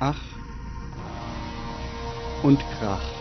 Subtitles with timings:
[0.00, 0.38] Ach
[2.40, 3.17] und Krach.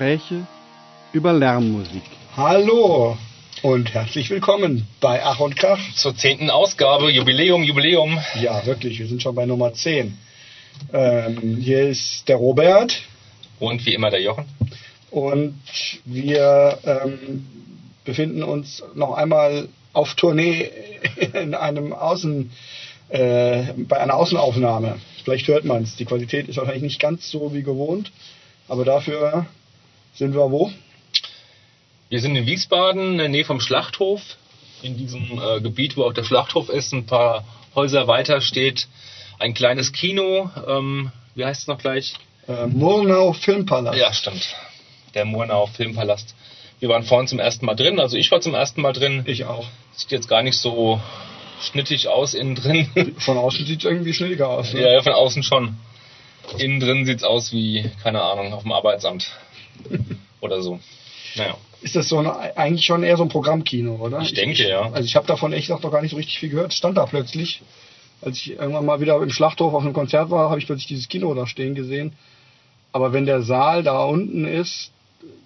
[0.00, 0.46] Gespräche
[1.12, 2.00] über Lärmmusik.
[2.34, 3.18] Hallo
[3.60, 5.78] und herzlich willkommen bei Ach und Krach.
[5.94, 8.18] Zur zehnten Ausgabe, Jubiläum, Jubiläum.
[8.40, 10.16] Ja, wirklich, wir sind schon bei Nummer 10.
[10.94, 13.02] Ähm, hier ist der Robert.
[13.58, 14.46] Und wie immer der Jochen.
[15.10, 15.60] Und
[16.06, 17.46] wir ähm,
[18.06, 20.70] befinden uns noch einmal auf Tournee
[21.34, 22.50] in einem Außen,
[23.10, 24.96] äh, bei einer Außenaufnahme.
[25.24, 25.96] Vielleicht hört man es.
[25.96, 28.12] Die Qualität ist wahrscheinlich nicht ganz so wie gewohnt,
[28.66, 29.44] aber dafür
[30.14, 30.72] sind wir wo?
[32.08, 34.20] Wir sind in Wiesbaden, in der Nähe vom Schlachthof.
[34.82, 37.44] In diesem äh, Gebiet, wo auch der Schlachthof ist, ein paar
[37.74, 38.88] Häuser weiter steht
[39.38, 40.50] ein kleines Kino.
[40.66, 42.14] Ähm, wie heißt es noch gleich?
[42.48, 43.98] Äh, Murnau Filmpalast.
[43.98, 44.54] Ja, stimmt.
[45.14, 46.34] Der Murnau Filmpalast.
[46.78, 49.22] Wir waren vorhin zum ersten Mal drin, also ich war zum ersten Mal drin.
[49.26, 49.66] Ich auch.
[49.92, 51.00] Sieht jetzt gar nicht so
[51.60, 52.88] schnittig aus innen drin.
[53.18, 54.72] Von außen sieht es irgendwie schnittiger aus.
[54.72, 54.82] Ne?
[54.82, 55.76] Ja, ja, von außen schon.
[56.56, 59.30] Innen drin sieht es aus wie, keine Ahnung, auf dem Arbeitsamt.
[60.40, 60.80] oder so.
[61.36, 61.56] Naja.
[61.82, 64.20] Ist das so eine, eigentlich schon eher so ein Programmkino, oder?
[64.20, 64.90] Ich denke, ja.
[64.92, 66.74] Also ich habe davon echt noch gar nicht so richtig viel gehört.
[66.74, 67.62] Stand da plötzlich.
[68.20, 71.08] Als ich irgendwann mal wieder im Schlachthof auf einem Konzert war, habe ich plötzlich dieses
[71.08, 72.12] Kino da stehen gesehen.
[72.92, 74.90] Aber wenn der Saal da unten ist,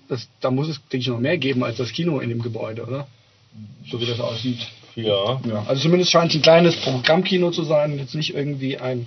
[0.09, 2.85] das, da muss es, denke ich, noch mehr geben als das Kino in dem Gebäude,
[2.85, 3.07] oder?
[3.91, 4.67] So wie das aussieht.
[4.97, 5.41] Ja.
[5.47, 5.65] ja.
[5.67, 9.07] Also zumindest scheint es ein kleines Programmkino zu sein, jetzt nicht irgendwie ein,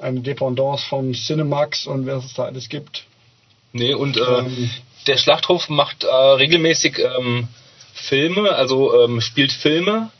[0.00, 3.04] eine Dependance von Cinemax und wer es da alles gibt.
[3.72, 4.70] Nee, und äh, ähm,
[5.06, 7.48] der Schlachthof macht äh, regelmäßig ähm,
[7.94, 10.10] Filme, also ähm, spielt Filme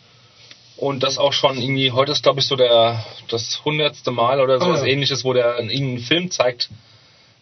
[0.76, 4.58] und das auch schon irgendwie, heute ist glaube ich so der das hundertste Mal oder
[4.58, 4.92] sowas oh, ja.
[4.92, 6.70] ähnliches, wo der einen Film zeigt.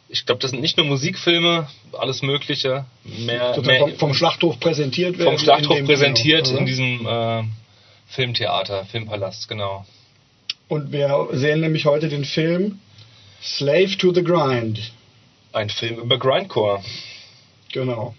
[0.09, 2.85] Ich glaube, das sind nicht nur Musikfilme, alles Mögliche.
[3.05, 5.31] Mehr, mehr vom, vom, Schlachthof präsentiert werden.
[5.31, 7.45] Vom Schlachthof präsentiert Kino, in diesem äh,
[8.09, 9.87] Filmtheater, Filmpalast, genau.
[10.67, 12.81] Und wir sehen nämlich heute den Film
[13.41, 14.81] Slave to the Grind.
[15.53, 16.83] Ein Film über Grindcore.
[17.73, 18.15] Genau.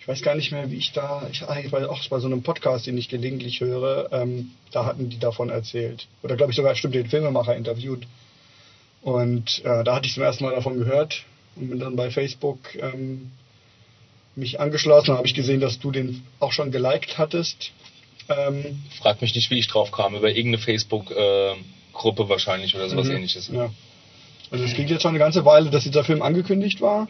[0.00, 2.42] Ich weiß gar nicht mehr, wie ich da, ich, ich war auch bei so einem
[2.42, 6.06] Podcast, den ich gelegentlich höre, ähm, da hatten die davon erzählt.
[6.22, 8.06] Oder glaube ich sogar, stimmt, den Filmemacher interviewt.
[9.02, 11.24] Und äh, da hatte ich zum ersten Mal davon gehört
[11.56, 13.32] und bin dann bei Facebook ähm,
[14.34, 15.08] mich angeschlossen.
[15.08, 17.72] Da habe ich gesehen, dass du den auch schon geliked hattest.
[18.28, 23.06] Ähm, Frag mich nicht, wie ich drauf kam, über irgendeine Facebook-Gruppe äh, wahrscheinlich oder sowas
[23.06, 23.48] mhm, ähnliches.
[23.48, 23.70] Ja.
[24.50, 27.08] Also es ging jetzt schon eine ganze Weile, dass dieser Film angekündigt war.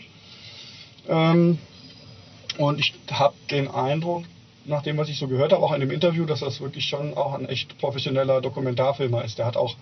[1.08, 1.58] Ähm,
[2.58, 4.24] und ich habe den Eindruck,
[4.64, 7.16] nach dem, was ich so gehört habe, auch in dem Interview, dass das wirklich schon
[7.16, 9.38] auch ein echt professioneller Dokumentarfilmer ist.
[9.38, 9.76] Der hat auch,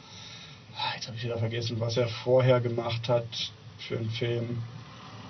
[0.76, 3.26] ah, jetzt habe ich wieder vergessen, was er vorher gemacht hat
[3.78, 4.62] für einen Film.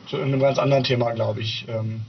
[0.09, 1.65] Zu einem ganz anderen Thema, glaube ich.
[1.69, 2.03] Ähm,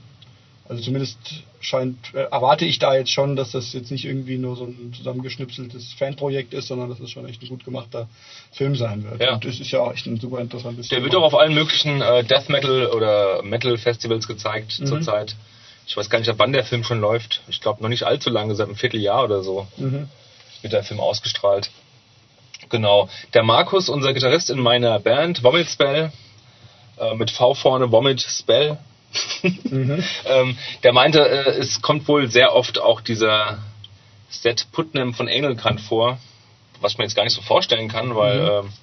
[0.70, 1.18] also zumindest
[1.60, 4.94] scheint, äh, erwarte ich da jetzt schon, dass das jetzt nicht irgendwie nur so ein
[4.96, 8.08] zusammengeschnipseltes Fanprojekt ist, sondern dass es schon echt ein gut gemachter
[8.52, 9.22] Film sein wird.
[9.22, 9.34] Ja.
[9.34, 11.06] Und das ist ja auch echt ein super interessantes Der Thema.
[11.06, 14.86] wird auch auf allen möglichen äh, Death Metal oder Metal Festivals gezeigt mhm.
[14.86, 15.36] zurzeit.
[15.88, 17.42] Ich weiß gar nicht, ab wann der Film schon läuft.
[17.48, 20.10] Ich glaube noch nicht allzu lange, seit einem Vierteljahr oder so mhm.
[20.62, 21.72] wird der Film ausgestrahlt.
[22.70, 23.08] Genau.
[23.34, 26.12] Der Markus, unser Gitarrist in meiner Band, Vomit Spell,
[26.98, 28.78] äh, mit V vorne, Vomit Spell,
[29.44, 30.04] mhm.
[30.26, 33.60] ähm, der meinte, äh, es kommt wohl sehr oft auch dieser
[34.30, 36.18] Seth Putnam von Engelkant vor,
[36.82, 38.68] was man jetzt gar nicht so vorstellen kann, weil, mhm.
[38.68, 38.74] ähm,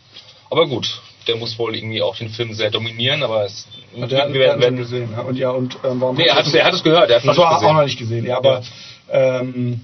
[0.51, 4.35] aber gut, der muss wohl irgendwie auch den Film sehr dominieren, aber es, wir, werden,
[4.35, 5.11] werden gesehen.
[5.13, 5.21] Ja.
[5.23, 6.17] Und ja, und ähm, warum?
[6.17, 8.27] Nee, er hat, er hat es gehört, er hat es auch noch nicht gesehen.
[8.27, 8.63] Ja, aber
[9.13, 9.41] ja.
[9.41, 9.81] Ähm,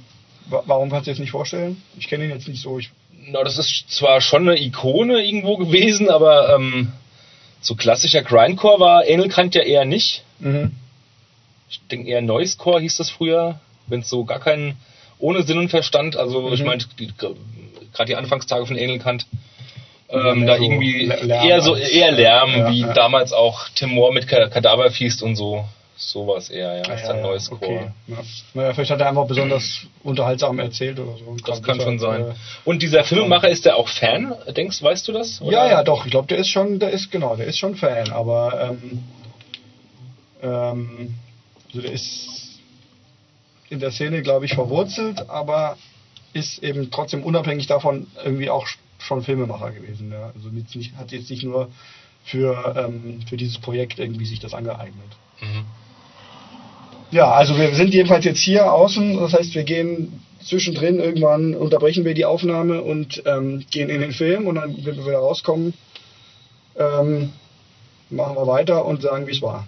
[0.46, 1.82] warum kannst du jetzt nicht vorstellen?
[1.98, 2.78] Ich kenne ihn jetzt nicht so.
[2.78, 2.90] Ich
[3.28, 6.92] Na, das ist zwar schon eine Ikone irgendwo gewesen, aber ähm,
[7.60, 10.24] so klassischer Grindcore war Engelkant ja eher nicht.
[10.40, 10.72] Mhm.
[11.68, 14.76] Ich denke eher Noisecore hieß das früher, wenn es so gar keinen
[15.18, 16.52] ohne Sinn und Verstand, also mhm.
[16.54, 19.26] ich meine, gerade die Anfangstage von Engelkant,
[20.08, 22.92] ähm, da so irgendwie Lärm eher so eher Lärm, ja, wie ja.
[22.92, 25.64] damals auch Tim Moore mit Kadaverfeast und so.
[25.96, 26.82] Sowas eher, ja.
[26.88, 27.66] Ah, ist ja, ja, neues okay.
[27.66, 27.92] Core.
[28.06, 28.16] Ja.
[28.54, 31.36] Naja, vielleicht hat er einfach besonders unterhaltsam erzählt oder so.
[31.44, 32.22] Das kann schon sein.
[32.22, 32.34] äh,
[32.64, 34.34] Und dieser Filmemacher, ist der auch Fan?
[34.56, 35.42] Denkst, weißt du das?
[35.44, 36.06] Ja, ja, doch.
[36.06, 39.04] Ich glaube, der ist schon, der ist genau, der ist schon Fan, aber ähm,
[40.42, 41.14] ähm,
[41.68, 42.60] also der ist
[43.68, 45.76] in der Szene, glaube ich, verwurzelt, aber
[46.32, 48.66] ist eben trotzdem unabhängig davon irgendwie auch
[48.98, 50.12] schon Filmemacher gewesen.
[50.12, 50.32] Ja.
[50.34, 51.70] Also nicht, hat jetzt nicht nur
[52.24, 55.10] für, ähm, für dieses Projekt irgendwie sich das angeeignet.
[55.40, 55.64] Mhm.
[57.10, 62.04] Ja, also wir sind jedenfalls jetzt hier außen, das heißt, wir gehen zwischendrin irgendwann, unterbrechen
[62.04, 65.74] wir die Aufnahme und ähm, gehen in den Film und dann, wenn wir wieder rauskommen,
[66.76, 67.32] ähm,
[68.10, 69.66] machen wir weiter und sagen, wie es war.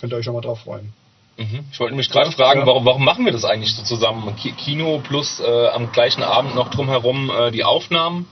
[0.00, 0.92] Könnt ihr euch schon mal drauf freuen.
[1.38, 1.60] Mhm.
[1.70, 2.66] Ich wollte mich gerade fragen, Ja.
[2.66, 4.34] warum, warum machen wir das eigentlich so zusammen?
[4.36, 8.26] Ki- Kino plus äh, am gleichen Abend noch drumherum äh, die Aufnahmen?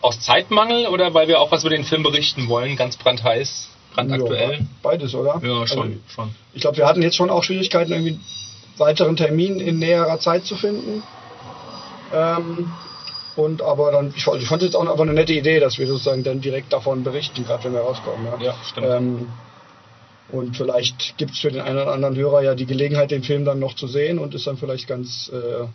[0.00, 2.76] Aus Zeitmangel oder weil wir auch was über den Film berichten wollen?
[2.76, 4.52] Ganz brandheiß, brandaktuell?
[4.54, 5.40] Ja, beides, oder?
[5.44, 5.78] Ja, schon.
[5.82, 6.34] Also, schon.
[6.54, 8.20] ich glaube, wir hatten jetzt schon auch Schwierigkeiten, irgendwie einen
[8.78, 11.02] weiteren Termin in näherer Zeit zu finden.
[12.14, 12.72] Ähm,
[13.36, 15.78] und aber dann, ich, fand- ich fand es jetzt auch einfach eine nette Idee, dass
[15.78, 18.26] wir sozusagen dann direkt davon berichten, gerade wenn wir rauskommen.
[18.26, 18.86] Ja, Ja, stimmt.
[18.90, 19.28] Ähm,
[20.32, 23.44] und vielleicht gibt es für den einen oder anderen Hörer ja die Gelegenheit, den Film
[23.44, 25.66] dann noch zu sehen und ist dann vielleicht ganz äh,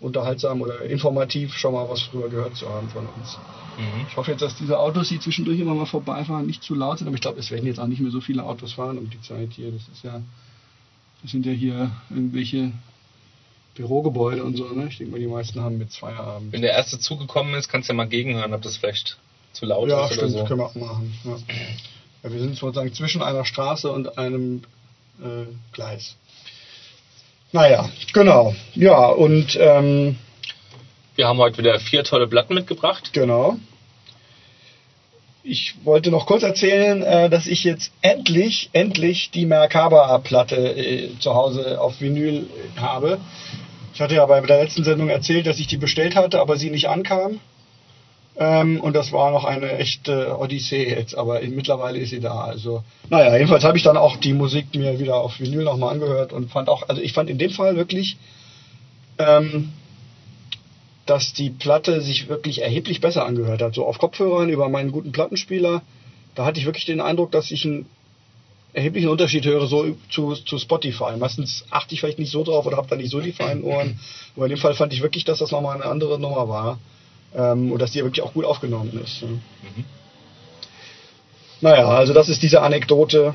[0.00, 3.38] unterhaltsam oder informativ schon mal was früher gehört zu haben von uns.
[3.78, 4.06] Mhm.
[4.08, 7.08] Ich hoffe jetzt, dass diese Autos, die zwischendurch immer mal vorbeifahren, nicht zu laut sind,
[7.08, 9.20] aber ich glaube, es werden jetzt auch nicht mehr so viele Autos fahren um die
[9.22, 9.70] Zeit hier.
[9.72, 10.20] Das ist ja,
[11.22, 12.72] das sind ja hier irgendwelche
[13.74, 14.88] Bürogebäude und so, ne?
[14.88, 16.52] Ich denke mal, die meisten haben jetzt Feierabend.
[16.52, 19.16] Wenn der erste Zug gekommen ist, kannst du ja mal gegenhören, ob das vielleicht
[19.54, 20.44] zu laut Ja, ist stimmt, oder so.
[20.44, 21.14] können wir auch machen.
[21.24, 21.36] Ja.
[22.22, 24.62] Wir sind sozusagen zwischen einer Straße und einem
[25.20, 26.16] äh, Gleis.
[27.50, 28.54] Naja, genau.
[28.74, 30.16] Ja, und ähm,
[31.16, 33.12] Wir haben heute wieder vier tolle Platten mitgebracht.
[33.12, 33.56] Genau.
[35.44, 41.34] Ich wollte noch kurz erzählen, äh, dass ich jetzt endlich, endlich die Merkaba-Platte äh, zu
[41.34, 42.46] Hause auf Vinyl
[42.76, 43.18] äh, habe.
[43.92, 46.70] Ich hatte ja bei der letzten Sendung erzählt, dass ich die bestellt hatte, aber sie
[46.70, 47.40] nicht ankam.
[48.36, 52.44] Ähm, und das war noch eine echte Odyssee jetzt, aber mittlerweile ist sie da.
[52.44, 56.32] Also, naja, jedenfalls habe ich dann auch die Musik mir wieder auf Vinyl nochmal angehört
[56.32, 58.16] und fand auch, also ich fand in dem Fall wirklich,
[59.18, 59.72] ähm,
[61.04, 63.74] dass die Platte sich wirklich erheblich besser angehört hat.
[63.74, 65.82] So auf Kopfhörern über meinen guten Plattenspieler,
[66.34, 67.86] da hatte ich wirklich den Eindruck, dass ich einen
[68.72, 71.16] erheblichen Unterschied höre so zu, zu Spotify.
[71.18, 74.00] Meistens achte ich vielleicht nicht so drauf oder habe da nicht so die feinen Ohren.
[74.34, 76.78] Aber in dem Fall fand ich wirklich, dass das nochmal eine andere Nummer war.
[77.34, 79.22] Ähm, und dass die ja wirklich auch gut aufgenommen ist.
[79.22, 79.40] Ne?
[81.60, 83.34] Naja, also das ist diese Anekdote.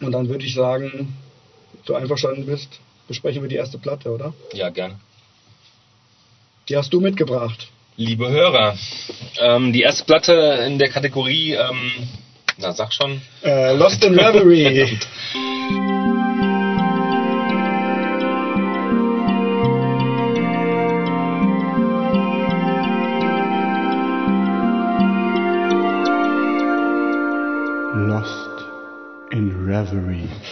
[0.00, 1.16] Und dann würde ich sagen,
[1.84, 4.32] du einverstanden bist, besprechen wir die erste Platte, oder?
[4.52, 4.98] Ja, gerne.
[6.68, 7.68] Die hast du mitgebracht.
[7.96, 8.76] Liebe Hörer,
[9.40, 10.32] ähm, die erste Platte
[10.66, 11.90] in der Kategorie, ähm,
[12.58, 14.98] na sag schon, Äh, Lost in Reverie.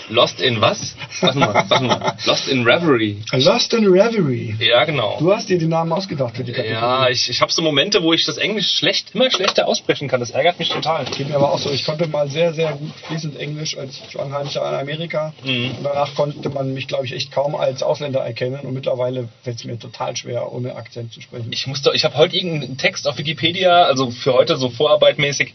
[0.08, 0.94] Lost in was?
[1.20, 2.16] Sag mal, sag mal.
[2.26, 3.22] Lost in Reverie.
[3.32, 4.54] Lost in Reverie.
[4.60, 5.16] Ja, genau.
[5.18, 6.80] Du hast dir die Namen ausgedacht für die Kategorie.
[6.80, 10.20] Ja, ich, ich habe so Momente, wo ich das Englisch schlecht, immer schlechter aussprechen kann.
[10.20, 11.04] Das ärgert mich total.
[11.06, 11.70] Geht mir aber auch so.
[11.70, 15.32] Ich konnte mal sehr, sehr gut fließend Englisch als Einheimischer in Amerika.
[15.44, 15.72] Mhm.
[15.78, 18.60] Und danach konnte man mich, glaube ich, echt kaum als Ausländer erkennen.
[18.60, 21.48] Und mittlerweile fällt es mir total schwer, ohne Akzent zu sprechen.
[21.50, 25.52] Ich musste, ich habe heute irgendeinen Text auf Wikipedia, also für heute so vorarbeitmäßig,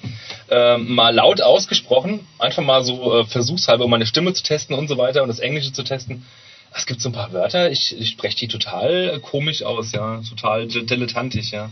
[0.50, 2.28] äh, mal laut ausgesprochen.
[2.38, 5.40] Einfach mal so äh, versuchshalber, um meine Stimme zu testen und so weiter und das
[5.40, 6.26] Englische zu testen.
[6.74, 10.22] Es gibt so ein paar Wörter, ich, ich spreche die total komisch aus, ja.
[10.30, 11.70] Total di- dilettantisch, ja.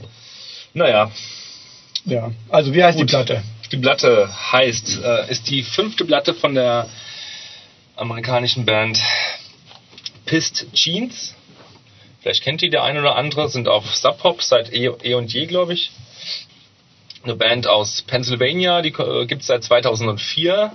[0.73, 1.11] Naja,
[2.05, 2.31] Ja.
[2.49, 3.09] Also, wie heißt Gut.
[3.09, 3.43] die Platte?
[3.71, 6.89] Die Platte heißt, äh, ist die fünfte Platte von der
[7.95, 8.99] amerikanischen Band
[10.25, 11.35] Pissed Jeans.
[12.21, 15.31] Vielleicht kennt die der eine oder andere, sind auf Sub Pop seit eh, eh und
[15.33, 15.91] je, glaube ich.
[17.23, 20.71] Eine Band aus Pennsylvania, die äh, gibt es seit 2004.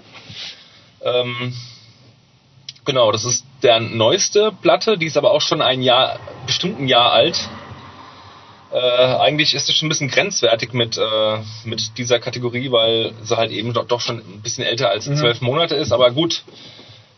[1.02, 1.54] Ähm,
[2.84, 6.88] genau, das ist der neueste Platte, die ist aber auch schon ein Jahr, bestimmt ein
[6.88, 7.48] Jahr alt.
[8.72, 13.36] Äh, eigentlich ist es schon ein bisschen grenzwertig mit, äh, mit dieser Kategorie, weil sie
[13.36, 15.16] halt eben doch, doch schon ein bisschen älter als Mhm.
[15.16, 15.92] zwölf Monate ist.
[15.92, 16.42] Aber gut,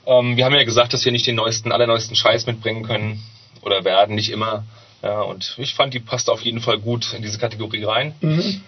[0.07, 3.23] ähm, wir haben ja gesagt, dass wir nicht den neuesten, allerneuesten Scheiß mitbringen können
[3.63, 4.65] oder werden, nicht immer.
[5.03, 8.15] Ja, und ich fand, die passt auf jeden Fall gut in diese Kategorie rein.
[8.21, 8.61] Mhm.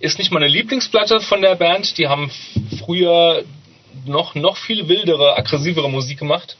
[0.00, 1.96] Ist nicht meine Lieblingsplatte von der Band.
[1.96, 2.30] Die haben
[2.84, 3.44] früher
[4.04, 6.56] noch, noch viel wildere, aggressivere Musik gemacht.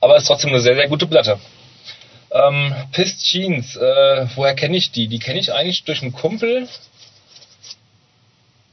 [0.00, 1.38] Aber ist trotzdem eine sehr, sehr gute Platte.
[2.32, 5.06] Ähm, Pissed Jeans, äh, woher kenne ich die?
[5.06, 6.68] Die kenne ich eigentlich durch einen Kumpel,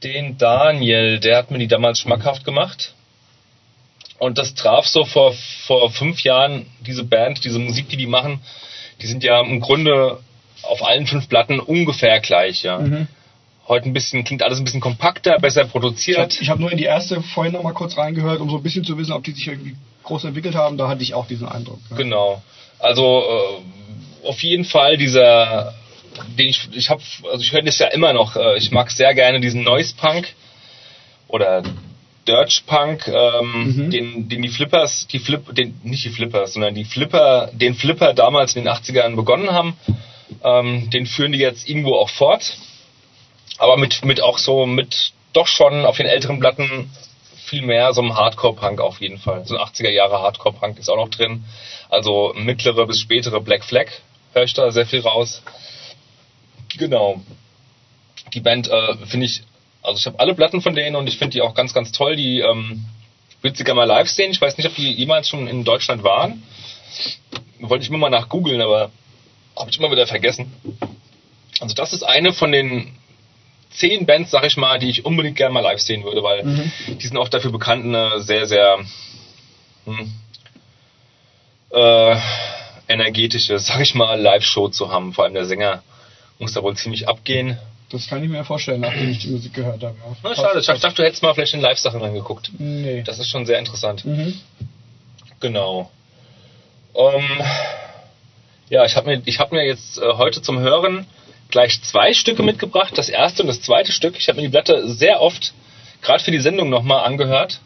[0.02, 2.94] den Daniel, der hat mir die damals schmackhaft gemacht.
[4.18, 5.34] Und das traf so vor,
[5.66, 8.40] vor fünf Jahren diese Band, diese Musik, die die machen,
[9.00, 10.20] die sind ja im Grunde
[10.62, 12.78] auf allen fünf Platten ungefähr gleich, ja.
[12.78, 13.08] Mhm.
[13.70, 16.40] Heute ein bisschen, klingt alles ein bisschen kompakter, besser Ich habe produziert.
[16.48, 18.98] hab nur in die erste vorhin noch mal kurz reingehört, um so ein bisschen zu
[18.98, 20.76] wissen, ob die sich irgendwie groß entwickelt haben.
[20.76, 21.78] Da hatte ich auch diesen Eindruck.
[21.90, 21.96] Ja.
[21.96, 22.42] Genau.
[22.80, 25.72] Also äh, auf jeden Fall dieser,
[26.36, 27.00] den ich, ich habe,
[27.30, 28.34] also ich höre das ja immer noch.
[28.36, 30.34] Äh, ich mag sehr gerne diesen Noise Punk
[31.28, 31.62] oder
[32.26, 33.52] Dirge Punk, ähm,
[33.86, 33.90] Mhm.
[33.90, 38.14] den, den die Flippers, die Flip, den nicht die Flippers, sondern die Flipper, den Flipper
[38.14, 39.74] damals in den 80ern begonnen haben.
[40.44, 42.56] Ähm, den führen die jetzt irgendwo auch fort,
[43.60, 46.90] aber mit mit auch so mit doch schon auf den älteren Platten
[47.44, 49.44] viel mehr so einem Hardcore-Punk auf jeden Fall.
[49.44, 51.44] So ein 80er Jahre Hardcore-Punk ist auch noch drin.
[51.88, 53.86] Also mittlere bis spätere Black Flag
[54.32, 55.42] höre ich da sehr viel raus.
[56.78, 57.20] Genau.
[58.32, 59.42] Die Band äh, finde ich,
[59.82, 62.16] also ich habe alle Platten von denen und ich finde die auch ganz, ganz toll.
[62.16, 62.84] Die ähm,
[63.42, 64.30] würde sie gerne mal live sehen.
[64.30, 66.42] Ich weiß nicht, ob die jemals schon in Deutschland waren.
[67.58, 68.90] Wollte ich immer mal nach googeln, aber
[69.56, 70.52] habe ich immer wieder vergessen.
[71.60, 72.96] Also das ist eine von den
[73.70, 76.72] zehn Bands, sag ich mal, die ich unbedingt gerne mal live sehen würde, weil Mhm.
[76.88, 78.78] die sind auch dafür bekannt, eine sehr, sehr
[79.84, 80.12] hm,
[81.72, 82.16] äh,
[82.88, 85.12] energetische, sag ich mal, Live-Show zu haben.
[85.12, 85.82] Vor allem der Sänger
[86.38, 87.58] muss da wohl ziemlich abgehen.
[87.90, 89.96] Das kann ich mir vorstellen, nachdem ich die Musik gehört habe.
[89.98, 90.16] Ja.
[90.22, 92.50] Na, schade, ich dachte, du hättest mal vielleicht in Live-Sachen reingeguckt.
[92.58, 93.02] Nee.
[93.02, 94.04] Das ist schon sehr interessant.
[94.04, 94.40] Mhm.
[95.40, 95.90] Genau.
[96.94, 97.24] Ähm,
[98.68, 101.06] ja, ich habe mir, ich hab mir jetzt äh, heute zum Hören
[101.50, 102.96] gleich zwei Stücke mitgebracht.
[102.96, 104.16] Das erste und das zweite Stück.
[104.18, 105.52] Ich habe mir die Platte sehr oft,
[106.02, 107.60] gerade für die Sendung nochmal angehört.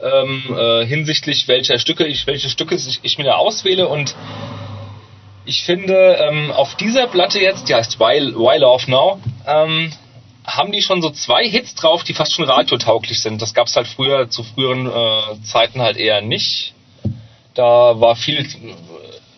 [0.00, 4.14] Ähm, äh, hinsichtlich welcher Stücke ich, welche Stücke ich, ich mir da auswähle und
[5.44, 9.90] ich finde, ähm, auf dieser Platte jetzt, die heißt Why, Why Love Now, ähm,
[10.46, 13.42] haben die schon so zwei Hits drauf, die fast schon radiotauglich sind.
[13.42, 16.74] Das gab's halt früher, zu früheren äh, Zeiten halt eher nicht.
[17.54, 18.46] Da war viel,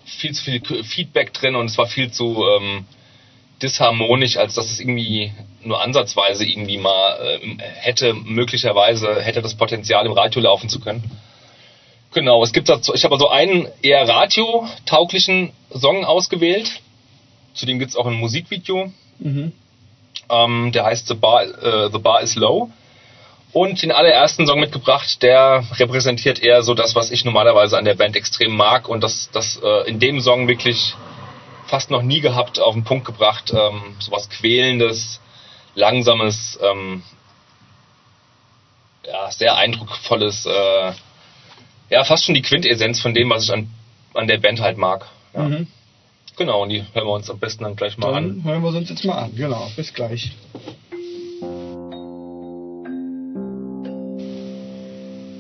[0.05, 2.87] viel zu viel Feedback drin und es war viel zu ähm,
[3.63, 10.07] disharmonisch, als dass es irgendwie nur ansatzweise irgendwie mal ähm, hätte, möglicherweise hätte das Potenzial
[10.07, 11.05] im Radio laufen zu können.
[12.13, 16.81] Genau, es gibt dazu, ich habe also einen eher radiotauglichen Song ausgewählt.
[17.55, 18.93] Zudem gibt's auch ein Musikvideo.
[19.19, 19.53] Mhm.
[20.29, 22.71] Ähm, der heißt The Bar, äh, The Bar is Low.
[23.53, 27.95] Und den allerersten Song mitgebracht, der repräsentiert eher so das, was ich normalerweise an der
[27.95, 30.95] Band extrem mag und das, das äh, in dem Song wirklich
[31.71, 33.53] fast noch nie gehabt, auf den Punkt gebracht.
[33.53, 35.21] Ähm, sowas Quälendes,
[35.75, 37.03] Langsames, ähm,
[39.07, 40.93] ja, sehr eindrucksvolles, äh,
[41.89, 43.71] ja, fast schon die Quintessenz von dem, was ich an,
[44.15, 45.07] an der Band halt mag.
[45.33, 45.43] Ja.
[45.43, 45.67] Mhm.
[46.37, 48.43] Genau, und die hören wir uns am besten dann gleich mal an.
[48.43, 49.35] Dann hören wir uns jetzt mal an.
[49.35, 50.33] Genau, bis gleich.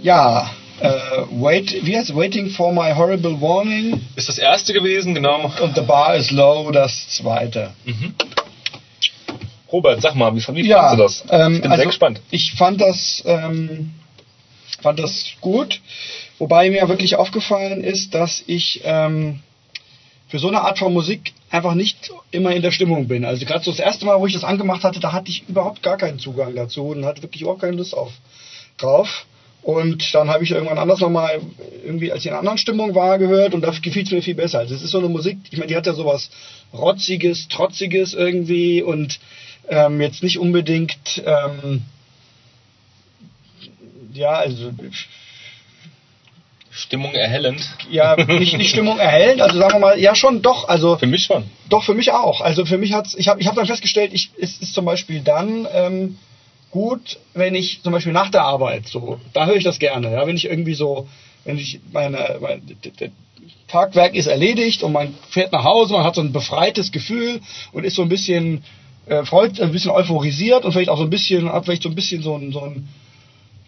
[0.02, 5.52] Ja, äh, wait, wie heißt Waiting for my horrible warning Ist das erste gewesen, genau.
[5.62, 7.70] und The Bar is Low das zweite.
[7.84, 8.14] Mhm.
[9.72, 11.40] Robert, sag mal, wie, wie Ja, fandest du das?
[11.46, 12.20] ähm, ich bin also sehr gespannt.
[12.30, 13.92] Ich fand das, ähm,
[14.82, 15.80] fand das gut,
[16.38, 19.40] wobei mir wirklich aufgefallen ist, dass ich ähm,
[20.28, 23.24] für so eine Art von Musik einfach nicht immer in der Stimmung bin.
[23.24, 25.82] Also gerade so das erste Mal, wo ich das angemacht hatte, da hatte ich überhaupt
[25.82, 28.12] gar keinen Zugang dazu und hatte wirklich überhaupt keine Lust auf
[28.76, 29.26] drauf.
[29.62, 31.40] Und dann habe ich irgendwann anders nochmal,
[31.84, 34.34] irgendwie als ich in einer anderen Stimmung war, gehört und da gefiel es mir viel
[34.34, 34.60] besser.
[34.60, 36.30] Also es ist so eine Musik, ich meine, die hat ja sowas
[36.72, 39.20] Rotziges, Trotziges irgendwie und
[39.68, 41.82] ähm, jetzt nicht unbedingt, ähm,
[44.14, 44.72] ja, also
[46.70, 47.68] Stimmung erhellend.
[47.90, 51.24] ja, nicht die Stimmung erhellend, also sagen wir mal, ja schon doch, also Für mich
[51.24, 51.44] schon.
[51.68, 52.40] doch für mich auch.
[52.40, 55.20] Also für mich hat's, ich habe ich hab dann festgestellt, ich, es ist zum Beispiel
[55.20, 56.18] dann ähm,
[56.70, 60.26] gut, wenn ich zum Beispiel nach der Arbeit so, da höre ich das gerne, ja,
[60.26, 61.08] wenn ich irgendwie so,
[61.44, 62.62] wenn ich meine, mein,
[63.68, 67.40] Tagwerk ist erledigt und man fährt nach Hause, man hat so ein befreites Gefühl
[67.72, 68.64] und ist so ein bisschen
[69.06, 71.94] äh, freut, ein bisschen euphorisiert und vielleicht auch so ein bisschen, hat vielleicht so ein
[71.94, 72.88] bisschen so ein, so ein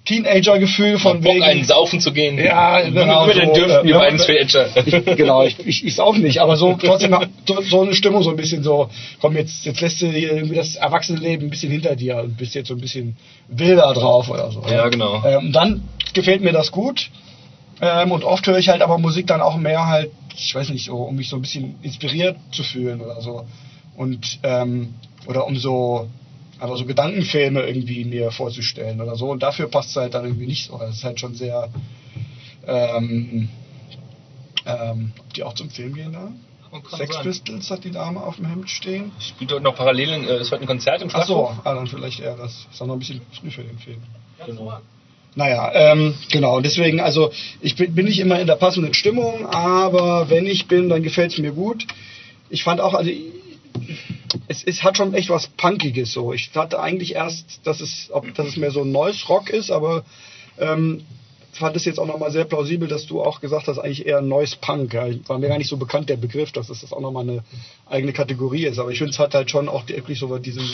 [0.05, 2.37] Teenager-Gefühl von Bock, wegen, einen saufen zu gehen.
[2.37, 4.69] Ja, genau Über den so, dürften die beiden Teenager.
[5.17, 7.17] genau, ich, ich, ich auch nicht, aber so trotzdem
[7.47, 8.91] so, so eine Stimmung, so ein bisschen so,
[9.21, 12.55] komm, jetzt, jetzt lässt du hier irgendwie das Erwachsenenleben ein bisschen hinter dir und bist
[12.55, 13.17] jetzt so ein bisschen
[13.47, 14.65] wilder drauf oder so.
[14.69, 15.23] Ja, genau.
[15.25, 15.83] Ähm, dann
[16.15, 17.11] gefällt mir das gut.
[17.81, 20.87] Ähm, und oft höre ich halt aber Musik dann auch mehr halt, ich weiß nicht,
[20.87, 23.45] so, um mich so ein bisschen inspiriert zu fühlen oder so.
[23.97, 24.95] Und, ähm,
[25.27, 26.09] oder um so,
[26.63, 29.29] aber so Gedankenfilme irgendwie mir vorzustellen oder so.
[29.29, 30.79] Und dafür passt es halt dann irgendwie nicht so.
[30.79, 31.69] Das ist halt schon sehr,
[32.67, 33.49] ähm,
[34.65, 36.31] ähm, ob die auch zum Film gehen da?
[36.97, 39.11] Sex Pistols hat die Dame auf dem Hemd stehen.
[39.19, 41.51] Spielt dort noch parallel, äh, es wird ein Konzert im Schlachthof.
[41.65, 42.67] ah, dann vielleicht eher das.
[42.73, 44.01] Ist auch noch ein bisschen früh für den Film.
[44.47, 44.79] Genau.
[45.35, 46.57] Naja, ähm, genau.
[46.59, 50.69] Und deswegen, also ich bin, bin nicht immer in der passenden Stimmung, aber wenn ich
[50.69, 51.87] bin, dann gefällt es mir gut.
[52.51, 53.11] Ich fand auch, also
[54.49, 56.33] es, es hat schon echt was Punkiges so.
[56.33, 59.71] Ich hatte eigentlich erst, dass es, ob, dass es mehr so ein Noise Rock ist,
[59.71, 60.05] aber
[60.59, 61.03] ähm,
[61.53, 64.57] fand es jetzt auch nochmal sehr plausibel, dass du auch gesagt hast, eigentlich eher Noise
[64.61, 64.95] Punk.
[64.95, 67.45] Ja, war mir gar nicht so bekannt, der Begriff, dass das auch nochmal eine
[67.87, 68.79] eigene Kategorie ist.
[68.79, 70.69] Aber ich finde, es hat halt schon auch wirklich so diesen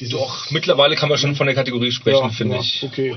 [0.00, 2.84] doch, mittlerweile kann man schon von der Kategorie sprechen, ja, finde ja, ich.
[2.84, 3.16] Okay.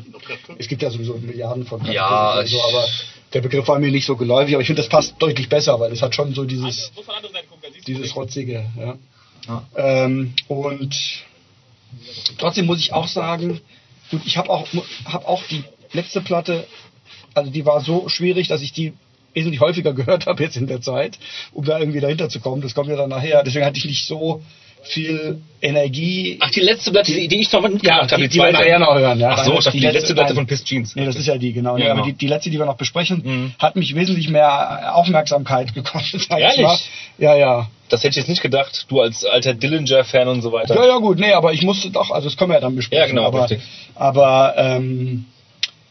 [0.58, 1.96] Es gibt ja sowieso Milliarden von Kategorien.
[1.96, 2.88] Ja, so, aber
[3.34, 5.92] der Begriff war mir nicht so geläufig, aber ich finde, das passt deutlich besser, weil
[5.92, 6.92] es hat schon so dieses,
[7.88, 8.66] dieses Rotzige.
[8.78, 8.98] Ja.
[9.48, 9.68] ja.
[9.76, 10.96] Ähm, und
[12.38, 13.60] trotzdem muss ich auch sagen,
[14.10, 14.68] gut, ich habe auch,
[15.06, 16.68] hab auch die letzte Platte,
[17.34, 18.94] also die war so schwierig, dass ich die
[19.34, 21.18] wesentlich häufiger gehört habe jetzt in der Zeit,
[21.54, 22.62] um da irgendwie dahinter zu kommen.
[22.62, 23.44] Das kommt ja dann nachher.
[23.44, 24.42] Deswegen hatte ich nicht so
[24.84, 26.38] viel Energie.
[26.40, 28.52] Ach, die letzte Platte, die, die ich noch mitgemacht ja, habe, die, die, die wir
[28.52, 29.20] nachher noch hören.
[29.20, 29.36] Ja.
[29.38, 30.96] Ach so, ich die, die letzte Platte von Piss Jeans.
[30.96, 31.78] Nee, das ist ja die, genau.
[31.78, 32.02] Ja, genau.
[32.02, 33.54] Aber die, die letzte, die wir noch besprechen, mhm.
[33.60, 36.28] hat mich wesentlich mehr Aufmerksamkeit gekostet.
[36.30, 36.90] Ehrlich?
[37.18, 37.70] Ja, ja.
[37.90, 40.76] Das hätte ich jetzt nicht gedacht, du als alter Dillinger-Fan und so weiter.
[40.76, 43.02] Ja, ja, gut, nee, aber ich musste doch, also das können wir ja dann besprechen.
[43.02, 43.62] Ja, genau, aber, richtig.
[43.96, 45.26] Aber, ähm,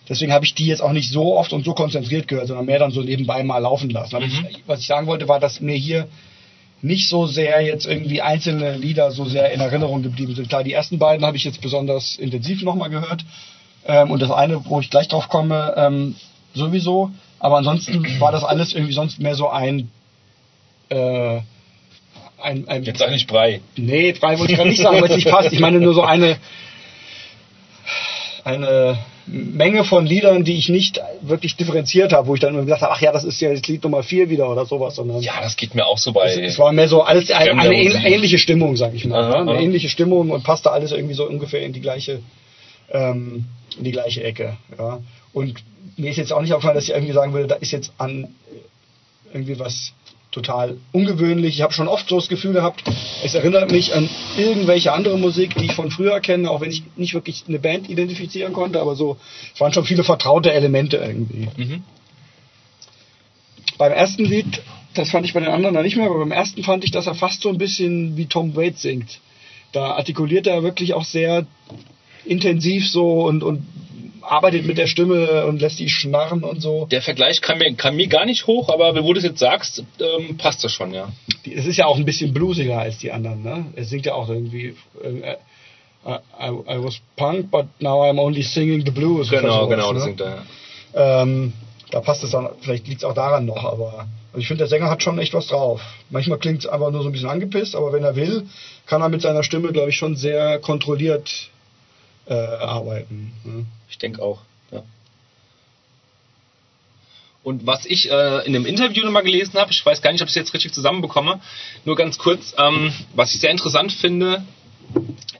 [0.08, 2.80] Deswegen habe ich die jetzt auch nicht so oft und so konzentriert gehört, sondern mehr
[2.80, 4.18] dann so nebenbei mal laufen lassen.
[4.18, 4.46] Mhm.
[4.50, 6.08] Ich, was ich sagen wollte, war, dass mir hier
[6.82, 10.48] nicht so sehr jetzt irgendwie einzelne Lieder so sehr in Erinnerung geblieben sind.
[10.48, 13.24] Klar, die ersten beiden habe ich jetzt besonders intensiv nochmal gehört.
[13.86, 16.14] Ähm, und das eine, wo ich gleich drauf komme, ähm,
[16.54, 17.10] sowieso.
[17.38, 19.90] Aber ansonsten war das alles irgendwie sonst mehr so ein,
[20.90, 21.40] äh,
[22.42, 23.60] ein, ein Jetzt eigentlich Brei.
[23.76, 25.52] Nee, Brei wollte ich gerade nicht sagen, weil es nicht passt.
[25.52, 26.38] Ich meine nur so eine,
[28.44, 32.82] eine Menge von Liedern, die ich nicht wirklich differenziert habe, wo ich dann immer gesagt
[32.82, 34.96] habe, ach ja, das ist ja jetzt Lied Nummer 4 wieder oder sowas.
[34.96, 36.26] Sondern ja, das geht mir auch so bei.
[36.26, 39.22] Es, es war mehr so alles eine, eine ähnliche Stimmung, sag ich mal.
[39.22, 39.36] Aha, ne?
[39.36, 39.60] Eine aha.
[39.60, 42.20] ähnliche Stimmung und passte alles irgendwie so ungefähr in die gleiche,
[42.90, 43.46] ähm,
[43.78, 44.56] in die gleiche Ecke.
[44.78, 45.00] Ja.
[45.32, 45.62] Und
[45.96, 48.34] mir ist jetzt auch nicht aufgefallen, dass ich irgendwie sagen würde, da ist jetzt an
[49.32, 49.92] irgendwie was
[50.30, 51.56] total ungewöhnlich.
[51.56, 52.84] Ich habe schon oft so das Gefühl gehabt,
[53.24, 54.08] es erinnert mich an
[54.38, 57.88] irgendwelche andere Musik, die ich von früher kenne, auch wenn ich nicht wirklich eine Band
[57.90, 59.16] identifizieren konnte, aber so,
[59.54, 61.48] es waren schon viele vertraute Elemente irgendwie.
[61.56, 61.82] Mhm.
[63.76, 64.62] Beim ersten Lied,
[64.94, 67.06] das fand ich bei den anderen noch nicht mehr, aber beim ersten fand ich, dass
[67.06, 69.20] er fast so ein bisschen wie Tom Waits singt.
[69.72, 71.46] Da artikuliert er wirklich auch sehr
[72.24, 73.62] intensiv so und, und
[74.30, 76.86] arbeitet mit der Stimme und lässt die schnarren und so.
[76.86, 79.82] Der Vergleich kam mir, kam mir gar nicht hoch, aber wenn du das jetzt sagst,
[80.00, 81.08] ähm, passt das schon, ja.
[81.44, 83.66] Es ist ja auch ein bisschen bluesiger als die anderen, ne?
[83.74, 84.76] Er singt ja auch irgendwie.
[85.02, 85.36] Äh,
[86.02, 89.28] I, I, was punk, but now I'm only singing the blues.
[89.28, 89.98] Genau, genau, ne?
[89.98, 90.44] das singt er,
[90.94, 91.22] ja.
[91.22, 91.52] Ähm,
[91.90, 94.68] da passt es dann, vielleicht liegt es auch daran noch, aber also ich finde, der
[94.68, 95.82] Sänger hat schon echt was drauf.
[96.08, 98.46] Manchmal klingt es einfach nur so ein bisschen angepisst, aber wenn er will,
[98.86, 101.49] kann er mit seiner Stimme, glaube ich, schon sehr kontrolliert
[102.30, 103.32] äh, arbeiten.
[103.44, 103.66] Ne?
[103.90, 104.40] Ich denke auch,
[104.70, 104.82] ja.
[107.42, 110.28] Und was ich äh, in dem Interview nochmal gelesen habe, ich weiß gar nicht, ob
[110.28, 111.40] ich es jetzt richtig zusammenbekomme,
[111.84, 114.44] nur ganz kurz, ähm, was ich sehr interessant finde,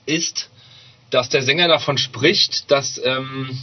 [0.07, 0.51] ist,
[1.11, 3.57] dass der Sänger davon spricht, dass ähm,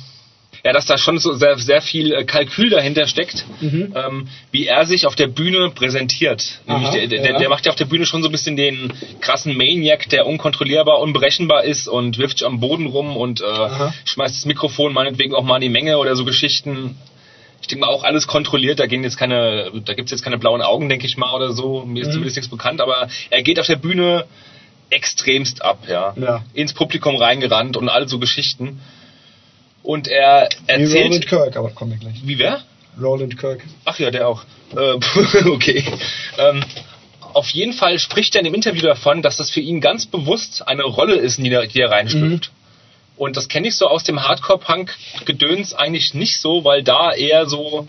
[0.67, 3.93] ja, dass da schon so sehr, sehr viel äh, Kalkül dahinter steckt, mhm.
[3.95, 6.59] ähm, wie er sich auf der Bühne präsentiert.
[6.67, 7.39] Aha, der, der, ja.
[7.39, 10.99] der, macht ja auf der Bühne schon so ein bisschen den krassen Maniac, der unkontrollierbar,
[10.99, 13.45] unberechenbar ist und wirft sich am Boden rum und äh,
[14.03, 16.97] schmeißt das Mikrofon meinetwegen auch mal in die Menge oder so Geschichten.
[17.61, 20.61] Ich denke mal auch alles kontrolliert, da gehen jetzt keine, da gibt's jetzt keine blauen
[20.61, 21.85] Augen, denke ich mal, oder so.
[21.85, 22.11] Mir ist mhm.
[22.11, 24.25] zumindest nichts bekannt, aber er geht auf der Bühne
[24.89, 26.13] extremst ab, ja.
[26.17, 26.43] ja.
[26.53, 28.81] Ins Publikum reingerannt und all so Geschichten.
[29.87, 30.91] Und er erzählt.
[30.91, 32.15] Wie Roland Kirk, aber kommen wir gleich.
[32.21, 32.59] Wie wer?
[33.01, 33.63] Roland Kirk.
[33.85, 34.43] Ach ja, der auch.
[34.75, 34.95] Äh,
[35.49, 35.81] okay.
[36.37, 36.61] Ähm,
[37.21, 40.67] auf jeden Fall spricht er in dem Interview davon, dass das für ihn ganz bewusst
[40.67, 42.51] eine Rolle ist, die er, die er reinschlüpft.
[42.51, 43.15] Mhm.
[43.15, 47.87] Und das kenne ich so aus dem Hardcore-Punk-Gedöns eigentlich nicht so, weil da eher so.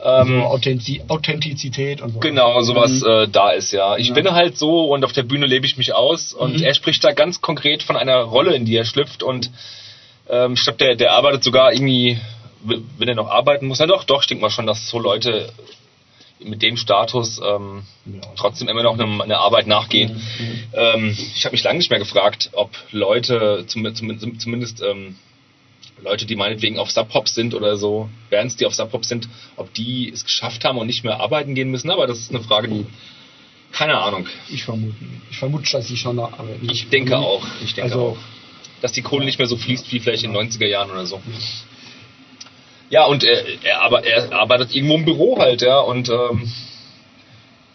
[0.00, 2.20] Ähm, so Authentizität und so.
[2.20, 3.08] Genau, sowas mhm.
[3.08, 3.96] äh, da ist, ja.
[3.96, 4.14] Ich ja.
[4.14, 6.62] bin halt so und auf der Bühne lebe ich mich aus und mhm.
[6.62, 9.50] er spricht da ganz konkret von einer Rolle, in die er schlüpft und
[10.28, 12.18] ähm, ich glaube, der, der arbeitet sogar irgendwie,
[12.62, 13.78] wenn er noch arbeiten muss.
[13.78, 15.52] Ja doch, doch, ich denke mal schon, dass so Leute
[16.40, 18.20] mit dem Status ähm, ja.
[18.36, 20.22] trotzdem immer noch eine, eine Arbeit nachgehen.
[20.38, 20.64] Mhm.
[20.74, 25.16] Ähm, ich habe mich lange nicht mehr gefragt, ob Leute, zum, zum, zumindest ähm,
[26.02, 30.10] Leute, die meinetwegen auf Sub-Hop sind oder so, Bands, die auf Sub-Hop sind, ob die
[30.12, 31.90] es geschafft haben und nicht mehr arbeiten gehen müssen.
[31.90, 32.86] Aber das ist eine Frage, die
[33.72, 34.26] keine Ahnung.
[34.48, 34.94] Ich vermute.
[35.30, 36.68] Ich vermute, dass sie schon noch arbeiten.
[36.70, 37.44] Ich denke auch.
[37.62, 38.16] Ich denke also, auch
[38.80, 41.20] dass die Kohle nicht mehr so fließt wie vielleicht in den 90er Jahren oder so.
[42.90, 46.52] Ja, und er, er, aber, er arbeitet irgendwo im Büro halt, ja, und ähm,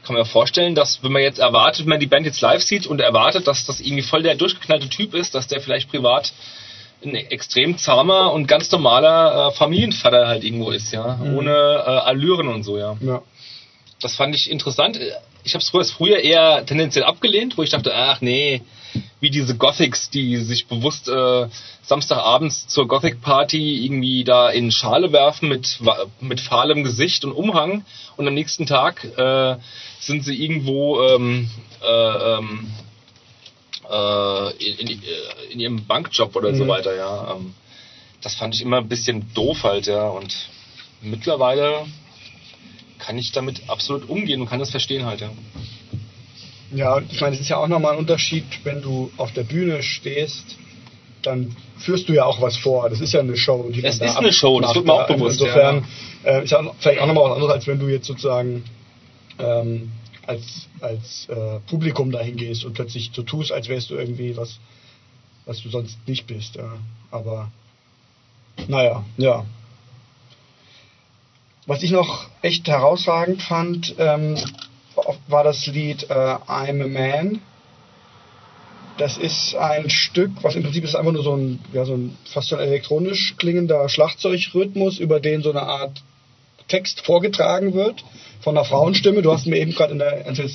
[0.03, 2.63] kann man ja vorstellen, dass wenn man jetzt erwartet, wenn man die Band jetzt live
[2.63, 6.33] sieht und erwartet, dass das irgendwie voll der durchgeknallte Typ ist, dass der vielleicht privat
[7.03, 11.17] ein extrem zahmer und ganz normaler äh, Familienvater halt irgendwo ist, ja.
[11.17, 11.37] Mhm.
[11.37, 12.95] Ohne äh, Allüren und so, ja.
[13.01, 13.21] Ja.
[14.01, 14.99] Das fand ich interessant.
[15.43, 18.61] Ich habe es früher eher tendenziell abgelehnt, wo ich dachte, ach nee,
[19.19, 21.47] wie diese Gothics, die sich bewusst äh,
[21.83, 25.79] Samstagabends zur Gothic-Party irgendwie da in Schale werfen mit,
[26.19, 27.85] mit fahlem Gesicht und Umhang
[28.17, 29.57] und am nächsten Tag äh,
[29.99, 31.49] sind sie irgendwo ähm,
[31.81, 32.71] äh, ähm,
[33.89, 36.69] äh, in, in, äh, in ihrem Bankjob oder so Mhm.
[36.69, 37.35] weiter, ja.
[37.35, 37.53] Ähm,
[38.21, 40.07] das fand ich immer ein bisschen doof halt, ja.
[40.07, 40.35] Und
[41.01, 41.85] mittlerweile
[42.99, 45.31] kann ich damit absolut umgehen und kann das verstehen halt, ja.
[46.73, 49.43] Ja, und ich meine, es ist ja auch nochmal ein Unterschied, wenn du auf der
[49.43, 50.57] Bühne stehst,
[51.21, 52.89] dann führst du ja auch was vor.
[52.89, 53.69] Das ist ja eine Show.
[53.69, 55.85] Die Es man da ist eine Show, das wird mir auch Also bewusst, Insofern
[56.23, 58.63] äh, ist ja vielleicht auch nochmal was anderes, als wenn du jetzt sozusagen
[59.37, 59.91] ähm,
[60.25, 64.59] als, als äh, Publikum dahin gehst und plötzlich so tust, als wärst du irgendwie was,
[65.45, 66.55] was du sonst nicht bist.
[66.55, 66.73] Ja.
[67.11, 67.51] Aber
[68.67, 69.45] naja, ja.
[71.67, 74.37] Was ich noch echt herausragend fand, ähm,
[75.27, 77.41] war das Lied äh, I'm a Man.
[78.97, 82.17] Das ist ein Stück, was im Prinzip ist einfach nur so ein, ja, so ein
[82.25, 86.03] fast schon elektronisch klingender Schlagzeugrhythmus, über den so eine Art
[86.67, 88.03] Text vorgetragen wird
[88.41, 89.21] von einer Frauenstimme.
[89.21, 90.49] Du hast mir eben gerade in der, als wir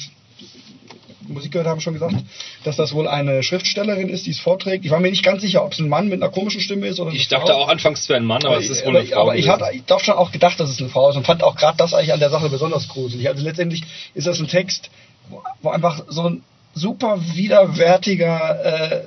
[1.29, 2.17] Musik gehört haben, schon gesagt,
[2.65, 4.85] dass das wohl eine Schriftstellerin ist, die es vorträgt.
[4.85, 7.01] Ich war mir nicht ganz sicher, ob es ein Mann mit einer komischen Stimme ist
[7.01, 7.39] oder Ich Frau.
[7.39, 9.21] dachte auch anfangs, es wäre ein Mann, aber es ist wohl aber, eine Frau.
[9.23, 11.43] aber ich, hatte, ich doch schon auch gedacht, dass es eine Frau ist und fand
[11.43, 13.29] auch gerade das eigentlich an der Sache besonders gruselig.
[13.29, 13.83] Also letztendlich
[14.15, 14.91] ist das ein Text,
[15.29, 16.43] wo, wo einfach so ein
[16.75, 19.03] super widerwärtiger äh,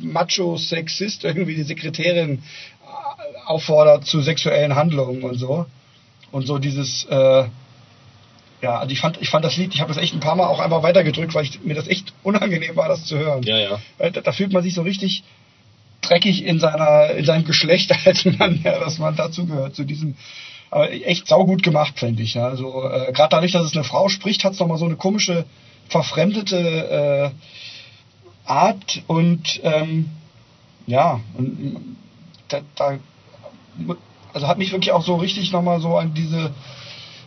[0.00, 2.42] Macho-Sexist irgendwie die Sekretärin
[2.84, 5.66] äh, auffordert zu sexuellen Handlungen und so.
[6.32, 7.44] Und so dieses, äh,
[8.62, 10.46] ja, also ich fand, ich fand das Lied, ich habe das echt ein paar Mal
[10.46, 13.42] auch einfach weitergedrückt, weil ich, mir das echt unangenehm war, das zu hören.
[13.42, 13.80] Ja, ja.
[13.98, 15.24] Da, da fühlt man sich so richtig
[16.00, 20.16] dreckig in seiner in seinem Geschlecht als Mann, ja, dass man dazugehört zu diesem
[20.70, 22.34] aber echt saugut gemacht, finde ich.
[22.34, 22.48] Ja.
[22.48, 25.44] Also äh, gerade dadurch, dass es eine Frau spricht, hat es nochmal so eine komische,
[25.88, 27.32] verfremdete
[28.46, 30.10] äh, Art und ähm,
[30.86, 31.96] ja, und,
[32.48, 32.98] da, da,
[34.32, 36.52] also hat mich wirklich auch so richtig nochmal so an diese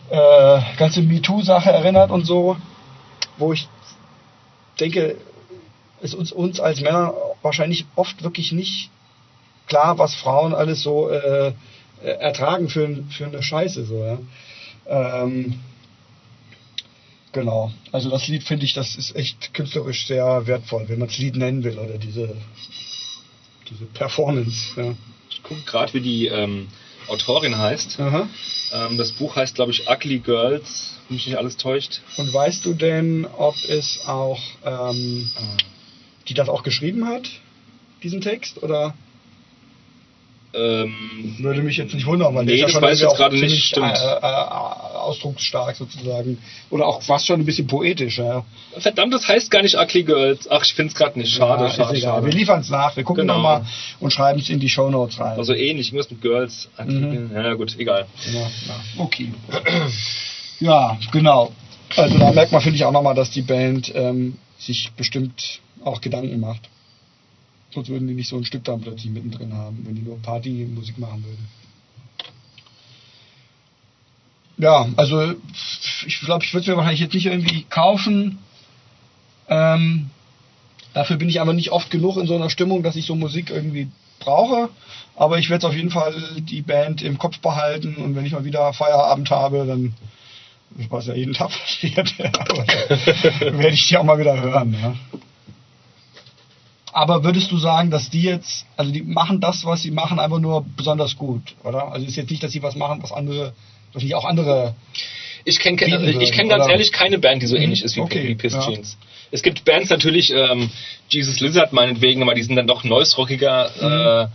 [0.10, 2.58] äh, ganze MeToo-Sache erinnert und so,
[3.38, 3.68] wo ich
[4.80, 5.18] denke,
[6.02, 8.90] ist uns, uns als Männer wahrscheinlich oft wirklich nicht
[9.68, 11.54] klar, was Frauen alles so äh, äh,
[12.02, 13.86] ertragen für, für eine Scheiße.
[13.86, 14.20] So, ja.
[15.24, 15.60] ähm,
[17.32, 17.72] genau.
[17.92, 21.36] Also das Lied finde ich, das ist echt künstlerisch sehr wertvoll, wenn man es Lied
[21.36, 22.36] nennen will oder diese,
[23.70, 24.82] diese Performance.
[24.82, 24.96] Ja.
[25.30, 26.70] Ich gucke gerade, wie die ähm,
[27.10, 27.98] Autorin heißt.
[28.72, 32.02] Ähm, das Buch heißt, glaube ich, Ugly Girls, wenn mich nicht alles täuscht.
[32.18, 35.30] Und weißt du denn, ob es auch, ähm,
[36.28, 37.30] die das auch geschrieben hat,
[38.04, 38.62] diesen Text?
[38.64, 38.94] Oder
[40.52, 43.94] Ähm, würde mich jetzt nicht wundern, weil Nee, der ist ja schon gerade nicht, stimmt.
[43.94, 44.26] Äh, äh,
[44.96, 46.40] ausdrucksstark sozusagen.
[46.72, 48.18] Oder auch fast schon ein bisschen poetisch.
[48.18, 48.44] Ja.
[48.78, 50.50] verdammt, das heißt gar nicht Ugly Girls.
[50.50, 51.34] Ach, ich finde es gerade nicht.
[51.36, 52.26] Schade, ja, schade, schade.
[52.26, 52.96] Wir liefern es nach.
[52.96, 53.36] Wir gucken Genau.
[53.36, 53.66] nochmal
[54.00, 55.38] und schreiben es in die Shownotes rein.
[55.38, 56.68] Also ähnlich, irgendwas mit Girls.
[56.84, 57.30] Mhm.
[57.34, 58.08] Ja, gut, egal.
[58.34, 58.50] Ja, ja.
[58.98, 59.32] Okay.
[60.60, 61.52] Ja, genau.
[61.96, 66.02] Also da merkt man, finde ich auch nochmal, dass die Band ähm, sich bestimmt auch
[66.02, 66.70] Gedanken macht.
[67.72, 70.98] Sonst würden die nicht so ein Stück dann plötzlich mittendrin haben, wenn die nur Partymusik
[70.98, 71.48] machen würden.
[74.58, 75.36] Ja, also
[76.06, 78.40] ich glaube, ich würde es mir wahrscheinlich jetzt nicht irgendwie kaufen.
[79.48, 80.10] Ähm,
[80.94, 83.52] dafür bin ich aber nicht oft genug in so einer Stimmung, dass ich so Musik
[83.52, 83.88] irgendwie
[84.20, 84.70] brauche.
[85.16, 88.46] Aber ich werde auf jeden Fall die Band im Kopf behalten und wenn ich mal
[88.46, 89.94] wieder Feierabend habe, dann
[90.90, 94.76] was ja jeden Tag passiert, werde ich die auch mal wieder hören.
[94.82, 94.96] Ja.
[96.92, 100.40] Aber würdest du sagen, dass die jetzt, also die machen das, was sie machen, einfach
[100.40, 101.92] nur besonders gut, oder?
[101.92, 103.54] Also ist jetzt nicht, dass sie was machen, was andere,
[103.94, 104.76] nicht auch andere.
[105.46, 106.74] Ich kenne Bieten ich kenn ganz oder?
[106.74, 108.62] ehrlich keine Band, die so Mhm, ähnlich ist wie, okay, wie Piss ja.
[108.62, 108.98] Jeans.
[109.32, 110.70] Es gibt Bands natürlich, ähm,
[111.10, 114.24] Jesus Lizard meinetwegen, aber die sind dann doch noise-rockiger.
[114.24, 114.28] Äh,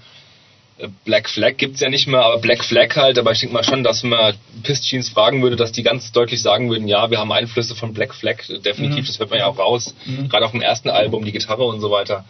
[1.04, 3.16] Black Flag gibt's ja nicht mehr, aber Black Flag halt.
[3.18, 6.42] Aber ich denke mal schon, dass man Piss Jeans fragen würde, dass die ganz deutlich
[6.42, 9.06] sagen würden, ja, wir haben Einflüsse von Black Flag, definitiv, Mhm.
[9.06, 9.94] das hört man ja auch raus.
[10.04, 10.28] Mhm.
[10.28, 12.24] Gerade auf dem ersten Album, die Gitarre und so weiter.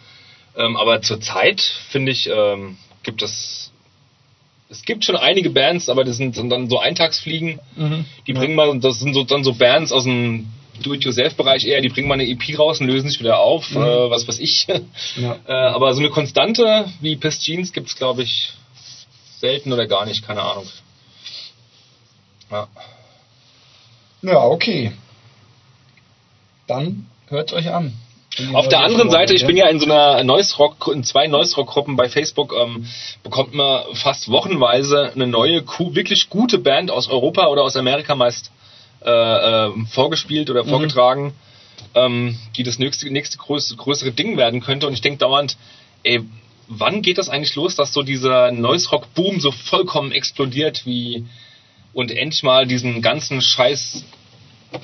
[0.57, 3.71] Ähm, aber zurzeit, finde ich, ähm, gibt es
[4.67, 7.59] es gibt schon einige Bands, aber das sind, sind dann so Eintagsfliegen.
[8.25, 8.39] Die Ja.
[8.39, 10.47] bringen mal, das sind so, dann so Bands aus dem
[10.81, 13.77] Do-it-yourself-Bereich eher, die bringen mal eine EP raus und lösen sich wieder auf, Mhm.
[13.77, 14.65] äh, was weiß ich.
[15.17, 15.37] Ja.
[15.47, 18.53] äh, aber so eine Konstante wie Piss Jeans gibt es, glaube ich,
[19.39, 20.67] selten oder gar nicht, keine Ahnung.
[22.51, 22.67] Ja.
[24.23, 24.93] Ja, okay.
[26.67, 27.93] Dann hört euch an.
[28.53, 31.55] Auf der anderen Seite, ich bin ja in so einer Noise Rock, in zwei Noise
[31.55, 32.85] Rock Gruppen bei Facebook, ähm,
[33.23, 38.51] bekommt man fast wochenweise eine neue, wirklich gute Band aus Europa oder aus Amerika meist
[39.05, 40.69] äh, äh, vorgespielt oder mhm.
[40.69, 41.33] vorgetragen,
[41.93, 44.87] ähm, die das nächste, nächste größere, größere Ding werden könnte.
[44.87, 45.57] Und ich denke dauernd,
[46.03, 46.21] ey,
[46.67, 51.25] wann geht das eigentlich los, dass so dieser Noise Rock Boom so vollkommen explodiert wie
[51.93, 54.03] und endlich mal diesen ganzen Scheiß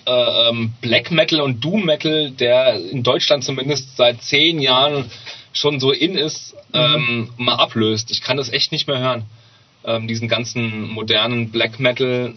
[0.06, 5.10] äh, ähm, Black Metal und Doom Metal, der in Deutschland zumindest seit zehn Jahren
[5.54, 6.80] schon so in ist, mhm.
[6.80, 8.12] ähm, mal ablöst.
[8.12, 9.26] Ich kann das echt nicht mehr hören.
[9.84, 12.34] Ähm, diesen ganzen modernen Black Metal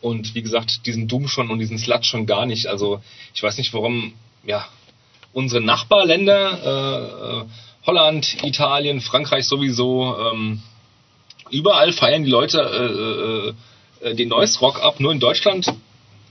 [0.00, 2.66] und wie gesagt, diesen Doom schon und diesen Slut schon gar nicht.
[2.66, 3.00] Also
[3.34, 4.66] ich weiß nicht, warum, ja,
[5.32, 7.44] unsere Nachbarländer, äh, äh
[7.86, 10.60] Holland, Italien, Frankreich sowieso, ähm,
[11.50, 13.54] überall feiern die Leute
[14.02, 15.72] äh, äh, äh den Noise Rock ab, nur in Deutschland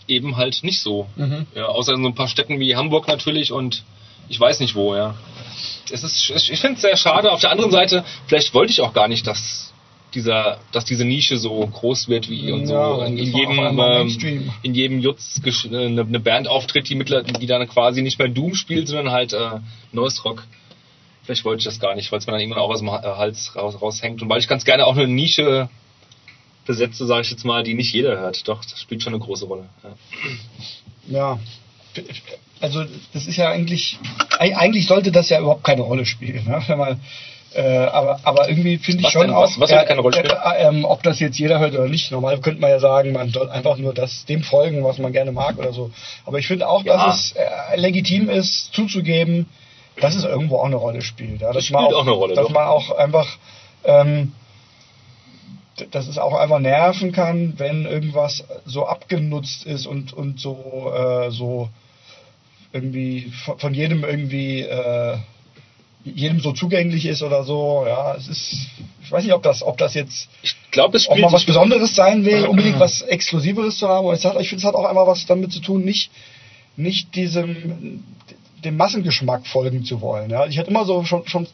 [0.07, 1.07] eben halt nicht so.
[1.15, 1.47] Mhm.
[1.55, 3.83] Ja, außer in so ein paar Städten wie Hamburg natürlich und
[4.27, 5.15] ich weiß nicht wo, ja.
[5.91, 7.31] Es ist, ich finde es sehr schade.
[7.31, 9.73] Auf der anderen Seite, vielleicht wollte ich auch gar nicht, dass
[10.15, 14.73] dieser, dass diese Nische so groß wird wie und so in, in jedem ähm, in
[14.73, 18.87] jedem Jutz eine, eine Band auftritt, die mittler, die dann quasi nicht mehr Doom spielt,
[18.87, 19.59] sondern halt äh,
[19.91, 20.43] Noise Rock.
[21.23, 23.55] Vielleicht wollte ich das gar nicht, weil es mir dann irgendwann auch aus dem Hals
[23.55, 25.69] raus, raushängt und weil ich ganz gerne auch eine Nische
[26.65, 28.47] besetze, sage ich jetzt mal, die nicht jeder hört.
[28.47, 29.69] Doch, das spielt schon eine große Rolle.
[31.07, 31.19] Ja.
[31.19, 31.39] ja.
[32.61, 33.97] Also das ist ja eigentlich,
[34.39, 36.45] eigentlich sollte das ja überhaupt keine Rolle spielen.
[36.45, 36.61] Ne?
[36.67, 36.99] Wenn man,
[37.53, 40.35] äh, aber, aber irgendwie finde ich schon denn, auch, was, was ja, keine Rolle spielen?
[40.43, 42.11] Äh, äh, ob das jetzt jeder hört oder nicht.
[42.11, 45.31] Normal könnte man ja sagen, man soll einfach nur das dem folgen, was man gerne
[45.31, 45.91] mag oder so.
[46.25, 46.97] Aber ich finde auch, ja.
[46.97, 49.47] dass es äh, legitim ist, zuzugeben,
[50.01, 51.41] dass es irgendwo auch eine Rolle spielt.
[51.41, 51.47] Ja?
[51.47, 52.35] Dass das spielt man auch, auch eine Rolle.
[52.35, 52.53] Dass doch.
[52.53, 53.37] man auch einfach
[53.85, 54.33] ähm,
[55.91, 61.31] dass es auch einfach nerven kann, wenn irgendwas so abgenutzt ist und, und so, äh,
[61.31, 61.69] so
[62.71, 65.17] irgendwie von, von jedem irgendwie äh,
[66.05, 67.83] jedem so zugänglich ist oder so.
[67.87, 68.67] Ja, es ist,
[69.03, 71.95] ich weiß nicht, ob das, ob das jetzt, ich glaube, es ob man was Besonderes
[71.95, 74.05] sein will, unbedingt was Exklusiveres zu haben.
[74.05, 76.11] Aber ich, ich finde, es hat auch einmal was damit zu tun, nicht,
[76.77, 78.03] nicht diesem,
[78.63, 80.29] dem Massengeschmack folgen zu wollen.
[80.29, 81.47] Ja, ich hatte immer so schon, schon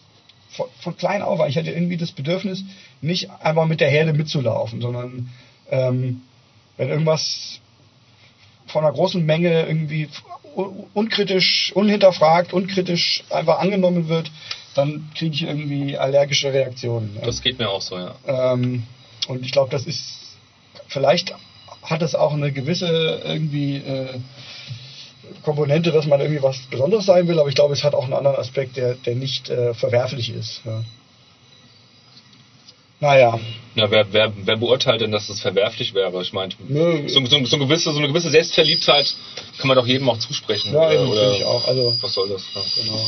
[0.52, 2.64] von, von klein auf, weil ich hatte irgendwie das Bedürfnis,
[3.02, 5.30] nicht einfach mit der Herde mitzulaufen, sondern
[5.70, 6.22] ähm,
[6.78, 7.60] wenn irgendwas
[8.68, 10.10] von einer großen Menge irgendwie
[10.94, 14.32] unkritisch, unhinterfragt, unkritisch einfach angenommen wird,
[14.76, 17.16] dann kriege ich irgendwie allergische Reaktionen.
[17.16, 17.26] Ja.
[17.26, 18.16] Das geht mir auch so, ja.
[18.26, 18.84] Ähm,
[19.28, 20.38] und ich glaube, das ist,
[20.88, 21.34] vielleicht
[21.84, 24.20] hat es auch eine gewisse irgendwie äh,
[25.44, 28.14] Komponente, dass man irgendwie was Besonderes sein will, aber ich glaube, es hat auch einen
[28.14, 30.62] anderen Aspekt, der, der nicht äh, verwerflich ist.
[30.66, 30.84] Ja.
[33.02, 33.40] Naja.
[33.74, 36.22] Ja, wer, wer, wer beurteilt denn, dass das verwerflich wäre?
[36.22, 36.54] Ich meine,
[37.08, 39.12] so, so, so, eine gewisse, so eine gewisse Selbstverliebtheit
[39.58, 40.72] kann man doch jedem auch zusprechen.
[40.72, 41.68] Ja, oder, oder ich auch.
[41.68, 42.44] Also, was soll das?
[42.54, 42.84] Ja.
[42.84, 43.08] Genau.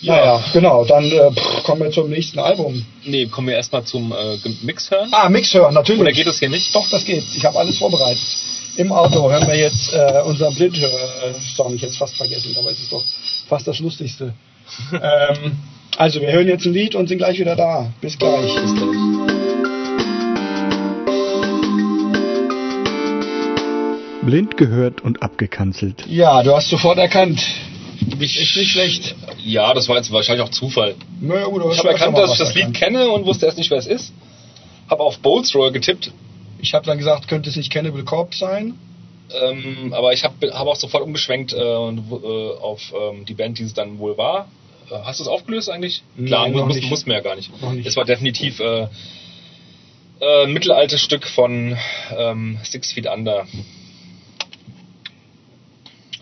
[0.00, 0.84] Ja, naja, genau.
[0.84, 2.84] Dann äh, pff, kommen wir zum nächsten Album.
[3.04, 5.08] Nee, kommen wir erstmal zum äh, Mix hören.
[5.12, 6.02] Ah, Mix hören, natürlich.
[6.02, 6.74] Oder geht das hier nicht?
[6.74, 7.24] Doch, das geht.
[7.36, 8.26] Ich habe alles vorbereitet.
[8.76, 11.76] Im Auto hören wir jetzt äh, unseren Blindhörer-Song.
[11.76, 13.04] Ich hätte es fast vergessen, aber es ist doch
[13.48, 14.34] fast das Lustigste.
[14.92, 15.58] ähm,
[15.96, 17.92] also, wir hören jetzt ein Lied und sind gleich wieder da.
[18.00, 18.52] Bis gleich.
[18.52, 18.96] Bis gleich.
[24.22, 26.04] Blind gehört und abgekanzelt.
[26.08, 27.40] Ja, du hast sofort erkannt.
[28.18, 29.14] Bist echt nicht schlecht.
[29.44, 30.96] Ja, das war jetzt wahrscheinlich auch Zufall.
[31.20, 33.78] Naja, gut, ich habe erkannt, dass ich das Lied kenne und wusste erst nicht, wer
[33.78, 34.12] es ist.
[34.90, 36.10] Habe auf Bolts Roll getippt
[36.64, 38.74] ich habe dann gesagt, könnte es nicht Cannibal Corpse sein?
[39.30, 43.64] Ähm, aber ich habe hab auch sofort umgeschwenkt äh, äh, auf ähm, die Band, die
[43.64, 44.48] es dann wohl war.
[44.90, 46.02] Äh, hast du es aufgelöst eigentlich?
[46.16, 47.50] Nee, Klar, muss, muss, muss man ja gar nicht.
[47.84, 48.88] Es war definitiv äh,
[50.20, 51.76] äh, ein mittelaltes Stück von
[52.16, 53.46] ähm, Six Feet Under.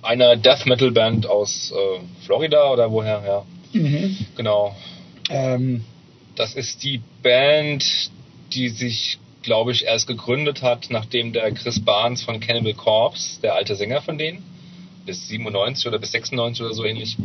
[0.02, 3.80] Einer Death Metal Band aus äh, Florida oder woher, ja.
[3.80, 4.16] Mhm.
[4.36, 4.74] Genau.
[5.30, 5.84] Ähm.
[6.34, 7.84] Das ist die Band,
[8.54, 13.54] die sich glaube ich, erst gegründet hat, nachdem der Chris Barnes von Cannibal Corpse, der
[13.54, 14.42] alte Sänger von denen,
[15.04, 17.16] bis 97 oder bis 96 oder so ähnlich,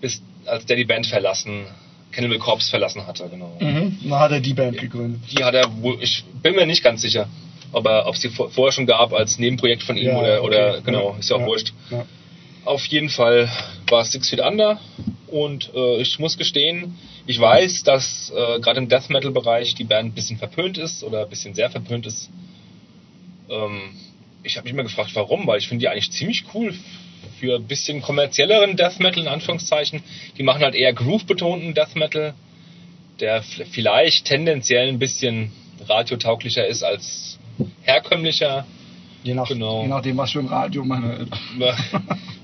[0.00, 1.66] bis als der die Band verlassen,
[2.12, 3.56] Cannibal Corpse verlassen hatte, genau.
[3.60, 5.20] Mhm, dann hat er die Band gegründet.
[5.30, 7.28] Die hat er ich bin mir nicht ganz sicher,
[7.72, 10.46] ob er, ob es die vorher schon gab als Nebenprojekt von ihm ja, oder, okay.
[10.46, 11.72] oder, genau, ist ja auch ja, wurscht.
[11.90, 12.06] Ja.
[12.68, 13.50] Auf jeden Fall
[13.88, 14.78] war es Six Feet Under
[15.28, 19.84] und äh, ich muss gestehen, ich weiß, dass äh, gerade im Death Metal Bereich die
[19.84, 22.28] Band ein bisschen verpönt ist oder ein bisschen sehr verpönt ist.
[23.48, 23.96] Ähm,
[24.42, 26.74] ich habe mich immer gefragt, warum, weil ich finde die eigentlich ziemlich cool
[27.40, 30.02] für ein bisschen kommerzielleren Death Metal in Anführungszeichen.
[30.36, 32.34] Die machen halt eher groove-betonten Death Metal,
[33.18, 35.52] der vielleicht tendenziell ein bisschen
[35.88, 37.38] radiotauglicher ist als
[37.80, 38.66] herkömmlicher
[39.28, 39.82] Je, nach, Genau.
[39.82, 41.28] je nachdem, was für ein Radio man hört.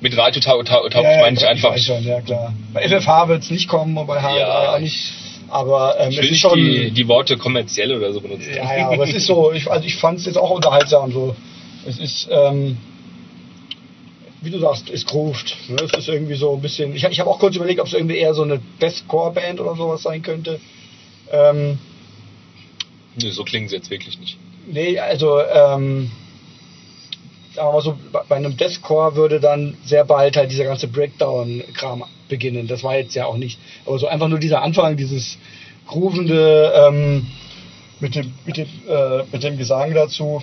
[0.02, 1.76] Mit Radio tau tau tau Ja, meine ich einfach.
[1.78, 2.52] schon, ja klar.
[2.74, 4.74] Bei FFH wird es nicht kommen und bei H3 Ja.
[4.74, 5.12] auch nicht.
[5.48, 6.58] Aber ähm, Ich es will ist nicht schon.
[6.58, 8.50] die, die Worte kommerziell oder so benutzen.
[8.54, 11.10] Ja, ja, aber es ist so, ich, also ich fand es jetzt auch unterhaltsam.
[11.10, 11.34] So.
[11.86, 12.76] Es ist, ähm,
[14.42, 15.56] wie du sagst, es groovt.
[15.68, 15.76] Ne?
[15.90, 16.94] Es ist irgendwie so ein bisschen.
[16.94, 20.02] Ich, ich habe auch kurz überlegt, ob es irgendwie eher so eine Deathcore-Band oder sowas
[20.02, 20.60] sein könnte.
[21.32, 21.78] Ähm,
[23.22, 24.36] Nö, so klingen sie jetzt wirklich nicht.
[24.66, 26.10] nee, also, ähm,
[27.54, 27.96] sagen wir mal so,
[28.28, 32.66] bei- einem Deathcore würde dann sehr bald halt dieser ganze Breakdown-Kram beginnen.
[32.66, 33.58] Das war jetzt ja auch nicht.
[33.86, 35.38] Aber so einfach nur dieser Anfang, dieses
[35.86, 37.26] groovende ähm,
[38.00, 40.42] mit, dem, mit, dem, äh, mit dem Gesang dazu,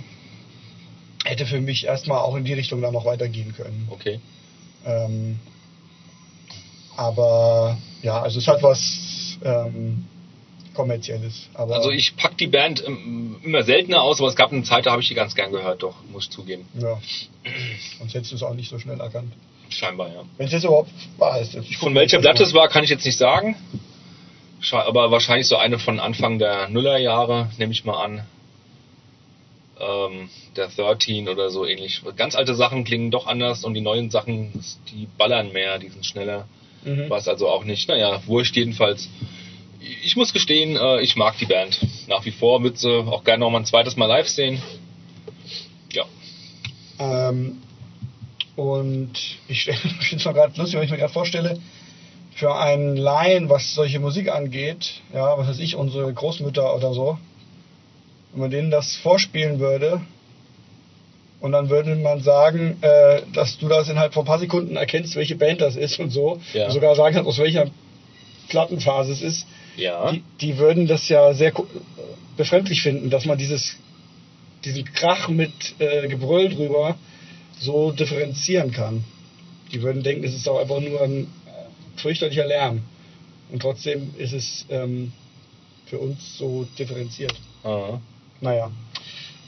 [1.25, 3.87] hätte für mich erstmal auch in die Richtung dann noch weitergehen können.
[3.91, 4.19] Okay.
[4.85, 5.39] Ähm,
[6.97, 10.05] aber ja, also es hat was ähm,
[10.73, 11.49] kommerzielles.
[11.53, 14.85] Aber, Also ich pack die Band ähm, immer seltener aus, aber es gab eine Zeit,
[14.85, 16.67] da habe ich die ganz gern gehört, doch, muss ich zugeben.
[16.79, 16.99] Ja.
[17.99, 19.33] Sonst hättest du es auch nicht so schnell erkannt.
[19.69, 20.23] Scheinbar, ja.
[20.37, 21.55] Wenn es jetzt überhaupt wahr ist.
[21.55, 23.55] Ich Von welcher Platte es war, kann ich jetzt nicht sagen.
[24.71, 28.25] Aber wahrscheinlich so eine von Anfang der Nullerjahre, nehme ich mal an.
[29.79, 32.01] Ähm, der 13 oder so ähnlich.
[32.15, 34.51] Ganz alte Sachen klingen doch anders und die neuen Sachen,
[34.89, 36.47] die ballern mehr, die sind schneller.
[36.83, 37.09] Mhm.
[37.09, 37.87] War es also auch nicht.
[37.87, 39.09] Naja, wurscht jedenfalls.
[40.03, 41.79] Ich muss gestehen, äh, ich mag die Band.
[42.07, 44.61] Nach wie vor würde sie auch gerne noch mal ein zweites Mal live sehen.
[45.91, 46.05] Ja.
[46.99, 47.57] Ähm,
[48.55, 49.11] und
[49.47, 51.59] ich finde es gerade lustig, wenn ich mir gerade vorstelle,
[52.35, 57.17] für einen Laien, was solche Musik angeht, ja, was weiß ich, unsere Großmütter oder so,
[58.31, 60.01] wenn man denen das vorspielen würde
[61.41, 65.15] und dann würde man sagen, äh, dass du das innerhalb von ein paar Sekunden erkennst,
[65.15, 66.65] welche Band das ist und so, Ja.
[66.65, 67.69] und sogar sagen kannst, aus welcher
[68.47, 70.11] Plattenphase es ist, Ja.
[70.11, 71.53] die, die würden das ja sehr
[72.37, 73.77] befremdlich finden, dass man dieses,
[74.65, 76.95] diesen Krach mit äh, Gebrüll drüber
[77.59, 79.03] so differenzieren kann.
[79.71, 82.81] Die würden denken, es ist auch einfach nur ein äh, fürchterlicher Lärm.
[83.51, 85.11] Und trotzdem ist es ähm,
[85.85, 87.35] für uns so differenziert.
[87.63, 88.01] Aha.
[88.39, 88.71] Naja.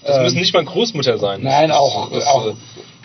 [0.05, 1.41] Das Ähm, müssen nicht mal Großmutter sein.
[1.43, 2.51] Nein, auch- Das, auch- äh,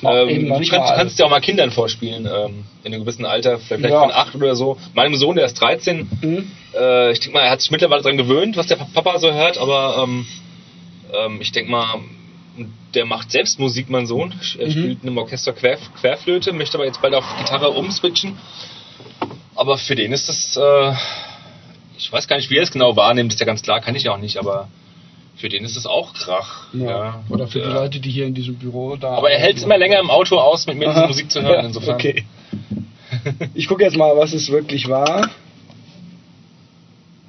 [0.05, 3.93] ähm, du kannst, kannst ja auch mal Kindern vorspielen, ähm, in einem gewissen Alter, vielleicht
[3.93, 4.01] Ja.
[4.01, 4.77] von acht oder so.
[4.95, 6.51] Meinem Sohn, der ist 13, Mhm.
[6.79, 9.59] äh, ich denke mal, er hat sich mittlerweile daran gewöhnt, was der Papa so hört,
[9.59, 10.27] aber ähm,
[11.13, 11.87] ähm, ich denke mal,
[12.95, 14.35] der macht selbst Musik, mein Sohn.
[14.59, 14.71] Er Mhm.
[14.71, 18.39] spielt in einem Orchester Quer, Querflöte, möchte aber jetzt bald auf Gitarre umswitchen.
[19.55, 20.93] Aber für den ist das, äh,
[21.97, 24.05] ich weiß gar nicht, wie er es genau wahrnimmt, ist ja ganz klar, kann ich
[24.05, 24.69] ja auch nicht, aber
[25.39, 26.67] für den ist es auch Krach.
[26.73, 27.23] Ja.
[27.31, 27.75] Oder für die Ja.
[27.75, 29.11] Leute, die hier in diesem Büro da.
[29.11, 31.07] Aber er hält es immer länger im Auto aus, mit mir diese.
[31.07, 31.55] Musik zu hören.
[31.55, 31.95] Ja, Insofern.
[31.95, 32.25] Okay.
[33.55, 35.31] Ich gucke jetzt mal, was es wirklich war.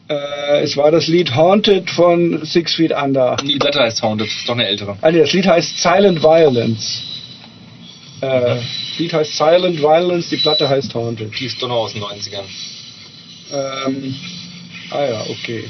[0.09, 3.37] Äh, es war das Lied Haunted von Six Feet Under.
[3.43, 4.97] Die Platte heißt Haunted, das ist doch eine ältere.
[5.01, 7.03] Ah, nee, das Lied heißt Silent Violence.
[8.21, 8.63] Äh, das
[8.97, 11.31] Lied heißt Silent Violence, die Platte heißt Haunted.
[11.39, 12.43] Die ist doch noch aus den 90ern.
[13.53, 14.15] Ähm,
[14.91, 15.65] ah ja, okay.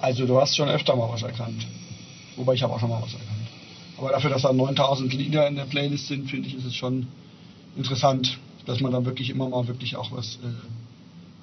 [0.00, 1.66] Also du hast schon öfter mal was erkannt.
[2.36, 3.28] Wobei ich habe auch schon mal was erkannt.
[3.98, 7.08] Aber dafür, dass da 9000 Lieder in der Playlist sind, finde ich, ist es schon
[7.76, 10.46] interessant, dass man dann wirklich immer mal wirklich auch was, äh,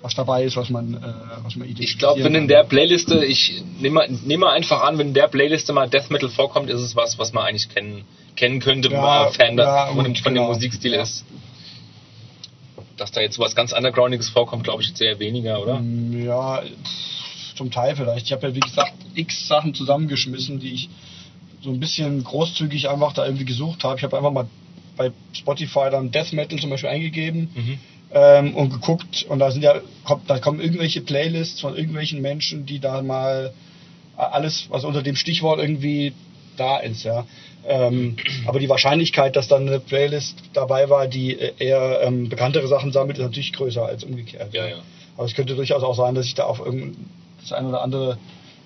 [0.01, 0.99] was dabei ist, was man, äh,
[1.43, 4.97] was man Ich glaube, wenn in der Playliste, ich nehme mal, nehme mal einfach an,
[4.97, 8.03] wenn in der Playliste mal Death Metal vorkommt, ist es was, was man eigentlich kennen,
[8.37, 10.53] kennen könnte, wenn Ja, man Fan ja, von, dem, gut, von dem genau.
[10.53, 11.01] Musikstil Ja.
[11.01, 11.25] ist.
[12.97, 15.79] Dass da jetzt was ganz Undergroundiges vorkommt, glaube ich, jetzt eher weniger, oder?
[15.79, 16.61] Mm, Ja,
[17.55, 18.25] zum Teil vielleicht.
[18.25, 20.89] Ich habe ja, wie gesagt, x Sachen zusammengeschmissen, die ich
[21.61, 23.97] so ein bisschen großzügig einfach da irgendwie gesucht habe.
[23.97, 24.47] Ich habe einfach mal
[24.97, 27.79] bei Spotify dann Death Metal zum Beispiel eingegeben Mhm.
[28.13, 32.65] ähm, und geguckt und da sind ja kommt, da kommen irgendwelche Playlists von irgendwelchen Menschen,
[32.65, 33.53] die da mal
[34.15, 36.13] alles, was unter dem Stichwort irgendwie
[36.55, 37.25] da ist, ja.
[37.67, 38.15] Ähm,
[38.45, 42.91] aber die Wahrscheinlichkeit, dass dann eine Playlist dabei war, die äh, eher ähm, bekanntere Sachen
[42.91, 44.53] sammelt, ist natürlich größer als umgekehrt.
[44.53, 44.75] Ja, ja.
[45.17, 46.95] Aber es könnte durchaus auch sein, dass ich da auf irgend
[47.49, 48.17] das ein oder andere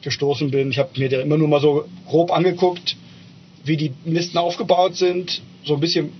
[0.01, 0.71] gestoßen bin.
[0.71, 2.95] Ich habe mir immer nur mal so grob angeguckt,
[3.63, 6.11] wie die Listen aufgebaut sind, so ein bisschen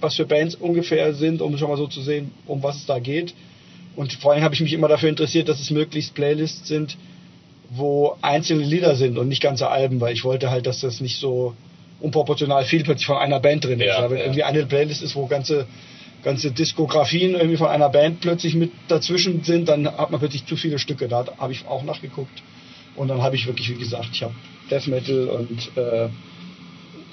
[0.00, 2.98] was für Bands ungefähr sind, um schon mal so zu sehen, um was es da
[2.98, 3.34] geht.
[3.94, 6.96] Und vor allem habe ich mich immer dafür interessiert, dass es möglichst Playlists sind,
[7.70, 11.18] wo einzelne Lieder sind und nicht ganze Alben, weil ich wollte halt, dass das nicht
[11.18, 11.54] so
[12.00, 13.86] unproportional viel plötzlich von einer Band drin ist.
[13.86, 14.24] Ja, wenn ja.
[14.24, 15.66] irgendwie eine Playlist ist, wo ganze
[16.22, 20.56] ganze Diskografien irgendwie von einer Band plötzlich mit dazwischen sind, dann hat man plötzlich zu
[20.56, 21.08] viele Stücke.
[21.08, 22.42] Da habe ich auch nachgeguckt.
[22.94, 24.34] Und dann habe ich wirklich, wie gesagt, ich habe
[24.70, 26.08] Death Metal und äh,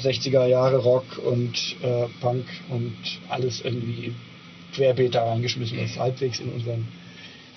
[0.01, 2.95] 60er Jahre Rock und äh, Punk und
[3.29, 4.13] alles irgendwie
[4.73, 6.87] querbeet da reingeschmissen, was halbwegs in unseren,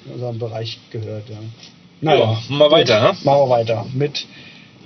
[0.06, 1.28] in unseren Bereich gehört.
[1.28, 1.38] Ja.
[2.14, 3.16] Ja, mal weiter, ne?
[3.22, 4.26] Machen wir weiter mit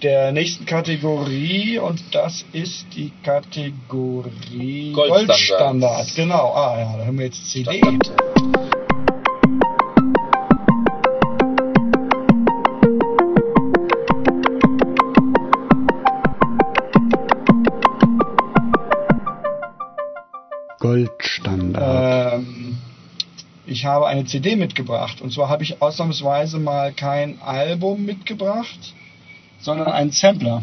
[0.02, 5.26] der nächsten Kategorie und das ist die Kategorie Goldstandard.
[5.26, 6.14] Goldstandard.
[6.14, 7.78] Genau, ah ja, da haben wir jetzt CD.
[7.78, 8.12] Standard.
[20.78, 22.34] Goldstandard.
[22.34, 22.78] Ähm,
[23.66, 28.94] ich habe eine CD mitgebracht und zwar habe ich ausnahmsweise mal kein Album mitgebracht,
[29.60, 30.62] sondern einen Sampler.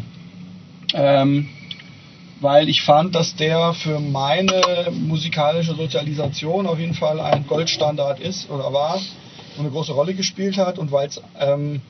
[0.92, 1.48] Ähm,
[2.40, 8.50] weil ich fand, dass der für meine musikalische Sozialisation auf jeden Fall ein Goldstandard ist
[8.50, 8.96] oder war
[9.56, 11.80] und eine große Rolle gespielt hat und weil es ähm,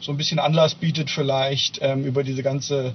[0.00, 2.94] so ein bisschen Anlass bietet, vielleicht ähm, über diese ganze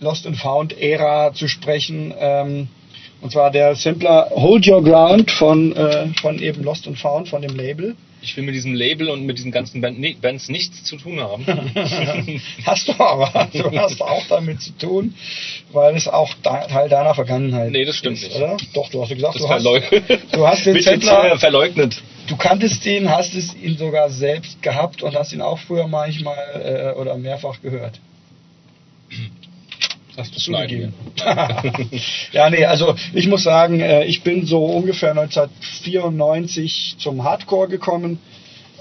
[0.00, 2.12] Lost and Found Ära zu sprechen.
[3.22, 7.40] Und zwar der Sampler Hold Your Ground von, äh, von eben Lost and Found, von
[7.40, 7.94] dem Label.
[8.20, 11.18] Ich will mit diesem Label und mit diesen ganzen Band, nee, Bands nichts zu tun
[11.20, 11.44] haben.
[12.66, 15.14] hast du aber, du hast auch damit zu tun,
[15.72, 18.36] weil es auch da, Teil deiner Vergangenheit Nee, das stimmt ist, nicht.
[18.36, 18.56] oder?
[18.74, 19.64] Doch, du hast gesagt, Das du hast,
[20.32, 22.00] du hast den Sampler, verleugnet.
[22.28, 26.94] du kanntest ihn, hast es ihn sogar selbst gehabt und hast ihn auch früher manchmal
[26.94, 27.98] äh, oder mehrfach gehört.
[30.16, 30.92] Du zugegeben.
[31.16, 31.90] schneiden.
[32.32, 38.18] ja, nee, also ich muss sagen, äh, ich bin so ungefähr 1994 zum Hardcore gekommen.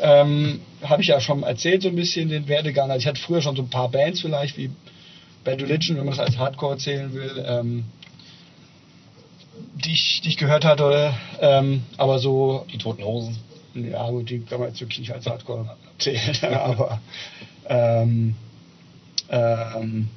[0.02, 2.90] Ähm, Habe ich ja schon erzählt, so ein bisschen den Werdegang.
[2.92, 4.72] Also ich hatte früher schon so ein paar Bands vielleicht, wie
[5.44, 7.86] Bad Religion, wenn man das als Hardcore zählen will, ähm,
[9.76, 11.14] die, ich, die ich gehört hatte.
[11.40, 13.38] Ähm, aber so Die Toten Hosen.
[13.76, 17.00] ja, gut, die kann man jetzt wirklich nicht als Hardcore zählen, aber
[17.70, 18.36] ähm,
[19.30, 20.10] ähm,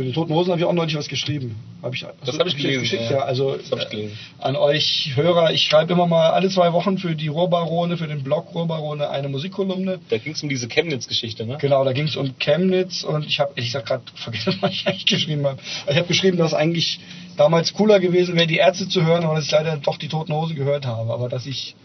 [0.00, 1.56] zu den Toten Hosen habe ich auch neulich was geschrieben.
[1.82, 3.18] Hab ich, Das habe ich gelesen, Geschickt, ja.
[3.18, 3.18] ja.
[3.18, 4.18] also Das hab ich gelesen.
[4.38, 8.06] äh, an euch Hörer, ich schreibe immer mal alle zwei Wochen für die Rohrbarone, für
[8.06, 9.98] den Blog Rohrbarone eine Musikkolumne.
[10.08, 11.58] Da ging es um diese Chemnitz-Geschichte, ne?
[11.60, 14.86] Genau, da ging es um Chemnitz und ich habe, ich sag gerade vergessen, was ich
[14.86, 15.58] eigentlich geschrieben habe.
[15.86, 16.98] Ich habe geschrieben, dass eigentlich
[17.36, 20.32] damals cooler gewesen wäre, die Ärzte zu hören, aber dass ich leider doch die Toten
[20.32, 21.12] Hosen gehört habe.
[21.12, 21.76] Aber dass ich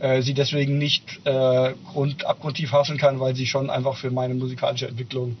[0.00, 4.34] äh, sie deswegen nicht äh, grund, abgrundtief hassen kann, weil sie schon einfach für meine
[4.34, 5.36] musikalische Entwicklung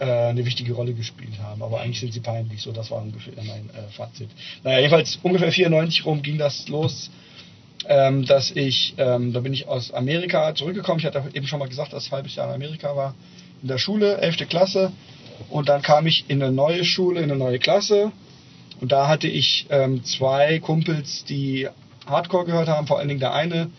[0.00, 1.62] eine wichtige Rolle gespielt haben.
[1.62, 4.30] Aber eigentlich sind sie peinlich, so das war ungefähr mein äh, Fazit.
[4.64, 7.10] Naja, jedenfalls ungefähr 94 rum ging das los
[7.88, 11.00] ähm, dass ich, ähm, da bin ich aus Amerika zurückgekommen.
[11.00, 13.14] Ich hatte eben schon mal gesagt, dass ich ein halbes Jahr in Amerika war,
[13.60, 14.48] in der Schule, 11.
[14.48, 14.92] Klasse.
[15.50, 18.12] Und dann kam ich in eine neue Schule, in eine neue Klasse.
[18.80, 21.68] Und da hatte ich ähm, zwei Kumpels, die
[22.06, 23.70] Hardcore gehört haben, vor allen Dingen der eine,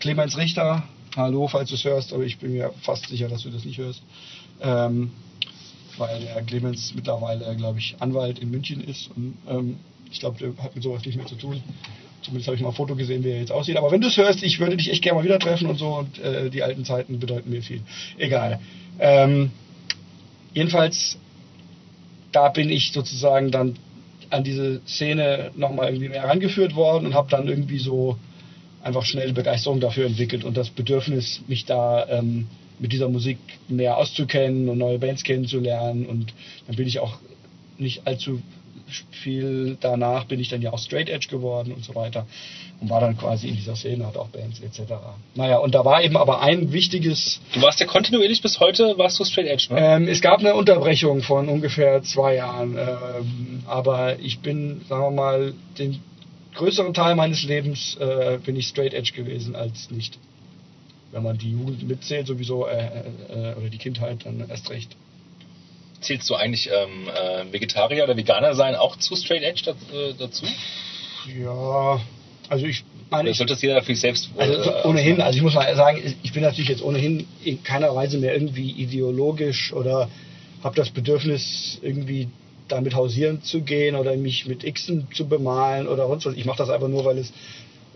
[0.00, 0.84] Clemens Richter.
[1.16, 3.78] Hallo, falls du es hörst, aber ich bin mir fast sicher, dass du das nicht
[3.78, 4.02] hörst.
[4.60, 5.12] Ähm,
[5.98, 9.10] weil der Clemens mittlerweile, glaube ich, Anwalt in München ist.
[9.16, 9.78] Und ähm,
[10.10, 11.62] ich glaube, der hat mit sowas nicht mehr zu tun.
[12.22, 13.76] Zumindest habe ich mal ein Foto gesehen, wie er jetzt aussieht.
[13.76, 15.98] Aber wenn du es hörst, ich würde dich echt gerne mal wieder treffen und so.
[15.98, 17.82] Und äh, die alten Zeiten bedeuten mir viel.
[18.16, 18.60] Egal.
[18.98, 19.52] Ähm,
[20.52, 21.18] jedenfalls,
[22.32, 23.76] da bin ich sozusagen dann
[24.30, 28.18] an diese Szene nochmal irgendwie mehr herangeführt worden und habe dann irgendwie so
[28.82, 32.46] einfach schnell Begeisterung dafür entwickelt und das Bedürfnis, mich da ähm,
[32.78, 36.06] mit dieser Musik näher auszukennen und neue Bands kennenzulernen.
[36.06, 36.32] Und
[36.66, 37.18] dann bin ich auch
[37.78, 38.42] nicht allzu
[39.10, 42.26] viel danach bin ich dann ja auch Straight Edge geworden und so weiter
[42.80, 44.92] und war dann quasi in dieser Szene, hat auch Bands etc.
[45.34, 49.18] Naja, und da war eben aber ein wichtiges, Du warst ja kontinuierlich bis heute, warst
[49.18, 49.80] du Straight Edge, ne?
[49.80, 55.10] ähm, es gab eine Unterbrechung von ungefähr zwei Jahren, ähm, aber ich bin, sagen wir
[55.10, 56.00] mal, den
[56.54, 60.18] größeren Teil meines Lebens äh, bin ich Straight Edge gewesen als nicht.
[61.10, 64.94] Wenn man die Jugend mitzählt, sowieso, äh, äh, oder die Kindheit, dann erst recht.
[66.00, 70.14] Zählst du eigentlich ähm, äh, Vegetarier oder Veganer sein auch zu Straight Edge da, äh,
[70.16, 70.46] dazu?
[71.42, 72.00] Ja,
[72.48, 75.42] also ich meine, ich, sollte das jeder für sich selbst äh, also ohnehin, also ich
[75.42, 80.08] muss mal sagen, ich bin natürlich jetzt ohnehin in keiner Weise mehr irgendwie ideologisch oder
[80.62, 82.28] habe das Bedürfnis irgendwie
[82.68, 86.34] damit hausieren zu gehen oder mich mit Xen zu bemalen oder sonst was.
[86.34, 87.32] Ich mache das einfach nur, weil es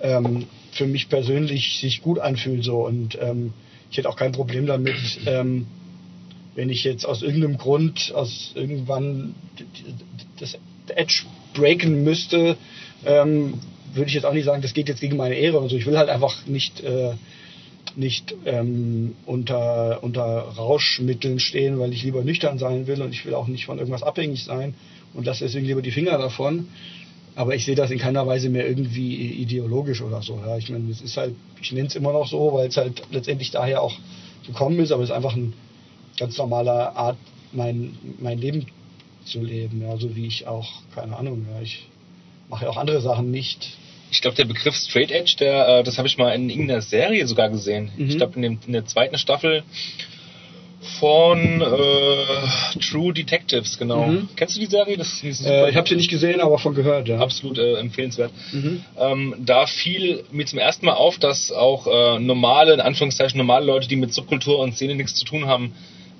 [0.00, 3.52] ähm, für mich persönlich sich gut anfühlt so und ähm,
[3.90, 4.96] ich hätte auch kein Problem damit,
[5.26, 5.66] ähm,
[6.54, 9.34] wenn ich jetzt aus irgendeinem Grund, aus irgendwann
[10.38, 10.58] das
[10.88, 12.56] Edge breaken müsste,
[13.04, 13.60] ähm,
[13.94, 15.76] würde ich jetzt auch nicht sagen, das geht jetzt gegen meine Ehre und so.
[15.76, 17.12] Ich will halt einfach nicht, äh,
[17.96, 23.34] nicht ähm, unter, unter Rauschmitteln stehen, weil ich lieber nüchtern sein will und ich will
[23.34, 24.74] auch nicht von irgendwas abhängig sein
[25.14, 26.68] und lasse deswegen lieber die Finger davon.
[27.34, 30.38] Aber ich sehe das in keiner Weise mehr irgendwie ideologisch oder so.
[30.44, 30.58] Ja.
[30.58, 33.50] Ich meine, es ist halt, ich nenne es immer noch so, weil es halt letztendlich
[33.50, 33.94] daher auch
[34.46, 35.54] gekommen ist, aber es ist einfach ein
[36.18, 37.16] ganz normaler Art,
[37.52, 38.66] mein, mein Leben
[39.24, 39.82] zu leben.
[39.82, 41.86] Ja, so wie ich auch, keine Ahnung, ja, ich
[42.48, 43.76] mache ja auch andere Sachen nicht.
[44.10, 47.26] Ich glaube, der Begriff Straight Edge, der, äh, das habe ich mal in irgendeiner Serie
[47.26, 47.90] sogar gesehen.
[47.96, 48.10] Mhm.
[48.10, 49.62] Ich glaube, in, in der zweiten Staffel
[50.98, 54.06] Von äh, True Detectives, genau.
[54.06, 54.28] Mhm.
[54.34, 54.96] Kennst du die Serie?
[54.96, 57.18] Das ist äh, ich habe sie nicht gesehen, aber von gehört, ja.
[57.18, 58.32] Absolut äh, empfehlenswert.
[58.50, 58.84] Mhm.
[58.98, 63.64] Ähm, da fiel mir zum ersten Mal auf, dass auch äh, normale, in Anführungszeichen normale
[63.64, 65.72] Leute, die mit Subkultur und Szene nichts zu tun haben,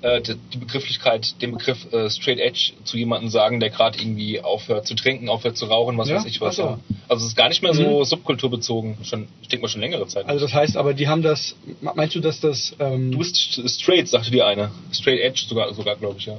[0.03, 4.85] äh, die Begrifflichkeit, den Begriff äh, Straight Edge zu jemandem sagen, der gerade irgendwie aufhört
[4.85, 6.17] zu trinken, aufhört zu rauchen, was ja?
[6.17, 6.57] weiß ich was.
[6.57, 6.77] So.
[7.07, 8.03] Also es ist gar nicht mehr so mhm.
[8.03, 10.27] subkulturbezogen, schon, ich denke mal schon längere Zeit.
[10.27, 12.75] Also das heißt aber, die haben das, meinst du, dass das...
[12.79, 14.71] Ähm du bist straight, sagte die eine.
[14.91, 16.37] Straight Edge sogar, sogar glaube ich, ja.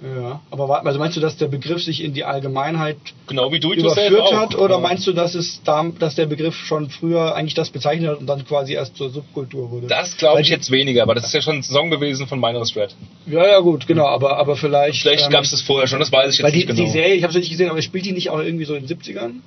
[0.00, 3.72] Ja, aber also meinst du, dass der Begriff sich in die Allgemeinheit genau wie du
[3.72, 4.80] überführt hat, oder ja.
[4.80, 8.26] meinst du, dass es da, dass der Begriff schon früher eigentlich das bezeichnet hat und
[8.26, 9.88] dann quasi erst zur Subkultur wurde?
[9.88, 12.64] Das glaube ich jetzt weniger, aber das ist ja schon ein Song gewesen von Minor
[12.64, 12.94] Threat.
[13.26, 15.02] Ja, ja, gut, genau, aber aber vielleicht.
[15.02, 16.80] Vielleicht ähm, gab es das vorher schon, das weiß ich jetzt die, nicht genau.
[16.80, 18.86] Die Serie, ich habe sie nicht gesehen, aber spielt die nicht auch irgendwie so in
[18.86, 19.40] den 70ern?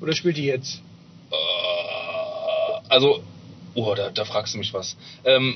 [0.00, 0.80] Oder spielt die jetzt?
[1.30, 1.34] Äh,
[2.88, 3.20] also,
[3.74, 4.96] oh, da, da fragst du mich was.
[5.26, 5.54] Ähm,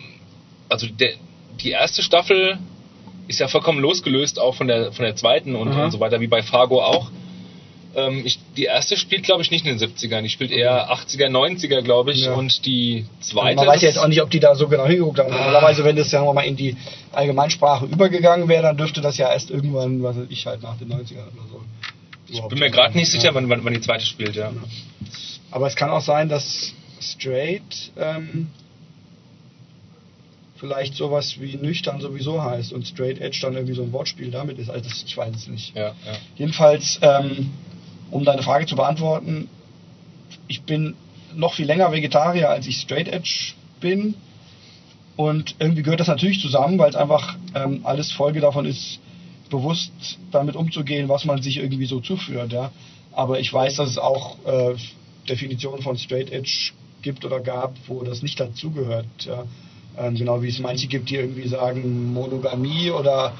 [0.68, 1.12] also der,
[1.62, 2.58] die erste Staffel
[3.28, 6.26] ist ja vollkommen losgelöst auch von der, von der zweiten und, und so weiter, wie
[6.26, 7.10] bei Fargo auch.
[7.96, 10.20] Ähm, ich, die erste spielt, glaube ich, nicht in den 70ern.
[10.20, 12.26] Die spielt eher 80er, 90er, glaube ich.
[12.26, 12.34] Ja.
[12.34, 13.56] Und die zweite.
[13.56, 15.32] Man weiß ja jetzt auch nicht, ob die da so genau hingeguckt haben.
[15.32, 15.46] Ah.
[15.46, 16.76] Normalerweise, wenn das, sagen wir mal, in die
[17.12, 20.92] Allgemeinsprache übergegangen wäre, dann dürfte das ja erst irgendwann, was weiß ich, halt nach den
[20.92, 21.62] 90ern oder so.
[22.28, 23.34] Ich bin mir gerade nicht sicher, ja.
[23.34, 24.52] wann, wann, wann die zweite spielt, ja.
[25.50, 28.48] Aber es kann auch sein, dass Straight ähm,
[30.56, 34.58] vielleicht sowas wie nüchtern sowieso heißt und Straight Edge dann irgendwie so ein Wortspiel damit
[34.58, 34.70] ist.
[34.70, 35.76] Also ich weiß es nicht.
[35.76, 35.94] Ja, ja.
[36.36, 37.50] Jedenfalls, ähm,
[38.10, 39.48] um deine Frage zu beantworten,
[40.48, 40.94] ich bin
[41.34, 44.14] noch viel länger Vegetarier, als ich Straight Edge bin.
[45.16, 49.00] Und irgendwie gehört das natürlich zusammen, weil es einfach ähm, alles Folge davon ist,
[49.50, 49.92] bewusst
[50.30, 52.52] damit umzugehen, was man sich irgendwie so zuführt.
[52.52, 52.70] Ja.
[53.12, 54.74] Aber ich weiß, dass es auch äh,
[55.28, 59.06] Definitionen von Straight Edge gibt oder gab, wo das nicht dazugehört.
[59.20, 59.44] Ja.
[59.98, 63.32] Ähm, genau wie es manche gibt, die irgendwie sagen, Monogamie oder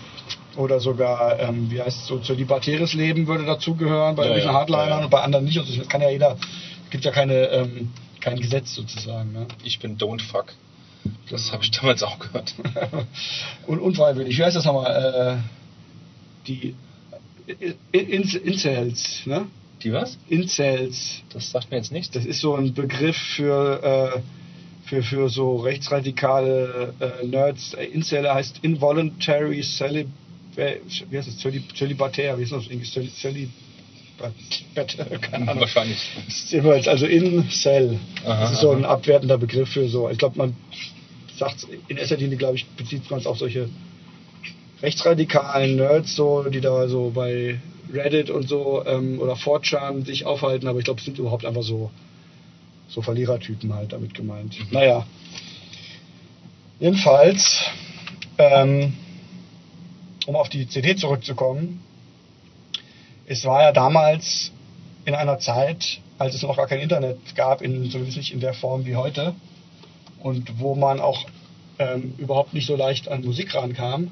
[0.57, 4.59] oder sogar, ähm, wie heißt es so, zölibatäres Leben würde dazugehören bei ja, irgendwelchen ja,
[4.59, 5.59] Hardlinern ja, und bei anderen nicht.
[5.59, 6.39] Also das kann ja jeder,
[6.85, 7.91] es gibt ja keine, ähm,
[8.21, 9.33] kein Gesetz sozusagen.
[9.33, 9.47] Ne?
[9.65, 10.55] Ich bin Don't Fuck.
[11.31, 12.55] Das habe ich damals auch gehört.
[13.67, 15.39] und unfreiwillig, wie heißt das nochmal?
[15.39, 16.75] Äh, die
[17.93, 19.47] Incels, ne?
[19.83, 20.19] Die was?
[20.29, 21.23] Incels.
[21.33, 22.11] Das sagt mir jetzt nichts.
[22.13, 24.21] Das ist so ein Begriff für äh,
[24.87, 27.75] für, für so rechtsradikale äh, Nerds.
[27.75, 30.09] Incel heißt Involuntary Celib
[30.57, 31.39] wie heißt es?
[31.75, 32.91] Zölibatär, wie ist das Englisch?
[32.91, 33.53] Zölibat,
[35.21, 35.61] keine Ahnung.
[35.61, 35.99] Wahrscheinlich.
[36.89, 37.99] Also Incel.
[38.25, 40.09] Aha, das ist so ein abwertender Begriff für so.
[40.09, 40.57] Ich glaube, man
[41.37, 43.69] sagt in erster Linie, glaube ich, bezieht man es auf solche
[44.83, 47.61] rechtsradikalen Nerds, so, die da so bei
[47.93, 51.63] Reddit und so ähm, oder 4chan sich aufhalten, aber ich glaube, es sind überhaupt einfach
[51.63, 51.91] so
[52.89, 54.57] so Verlierertypen halt damit gemeint.
[54.73, 55.07] Naja.
[56.79, 57.65] Jedenfalls,
[58.39, 58.95] ähm,
[60.27, 61.83] um auf die CD zurückzukommen,
[63.27, 64.53] es war ja damals
[65.05, 68.55] in einer Zeit, als es noch gar kein Internet gab, in, zumindest nicht in der
[68.55, 69.35] Form wie heute,
[70.21, 71.27] und wo man auch
[71.79, 74.11] ähm, überhaupt nicht so leicht an Musik rankam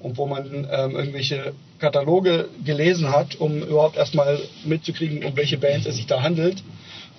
[0.00, 5.86] und wo man ähm, irgendwelche Kataloge gelesen hat, um überhaupt erstmal mitzukriegen, um welche Bands
[5.86, 6.62] es sich da handelt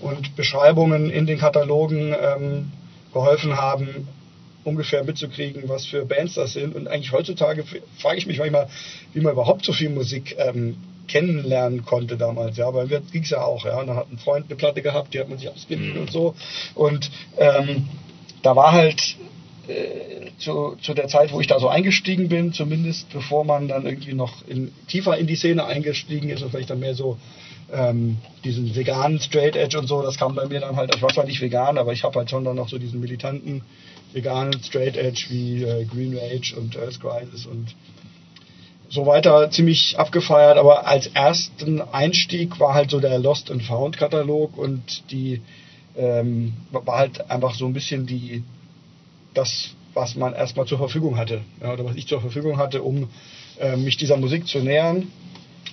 [0.06, 2.72] und Beschreibungen in den Katalogen ähm,
[3.12, 4.08] geholfen haben,
[4.64, 6.76] ungefähr mitzukriegen, was für Bands das sind.
[6.76, 7.64] Und eigentlich heutzutage
[7.97, 8.68] frage ich mich manchmal,
[9.14, 10.78] wie man überhaupt so viel Musik ähm,
[11.08, 12.58] kennenlernen konnte damals.
[12.58, 13.66] Ja, weil ging es ja auch.
[13.66, 16.12] Ja, und dann hat ein Freund eine Platte gehabt, die hat man sich ausgeliehen und
[16.12, 16.36] so.
[16.76, 17.88] Und ähm,
[18.43, 19.18] da war halt
[19.68, 23.86] äh, zu, zu der Zeit, wo ich da so eingestiegen bin, zumindest bevor man dann
[23.86, 27.18] irgendwie noch in, tiefer in die Szene eingestiegen ist und vielleicht dann mehr so
[27.72, 31.13] ähm, diesen veganen Straight Edge und so, das kam bei mir dann halt, ich war
[31.13, 33.63] zwar nicht vegan, aber ich habe halt schon dann noch so diesen militanten
[34.13, 37.76] veganen Straight Edge wie äh, Green Rage und Earth Crisis und
[38.89, 43.97] so weiter ziemlich abgefeiert, aber als ersten Einstieg war halt so der Lost and Found
[43.97, 45.41] Katalog und die
[45.97, 48.43] ähm, war halt einfach so ein bisschen die
[49.34, 53.09] das, was man erstmal zur Verfügung hatte, ja, oder was ich zur Verfügung hatte, um
[53.59, 55.07] äh, mich dieser Musik zu nähern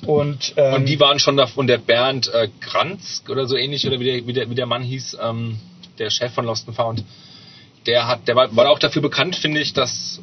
[0.06, 3.86] und, ähm, und die waren schon da von der Bernd äh, Kranz oder so ähnlich,
[3.86, 5.58] oder wie der, wie der, wie der Mann hieß, ähm,
[5.98, 7.04] der Chef von Lost and Found.
[7.86, 10.20] Der hat, der war, war auch dafür bekannt, finde ich, dass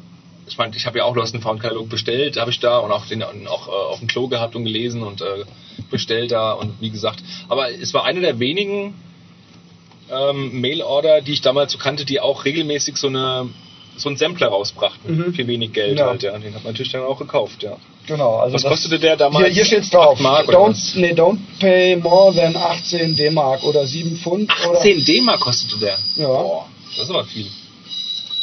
[0.50, 2.90] ich meine, ich habe ja auch Lost and Found Katalog bestellt, habe ich da und
[2.90, 5.44] auch den auch äh, auf dem Klo gehabt und gelesen und äh,
[5.90, 8.94] bestellt da und wie gesagt, aber es war einer der wenigen
[10.10, 13.48] ähm, Mail-Order, die ich damals so kannte, die auch regelmäßig so eine
[13.96, 15.34] so einen Sampler rausbrachten mhm.
[15.34, 16.06] für wenig Geld ja.
[16.06, 16.36] halt, ja.
[16.38, 17.76] Den hat man natürlich dann auch gekauft, ja.
[18.10, 19.46] Genau, also Was kostete der damals?
[19.46, 20.18] Hier, hier steht's drauf.
[20.18, 24.50] Mark don't, nee, don't pay more than 18 D-Mark oder 7 Pfund.
[24.50, 25.96] 18 D-Mark kostete der?
[26.16, 26.26] Ja.
[26.26, 27.46] Boah, das ist aber viel.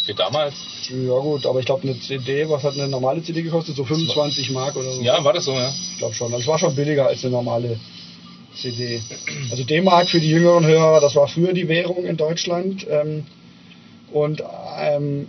[0.05, 0.53] Für damals?
[0.89, 3.75] Ja gut, aber ich glaube eine CD, was hat eine normale CD gekostet?
[3.75, 5.01] So 25 Mark oder so.
[5.01, 5.69] Ja, war das so, ja?
[5.91, 6.27] Ich glaube schon.
[6.27, 7.77] Also es war schon billiger als eine normale
[8.55, 9.01] CD.
[9.51, 12.87] Also D-Mark für die jüngeren Hörer, das war früher die Währung in Deutschland.
[12.89, 13.25] Ähm,
[14.13, 14.41] und
[14.79, 15.27] ähm,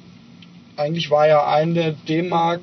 [0.77, 2.61] eigentlich war ja eine D-Mark,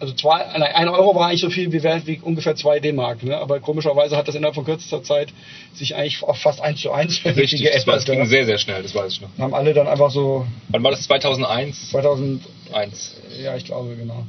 [0.00, 3.22] also zwei, ein Euro war eigentlich so viel wie wert wie ungefähr zwei D-Mark.
[3.22, 3.36] Ne?
[3.36, 5.28] Aber komischerweise hat das innerhalb von kürzester Zeit
[5.74, 8.82] sich eigentlich auf fast eins zu eins Richtig, das, war, das ging sehr, sehr schnell,
[8.82, 9.28] das weiß ich noch.
[9.38, 10.46] Haben alle dann einfach so.
[10.68, 11.02] Wann war das?
[11.02, 11.90] 2001?
[11.90, 13.16] 2001.
[13.42, 14.24] Ja, ich glaube, genau.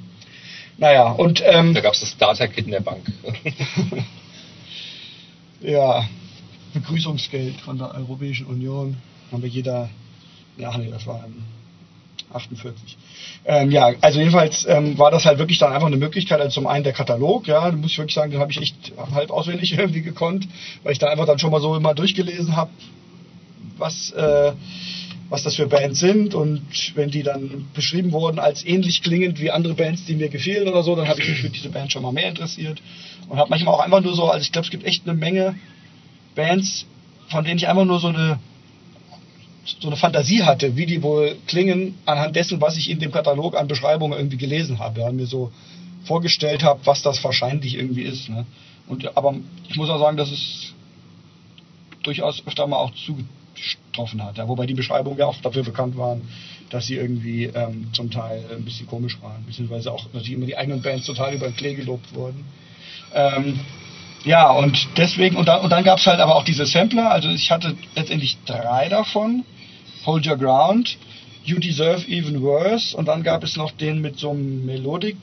[0.78, 1.42] Naja, und.
[1.46, 3.06] Ähm, da gab es das Starter-Kit in der Bank.
[5.62, 6.06] ja,
[6.74, 8.98] Begrüßungsgeld von der Europäischen Union.
[9.32, 9.90] Haben wir jeder.
[10.58, 11.26] Ja, nee, das war.
[12.34, 12.98] 48.
[13.46, 16.40] Ähm, ja, also jedenfalls ähm, war das halt wirklich dann einfach eine Möglichkeit.
[16.40, 18.94] Also zum einen der Katalog, ja, da muss ich wirklich sagen, den habe ich echt
[19.14, 20.48] halb auswendig irgendwie gekonnt,
[20.84, 22.72] weil ich da einfach dann schon mal so immer durchgelesen habe,
[23.78, 24.52] was, äh,
[25.30, 26.62] was das für Bands sind und
[26.96, 30.84] wenn die dann beschrieben wurden als ähnlich klingend wie andere Bands, die mir gefielen oder
[30.84, 32.82] so, dann habe ich mich für diese Band schon mal mehr interessiert
[33.30, 35.56] und habe manchmal auch einfach nur so, also ich glaube, es gibt echt eine Menge
[36.36, 36.86] Bands,
[37.30, 38.40] von denen ich einfach nur so eine
[39.64, 43.56] so eine Fantasie hatte, wie die wohl klingen, anhand dessen, was ich in dem Katalog
[43.56, 45.02] an Beschreibungen irgendwie gelesen habe.
[45.02, 45.52] Ja, mir so
[46.06, 48.30] vorgestellt habe, was das wahrscheinlich irgendwie ist.
[48.30, 48.46] Ne?
[48.88, 49.36] Und, aber
[49.70, 50.74] ich muss auch sagen, dass es
[52.04, 54.38] durchaus öfter mal auch zugetroffen hat.
[54.38, 54.48] Ja?
[54.48, 56.22] Wobei die Beschreibungen ja auch dafür bekannt waren,
[56.72, 59.46] dass sie irgendwie ähm, zum Teil ein bisschen komisch waren.
[59.46, 62.46] Beziehungsweise auch natürlich immer die eigenen Bands total über den Klee gelobt wurden.
[63.14, 63.60] Ähm,
[64.24, 67.30] ja, und deswegen, und dann, und dann gab es halt aber auch diese Sampler, also
[67.30, 69.44] ich hatte letztendlich drei davon.
[70.06, 70.98] Hold Your Ground,
[71.44, 75.18] You Deserve Even Worse und dann gab es noch den mit so einem Melodic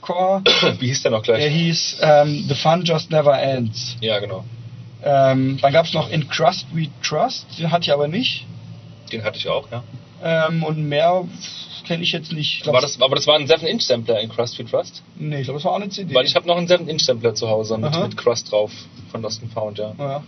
[0.00, 0.42] Core.
[0.78, 1.40] Wie hieß der noch gleich?
[1.40, 3.96] Der hieß ähm, The Fun Just Never Ends.
[4.00, 4.44] Ja, genau.
[5.02, 8.46] Ähm, dann gab es noch In Crust We Trust, den hatte ich aber nicht.
[9.12, 9.82] Den hatte ich auch, ja.
[10.22, 11.24] Ähm, und mehr
[11.90, 12.62] kenne ich jetzt nicht.
[12.62, 15.02] Glaub, war das, aber das war ein 7-Inch-Sampler in Crust We Trust?
[15.18, 16.14] Nee, ich glaube, das war auch eine CD.
[16.14, 18.70] Weil ich habe noch einen 7-Inch-Sampler zu Hause mit, mit Crust drauf
[19.10, 19.92] von Lost and Found, ja.
[19.98, 20.22] ja.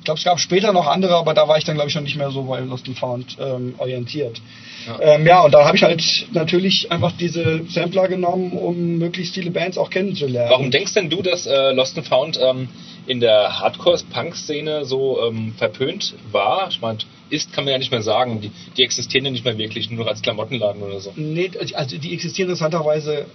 [0.00, 2.02] Ich glaube, es gab später noch andere, aber da war ich dann, glaube ich, schon
[2.02, 4.40] nicht mehr so bei Lost and Found ähm, orientiert.
[4.88, 5.14] Ja.
[5.14, 9.52] Ähm, ja, und da habe ich halt natürlich einfach diese Sampler genommen, um möglichst viele
[9.52, 10.50] Bands auch kennenzulernen.
[10.50, 12.68] Warum denkst denn du, dass äh, Lost and Found ähm,
[13.06, 16.68] in der Hardcore-Punk-Szene so ähm, verpönt war?
[16.70, 16.98] Ich meine,
[17.30, 18.40] ist, kann man ja nicht mehr sagen.
[18.40, 21.12] Die, die existieren ja nicht mehr wirklich, nur noch als Klamottenladen oder so.
[21.16, 23.26] Nee, also die existieren interessanterweise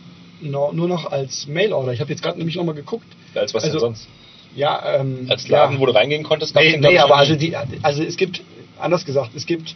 [0.42, 1.94] nur, nur noch als Mailorder.
[1.94, 3.06] Ich habe jetzt gerade nämlich nochmal geguckt.
[3.34, 4.08] Ja, als was also, denn sonst?
[4.56, 5.82] Ja, ähm, als Laden, ja.
[5.82, 6.56] wo du reingehen konntest?
[6.56, 8.42] Nee, nee aber also, die, also es gibt,
[8.80, 9.76] anders gesagt, es gibt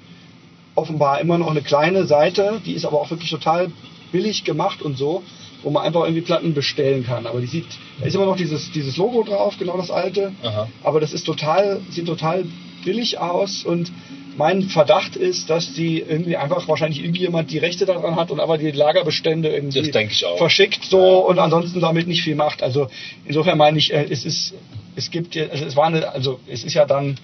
[0.75, 3.71] offenbar immer noch eine kleine Seite, die ist aber auch wirklich total
[4.11, 5.23] billig gemacht und so,
[5.65, 7.25] wo man einfach irgendwie Platten bestellen kann.
[7.25, 7.65] Aber die sieht,
[7.99, 10.31] da ist immer noch dieses, dieses Logo drauf, genau das alte.
[10.43, 10.69] Aha.
[10.83, 12.45] Aber das ist total, sieht total
[12.85, 13.91] billig aus und
[14.37, 18.59] mein Verdacht ist, dass die irgendwie einfach wahrscheinlich irgendjemand die Rechte daran hat und aber
[18.59, 19.91] die Lagerbestände irgendwie
[20.37, 21.15] verschickt so ja.
[21.15, 22.61] und ansonsten damit nicht viel macht.
[22.61, 22.87] Also
[23.25, 24.53] insofern meine ich, äh, es ist,
[24.95, 27.17] es gibt, also es war eine, also es ist ja dann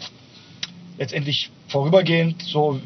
[0.97, 2.79] letztendlich vorübergehend so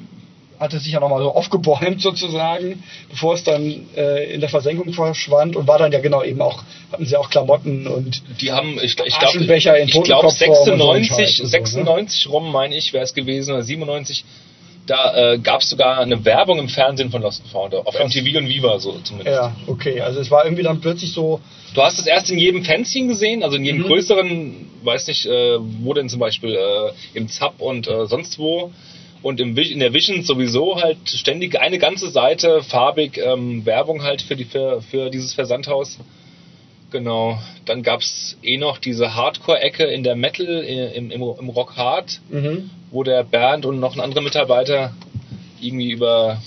[0.60, 4.94] hat es sich ja nochmal so aufgebäumt sozusagen, bevor es dann äh, in der Versenkung
[4.94, 8.78] verschwand und war dann ja genau eben auch, hatten sie auch Klamotten und die haben,
[8.82, 12.36] ich, ich glaube, ich glaube 96, so 96 so, ne?
[12.36, 14.26] rum meine ich, wäre es gewesen, oder 97,
[14.88, 18.38] da äh, gab es sogar eine Werbung im Fernsehen von Lost and Found, auf MTV
[18.38, 19.36] und Viva so zumindest.
[19.36, 21.42] Ja, okay, also es war irgendwie dann plötzlich so...
[21.74, 23.88] Du hast es erst in jedem Fanzine gesehen, also in jedem mhm.
[23.88, 28.72] größeren, weiß nicht, äh, wo denn zum Beispiel, äh, im Zap und äh, sonst wo,
[29.26, 34.22] und im, in der Vision sowieso halt ständig eine ganze Seite farbig ähm, Werbung halt
[34.22, 35.98] für, die, für, für dieses Versandhaus.
[36.92, 37.40] Genau.
[37.66, 41.76] Dann gab es eh noch diese Hardcore-Ecke in der Metal, äh, im, im, im Rock
[41.76, 42.70] Hard, mhm.
[42.92, 44.94] wo der Bernd und noch ein anderer Mitarbeiter
[45.60, 46.40] irgendwie über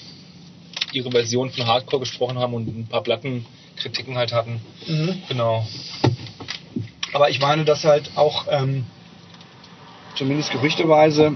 [0.93, 4.61] ihre Version von Hardcore gesprochen haben und ein paar Plattenkritiken halt hatten.
[4.87, 5.21] Mhm.
[5.29, 5.67] Genau.
[7.13, 8.87] Aber ich meine, dass halt auch ähm,
[10.15, 11.35] zumindest gerüchteweise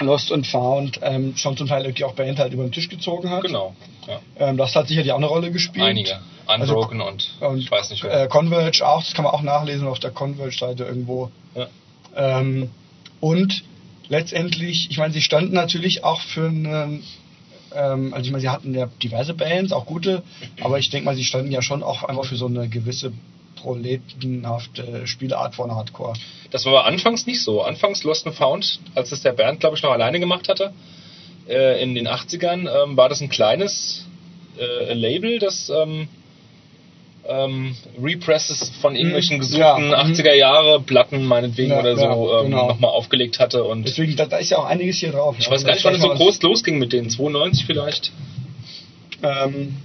[0.00, 3.30] Lost and Found ähm, schon zum Teil irgendwie auch Band halt über den Tisch gezogen
[3.30, 3.42] hat.
[3.42, 3.74] Genau.
[4.06, 4.20] Ja.
[4.38, 5.84] Ähm, das hat sicherlich auch eine Rolle gespielt.
[5.84, 6.18] Einige.
[6.46, 8.24] Unbroken also, und, und, ich weiß nicht wer.
[8.24, 11.30] Äh, Converge auch, das kann man auch nachlesen auf der Converge-Seite irgendwo.
[11.54, 11.68] Ja.
[12.16, 12.70] Ähm,
[13.20, 13.62] und
[14.08, 17.04] letztendlich, ich meine, sie standen natürlich auch für einen
[17.72, 20.22] ähm, also ich meine, sie hatten ja diverse Bands, auch gute,
[20.60, 23.12] aber ich denke mal, sie standen ja schon auch einfach für so eine gewisse
[23.62, 26.14] proletenhafte Spielart von Hardcore.
[26.50, 27.62] Das war anfangs nicht so.
[27.62, 30.72] Anfangs Lost and Found, als es der Bernd, glaube ich, noch alleine gemacht hatte,
[31.48, 34.06] äh, in den 80ern, ähm, war das ein kleines
[34.58, 36.08] äh, Label, das ähm,
[37.28, 39.40] ähm, Represses von irgendwelchen mhm.
[39.40, 42.68] gesuchten ja, 80er Jahre Platten meinetwegen ja, oder so ja, ähm, genau.
[42.68, 45.64] nochmal aufgelegt hatte und deswegen da, da, ist ja auch einiges hier drauf ich weiß
[45.64, 48.10] gar nicht wann es so groß losging mit denen 92 vielleicht
[49.22, 49.76] Ähm,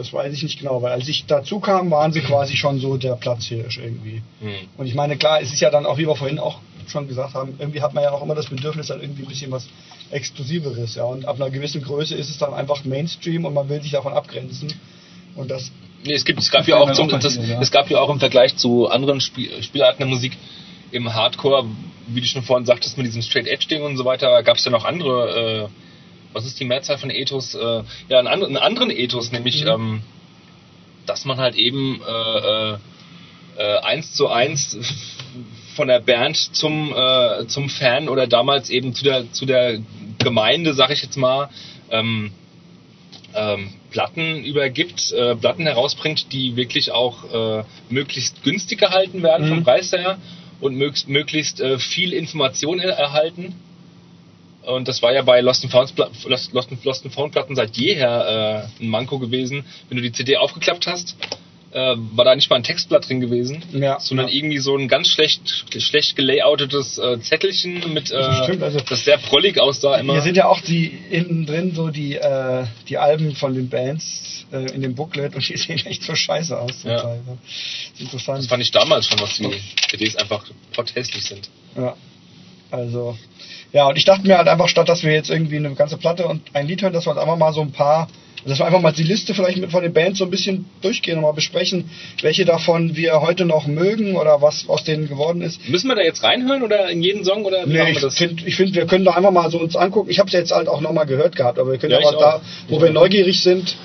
[0.00, 2.96] das weiß ich nicht genau, weil als ich dazu kam, waren sie quasi schon so
[2.96, 4.22] der Platzhirsch irgendwie.
[4.40, 4.68] Hm.
[4.78, 7.34] Und ich meine, klar, es ist ja dann auch, wie wir vorhin auch schon gesagt
[7.34, 9.68] haben, irgendwie hat man ja auch immer das Bedürfnis, dann irgendwie ein bisschen was
[10.10, 11.04] Exklusiveres, ja.
[11.04, 14.14] Und ab einer gewissen Größe ist es dann einfach Mainstream und man will sich davon
[14.14, 14.72] abgrenzen.
[15.36, 15.70] Und das
[16.02, 18.56] Nee, es, gibt, es, gab ja auch zum, das, es gab ja auch im Vergleich
[18.56, 20.32] zu anderen Spiel, Spielarten der Musik
[20.92, 21.66] im Hardcore,
[22.06, 24.64] wie du schon vorhin sagtest, mit diesem Straight Edge Ding und so weiter, gab es
[24.64, 25.89] ja noch andere, äh,
[26.32, 27.54] was ist die Mehrzahl von Ethos?
[27.54, 29.70] Äh, ja, einen, anderen- einen anderen Ethos, nämlich, Mhm.
[29.70, 30.02] ähm,
[31.06, 32.38] dass man halt eben äh,
[32.72, 32.76] äh,
[33.58, 34.76] äh, eins zu eins
[35.74, 39.78] von der Band zum, äh, zum Fan oder damals eben zu der, zu der
[40.18, 41.48] Gemeinde, sag ich jetzt mal,
[41.90, 42.32] ähm,
[43.34, 49.64] ähm, Platten übergibt, äh, Platten herausbringt, die wirklich auch möglichst günstig gehalten werden vom Mhm.
[49.64, 50.18] Preis her
[50.60, 53.54] und möglichst, möglichst viel Information er erhalten.
[54.62, 55.94] Und das war ja bei Lost and Found,
[56.26, 59.64] Lost, Lost, and- Found Platten seit jeher äh, ein Manko gewesen.
[59.88, 61.16] Wenn du die CD aufgeklappt hast,
[61.72, 64.34] äh, war da nicht mal ein Textblatt drin gewesen, Ja, sondern ja.
[64.34, 69.04] irgendwie so ein ganz schlecht, schlecht gelayoutetes äh, Zettelchen mit, äh, Das stimmt, also- das
[69.04, 70.14] sehr prollig aussah immer.
[70.14, 74.46] Hier sind ja auch die innen drin so die, äh, die Alben von den Bands
[74.52, 76.82] äh, in dem Booklet und die sehen echt so scheiße aus.
[76.82, 77.00] Ja.
[77.00, 77.38] Teil, ne?
[77.94, 78.40] ist interessant.
[78.40, 79.48] Das fand ich damals schon, dass die
[79.88, 80.44] CDs einfach
[80.74, 81.48] potthässlich sind.
[81.76, 81.94] Ja.
[82.72, 83.16] Also,
[83.72, 86.26] ja, und ich dachte mir halt einfach, statt dass wir jetzt irgendwie eine ganze Platte
[86.26, 88.08] und ein Lied hören, dass wir uns einfach mal so ein paar,
[88.44, 91.16] dass wir einfach mal die Liste vielleicht mit von den Bands so ein bisschen durchgehen
[91.18, 91.88] und mal besprechen,
[92.22, 95.68] welche davon wir heute noch mögen oder was aus denen geworden ist.
[95.68, 98.56] Müssen wir da jetzt reinhören oder in jeden Song oder wie Nee, ich finde, ich
[98.56, 100.10] find, wir können da einfach mal so uns angucken.
[100.10, 102.18] Ich habe es jetzt halt auch nochmal gehört gehabt, aber wir können Ja, ja, aber
[102.18, 103.76] da, wo wir neugierig sind,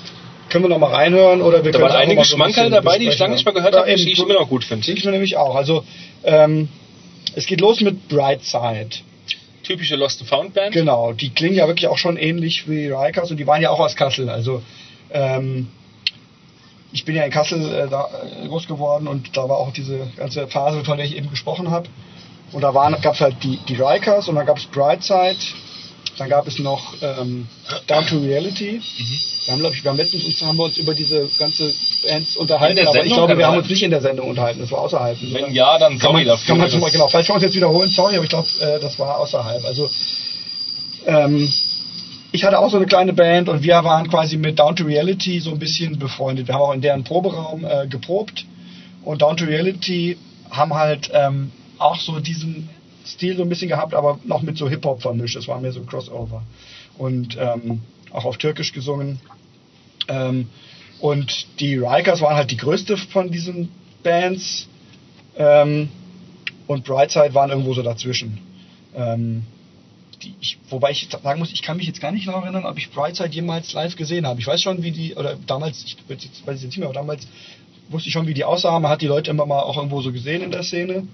[0.48, 2.84] können wir nochmal reinhören oder wir Da können waren einige mal so ein Schmankerl bisschen
[2.84, 4.90] dabei, die ich lange nicht mehr gehört Ja, habe, die ich immer noch gut finde.
[4.90, 5.54] Ich mir nämlich auch.
[5.54, 5.84] Also,
[6.24, 6.68] ähm,
[7.34, 8.90] es geht los mit Brightside.
[9.66, 10.72] Typische Lost and Found Band.
[10.72, 13.80] Genau, die klingen ja wirklich auch schon ähnlich wie Rikers und die waren ja auch
[13.80, 14.28] aus Kassel.
[14.28, 14.62] Also
[15.10, 15.68] ähm,
[16.92, 18.08] ich bin ja in Kassel äh, da,
[18.42, 21.70] äh, groß geworden und da war auch diese ganze Phase, von der ich eben gesprochen
[21.70, 21.88] habe.
[22.52, 25.36] Und da gab es halt die, die Rikers und dann gab es Brightside,
[26.18, 27.46] dann gab es noch ähm,
[27.86, 28.80] Down to Reality.
[29.44, 31.72] Wir haben, glaube ich, wir haben letztens uns, haben wir uns über diese ganze
[32.06, 34.60] Bands unterhalten, aber ich Sendung glaube, kann wir haben uns nicht in der Sendung unterhalten,
[34.60, 35.16] das war außerhalb.
[35.20, 36.46] Wenn ja, dann Kann sorry man, dafür.
[36.48, 38.80] kann man zum, Das- genau, falls wir uns jetzt wiederholen, sorry, aber ich glaube, äh,
[38.80, 39.64] das war außerhalb.
[39.64, 39.88] Also
[41.06, 41.48] ähm,
[42.32, 45.40] ich hatte auch so eine kleine Band und wir waren quasi mit Down to Reality
[45.40, 46.48] so ein bisschen befreundet.
[46.48, 48.44] Wir haben auch in deren Proberaum äh, geprobt
[49.04, 50.16] und Down to Reality
[50.50, 52.68] haben halt ähm, auch so diesen
[53.06, 55.36] Stil so ein bisschen gehabt, aber noch mit so Hip-Hop vermischt.
[55.36, 56.42] Das war mehr so ein Crossover.
[56.98, 57.80] Und ähm,
[58.10, 59.20] auch auf Türkisch gesungen.
[60.08, 60.48] Ähm,
[61.00, 63.68] und die Rikers waren halt die größte von diesen
[64.02, 64.68] Bands.
[65.36, 65.88] Ähm,
[66.66, 68.38] und Brightside waren irgendwo so dazwischen.
[68.94, 69.44] Ähm,
[70.22, 72.78] die, ich, wobei ich sagen muss, ich kann mich jetzt gar nicht daran erinnern, ob
[72.78, 74.40] ich Brightside jemals live gesehen habe.
[74.40, 77.26] Ich weiß schon, wie die, oder damals, ich weiß jetzt nicht mehr, aber damals
[77.88, 78.82] wusste ich schon, wie die aussahen.
[78.82, 81.06] Man hat die Leute immer mal auch irgendwo so gesehen in der Szene.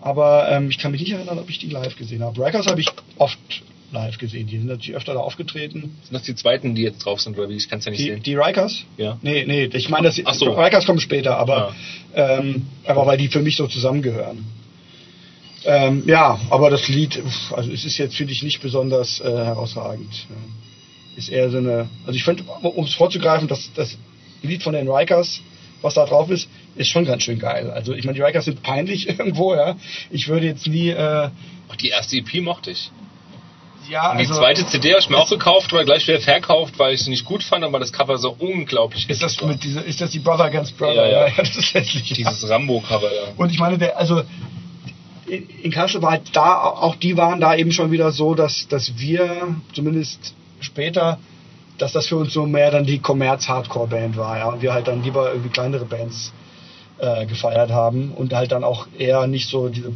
[0.00, 2.44] Aber ähm, ich kann mich nicht erinnern, ob ich die live gesehen habe.
[2.44, 3.38] Rikers habe ich oft
[3.90, 4.46] live gesehen.
[4.46, 5.96] Die sind natürlich öfter da aufgetreten.
[6.02, 7.56] Sind das die zweiten, die jetzt drauf sind, oder wie?
[7.56, 8.22] Ich kann es ja nicht Die, sehen.
[8.22, 8.84] die Rikers?
[8.96, 9.18] Ja.
[9.22, 10.52] Nee, nee, ich meine, das Ach so.
[10.52, 11.74] Rikers kommen später, aber,
[12.14, 14.44] ähm, aber weil die für mich so zusammengehören.
[15.64, 17.20] Ähm, ja, aber das Lied,
[17.50, 20.12] also es ist jetzt, finde ich, nicht besonders äh, herausragend.
[20.28, 20.36] Ja.
[21.16, 23.98] Ist eher so eine, also ich finde, um es vorzugreifen, das, das
[24.42, 25.40] Lied von den Rikers,
[25.82, 27.70] was da drauf ist, ist schon ganz schön geil.
[27.70, 29.76] Also ich meine, die Rikers sind peinlich irgendwo, ja.
[30.10, 31.28] Ich würde jetzt nie, äh,
[31.70, 32.90] Ach, die erste EP mochte ich.
[33.90, 36.78] ja, Und die also, zweite CD habe ich mir auch gekauft, aber gleich wieder verkauft,
[36.78, 39.48] weil ich sie nicht gut fand, aber das Cover so unglaublich ist das war.
[39.48, 41.08] mit dieser, ist das die Brother Against Brother?
[41.10, 41.32] Ja, ja.
[41.36, 42.10] das ist hässlich.
[42.10, 42.30] ja.
[42.30, 43.32] Dieses Rambo-Cover, ja.
[43.36, 44.22] Und ich meine, der, also
[45.28, 48.98] in Kassel war halt da, auch die waren da eben schon wieder so, dass, dass
[48.98, 51.18] wir zumindest später,
[51.76, 55.02] dass das für uns so mehr dann die Kommerz-Hardcore-Band war, ja, und wir halt dann
[55.02, 56.32] lieber irgendwie kleinere Bands
[56.98, 59.92] äh, gefeiert haben und halt dann auch eher nicht so diese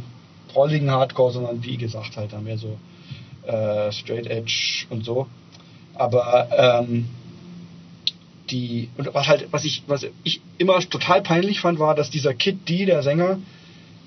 [0.47, 2.77] prolligen Hardcore, sondern wie gesagt halt dann mehr so
[3.45, 5.27] äh, Straight Edge und so.
[5.95, 6.49] Aber
[6.87, 7.09] ähm,
[8.49, 12.33] die und was halt was ich was ich immer total peinlich fand war, dass dieser
[12.33, 13.39] Kid D, der Sänger,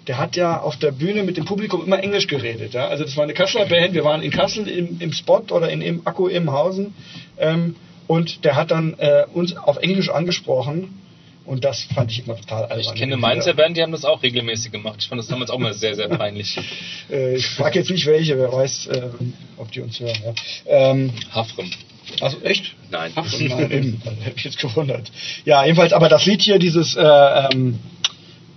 [0.07, 2.75] der hat ja auf der Bühne mit dem Publikum immer Englisch geredet.
[2.75, 2.89] Ja?
[2.89, 5.83] Also das war eine Kasseler Band, wir waren in Kassel im, im Spot oder in
[5.83, 6.95] im Akku im Hausen
[7.39, 7.77] ähm,
[8.07, 11.06] und der hat dann äh, uns auf Englisch angesprochen
[11.47, 12.81] und das fand ich immer total albern.
[12.81, 14.97] Ich kenne Mainzer Band, die haben das auch regelmäßig gemacht.
[15.01, 16.59] Ich fand das damals auch mal sehr, sehr peinlich.
[17.09, 19.03] Äh, ich frage jetzt nicht welche, wer weiß, äh,
[19.59, 20.17] ob die uns hören.
[20.25, 20.91] Ja.
[20.91, 21.71] Ähm, Hafrem.
[22.21, 22.75] also echt?
[22.91, 23.13] Nein.
[23.15, 24.03] Nein, eben.
[24.23, 25.13] Hätte ich jetzt gewundert.
[25.45, 27.79] Ja, jedenfalls, aber das Lied hier, dieses äh, ähm,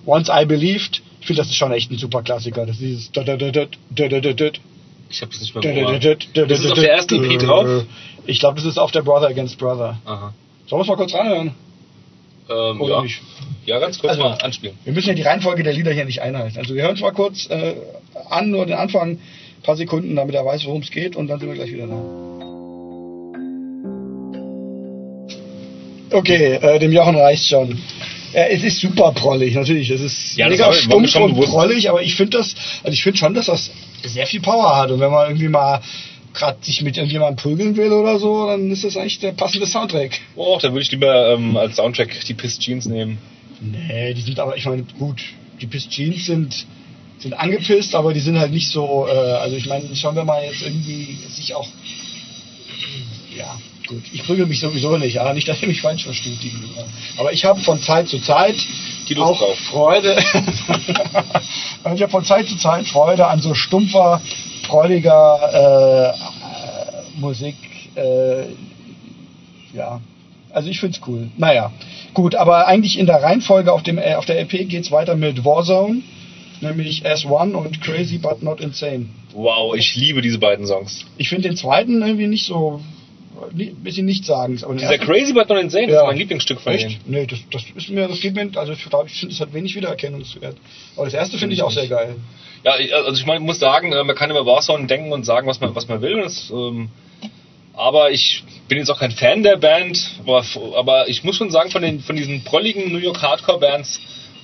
[0.07, 2.65] Once I Believed, ich finde, das ist schon echt ein super Klassiker.
[2.65, 3.11] Das ist dieses.
[5.09, 5.99] Ich habe das nicht mehr.
[6.33, 7.85] Das ist auf der ersten EP drauf?
[8.25, 9.99] Ich glaube, das ist auf der Brother Against Brother.
[10.05, 10.33] Aha.
[10.67, 11.53] Sollen wir es mal kurz reinhören?
[12.49, 13.01] Ähm, ja.
[13.03, 13.21] nicht?
[13.65, 14.75] ja, ganz kurz Also- mal anspielen.
[14.83, 16.57] Wir müssen ja die Reihenfolge der Lieder hier nicht einhalten.
[16.57, 17.75] Also wir hören es mal kurz äh,
[18.29, 19.19] an, nur den Anfang, ein
[19.63, 22.01] paar Sekunden, damit er weiß, worum es geht und dann sind wir gleich wieder da.
[26.11, 27.77] Okay, äh, dem Jochen reicht schon.
[28.33, 29.89] Äh, es ist super prollig, natürlich.
[29.89, 33.19] Es ist Ja, mega stumpf schon und prollig, aber ich finde das, also ich finde
[33.19, 33.69] schon, dass das
[34.03, 34.91] sehr viel Power hat.
[34.91, 35.81] Und wenn man irgendwie mal
[36.39, 40.19] gerade sich mit irgendjemandem prügeln will oder so, dann ist das eigentlich der passende Soundtrack.
[40.35, 43.17] Oh, da würde ich lieber ähm, als Soundtrack die Piss Jeans nehmen.
[43.61, 45.21] Nee, die sind aber, ich meine, gut,
[45.61, 46.65] die Piss Jeans sind,
[47.19, 50.43] sind angepisst, aber die sind halt nicht so, äh, also ich meine, schauen wir mal
[50.43, 51.67] jetzt irgendwie sich auch,
[53.37, 56.41] ja, gut, ich prügel mich sowieso nicht, ja, nicht, dass ihr mich falsch versteht.
[56.41, 56.53] Die,
[57.17, 58.55] aber ich habe von Zeit zu Zeit
[59.09, 59.57] Die Lust auch drauf.
[59.57, 60.17] Freude,
[61.95, 64.21] ich habe von Zeit zu Zeit Freude an so stumpfer,
[64.69, 67.55] freudiger äh, Musik,
[67.95, 68.43] äh,
[69.73, 69.99] ja,
[70.51, 71.29] also ich find's cool.
[71.37, 71.71] Naja,
[72.13, 75.43] gut, aber eigentlich in der Reihenfolge auf, dem, äh, auf der LP geht's weiter mit
[75.43, 76.01] Warzone,
[76.61, 79.07] nämlich S1 und Crazy But Not Insane.
[79.33, 81.05] Wow, ich liebe diese beiden Songs.
[81.17, 82.81] Ich finde den zweiten irgendwie nicht so,
[83.51, 84.63] ein bisschen nichtssagend.
[84.63, 86.01] Aber den Dieser Crazy But Not Insane, das Ja.
[86.01, 86.73] ist mein Lieblingsstück von.
[86.73, 87.07] Echt?
[87.07, 89.75] Nee, das, das ist mir, das geht mir, also ich, ich finde, es hat wenig
[89.75, 90.57] Wiedererkennungswert.
[90.95, 92.15] Aber das erste finde ich auch sehr geil.
[92.63, 95.59] Ja, also ich mein, muss sagen, äh, man kann über Warzone denken und sagen, was
[95.61, 96.21] man, was man will.
[96.21, 96.89] Das, ähm,
[97.73, 100.11] aber ich bin jetzt auch kein Fan der Band.
[100.25, 100.43] Aber,
[100.75, 104.01] aber ich muss schon sagen, von, den, von diesen prolligen New York Hardcore-Bands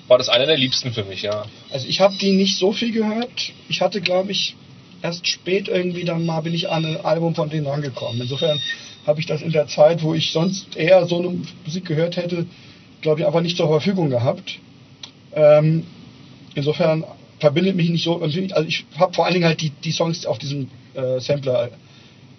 [0.08, 1.46] war das einer der liebsten für mich, ja.
[1.72, 3.52] Also ich habe die nicht so viel gehört.
[3.68, 4.56] Ich hatte, glaube ich,
[5.02, 8.22] erst spät irgendwie dann mal bin ich an ein Album von denen rangekommen.
[8.22, 8.60] Insofern
[9.06, 12.46] habe ich das in der Zeit, wo ich sonst eher so eine Musik gehört hätte,
[13.02, 14.60] glaube ich, einfach nicht zur Verfügung gehabt.
[15.36, 15.86] Ähm,
[16.56, 17.04] insofern
[17.40, 18.22] verbindet mich nicht so.
[18.22, 21.70] Also ich habe vor allen Dingen halt die, die Songs auf diesem äh, Sampler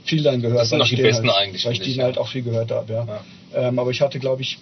[0.05, 0.61] viel dann gehört.
[0.61, 2.23] Das sind ich die besten halt, eigentlich, Weil ich die ich, halt ja.
[2.23, 3.07] auch viel gehört habe, ja.
[3.55, 4.59] Ähm, aber ich hatte, glaube ich,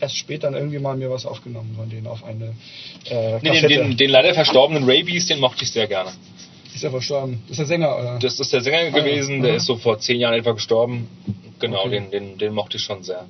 [0.00, 2.54] erst später dann irgendwie mal mir was aufgenommen von denen auf eine
[3.08, 3.68] äh, Nee, den, Kassette.
[3.68, 6.10] den, den leider verstorbenen Rabies, den mochte ich sehr gerne.
[6.74, 7.40] Ist er verstorben?
[7.48, 8.18] Das ist der Sänger, oder?
[8.20, 8.90] Das ist der Sänger Ah, ja.
[8.90, 9.56] gewesen, der Mhm.
[9.56, 11.08] ist so vor zehn Jahren etwa gestorben.
[11.58, 11.90] Genau, Okay.
[11.90, 13.24] den, den, den mochte ich schon sehr.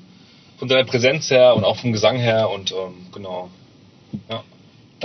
[0.58, 3.50] Von seiner Präsenz her und auch vom Gesang her und ähm, genau.
[4.28, 4.42] Ja.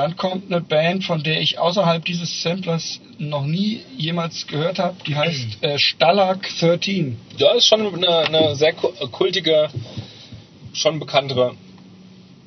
[0.02, 4.96] Dann kommt eine Band, von der ich außerhalb dieses Samplers noch nie jemals gehört habe.
[5.06, 7.18] Die heißt äh, Stalag 13.
[7.38, 9.70] Ja, ist schon eine, eine sehr ku- kultige,
[10.74, 11.54] schon bekanntere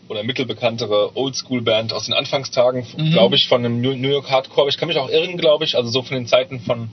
[0.09, 3.13] oder mittelbekanntere Oldschool-Band aus den Anfangstagen, Mhm.
[3.13, 4.63] glaube ich, von einem New New York Hardcore.
[4.63, 6.89] Aber ich kann mich auch irren, glaube ich, also so von den Zeiten von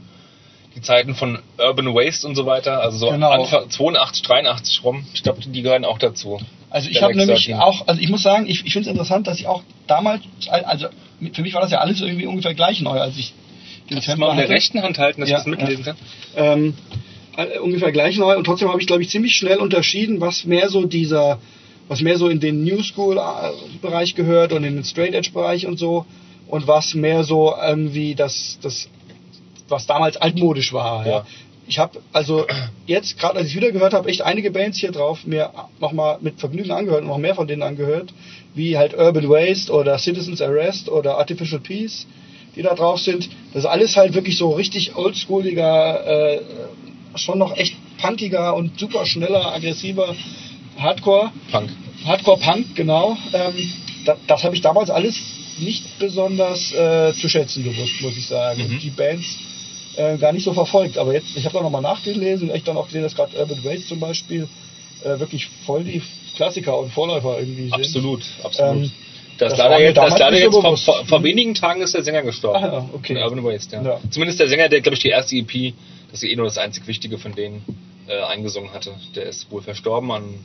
[0.76, 3.32] die Zeiten von Urban Waste und so weiter, also so Genau.
[3.32, 5.06] Anfang 82, 83 rum.
[5.16, 6.40] Ich glaube, die gehören auch dazu.
[6.72, 7.56] Also ich habe nämlich 13.
[7.60, 10.88] auch, also ich muss sagen, ich, ich finde es interessant, dass ich auch damals, also
[11.34, 13.34] für mich war das ja alles irgendwie ungefähr gleich neu, als ich
[13.90, 14.54] den Kannst du mal in der hatte.
[14.54, 15.96] rechten Hand halten, dass Ja, ich das mitlesen kann?
[16.38, 16.74] ähm,
[17.36, 20.70] äh, ungefähr gleich neu und trotzdem habe ich glaube ich ziemlich schnell unterschieden, was mehr
[20.70, 21.40] so dieser,
[21.90, 23.22] was mehr so in den New School äh,
[23.82, 26.06] Bereich gehört und in den Straight Edge Bereich und so
[26.48, 28.88] und was mehr so irgendwie das, das
[29.68, 31.06] was damals altmodisch war.
[31.06, 31.26] Ja.
[31.72, 32.46] Ich habe also
[32.86, 36.38] jetzt gerade als ich wieder gehört habe, echt einige Bands hier drauf mir nochmal mit
[36.38, 38.14] Vergnügen angehört und noch mehr von denen angehört,
[38.54, 42.08] wie halt Urban Waste oder Citizens Arrest oder Artificial Peace,
[42.58, 43.30] die da drauf sind.
[43.54, 46.42] Das ist alles halt wirklich so richtig oldschooliger, äh,
[47.16, 50.14] schon noch echt punkiger und super schneller, aggressiver
[50.78, 51.32] Hardcore.
[51.52, 51.70] Punk.
[52.04, 53.16] Hardcore Punk, genau.
[53.32, 53.72] Ähm,
[54.06, 55.18] da, das habe ich damals alles
[55.58, 58.62] nicht besonders äh, zu schätzen gewusst, muss ich sagen.
[58.68, 58.80] Mhm.
[58.80, 59.38] Die Bands
[59.96, 60.98] äh, gar nicht so verfolgt.
[60.98, 63.64] Aber jetzt, ich habe da nochmal nachgelesen und echt dann auch gesehen, dass gerade Urban
[63.64, 64.48] Waste zum Beispiel
[65.04, 66.02] äh, wirklich voll die
[66.36, 67.74] Klassiker und Vorläufer irgendwie sind.
[67.74, 68.84] Absolut, absolut.
[68.84, 68.92] Ähm,
[69.38, 72.22] das, das leider jetzt, das leider jetzt vor, vor, vor wenigen Tagen ist der Sänger
[72.22, 72.64] gestorben.
[72.64, 73.22] Ah okay.
[73.22, 73.82] Urban Waste, ja.
[73.82, 74.00] Ja.
[74.10, 75.74] Zumindest der Sänger, der, glaube ich, die erste EP,
[76.12, 77.66] das ist eh nur das einzig Wichtige von denen,
[78.08, 78.94] äh, eingesungen hatte.
[79.16, 80.36] Der ist wohl verstorben an,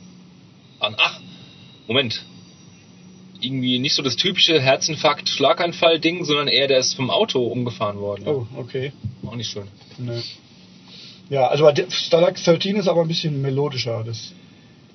[0.79, 1.19] an, ach,
[1.87, 2.23] Moment.
[3.41, 8.23] Irgendwie nicht so das typische Herzinfarkt, Schlaganfall-Ding, sondern eher der ist vom Auto umgefahren worden.
[8.27, 8.91] Oh, okay.
[9.25, 9.67] Auch nicht schön.
[9.97, 10.19] Nö.
[11.29, 14.03] Ja, also Stalag 13 ist aber ein bisschen melodischer.
[14.05, 14.31] Das,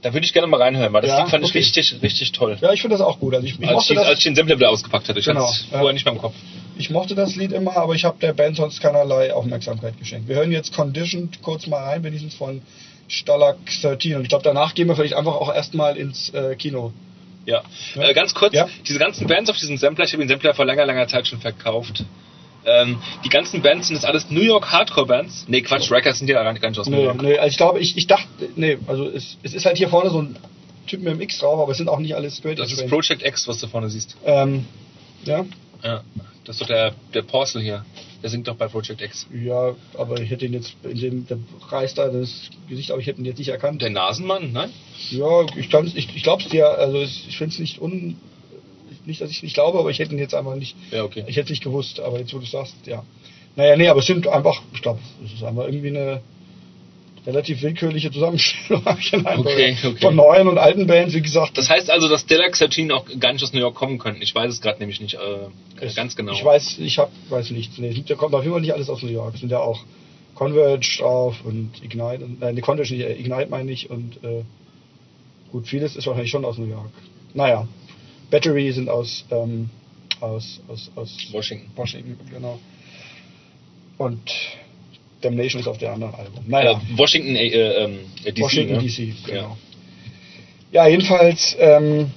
[0.00, 1.46] Da würde ich gerne mal reinhören, weil das Ja, fand okay.
[1.46, 2.56] ich richtig, richtig toll.
[2.60, 3.34] ja, ich finde das auch gut.
[3.34, 5.18] Also ich, ich, als, mochte ich, als das, ich den Sampler wieder ausgepackt hatte.
[5.20, 5.78] Ich Genau, hatte es ja.
[5.78, 6.34] vorher nicht mehr im Kopf.
[6.78, 10.26] ich mochte das Lied immer, aber ich habe der Band sonst keinerlei Aufmerksamkeit geschenkt.
[10.28, 12.62] Wir hören jetzt Conditioned kurz mal rein, wenigstens von
[13.08, 14.16] Stalag 13.
[14.16, 16.92] Und ich glaube, danach gehen wir vielleicht einfach auch erstmal ins äh, Kino.
[17.44, 17.62] Ja.
[17.96, 18.68] Äh, ganz kurz, Ja.
[18.86, 21.40] diese ganzen Bands auf diesem Sampler, ich habe den Sampler vor langer, langer Zeit schon
[21.40, 22.04] verkauft.
[22.64, 25.46] Ähm, die ganzen Bands sind das alles New York Hardcore Bands.
[25.48, 27.20] Nee, Quatsch, Records sind ja gar nicht, gar nicht aus New Nee, York.
[27.22, 30.10] nee, also ich glaube, ich, ich dachte, nee, also es, es ist halt hier vorne
[30.10, 30.36] so ein
[30.86, 32.88] Typ mit dem X drauf, aber es sind auch nicht alle Straight Das ist.
[32.88, 34.16] Project X, was du vorne siehst.
[34.24, 34.66] Ähm,
[35.24, 35.44] ja,
[35.82, 36.02] Ja.
[36.44, 37.84] Das ist doch der, der Porcel hier.
[38.22, 39.26] Der singt doch bei Project X.
[39.32, 41.38] Ja, aber ich hätte ihn jetzt in dem der
[41.68, 43.82] reißt da das Gesicht, aber ich hätte ihn jetzt nicht erkannt.
[43.82, 44.70] Der Nasenmann, nein?
[45.10, 48.16] Ja, ich, kann's- ich, ich glaube es dir, also ich finde es nicht un.
[49.04, 50.76] Nicht, dass ich nicht glaube, aber ich hätte ihn jetzt einfach nicht.
[50.92, 51.24] Ja, okay.
[51.26, 53.04] Ich hätte es nicht gewusst, aber jetzt, wo du es sagst, ja.
[53.56, 56.22] Naja, nee, aber es sind einfach, ich glaube, es ist einfach irgendwie eine
[57.26, 58.82] relativ willkürliche Zusammenstellung.
[59.38, 59.96] Okay, okay.
[60.00, 61.56] von neuen und alten Bands, wie gesagt.
[61.56, 64.22] Das heißt also, dass Deluxe 13 auch gar nicht aus New York kommen könnten.
[64.22, 65.48] Ich weiß es gerade nämlich nicht äh,
[65.80, 66.32] es- ganz genau.
[66.32, 67.78] Ich weiß, ich hab, weiß nichts.
[67.78, 69.34] Nee, da kommt auf jeden Fall nicht alles aus New York.
[69.34, 69.84] Es sind ja auch
[70.34, 72.24] Converge drauf und Ignite.
[72.24, 73.88] Und, nee, Converge nicht, äh, Ignite meine ich.
[73.90, 74.42] Und äh,
[75.52, 76.90] gut, vieles ist wahrscheinlich schon aus New York.
[77.34, 77.68] Naja,
[78.30, 79.70] Battery sind aus, ähm,
[80.20, 81.70] aus, aus, aus Washington.
[81.76, 82.58] Washington, genau.
[83.98, 84.20] Und
[85.22, 86.44] Damnation ist auf der anderen Album.
[86.46, 88.42] Naja, Äh, Washington, äh, ähm, äh, DC.
[88.42, 88.82] Washington ne?
[88.82, 89.40] DC, genau.
[89.40, 89.56] Ja.
[90.72, 92.10] Ja, jedenfalls, ähm,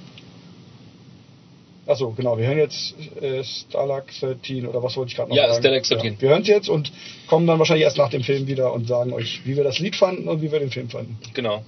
[1.86, 5.48] also genau, wir hören jetzt äh, Starlark 13 oder was wollte ich gerade noch Ja,
[5.48, 5.60] sagen?
[5.62, 6.12] Starlark 13.
[6.14, 6.90] Ja, wir hören es jetzt und
[7.26, 9.94] kommen dann wahrscheinlich erst nach dem Film wieder und sagen euch, wie wir das Lied
[9.94, 11.18] fanden und wie wir den Film fanden.
[11.34, 11.64] Genau.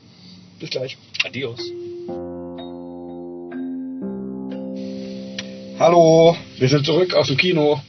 [0.59, 0.97] Bis gleich.
[1.24, 1.61] Adios.
[5.78, 7.80] Hallo, wir sind zurück aus dem Kino.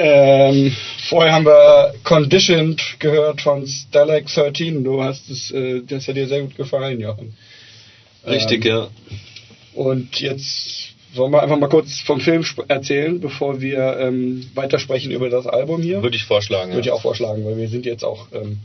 [0.00, 0.76] Ähm,
[1.08, 4.84] vorher haben wir Conditioned gehört von Starlight 13.
[4.84, 7.36] Du hast es, äh, das hat dir sehr gut gefallen, Jochen.
[8.24, 8.88] Richtig, Ähm, ja.
[9.74, 15.30] Und jetzt sollen wir einfach mal kurz vom Film erzählen, bevor wir ähm, weitersprechen über
[15.30, 16.00] das Album hier.
[16.00, 16.70] Würde ich vorschlagen.
[16.70, 16.92] Würde ich ja.
[16.92, 18.58] auch vorschlagen, weil wir sind jetzt auch ähm,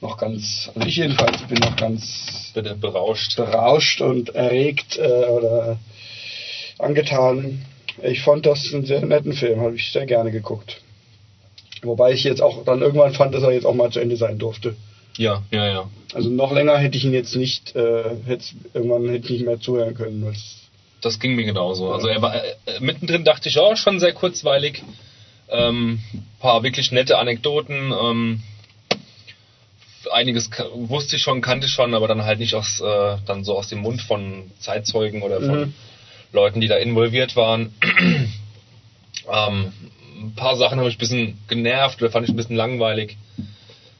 [0.00, 3.36] noch ganz, also ich jedenfalls bin noch ganz Bitte berauscht.
[3.36, 5.78] berauscht und erregt äh, oder
[6.78, 7.66] angetan.
[8.02, 10.80] Ich fand das einen sehr netten Film, habe ich sehr gerne geguckt.
[11.82, 14.38] Wobei ich jetzt auch dann irgendwann fand, dass er jetzt auch mal zu Ende sein
[14.38, 14.76] durfte.
[15.16, 15.90] Ja, ja, ja.
[16.14, 19.60] Also noch länger hätte ich ihn jetzt nicht, äh, hätte irgendwann hätte ich nicht mehr
[19.60, 20.34] zuhören können.
[21.00, 21.92] Das ging mir genauso.
[21.92, 24.82] Also er war äh, mittendrin dachte ich, oh, schon sehr kurzweilig.
[25.48, 26.00] Ähm,
[26.38, 27.92] paar wirklich nette Anekdoten.
[27.92, 28.42] Ähm,
[30.12, 33.56] einiges wusste ich schon, kannte ich schon, aber dann halt nicht aus äh, dann so
[33.56, 35.74] aus dem Mund von Zeitzeugen oder von Mhm.
[36.32, 37.74] Leuten, die da involviert waren.
[39.32, 39.72] ähm,
[40.22, 43.16] ein paar Sachen haben mich ein bisschen genervt oder fand ich ein bisschen langweilig.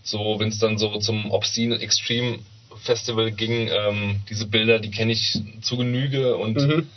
[0.03, 2.39] So, wenn es dann so zum Obscene Extreme
[2.83, 6.89] Festival ging, ähm, diese Bilder, die kenne ich zu Genüge und Mhm.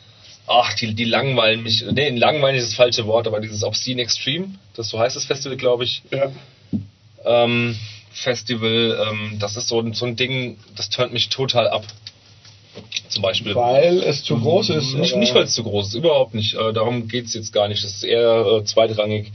[0.47, 1.83] ach, die, die langweilen mich.
[1.91, 5.57] Nee, langweilen ist das falsche Wort, aber dieses Obscene Extreme, das so heißt das Festival,
[5.57, 6.31] glaube ich, Ja.
[7.25, 7.75] ähm,
[8.11, 11.83] Festival, ähm, das ist so, ein- so ein Ding, das turnt mich total ab.
[13.09, 13.53] Zum Beispiel.
[13.55, 14.95] Weil es zu groß ist.
[14.95, 16.55] Nicht, nicht weil es zu groß ist, überhaupt nicht.
[16.55, 17.83] Äh, darum geht's jetzt gar nicht.
[17.83, 19.31] Das ist eher äh, zweitrangig.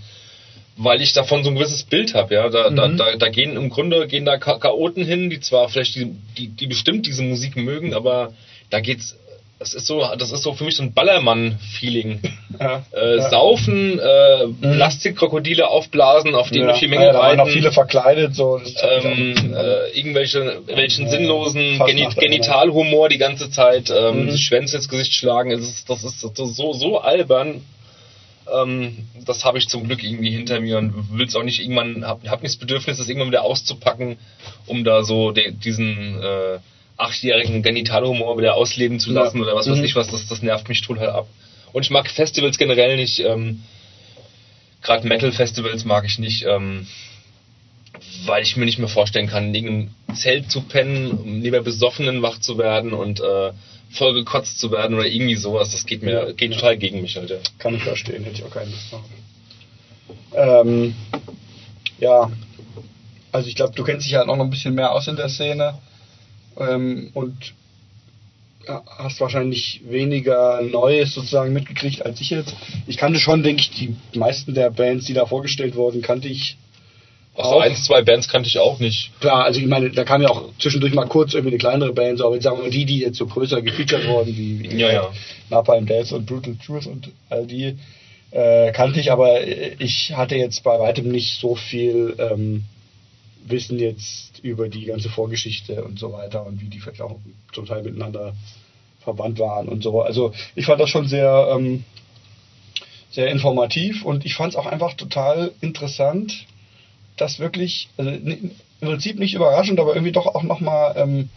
[0.77, 2.49] Weil ich davon so ein gewisses Bild habe, ja.
[2.49, 2.97] Da, da, Mhm.
[2.97, 6.49] da, da gehen im Grunde gehen da Cha- Chaoten hin, die zwar vielleicht die, die,
[6.49, 8.33] die bestimmt diese Musik mögen, aber
[8.71, 9.17] da geht's.
[9.59, 12.21] Das ist so, das ist so für mich so ein Ballermann-Feeling.
[12.61, 12.85] Ja.
[12.93, 13.31] Äh, ja.
[13.31, 16.67] Saufen, äh, Plastikkrokodile aufblasen, auf die ja.
[16.67, 18.35] durch die Menge ja, da waren reiten noch viele verkleidet.
[18.35, 18.59] So.
[18.59, 24.37] Das auch ähm, äh, irgendwelche welchen sinnlosen Geni Genitalhumor die ganze Zeit, ähm, Mhm.
[24.37, 27.63] Schwänze ins Gesicht schlagen, es ist, das ist so so, albern.
[28.53, 32.07] Ähm, das habe ich zum Glück irgendwie hinter mir und will es auch nicht irgendwann,
[32.07, 34.17] hab, hab nicht das Bedürfnis, das irgendwann wieder auszupacken,
[34.67, 36.59] um da so diesen äh,
[36.99, 39.23] achtjährigen Genitalhumor wieder ausleben zu Ja.
[39.23, 39.85] lassen oder was weiß Mhm.
[39.85, 41.29] ich was, das, das nervt mich total ab.
[41.73, 43.63] Und ich mag Festivals generell nicht, ähm,
[44.83, 46.87] gerade Metal-Festivals mag ich nicht, ähm,
[48.27, 52.23] weil ich mir nicht mehr vorstellen kann, in irgendeinem Zelt zu pennen, um lieber besoffenen
[52.23, 53.53] wach zu werden und äh,
[53.91, 55.71] vollgekotzt zu werden oder irgendwie sowas.
[55.73, 56.57] Das geht mir Ja, geht ja.
[56.57, 57.39] total gegen mich, Alter.
[57.59, 59.03] Kann ich verstehen, hätte ich auch keine Lust drauf.
[60.35, 60.95] Ähm,
[61.99, 62.31] ja,
[63.33, 65.29] also ich glaube, du kennst dich halt auch noch ein bisschen mehr aus in der
[65.29, 65.75] Szene
[66.59, 67.55] ähm, und
[68.67, 72.55] ja, hast wahrscheinlich weniger Neues sozusagen mitgekriegt als ich jetzt.
[72.87, 76.57] Ich kannte schon, denke ich, die meisten der Bands, die da vorgestellt wurden, kannte ich.
[77.35, 79.13] Auch so eins, zwei Bands kannte ich auch nicht.
[79.21, 82.19] Klar, also ich meine, da kam ja auch zwischendurch mal kurz irgendwie eine kleinere Band,
[82.19, 84.77] so, aber jetzt sagen wir mal die, die jetzt so größer gefeatured wurden, wie, wie
[84.77, 85.13] Ja, ja.
[85.49, 87.77] Napalm Death und Brutal Truth und all die,
[88.33, 92.65] äh, kannte ich, aber ich hatte jetzt bei weitem nicht so viel ähm,
[93.51, 97.19] Wissen jetzt über die ganze Vorgeschichte und so weiter und wie die vielleicht auch
[97.53, 98.35] zum Teil miteinander
[99.01, 100.03] verbannt waren und so.
[100.03, 101.85] Also ich fand das schon sehr, ähm,
[103.11, 106.47] sehr informativ und ich fand es auch einfach total interessant,
[107.17, 111.31] dass wirklich, also im Prinzip nicht überraschend, aber irgendwie doch auch nochmal ähm,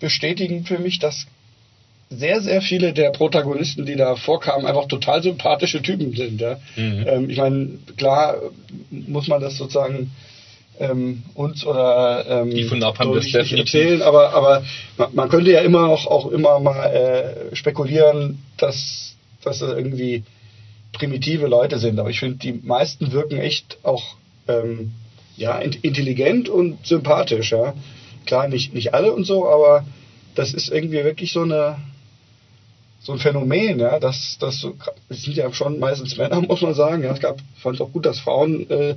[0.00, 1.26] bestätigend für mich, dass
[2.10, 6.40] sehr, sehr viele der Protagonisten, die da vorkamen, einfach total sympathische Typen sind.
[6.40, 6.58] Ja?
[6.76, 7.04] Mhm.
[7.06, 8.36] Ähm, ich meine, klar
[8.90, 10.12] muss man das sozusagen
[10.78, 13.58] ähm, uns oder ähm, Die von Napalm nicht definitiv.
[13.74, 14.64] erzählen, aber, aber
[14.96, 20.24] man, man könnte ja immer noch auch immer mal äh, spekulieren, dass, dass er irgendwie
[20.92, 21.98] primitive Leute sind.
[21.98, 24.16] Aber ich finde, die meisten wirken echt auch
[24.48, 24.92] ähm,
[25.36, 27.52] ja, intelligent und sympathisch.
[27.52, 27.74] Ja.
[28.24, 29.84] Klar, nicht, nicht alle und so, aber
[30.34, 31.76] das ist irgendwie wirklich so eine
[33.06, 34.74] so ein Phänomen, ja, dass das so,
[35.10, 37.04] sind ja schon meistens Männer, muss man sagen.
[37.04, 38.96] Ja, es gab, fand es auch gut, dass Frauen äh,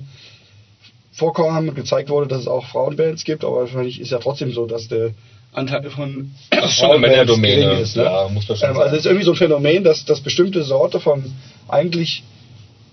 [1.12, 4.88] vorkommen, gezeigt wurde, dass es auch Frauenbands gibt, aber wahrscheinlich ist ja trotzdem so, dass
[4.88, 5.12] der
[5.52, 7.80] Anteil von das ist schon Männerdomäne.
[7.80, 8.04] Ist, ne?
[8.04, 10.64] ja, muss man schon ähm, Also es ist irgendwie so ein Phänomen, dass, dass bestimmte
[10.64, 11.34] Sorte von
[11.68, 12.24] eigentlich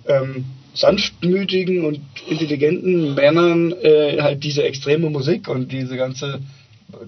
[0.08, 6.40] ähm, sanftmütigen und intelligenten Männern äh, halt diese extreme Musik und diese ganze,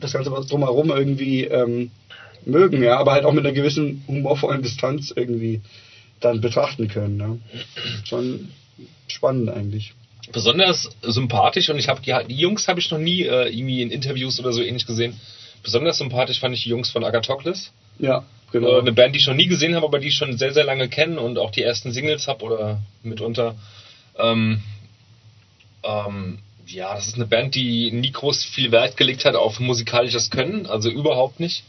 [0.01, 1.91] das ganze was drumherum irgendwie ähm,
[2.45, 5.61] mögen, ja, aber halt auch mit einer gewissen humorvollen Distanz irgendwie
[6.21, 7.17] dann betrachten können.
[7.17, 7.39] Ne?
[8.05, 8.49] Schon
[9.07, 9.95] spannend eigentlich
[10.33, 13.91] besonders sympathisch und ich habe die, die, Jungs habe ich noch nie äh, irgendwie in
[13.91, 15.19] Interviews oder so ähnlich gesehen.
[15.63, 17.73] Besonders sympathisch fand ich die Jungs von Agathocles.
[17.99, 18.77] Ja, genau.
[18.77, 20.65] Äh, eine Band, die ich noch nie gesehen habe, aber die ich schon sehr, sehr
[20.65, 23.57] lange kenne und auch die ersten Singles habe oder mitunter.
[24.19, 24.63] Ähm,
[25.83, 30.31] ähm, ja, das ist eine Band, die nie groß viel Wert gelegt hat auf musikalisches
[30.31, 31.65] Können, also überhaupt nicht.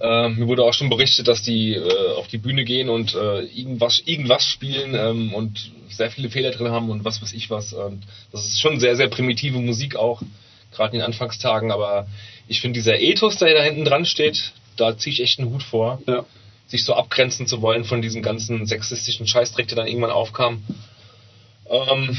[0.00, 3.40] Äh, mir wurde auch schon berichtet, dass die äh, auf die Bühne gehen und äh,
[3.42, 7.74] irgendwas, irgendwas spielen ähm, und sehr viele Fehler drin haben und was weiß ich was.
[7.74, 10.22] Und das ist schon sehr, sehr primitive Musik auch,
[10.72, 11.70] gerade in den Anfangstagen.
[11.70, 12.06] Aber
[12.48, 15.62] ich finde, dieser Ethos, der da hinten dran steht, da ziehe ich echt einen Hut
[15.62, 16.00] vor.
[16.06, 16.24] Ja.
[16.66, 20.62] Sich so abgrenzen zu wollen von diesem ganzen sexistischen Scheißdreck, der dann irgendwann aufkam.
[21.68, 22.16] Ähm,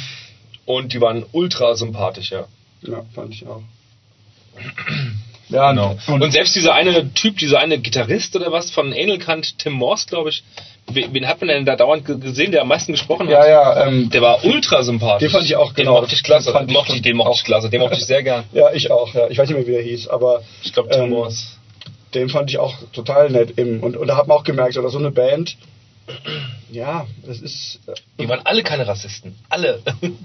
[0.65, 2.47] und die waren ultra sympathisch, ja.
[2.83, 3.63] Ja, fand ich auch.
[5.51, 5.97] Ja, genau.
[6.07, 10.07] Und, und, selbst dieser eine Typ, dieser eine Gitarrist oder was von Enelkant, Tim Morse,
[10.07, 10.43] glaube ich,
[10.91, 13.33] wen hat man denn da dauernd gesehen, der am meisten gesprochen hat?
[13.33, 13.87] Ja, ja.
[13.87, 15.27] Ähm, der war ultra sympathisch.
[15.27, 15.95] Den fand ich auch, genau.
[15.95, 16.53] Den mochte ich klasse.
[16.53, 17.69] Den mochte ich, den mochte ich klasse.
[17.69, 18.45] Den mochte ich sehr gern.
[18.53, 19.13] Ja, ich auch.
[19.13, 19.27] Ja.
[19.29, 20.41] Ich weiß nicht mehr, wie er hieß, aber...
[20.63, 21.43] Ich glaube, Tim ähm, Morse.
[22.13, 23.57] Den fand ich auch total nett.
[23.57, 25.55] Im, und, und da hat man auch gemerkt, oder so eine Band,
[26.71, 27.79] ja, das ist.
[27.87, 29.35] Äh, die waren alle keine Rassisten.
[29.49, 29.81] Alle.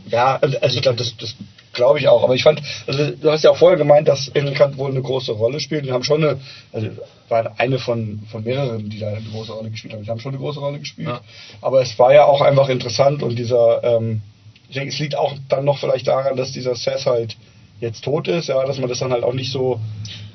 [0.09, 1.35] ja, also ich glaube, das, das
[1.77, 2.25] glaube ich auch.
[2.25, 5.33] Aber ich fand, also du hast ja auch vorher gemeint, dass England wohl eine große
[5.33, 5.85] Rolle spielt.
[5.85, 6.41] Die haben schon eine,
[6.73, 6.89] also
[7.29, 10.03] war eine von, von mehreren, die da eine große Rolle gespielt haben.
[10.03, 11.09] Die haben schon eine große Rolle gespielt.
[11.09, 11.21] Ja.
[11.61, 14.23] Aber es war ja auch einfach interessant und dieser, ähm,
[14.69, 17.37] ich denke, es liegt auch dann noch vielleicht daran, dass dieser Seth halt
[17.81, 19.79] jetzt tot ist, ja, dass man das dann halt auch nicht so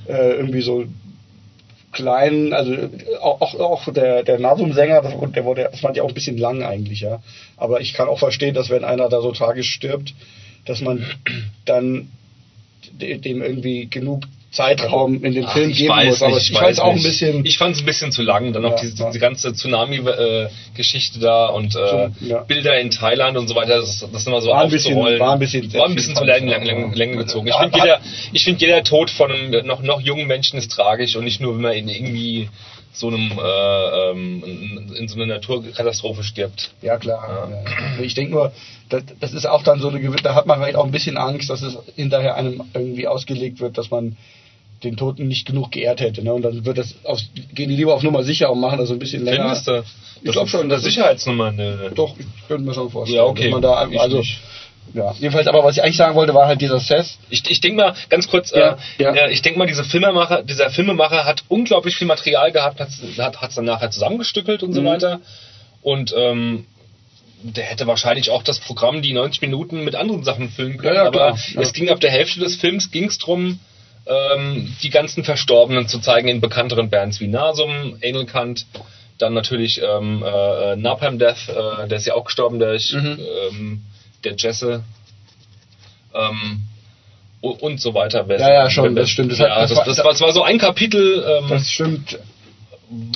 [0.08, 0.86] äh, irgendwie so
[1.92, 2.74] kleinen, also
[3.20, 7.02] auch, auch der, der Nasum-Sänger, der wurde, das fand ich auch ein bisschen lang eigentlich,
[7.02, 7.22] ja.
[7.58, 10.14] Aber ich kann auch verstehen, dass wenn einer da so tragisch stirbt,
[10.66, 11.06] dass man
[11.66, 12.10] dann
[12.94, 16.22] dem irgendwie genug Zeitraum in den Ach, Film geben muss.
[16.22, 17.46] Aber ich, ich fand es auch ein bisschen.
[17.46, 18.52] Ich fand es ein bisschen zu lang.
[18.52, 19.08] Dann noch ja, diese, ja.
[19.08, 22.40] diese ganze Tsunami-Geschichte äh, da und äh, ja.
[22.44, 23.78] Bilder in Thailand und so weiter.
[23.78, 26.50] Das, das immer so war ein bisschen, war ein bisschen, war ein bisschen zu Längen,
[26.50, 27.48] Längen, Längen gezogen.
[27.48, 28.02] Ich finde jeder,
[28.34, 29.32] ich finde jeder Tod von
[29.66, 32.50] noch noch jungen Menschen ist tragisch und nicht nur wenn man in irgendwie
[32.94, 36.72] so einem äh, ähm, in so einer Naturkatastrophe stirbt.
[36.82, 37.50] Ja klar.
[37.52, 38.04] Ja.
[38.04, 38.52] Ich denke nur,
[38.90, 41.50] das, das, ist auch dann so eine da hat man vielleicht auch ein bisschen Angst,
[41.50, 44.18] dass es hinterher einem irgendwie ausgelegt wird, dass man
[44.84, 46.24] den Toten nicht genug geehrt hätte.
[46.24, 46.34] Ne?
[46.34, 47.20] Und dann wird das auf,
[47.54, 49.56] gehen die lieber auf Nummer sicher und machen das so ein bisschen länger.
[49.56, 49.84] Findest du?
[50.24, 50.70] Ich glaube schon.
[50.70, 51.52] Das Sicherheitsnummer.
[51.52, 51.92] Ne.
[51.96, 53.18] Doch, ich könnte mir schon vorstellen.
[53.18, 53.50] Ja, okay.
[53.50, 54.24] man da, also,
[54.94, 57.18] ja, jedenfalls, aber was ich eigentlich sagen wollte, war halt dieser Seth.
[57.30, 59.28] Ich, ich denke mal, ganz kurz, ja, äh, ja.
[59.28, 63.66] ich denke mal, dieser Filmemacher, dieser Filmemacher hat unglaublich viel Material gehabt, hat es dann
[63.66, 64.76] nachher zusammengestückelt und mhm.
[64.76, 65.22] so weiter.
[65.82, 66.66] Und ähm,
[67.44, 70.96] der hätte wahrscheinlich auch das Programm, die 90 Minuten mit anderen Sachen füllen können.
[70.96, 73.60] Ja, aber es ging ab der Hälfte des Films, ging es darum,
[74.06, 78.66] ähm, die ganzen Verstorbenen zu zeigen in bekannteren Bands wie Nasum, Anal Kant,
[79.18, 83.20] dann natürlich ähm, äh, Napalm Death, äh, der ist ja auch gestorben, der, ich, mhm.
[83.52, 83.82] ähm,
[84.24, 84.84] der Jesse.
[86.14, 86.64] Ähm,
[87.42, 88.26] und so weiter.
[88.30, 89.32] Ja, ja, schon, das stimmt.
[89.32, 91.26] Das, ja, hat, das, das, war, das war so ein Kapitel.
[91.28, 92.20] Ähm, das stimmt.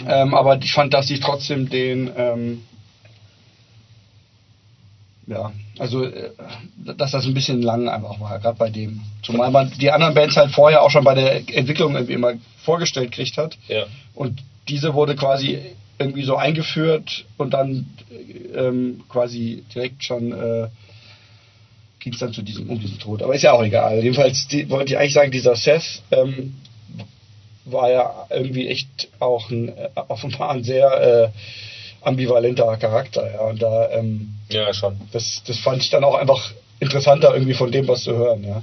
[0.08, 2.64] Ähm, aber ich fand, dass sie trotzdem den ähm,
[5.28, 6.32] ja, also äh,
[6.78, 9.02] dass das ein bisschen lang einfach war, gerade bei dem.
[9.24, 13.12] Zumal man die anderen Bands halt vorher auch schon bei der Entwicklung irgendwie immer vorgestellt
[13.12, 13.58] kriegt hat.
[13.68, 13.86] Ja.
[14.14, 15.60] Und diese wurde quasi
[15.98, 17.88] irgendwie so eingeführt und dann
[18.56, 20.68] ähm, quasi direkt schon äh,
[22.06, 23.24] ging es dann zu diesem, um diesen Tod.
[23.24, 23.96] Aber ist ja auch egal.
[23.96, 26.54] Jedenfalls die, wollte ich eigentlich sagen, dieser Seth ähm,
[27.66, 33.42] war ja irgendwie echt auch ein, äh, offenbar ein sehr äh, ambivalenter Charakter, ja.
[33.42, 35.02] Und da, ähm, ja, schon.
[35.14, 38.62] Das, das fand ich dann auch einfach interessanter irgendwie von dem, was zu hören, ja.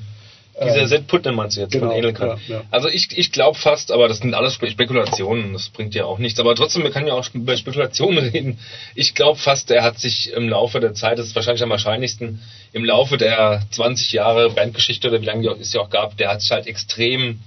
[0.65, 2.41] Dieser ähm, Set Putnam meinst du jetzt genau, von Edelkant.
[2.49, 2.63] Ja, ja.
[2.71, 6.39] Also ich, ich glaube fast, aber das sind alles Spekulationen, das bringt ja auch nichts.
[6.41, 8.59] Aber trotzdem, wir können ja auch über Spekulationen reden.
[8.95, 12.41] Ich glaube fast, er hat sich im Laufe der Zeit, das ist wahrscheinlich am wahrscheinlichsten,
[12.73, 16.41] im Laufe der 20 Jahre Bandgeschichte oder wie lange es ja auch gab, der hat
[16.41, 17.41] sich halt extrem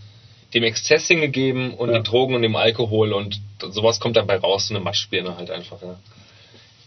[0.54, 1.96] dem Exzess hingegeben und ja.
[1.96, 5.82] den Drogen und dem Alkohol und sowas kommt dabei raus, so eine Matschbirne halt einfach.
[5.82, 5.98] Ja.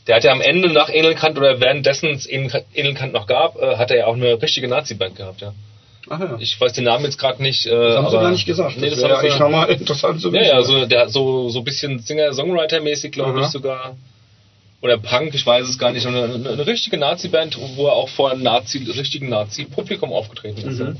[0.06, 3.90] Der hat ja am Ende nach Enelkant oder währenddessen es Enelkant noch gab, äh, hat
[3.90, 5.52] er ja auch eine richtige Nazi-Band gehabt, ja.
[6.10, 6.36] Ach ja.
[6.40, 7.66] Ich weiß den Namen jetzt gerade nicht.
[7.66, 8.76] Äh, Das haben sie aber- gar nicht gesagt.
[8.78, 10.50] Nee, das das wäre sie eigentlich nochmal interessant zu Ja, wissen.
[10.50, 13.96] ja, so, der, so, so ein bisschen Singer-Songwriter-mäßig, glaube ich sogar.
[14.80, 16.06] Oder Punk, ich weiß es gar nicht.
[16.06, 20.78] Eine, eine, richtige Nazi-Band, wo er auch vor einem Nazi, richtigen Nazi-Publikum aufgetreten ist.
[20.78, 20.86] Mhm.
[20.86, 20.92] ja.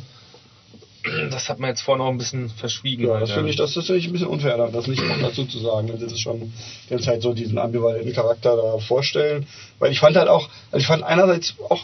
[1.30, 3.04] Das hat man jetzt vorher noch ein bisschen verschwiegen.
[3.06, 5.18] Ja, halt, das finde ich, das, das ich ein bisschen unfair, da- das nicht noch
[5.20, 6.52] dazu zu sagen, sie das schon
[6.86, 9.46] die ganze Zeit so diesen ambivalenten Charakter da vorstellen.
[9.78, 11.82] Weil ich fand halt auch, also ich fand einerseits auch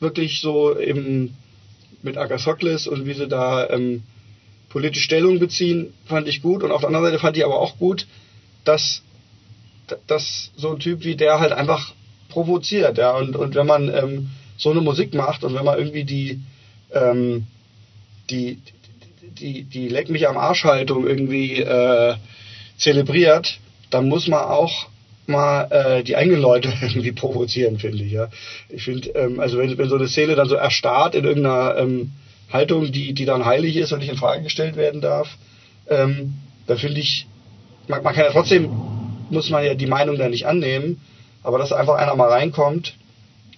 [0.00, 1.36] wirklich so eben
[2.02, 4.02] mit Agasokles und wie sie da ähm,
[4.68, 6.62] politische Stellung beziehen, fand ich gut.
[6.62, 8.06] Und auf der anderen Seite fand ich aber auch gut,
[8.64, 9.02] dass,
[10.06, 11.92] dass so ein Typ wie der halt einfach
[12.28, 12.98] provoziert.
[12.98, 13.16] Ja?
[13.16, 16.40] Und, und wenn man ähm, so eine Musik macht und wenn man irgendwie die,
[16.92, 17.46] ähm,
[18.30, 18.58] die,
[19.38, 22.14] die, die Leck mich am Arsch Haltung irgendwie äh,
[22.78, 23.58] zelebriert,
[23.90, 24.86] dann muss man auch
[25.26, 28.12] mal äh, die eigenen Leute irgendwie provozieren, finde ich.
[28.12, 28.28] Ja.
[28.68, 32.12] Ich finde, ähm, also wenn, wenn so eine Szene dann so erstarrt in irgendeiner ähm,
[32.52, 35.28] Haltung, die, die dann heilig ist und nicht in Frage gestellt werden darf,
[35.88, 36.34] ähm,
[36.66, 37.26] dann finde ich,
[37.88, 38.68] man, man kann ja trotzdem,
[39.30, 41.00] muss man ja die Meinung da nicht annehmen,
[41.42, 42.94] aber dass einfach einer mal reinkommt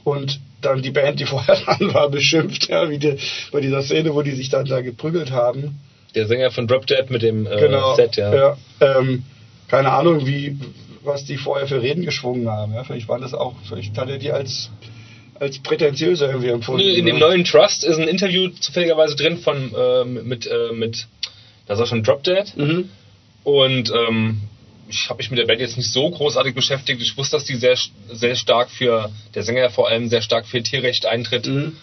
[0.05, 3.17] und dann die Band, die vorher dran war, beschimpft, ja, wie die,
[3.53, 5.81] bei dieser Szene, wo die sich dann da geprügelt haben.
[6.15, 7.97] Der Sänger von Drop Dead mit dem äh, Genau.
[7.97, 8.35] Set, ja.
[8.35, 9.25] ja ähm,
[9.69, 10.57] keine Ahnung, wie,
[11.05, 12.75] was die vorher für Reden geschwungen haben.
[12.75, 12.85] Ja.
[12.85, 14.71] Vielleicht waren das auch, vielleicht hat er die als,
[15.35, 16.83] als prätentiöser irgendwie empfunden.
[16.83, 17.21] In dem ne?
[17.21, 21.07] neuen Trust ist ein Interview zufälligerweise drin von äh, mit, äh, mit,
[21.67, 22.57] da ist auch schon Drop Dead.
[22.57, 22.91] Mhm.
[23.45, 24.41] Und ähm,
[24.89, 27.01] ich habe mich mit der Band jetzt nicht so großartig beschäftigt.
[27.01, 27.77] Ich wusste, dass die sehr,
[28.13, 31.47] sehr stark für, der Sänger vor allem sehr stark für Tierrecht eintritt.
[31.47, 31.77] Mhm.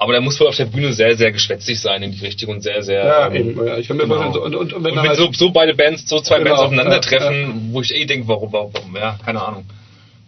[0.00, 2.62] Aber der muss wohl auf der Bühne sehr, sehr geschwätzig sein in die Richtung und
[2.62, 3.04] sehr, sehr.
[3.04, 3.66] Ja, ähm, eben.
[3.66, 4.32] Ja, ich kann mir genau.
[4.32, 6.52] vorstellen, und, und, und wenn Und wenn halt, so, so beide Bands, so zwei Genau,
[6.52, 9.66] Bands aufeinandertreffen, ja, wo ich eh denke, warum, warum, ja, keine Ahnung.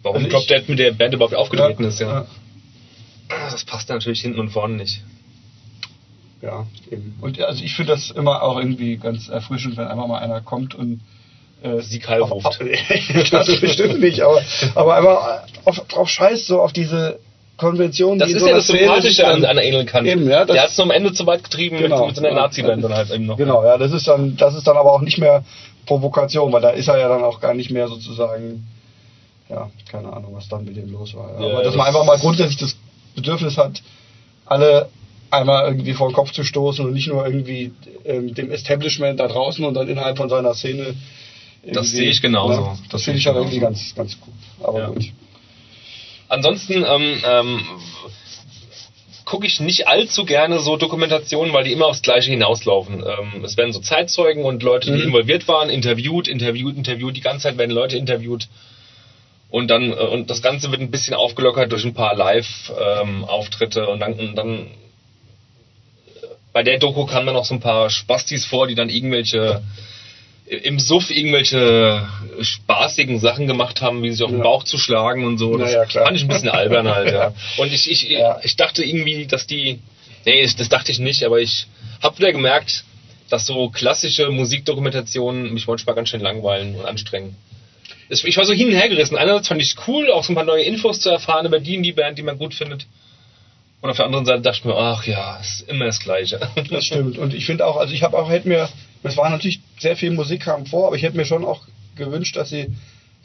[0.03, 2.07] Warum Also Drop Dead mit der Band überhaupt aufgetreten ist, ja.
[2.07, 2.25] ja.
[3.49, 5.01] Das passt natürlich hinten und vorne nicht.
[6.43, 7.17] Ja, eben.
[7.19, 10.75] Und also ich finde das immer auch irgendwie ganz erfrischend, wenn einfach mal einer kommt
[10.75, 11.01] und
[11.63, 12.59] äh, Sieg Heil ruft.
[13.31, 14.39] das bestimmt nicht, aber,
[14.75, 17.17] aber einfach auf, drauf scheißt, so auf diese
[17.57, 20.07] Konvention, Das die ist so ja das Sympathische an, an Alien Kant.
[20.07, 22.07] Eben, ja, das- der hat es am Ende zu weit getrieben Genau.
[22.07, 22.41] mit, mit einer Ja.
[22.43, 23.37] Nazi-Band dann halt eben noch.
[23.37, 25.43] Genau, ja, das ist dann, das ist dann aber auch nicht mehr
[25.85, 28.67] Provokation, weil da ist er ja dann auch gar nicht mehr sozusagen,
[29.49, 31.29] ja, keine Ahnung, was dann mit dem los war.
[31.33, 31.39] Ja.
[31.41, 32.75] Ja, aber dass das- man einfach mal grundsätzlich das
[33.15, 33.81] Bedürfnis hat,
[34.45, 34.89] alle
[35.29, 37.71] einmal irgendwie vor den Kopf zu stoßen und nicht nur irgendwie
[38.05, 40.95] ähm, dem Establishment da draußen und dann innerhalb von seiner Szene.
[41.71, 42.61] Das sehe ich genauso.
[42.61, 42.67] ne?
[42.81, 44.33] Das, Das finde ich aber ich irgendwie ganz, ganz gut.
[44.61, 44.87] Aber Ja.
[44.87, 45.05] gut.
[46.33, 47.61] Ansonsten ähm, ähm,
[49.23, 53.03] gucke ich nicht allzu gerne so Dokumentationen, weil die immer aufs Gleiche hinauslaufen.
[53.05, 55.07] Ähm, es werden so Zeitzeugen und Leute, die Mhm.
[55.07, 57.15] involviert waren, interviewt, interviewt, interviewt.
[57.15, 58.47] Die ganze Zeit werden Leute interviewt.
[59.51, 63.99] Und dann äh, und das Ganze wird ein bisschen aufgelockert durch ein paar Live-Auftritte und
[63.99, 64.67] dann, und dann
[66.51, 69.61] bei der Doku kamen dann noch so ein paar Spastis vor, die dann irgendwelche
[70.63, 72.07] im Suff irgendwelche
[72.41, 74.43] spaßigen Sachen gemacht haben, wie sich auf den Ja.
[74.43, 75.57] Bauch zu schlagen und so.
[75.57, 76.05] Das Naja, klar.
[76.05, 77.33] fand ich ein bisschen albern halt, ja.
[77.57, 78.39] Und ich, ich, Ja.
[78.43, 79.79] ich dachte irgendwie, dass die,
[80.25, 81.67] nee, das dachte ich nicht, aber ich
[82.01, 82.83] habe wieder gemerkt,
[83.29, 87.35] dass so klassische Musikdokumentationen mich manchmal ganz schön langweilen und anstrengen.
[88.09, 89.17] Ich war so hin und her gerissen.
[89.17, 91.77] Einerseits fand ich es cool, auch so ein paar neue Infos zu erfahren über die
[91.77, 92.85] und die Band, die man gut findet.
[93.81, 96.39] Und auf der anderen Seite dachte ich mir, ach ja, ist immer das Gleiche.
[96.69, 97.17] Das stimmt.
[97.17, 98.69] Und ich finde auch, also ich habe auch, hätte mir,
[99.03, 101.61] es war natürlich sehr viel Musik kam vor, aber ich hätte mir schon auch
[101.95, 102.67] gewünscht, dass sie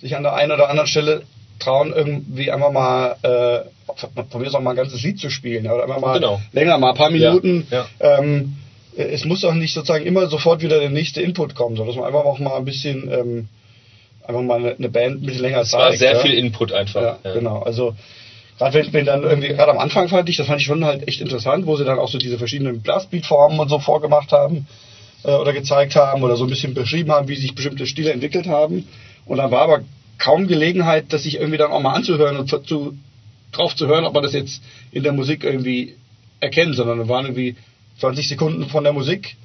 [0.00, 1.22] sich an der einen oder anderen Stelle
[1.58, 3.94] trauen, irgendwie einfach mal, äh,
[4.30, 6.40] von mir auch mal ein ganzes Lied zu spielen, ja, oder einfach mal Genau.
[6.52, 7.66] länger, mal ein paar Ja, Minuten.
[7.70, 7.86] ja.
[8.00, 8.56] Ähm,
[8.96, 12.06] es muss doch nicht sozusagen immer sofort wieder der nächste Input kommen, sondern dass man
[12.06, 13.48] einfach auch mal ein bisschen, ähm,
[14.26, 15.98] einfach mal eine, Band ein bisschen länger Es war zeigt.
[16.00, 16.18] sehr ja.
[16.20, 17.00] viel Input einfach.
[17.02, 17.32] Ja, Ja.
[17.32, 17.60] genau.
[17.62, 17.94] Also
[18.58, 21.06] gerade wenn, wenn dann irgendwie, gerade am Anfang fand ich, das fand ich schon halt
[21.08, 24.66] echt interessant, wo sie dann auch so diese verschiedenen Blastbeat-Formen und so vorgemacht haben
[25.24, 28.46] äh, oder gezeigt haben oder so ein bisschen beschrieben haben, wie sich bestimmte Stile entwickelt
[28.46, 28.86] haben.
[29.26, 29.80] Und dann war aber
[30.18, 32.98] kaum Gelegenheit, das sich irgendwie dann auch mal anzuhören und zu, zu,
[33.52, 35.94] drauf zu hören, ob man das jetzt in der Musik irgendwie
[36.40, 37.56] erkennt, sondern dann waren irgendwie
[37.98, 39.36] 20 Sekunden von der Musik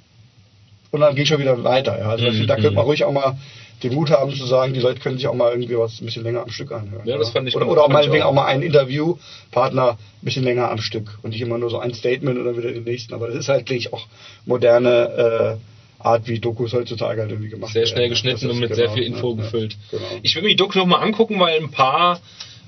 [0.91, 1.97] und dann ging schon wieder weiter.
[1.97, 2.09] Ja.
[2.09, 2.89] Also Mhm, da könnte man mhm.
[2.89, 3.37] ruhig auch mal
[3.83, 6.23] den Mut haben zu sagen, die Leute können sich auch mal irgendwie was ein bisschen
[6.23, 7.05] länger am Stück anhören.
[7.05, 8.29] Ja, das fand ich Oder, oder auch meinetwegen auch.
[8.29, 11.93] auch mal einen Interviewpartner ein bisschen länger am Stück und nicht immer nur so ein
[11.93, 13.13] Statement oder wieder den nächsten.
[13.13, 14.07] Aber das ist halt, denke ich, auch
[14.45, 17.91] moderne äh, Art, wie Dokus heutzutage halt irgendwie gemacht Sehr werden.
[17.91, 19.77] schnell Das geschnitten und mit genau, sehr viel ja, Info ja, gefüllt.
[19.91, 20.03] Genau.
[20.21, 22.19] Ich will mir die Doku nochmal angucken, weil ein paar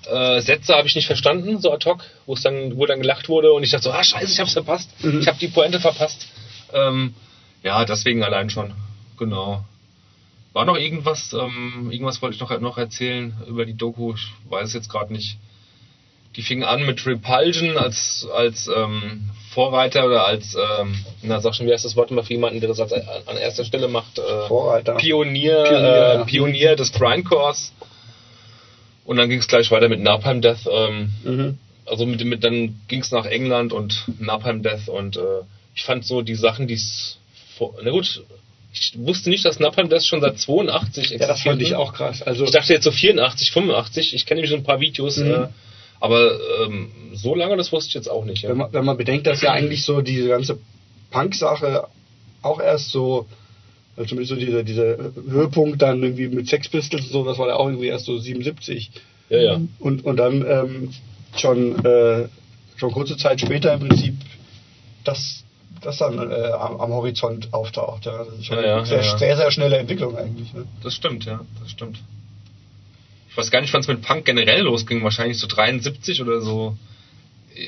[0.10, 3.28] äh, Sätze habe ich nicht verstanden, so ad hoc, wo es dann, wo dann gelacht
[3.28, 4.90] wurde und ich dachte so, ah scheiße, ich hab's verpasst.
[5.04, 5.20] Mhm.
[5.20, 6.28] Ich habe die Pointe verpasst.
[6.74, 7.14] Ähm,
[7.64, 8.74] ja, deswegen allein schon.
[9.18, 9.64] Genau.
[10.56, 14.70] War noch irgendwas, ähm, irgendwas wollte ich noch, noch erzählen über die Doku, ich weiß
[14.70, 15.38] es jetzt gerade nicht.
[16.38, 21.68] Die fing an mit Repulsion als, als ähm, Vorreiter oder als, ähm, na sag schon,
[21.68, 24.18] wie heißt das Wort immer für jemanden, der das als, an erster Stelle macht?
[24.18, 24.94] Äh, Vorreiter.
[24.96, 27.74] Pionier, Pionier, äh, Pionier des Grindcores.
[29.04, 30.68] Und dann ging es gleich weiter mit Napalm Death.
[30.72, 31.58] Ähm, Mhm.
[31.86, 35.42] also mit, mit dann ging es nach England und Napalm Death und äh,
[35.76, 37.18] ich fand so die Sachen, die es
[37.84, 38.24] na gut,
[38.78, 41.22] ich wusste nicht, dass Napalm Death schon seit 82 existiert.
[41.22, 42.22] Ja, das fand ich auch krass.
[42.22, 44.14] Also, Ich dachte jetzt so 84, 85.
[44.14, 45.32] Ich kenne nämlich so ein paar Videos, Mhm.
[45.32, 45.48] äh,
[46.02, 46.32] aber
[46.66, 48.44] ähm, so lange, das wusste ich jetzt auch nicht.
[48.44, 48.50] Ja.
[48.50, 50.60] wenn man, wenn man bedenkt, dass ja eigentlich so diese ganze
[51.12, 51.86] Punk-Sache
[52.42, 53.28] auch erst so,
[53.96, 54.98] also zumindest so dieser, dieser
[55.30, 58.18] Höhepunkt dann irgendwie mit Sex Pistols und so, das war ja auch irgendwie erst so
[58.18, 58.92] 77.
[59.30, 59.62] ja, ja.
[59.80, 60.90] Und, und dann ähm,
[61.38, 62.28] schon, äh,
[62.76, 64.16] schon kurze Zeit später im Prinzip
[65.06, 65.45] das,
[65.86, 68.06] das dann äh, am, am Horizont auftaucht.
[68.06, 68.24] Ja.
[68.24, 70.54] Das ist schon Ja, sehr, ja, sehr, sehr schnelle Entwicklung eigentlich.
[70.54, 70.66] Ne?
[70.84, 72.00] Das stimmt, ja, das stimmt.
[73.30, 75.04] Ich weiß gar nicht, wann es mit Punk generell losging.
[75.04, 76.78] Wahrscheinlich so 73 oder so.
[77.54, 77.66] Äh,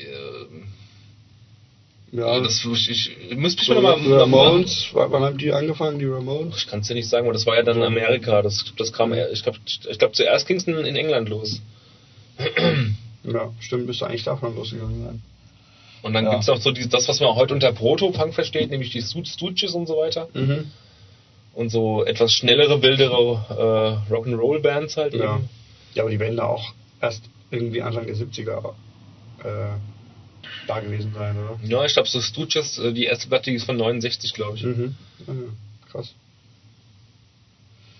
[2.10, 2.88] Ja, das, ich,
[3.30, 6.56] ich müsste mich so, mal die Ramones, wann wann haben die angefangen, die Ramones?
[6.56, 8.40] Ich kann es dir nicht sagen, aber das war ja dann in Amerika.
[8.40, 11.60] Das, das kam, ich glaube, ich glaub, zuerst ging es in, in England los.
[13.24, 15.22] Ja, stimmt, müsste eigentlich davon losgegangen sein.
[16.02, 16.30] Und dann Ja.
[16.32, 19.86] gibt's noch so die, das, was man heute unter Proto-Punk versteht, nämlich die Stooges und
[19.86, 20.28] so weiter.
[20.34, 20.70] Mhm.
[21.54, 25.36] Und so etwas schnellere, wildere äh, Rock'n'Roll-Bands halt Ja.
[25.36, 25.48] eben.
[25.94, 28.74] ja, aber die werden da auch erst irgendwie Anfang der 70er
[29.42, 29.76] äh,
[30.66, 31.58] da gewesen sein, oder?
[31.64, 34.62] Ja, ich glaube, so Stooges, äh, die erste Platte die ist von 69, glaube ich.
[34.64, 34.94] Mhm.
[35.26, 35.34] Ja,
[35.90, 36.14] krass.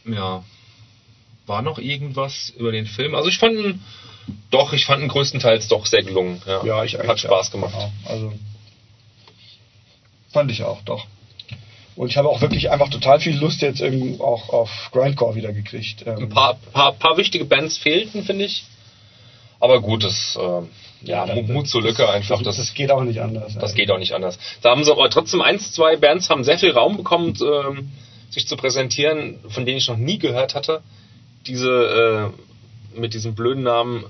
[0.04, 0.44] Ja.
[1.46, 3.14] War noch irgendwas über den Film?
[3.14, 3.82] Also ich fand ihn,
[4.50, 6.40] doch, ich fand ihn größtenteils doch sehr gelungen.
[6.46, 7.52] Ja, Ja, ich eigentlich Hat Spaß auch.
[7.52, 7.72] gemacht.
[7.74, 7.90] Genau.
[8.06, 8.32] Also
[10.32, 11.06] fand ich auch, doch.
[11.96, 15.52] Und ich habe auch wirklich einfach total viel Lust jetzt irgendwie auch auf Grindcore wieder
[15.52, 16.04] gekriegt.
[16.06, 18.64] Ähm, Ein paar, paar, paar wichtige Bands fehlten, finde ich.
[19.58, 20.68] Aber gut, das, ähm,
[21.02, 22.38] ja, das- Mut zur Lücke einfach.
[22.42, 23.54] Das, Das, das geht auch nicht anders.
[23.58, 24.38] das geht auch nicht anders.
[24.62, 27.90] Da haben sie aber trotzdem eins, zwei Bands haben sehr viel Raum bekommen, ähm,
[28.30, 30.82] sich zu präsentieren, von denen ich noch nie gehört hatte.
[31.48, 32.47] Diese äh,
[32.94, 34.04] mit diesem blöden Namen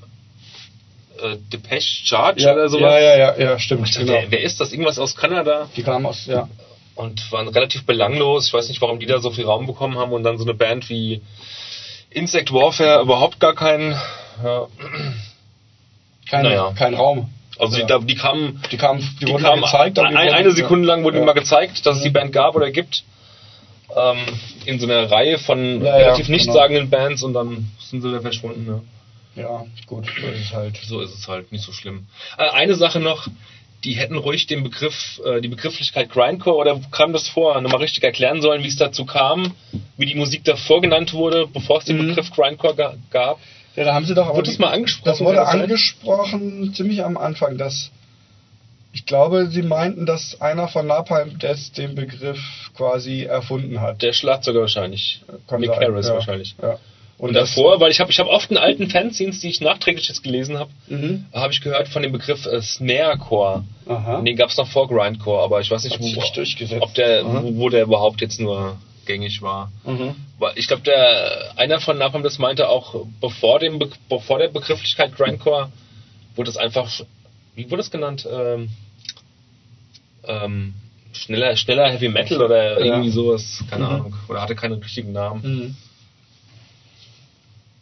[1.20, 2.82] äh, Depeche Charge ja, oder sowas.
[2.82, 3.88] ja, ja, ja, ja, stimmt.
[3.88, 4.12] Dachte, Genau.
[4.12, 4.72] wer, wer ist das?
[4.72, 5.68] Irgendwas aus Kanada?
[5.76, 6.48] Die kamen aus, ja.
[6.94, 8.46] und waren relativ belanglos.
[8.48, 10.54] Ich weiß nicht, warum die da so viel Raum bekommen haben und dann so eine
[10.54, 11.22] Band wie
[12.10, 13.92] Insect Warfare überhaupt gar keinen.
[14.44, 14.66] Ja.
[16.30, 16.72] Kein, Naja.
[16.76, 17.30] kein Raum.
[17.58, 17.82] Also Ja.
[17.84, 19.98] die, da, die kamen, Die kamen, die, die wurden kamen gezeigt.
[19.98, 21.24] ein, eine Sekunde lang wurde ja.
[21.24, 23.02] mal gezeigt, dass es die Band gab oder gibt.
[23.96, 24.26] Ähm,
[24.66, 26.36] in so einer Reihe von Ja, ja, relativ genau.
[26.36, 28.66] nichtssagenden Bands und dann sind sie wieder verschwunden.
[28.66, 28.80] Ja.
[29.42, 30.76] Ja, gut, so ist es halt.
[30.84, 32.06] So ist es halt, nicht so schlimm.
[32.36, 33.28] Äh, eine Sache noch,
[33.84, 38.02] die hätten ruhig den Begriff, äh, die Begrifflichkeit Grindcore oder kam das vor, nochmal richtig
[38.02, 39.52] erklären sollen, wie es dazu kam,
[39.96, 42.08] wie die Musik davor genannt wurde, bevor es den Mhm.
[42.08, 43.38] Begriff Grindcore ga gab.
[43.76, 44.36] Ja, da haben sie doch aber.
[44.38, 45.04] Wurde das mal angesprochen?
[45.08, 47.90] Das wurde angesprochen ziemlich am Anfang, dass
[48.98, 52.40] ich glaube, sie meinten, dass einer von Napalm Death den Begriff
[52.76, 54.02] quasi erfunden hat.
[54.02, 55.22] Der Schlagzeuger wahrscheinlich.
[55.46, 56.14] Kann Nick sein, Harris ja.
[56.14, 56.56] wahrscheinlich.
[56.60, 56.78] Ja.
[57.16, 60.08] Und, das- davor, weil ich habe ich hab oft in alten Fanzines, die ich nachträglich
[60.08, 61.26] jetzt gelesen habe, Mhm.
[61.32, 63.62] habe ich gehört von dem Begriff äh, Snarecore.
[63.86, 64.16] Aha.
[64.16, 67.24] Und den gab es noch vor Grindcore, aber ich weiß nicht, wo, nicht ob der,
[67.24, 69.70] wo, wo der überhaupt jetzt nur gängig war.
[69.84, 70.16] Mhm.
[70.56, 75.14] Ich glaube, der einer von Napalm das meinte auch, bevor dem Be bevor der Begrifflichkeit
[75.16, 75.70] Grindcore
[76.34, 76.90] wurde es einfach,
[77.54, 78.26] wie wurde es genannt?
[78.30, 78.70] Ähm,
[80.24, 80.74] ähm,
[81.12, 82.94] schneller, schneller Heavy Metal oder Ja.
[82.94, 83.90] irgendwie sowas, keine Mhm.
[83.90, 84.14] Ahnung.
[84.28, 85.42] Oder hatte keinen richtigen Namen.
[85.42, 85.76] Mhm.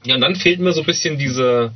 [0.04, 1.72] Ja, und dann fehlt mir so ein bisschen diese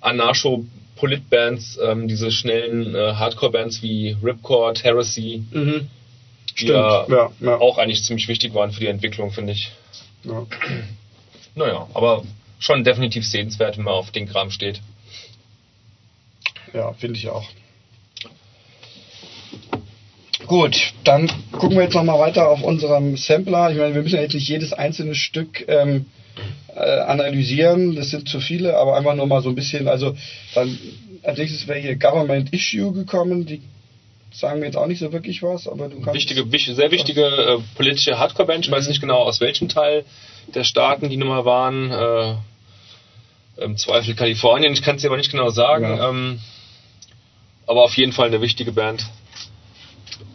[0.00, 5.88] Anarcho-Polit-Bands, ähm, diese schnellen äh, Hardcore-Bands wie Ripcord, Heresy, Mhm.
[6.60, 7.56] die ja, ja, ja.
[7.58, 9.70] auch eigentlich ziemlich wichtig waren für die Entwicklung, finde ich.
[10.24, 10.46] Ja.
[11.56, 12.24] Naja, aber
[12.58, 14.80] schon definitiv sehenswert, wenn man auf den Kram steht.
[16.72, 17.44] Ja, finde ich auch.
[20.46, 23.70] Gut, dann gucken wir jetzt nochmal weiter auf unserem Sampler.
[23.70, 26.06] Ich meine, wir müssen ja jetzt nicht jedes einzelne Stück ähm,
[26.74, 29.88] äh, analysieren, das sind zu viele, aber einfach nur mal so ein bisschen.
[29.88, 30.16] Also,
[30.54, 30.78] dann
[31.22, 33.62] als nächstes wäre hier Government Issue gekommen, die
[34.32, 36.14] sagen mir jetzt auch nicht so wirklich was, aber du kannst.
[36.14, 38.88] Wichtige, wich- sehr wichtige äh, politische Hardcore-Band, ich weiß Mhm.
[38.90, 40.04] nicht genau aus welchem Teil
[40.54, 41.90] der Staaten die Nummer waren.
[41.90, 42.34] Äh,
[43.64, 45.84] Im Zweifel Kalifornien, ich kann es dir aber nicht genau sagen.
[45.96, 46.10] Ja.
[46.10, 46.40] Ähm,
[47.66, 49.06] aber auf jeden Fall eine wichtige Band.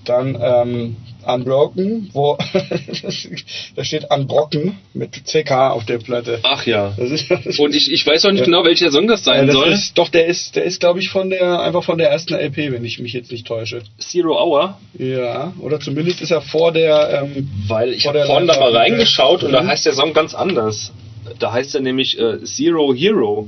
[0.10, 0.96] Dann ähm,
[1.26, 2.36] Unbroken, wo
[3.76, 6.40] da steht Unbrocken mit CK auf der Platte.
[6.44, 6.94] Ach ja.
[6.98, 9.68] Ist, Und ich, ich weiß auch nicht genau, welcher Song das sein das soll.
[9.70, 12.72] ist, doch, der ist, der ist, glaube ich, von der, einfach von der ersten LP,
[12.72, 13.82] wenn ich mich jetzt nicht täusche.
[14.00, 14.80] Zero Hour.
[14.98, 18.76] Ja, oder zumindest ist er vor der, ähm, Weil ich Vor habe vorhin da mal
[18.76, 19.68] reingeschaut und da Mhm.
[19.68, 20.92] heißt der Song ganz anders.
[21.38, 23.48] Da heißt er nämlich äh, Zero Hero.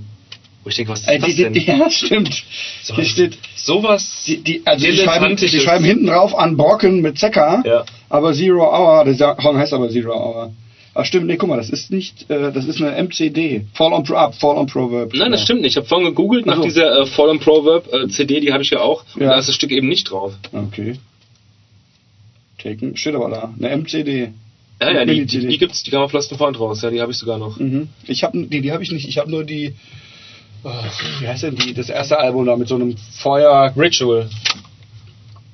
[0.64, 1.54] Wo ich denke, was ist äh, das die, denn?
[1.54, 2.44] die, ja, stimmt.
[2.84, 4.24] So Hier steht, Sowas.
[4.28, 7.86] die, die, also die schreiben, die schreiben hinten drauf Unbroken mit CK, Ja.
[8.10, 10.52] aber Zero Hour, der Song heißt aber Zero Hour.
[10.94, 13.66] Ach stimmt, nee, guck mal, das ist nicht, äh, das ist eine MCD.
[13.74, 15.14] Fall on Pro Up, Fall on Proverb.
[15.14, 15.46] Nein, das Ja.
[15.46, 15.72] stimmt nicht.
[15.72, 16.64] Ich habe vorhin gegoogelt nach Ach so.
[16.66, 19.06] dieser äh, Fallen Proverb äh, CD, die habe ich ja auch.
[19.16, 19.30] Und Ja.
[19.30, 20.34] da ist das Stück eben nicht drauf.
[20.52, 20.96] Okay.
[22.62, 23.54] Taken, steht aber da.
[23.58, 24.34] Eine MCD.
[24.82, 26.82] Ja, ja, die, die, die gibt's, die kam auf and Found raus.
[26.82, 27.58] Ja, die habe ich sogar noch.
[27.60, 27.90] Mhm.
[28.08, 29.08] Ich habe die, die habe ich nicht.
[29.08, 29.76] Ich habe nur die.
[30.64, 30.70] Oh,
[31.20, 31.74] wie heißt denn die?
[31.74, 33.74] Das erste Album da mit so einem Feuer.
[33.76, 34.30] Ritual.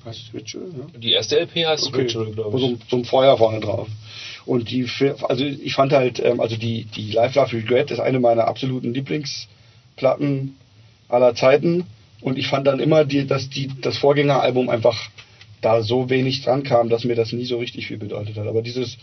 [0.10, 0.68] Ist Ritual?
[0.94, 1.00] Ja?
[1.00, 2.02] Die erste LP heißt Okay.
[2.04, 2.72] Ritual, glaube so, ich.
[2.74, 3.88] ein- so ein Feuer vorne drauf.
[4.46, 4.88] Und die,
[5.28, 8.94] also ich fand halt, ähm, also die, die Life Love Regret ist eine meiner absoluten
[8.94, 10.56] Lieblingsplatten
[11.10, 11.86] aller Zeiten.
[12.22, 15.10] Und ich fand dann immer, die, dass die, das Vorgängeralbum einfach
[15.62, 18.48] da so wenig dran kam, dass mir das nie so richtig viel bedeutet hat.
[18.48, 18.98] Aber dieses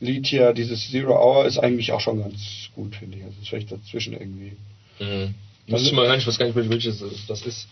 [0.00, 3.24] Lied hier, dieses Zero Hour, ist eigentlich auch schon ganz gut, finde ich.
[3.24, 4.52] Also ist vielleicht dazwischen irgendwie.
[5.00, 5.34] Mhm.
[5.70, 7.68] Muss ich mal rein, ich weiß gar nicht, welches das ist.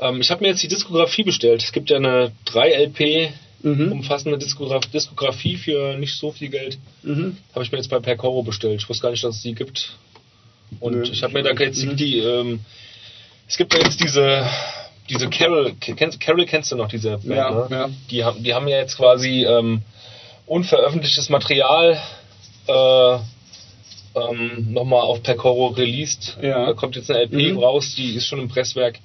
[0.00, 1.62] Ähm, ich habe mir jetzt die Diskografie bestellt.
[1.62, 3.32] Es gibt ja eine 3
[3.62, 3.92] Mhm.
[3.92, 6.76] Umfassende Diskograf Diskografie für nicht so viel Geld.
[7.02, 7.38] Mhm.
[7.54, 8.82] Habe ich mir jetzt bei Percoro bestellt.
[8.82, 9.96] Ich wusste gar nicht, dass es die gibt.
[10.80, 11.02] Und Nö.
[11.10, 11.96] ich habe mir da jetzt Mhm.
[11.96, 12.60] die, ähm,
[13.48, 14.46] es gibt ja jetzt diese,
[15.08, 17.66] diese Carol, kennst, Carol kennst du noch, diese Band, Ja, ne?
[17.70, 17.90] ja.
[18.10, 19.80] Die haben, die haben ja jetzt quasi ähm,
[20.46, 21.98] unveröffentlichtes Material
[22.66, 23.18] äh,
[24.14, 26.36] ähm, nochmal auf Percoro released.
[26.42, 26.66] Ja.
[26.66, 27.58] Da kommt jetzt eine LP Mhm.
[27.58, 28.98] raus, die ist schon im Presswerk.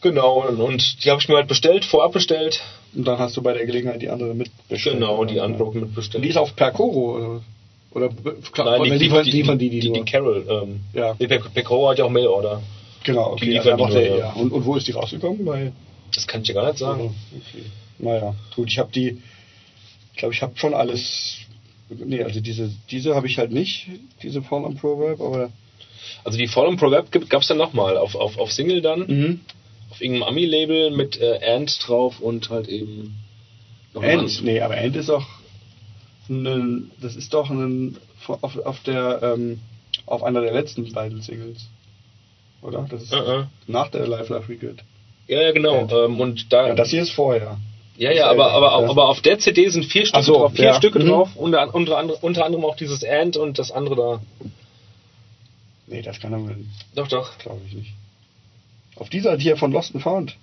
[0.00, 2.60] Genau, und, die habe ich mir halt bestellt, vorab bestellt.
[2.94, 4.96] Und dann hast du bei der Gelegenheit die andere mitbestellt.
[4.96, 5.44] Genau, die Ja.
[5.44, 6.24] Unbroken mitbestellt.
[6.24, 7.42] die ist auf Percoro oder?
[8.08, 8.08] oder
[8.52, 10.44] klar, Nein, die, liefern, die, liefern die die, die, die Carol.
[10.48, 11.14] Ähm, Ja.
[11.14, 12.60] Die Pe- Pecoro hat ja auch Mailorder.
[13.04, 13.50] Genau, die okay.
[13.52, 14.18] liefern also die nur, der, ja.
[14.18, 14.32] ja.
[14.32, 15.44] Und, und wo ist die rausgekommen?
[15.44, 15.72] Bei
[16.14, 17.14] Das kann ich dir gar nicht sagen.
[17.32, 17.64] Okay.
[17.98, 19.18] Naja, gut, ich habe die,
[20.12, 21.36] ich glaube, ich habe schon alles.
[22.04, 23.88] Nee, also diese, diese habe ich halt nicht,
[24.22, 25.50] diese Fall on Proverb, aber.
[26.24, 29.40] Also die Fallen Proverb gab es dann nochmal auf, auf, auf Single dann, Mhm.
[29.90, 33.14] auf irgendeinem Ami-Label mit äh, Ant drauf und halt eben
[33.94, 35.26] noch anderes- nee, aber End ist doch.
[36.28, 37.96] Ein, das ist doch ein,
[38.26, 39.60] auf, auf der, ähm,
[40.06, 41.68] auf einer der letzten beiden Singles.
[42.62, 42.86] Oder?
[42.88, 43.44] Das ist Äh, äh.
[43.66, 44.78] nach der Life Life Regret.
[45.26, 45.80] Ja, ja, genau.
[45.80, 45.92] Ant.
[45.92, 47.58] Ähm, und da, Ja, das hier ist vorher.
[47.96, 48.90] Ja, ja, aber, aber, Ja.
[48.90, 50.74] aber auf der CD sind vier Stücke so, drauf, vier ja.
[50.74, 51.08] Stücke Mhm.
[51.08, 54.20] drauf, unter, unter, andere- unter anderem auch dieses Ant und das andere da.
[55.86, 56.54] Nee, das kann aber,
[56.94, 57.38] Doch, doch.
[57.38, 57.92] glaube ich nicht.
[58.96, 60.36] Auf dieser hier von Lost and Found,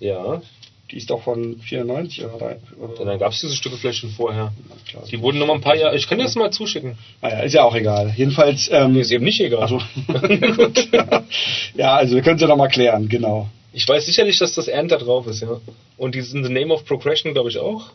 [0.00, 0.42] Ja.
[0.90, 4.10] die ist doch von 94 oder, oder Und dann gab es diese Stücke vielleicht schon
[4.10, 4.52] vorher.
[4.88, 5.04] Klar.
[5.10, 5.96] Die wurden noch mal ein paar Jahre.
[5.96, 6.98] Ich kann dir das mal zuschicken.
[7.22, 8.12] Naja, ist ja auch egal.
[8.16, 9.62] Jedenfalls, ähm, Mir ist eben nicht egal.
[9.62, 9.80] also,
[11.74, 13.48] ja, also wir können es ja nochmal klären, genau.
[13.72, 15.60] Ich weiß sicherlich, dass das Ant da drauf ist, ja.
[15.96, 17.90] Und diesen The Name of Progression, glaube ich, auch.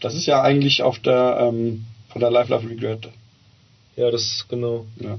[0.00, 3.08] Das ist ja eigentlich auf der, ähm, von der Life Life Regret.
[3.96, 4.84] Ja, das, genau.
[5.00, 5.18] Ja.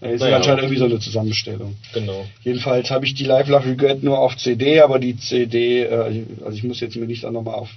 [0.00, 0.38] Ist Naja.
[0.38, 1.76] anscheinend irgendwie so eine Zusammenstellung.
[1.94, 2.26] Genau.
[2.42, 6.56] Jedenfalls habe ich die Life Life Regret nur auf CD, aber die CD, äh, also
[6.56, 7.68] ich muss jetzt mir nicht dann nochmal auf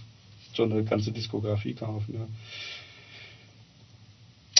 [0.55, 2.15] so eine ganze Diskografie kaufen.
[2.15, 2.27] Ja.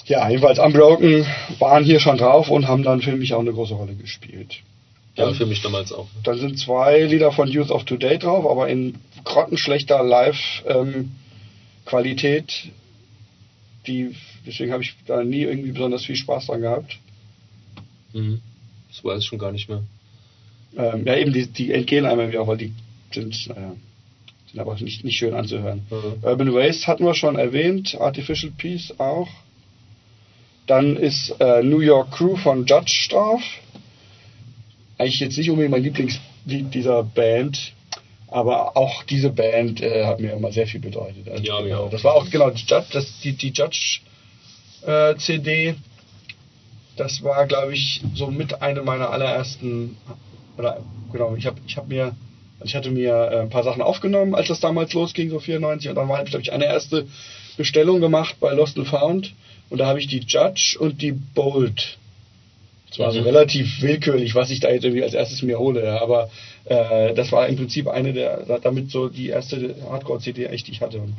[0.08, 1.26] Ja, jedenfalls Unbroken
[1.58, 4.58] waren hier schon drauf und haben dann für mich auch eine große Rolle gespielt.
[5.16, 6.08] Ja, Dann- für mich damals auch.
[6.24, 12.70] Dann sind zwei Lieder von Youth of Today drauf, aber in grottenschlechter Live-Qualität.
[13.88, 14.16] die,
[14.46, 16.98] deswegen habe ich da nie irgendwie besonders viel Spaß dran gehabt.
[18.14, 18.42] Mhm.
[18.90, 19.84] Das weiß ich schon gar nicht mehr.
[20.76, 22.74] Ähm, ja, eben, die, die entgehen einem wieder, weil die
[23.14, 23.76] sind, naja,
[24.52, 25.86] sind aber nicht, nicht schön anzuhören.
[25.92, 26.24] Mhm.
[26.24, 29.30] Urban Waste hatten wir schon erwähnt, Artificial Peace auch.
[30.66, 33.42] Dann ist äh, New York Crew von Judge drauf.
[34.98, 37.74] Eigentlich jetzt nicht unbedingt mein Lieblingslied dieser Band,
[38.28, 41.28] aber auch diese Band äh, hat mir immer sehr viel bedeutet.
[41.30, 41.90] Also, Ja, mir genau, auch.
[41.90, 44.00] Das war auch genau die Judge, das, die, die Judge
[44.86, 45.76] äh, CD.
[46.98, 49.98] Das war, glaube ich, so mit eine meiner allerersten
[50.58, 50.82] oder
[51.12, 52.16] genau, ich habe ich hab mir
[52.60, 55.90] also ich hatte mir äh, ein paar Sachen aufgenommen, als das damals losging, so 94,
[55.90, 57.08] und dann habe ich, glaube ich, eine erste
[57.58, 59.34] Bestellung gemacht bei Lost and Found
[59.70, 61.98] und da habe ich die Judge und die Bold.
[62.90, 63.26] Das war so Mhm.
[63.26, 66.30] relativ willkürlich, was ich da jetzt irgendwie als erstes mir hole, ja, aber
[66.66, 70.82] äh, das war im Prinzip eine der, damit so die erste Hardcore-CD echt, die ich
[70.82, 71.00] hatte.
[71.00, 71.16] Und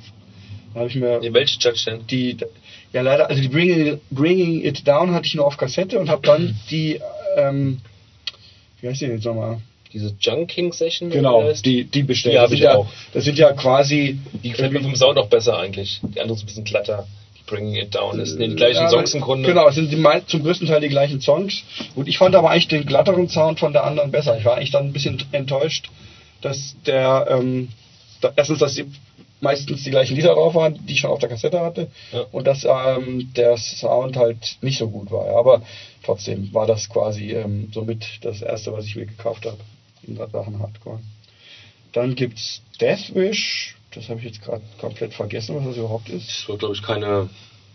[0.73, 2.07] da habe ich mir Nee, welche Judge denn?
[2.07, 2.37] die,
[2.93, 6.27] ja leider, also die Bringing, Bringing It Down hatte ich nur auf Kassette und habe
[6.27, 7.01] dann die,
[7.37, 7.79] ähm,
[8.81, 9.59] wie heißt die jetzt nochmal?
[9.93, 11.09] diese Junking Session.
[11.11, 12.35] Genau, die, die bestellt.
[12.35, 12.87] Die habe ich ja, auch.
[13.15, 14.19] Das sind ja quasi.
[14.43, 16.01] Die gefällt mir vom Sound auch besser eigentlich.
[16.03, 17.07] Die andere ist ein bisschen glatter.
[17.47, 18.19] Bringing It Down.
[18.19, 19.49] Das sind die gleichen Ja, Songs im Grunde.
[19.49, 21.63] Genau, es sind die, zum größten Teil die gleichen Songs.
[21.95, 24.37] Und ich fand aber eigentlich den glatteren Sound von der anderen besser.
[24.39, 25.89] Ich war eigentlich dann ein bisschen enttäuscht,
[26.43, 27.69] dass der, ähm,
[28.21, 28.87] da, erstens, dass die
[29.41, 31.91] meistens die gleichen Lieder drauf waren, die ich schon auf der Kassette hatte.
[32.13, 32.25] Ja.
[32.33, 35.37] Und dass ähm, der Sound halt nicht so gut war.
[35.37, 35.63] Aber
[36.03, 39.59] trotzdem war das quasi ähm, somit das erste, was ich mir gekauft habe
[40.07, 41.01] in Sachen Hardcore.
[41.93, 43.76] Dann gibt's Deathwish.
[43.97, 46.29] Das habe ich jetzt gerade komplett vergessen, was das überhaupt ist.
[46.29, 47.31] Das war, glaube ich, keine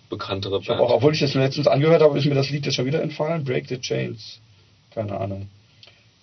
[0.09, 0.79] bekanntere Ich Band.
[0.79, 3.43] auch, obwohl ich das letztens angehört habe, ist mir das Lied jetzt schon wieder entfallen.
[3.43, 4.39] Break the Chains.
[4.93, 5.47] Keine Ahnung.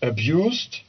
[0.01, 0.83] Abused.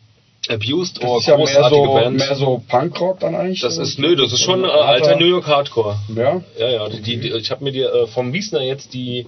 [0.48, 2.18] Abused, Das oh, ist ja mehr so, Band.
[2.18, 3.62] mehr so Punkrock dann eigentlich.
[3.62, 5.98] das ist, nö, das ist schon äh, alter New York Hardcore.
[6.16, 6.42] Ja.
[6.58, 9.26] Ja, ja, die, die, ich habe mir die, äh, vom Wiesner jetzt die,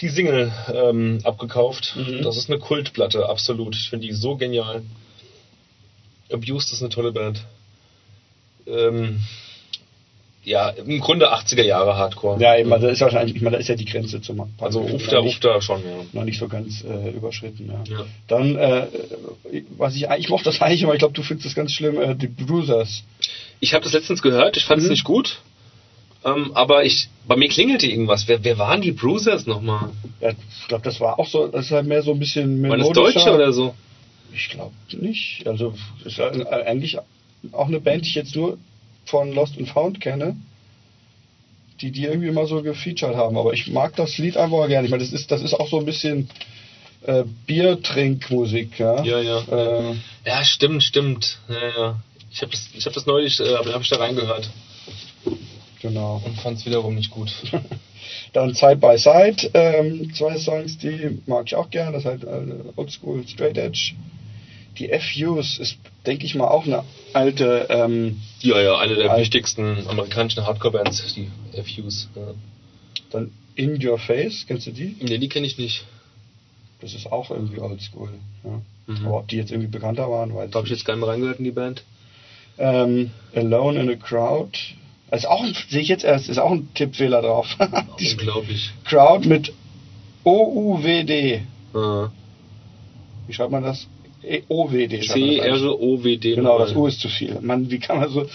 [0.00, 1.94] die Single ähm, abgekauft.
[1.96, 2.22] Mhm.
[2.22, 3.76] Das ist eine Kultplatte, absolut.
[3.76, 4.82] Ich finde die so genial.
[6.32, 7.44] Abused ist eine tolle Band.
[8.66, 9.20] Ähm,
[10.44, 12.40] ja, im Grunde 80er Jahre Hardcore.
[12.42, 14.42] Ja, eben, also ist wahrscheinlich, ich meine, da ist ja die Grenze zum.
[14.60, 15.88] Also Ufter, nicht- Ufter schon, ja.
[16.12, 17.84] Noch nicht so ganz äh, überschritten, ja.
[17.98, 18.04] Ja.
[18.26, 18.86] Dann, äh,
[19.78, 22.16] was ich eigentlich mochte das eigentlich, aber ich glaube, du findest das ganz schlimm, äh,
[22.16, 23.04] die Bruisers.
[23.60, 24.90] Ich habe das letztens gehört, ich fand es Mhm.
[24.90, 25.38] nicht gut.
[26.24, 28.26] Ähm, aber ich, bei mir klingelte irgendwas.
[28.26, 29.90] Wer, wer waren die Bruisers nochmal?
[30.20, 32.78] Ja, ich glaube, das war auch so, das ist halt mehr so ein bisschen Waren
[32.80, 33.20] das melodischer.
[33.20, 33.74] Deutsche oder so?
[34.34, 35.46] Ich glaube nicht.
[35.46, 35.74] Also
[36.04, 36.98] ist eigentlich
[37.50, 38.58] auch eine Band, die ich jetzt nur
[39.04, 40.36] von Lost and Found kenne,
[41.80, 43.36] die die irgendwie mal so gefeatured haben.
[43.36, 44.86] Aber ich mag das Lied einfach gerne.
[44.86, 46.28] Ich meine, das ist das ist auch so ein bisschen
[47.04, 49.02] äh, Biertrinkmusik, ja.
[49.02, 49.38] Ja, ja.
[49.40, 49.94] Äh,
[50.24, 51.38] Ja, stimmt, stimmt.
[51.48, 52.02] Ja, ja.
[52.30, 54.48] Ich habe das, ich hab das neulich, äh, hab ich da reingehört.
[55.80, 56.22] genau.
[56.24, 57.32] Und fand es wiederum nicht gut.
[58.32, 61.92] Dann Side by Side, ähm, zwei Songs, die mag ich auch gerne.
[61.92, 63.94] Das ist halt äh, Oldschool Straight Edge.
[64.78, 65.76] Die FUs ist,
[66.06, 67.66] denke ich mal, auch eine alte.
[67.70, 71.28] Ähm, Ja, ja, eine der wichtigsten amerikanischen Hardcore-Bands, die
[71.62, 72.08] FUs.
[72.14, 72.22] Ja.
[73.10, 74.96] dann In Your Face, kennst du die?
[75.00, 75.84] Nee, die kenne ich nicht.
[76.80, 78.10] Das ist auch irgendwie oldschool.
[78.44, 78.60] Ja.
[78.86, 79.06] Mhm.
[79.06, 81.02] Aber ob die jetzt irgendwie bekannter waren, weiß Da habe ich ich jetzt gar nicht
[81.04, 81.84] mehr reingehört in die Band.
[82.58, 84.58] Ähm, Alone in a Crowd.
[85.10, 87.46] Ist auch sehe ich jetzt erst, ist auch ein Tippfehler drauf.
[87.98, 88.72] Unglaublich.
[88.84, 89.52] Crowd mit
[90.24, 91.42] O-U-W-D.
[91.74, 92.12] Ja.
[93.26, 93.86] Wie schreibt man das?
[94.48, 94.98] O-W-D.
[94.98, 95.40] das eigentlich.
[95.40, 96.34] C-R-O-W-D.
[96.34, 97.38] Genau, das U ist zu viel.
[97.40, 98.26] Mann, wie kann man so,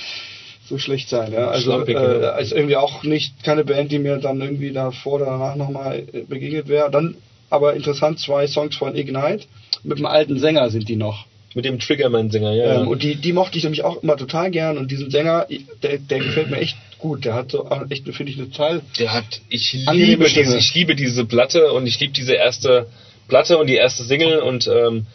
[0.66, 1.32] so schlecht sein?
[1.34, 1.48] Ja?
[1.48, 2.38] Also äh, ja.
[2.38, 6.68] ist irgendwie auch nicht keine Band, die mir dann irgendwie davor oder danach nochmal begegnet
[6.68, 6.92] wäre.
[6.92, 7.16] Dann
[7.50, 9.46] aber interessant, zwei Songs von Ignite.
[9.84, 11.26] Mit einem alten Sänger sind die noch.
[11.54, 12.66] Mit dem Triggerman-Sänger, ja.
[12.66, 12.82] ja.
[12.82, 14.78] Ähm, und die, die mochte ich nämlich auch immer total gern.
[14.78, 15.48] Und diesen Sänger,
[15.82, 17.26] der, der gefällt mir echt gut.
[17.26, 18.82] Der hat so auch echt, finde ich, eine Teil.
[19.00, 22.88] Der hat, ich liebe, diese, ich liebe diese Platte und ich liebe diese erste
[23.28, 25.08] Platte und die erste Single und ähm,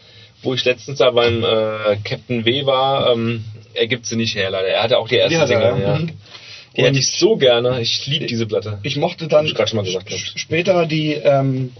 [0.42, 3.44] wo ich letztens da beim äh, Captain W war, ähm,
[3.74, 4.68] er gibt sie nicht her leider.
[4.68, 5.78] Er hatte auch die erste er, Single, ja.
[5.78, 5.98] ja.
[5.98, 6.10] Mhm.
[6.76, 7.80] Die hätte ich so gerne.
[7.80, 8.78] Ich liebe diese Platte.
[8.82, 11.72] Ich mochte dann ich schon mal gesagt, später die, ähm,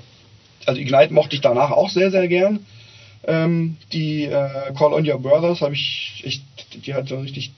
[0.67, 2.67] also Ignite mochte ich danach auch sehr, sehr gern.
[3.25, 6.43] Ähm, die äh, Call on Your Brothers habe ich, ich,
[6.85, 7.53] die hat so richtig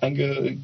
[0.00, 0.56] einge,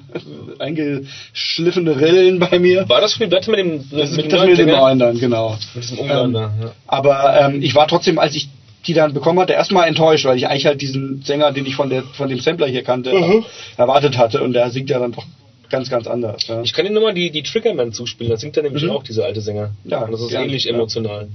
[0.58, 2.88] eingeschliffene Rillen bei mir.
[2.88, 5.56] War das für die Platte mit dem, mit das dem mit dem neuen dann, genau.
[5.74, 6.52] Mit diesem Ähm, ja.
[6.86, 8.48] Aber ähm, ich war trotzdem, als ich
[8.86, 11.88] die dann bekommen hatte, erstmal enttäuscht, weil ich eigentlich halt diesen Sänger, den ich von
[11.90, 13.44] der von dem Sampler hier kannte, Mhm.
[13.76, 15.24] erwartet hatte und der singt ja dann doch
[15.70, 16.46] ganz, ganz anders.
[16.46, 16.62] Ja.
[16.62, 18.90] Ich kann dir nur mal die, die Triggerman zuspielen, da singt er nämlich Mhm.
[18.90, 19.70] auch, dieser alte Sänger.
[19.84, 20.74] Ja, und das ist gerne, ähnlich ja.
[20.74, 21.28] emotional.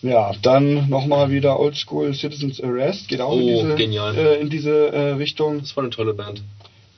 [0.00, 4.16] Ja, dann nochmal wieder Oldschool Citizens Arrest, geht auch in Oh, diese, genial.
[4.16, 5.58] Äh, in diese äh, Richtung.
[5.60, 6.40] Das war eine tolle Band.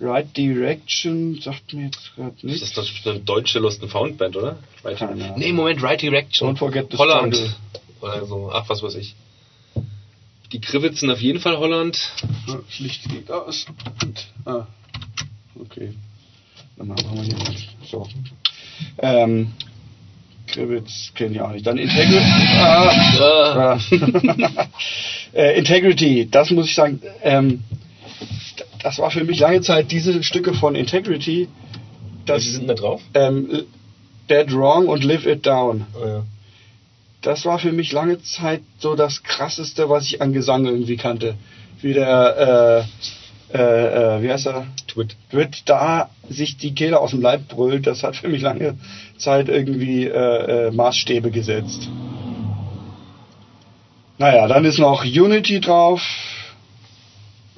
[0.02, 2.62] Right Direction sagt mir jetzt gerade Das nichts.
[2.62, 4.56] ist das eine deutsche Lost and Found Band, oder?
[4.84, 6.50] Right Keine nee, Moment, Right Direction.
[6.54, 7.34] Don't forget the Holland.
[7.34, 7.54] struggle.
[8.00, 9.14] Oder so, ach, was weiß ich.
[10.52, 11.98] Die Krivitzen auf jeden Fall Holland.
[12.46, 13.66] Das Licht geht aus.
[14.02, 14.66] Und, ah,
[15.60, 15.94] okay.
[16.76, 17.54] Dann machen wir hier mal.
[17.88, 18.08] So.
[18.98, 19.52] Ähm,
[20.48, 21.66] Krivitz kenne ich auch nicht.
[21.66, 22.16] Dann Integrity.
[22.58, 23.78] Ah, Ja.
[23.78, 24.68] Ah.
[25.32, 27.62] äh, Integrity, das muss ich sagen, ähm,
[28.82, 31.48] das war für mich lange Zeit diese Stücke von Integrity,
[32.26, 33.00] das Welche sind da drauf?
[33.14, 33.64] ähm,
[34.28, 35.86] Dead Wrong und Live It Down.
[35.94, 36.22] Oh, ja.
[37.22, 41.34] Das war für mich lange Zeit so das krasseste, was ich an Gesang irgendwie kannte.
[41.82, 42.86] Wie der,
[43.52, 44.66] äh, äh, äh, wie heißt er?
[44.86, 45.16] Twit.
[45.30, 48.76] wird da sich die Kehle aus dem Leib brüllt, das hat für mich lange
[49.18, 51.88] Zeit irgendwie äh, äh, Maßstäbe gesetzt.
[54.18, 56.02] Naja, dann ist noch Unity drauf.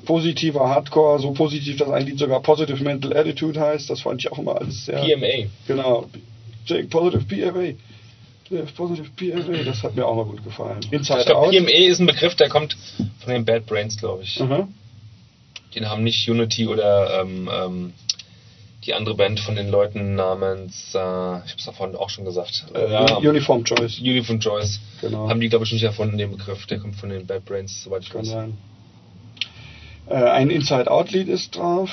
[0.05, 3.89] Positiver Hardcore, so positiv, dass ein Lied sogar Positive Mental Attitude heißt.
[3.89, 5.01] Das fand ich auch immer alles sehr.
[5.01, 5.49] PMA.
[5.69, 6.09] Genau.
[6.91, 7.75] Positive PMA.
[8.77, 10.81] Positive PMA, das hat mir auch mal gut gefallen.
[10.91, 11.51] Inside Ich glaube.
[11.51, 12.77] PMA ist ein Begriff, der kommt
[13.21, 14.39] von den Bad Brains, glaube ich.
[14.41, 14.69] Mhm.
[15.75, 17.93] Den haben nicht Unity oder ähm, ähm,
[18.85, 22.65] die andere Band von den Leuten namens, äh, ich habe es davon auch schon gesagt,
[22.75, 23.99] Äh, ja, Uniform Choice.
[24.01, 24.81] Uniform Joyce.
[25.01, 25.29] Genau.
[25.29, 26.67] Haben die, glaube ich, nicht erfunden, den Begriff.
[26.67, 28.29] Der kommt von den Bad Brains, soweit ich Kann weiß.
[28.29, 28.59] sein.
[30.09, 31.91] Äh, ein Inside-Out-Lied ist drauf.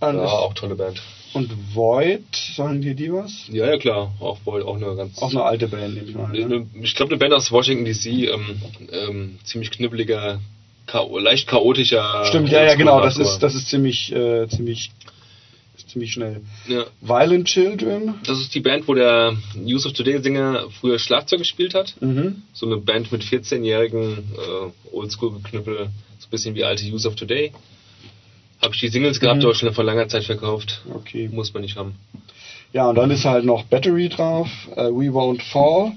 [0.00, 1.00] Ja, Alles- auch tolle Band.
[1.34, 2.22] Und Void,
[2.56, 3.48] sagen dir die was?
[3.52, 4.12] Ja, ja, klar.
[4.20, 5.20] Auch, wohl- auch eine ganz.
[5.20, 6.32] Auch eine alte Band, nehme ich mal.
[6.32, 6.66] Ne?
[6.82, 10.40] Ich glaube, eine Band aus Washington DC, ähm, ähm, ziemlich knibbeliger,
[10.86, 12.24] chao leicht chaotischer.
[12.26, 13.00] Stimmt, ja, ja, genau.
[13.02, 14.90] Das ist, das ist ziemlich, äh, ziemlich,
[15.76, 16.40] ist ziemlich schnell.
[16.66, 16.84] Ja.
[17.02, 18.14] Violent Children.
[18.26, 21.94] Das ist die Band, wo der Yusuf Today-Sänger früher Schlagzeug gespielt hat.
[22.00, 22.42] Mhm.
[22.54, 25.76] So eine Band mit 14-jährigen äh, Oldschool-Geknüppel,
[26.18, 27.52] so ein bisschen wie alte Yusuf Today.
[28.62, 29.44] Habe ich die Singles gehabt, Mhm.
[29.46, 30.82] aber schon vor langer Zeit verkauft.
[30.94, 31.28] Okay.
[31.32, 31.94] Muss man nicht haben.
[32.72, 34.48] Ja, und dann ist halt noch Battery drauf.
[34.76, 35.92] Äh, We Won't Fall.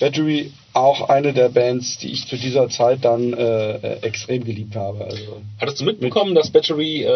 [0.00, 5.04] Battery auch eine der Bands, die ich zu dieser Zeit dann äh, extrem geliebt habe.
[5.04, 7.08] Also Hattest du mitbekommen, dass Battery äh,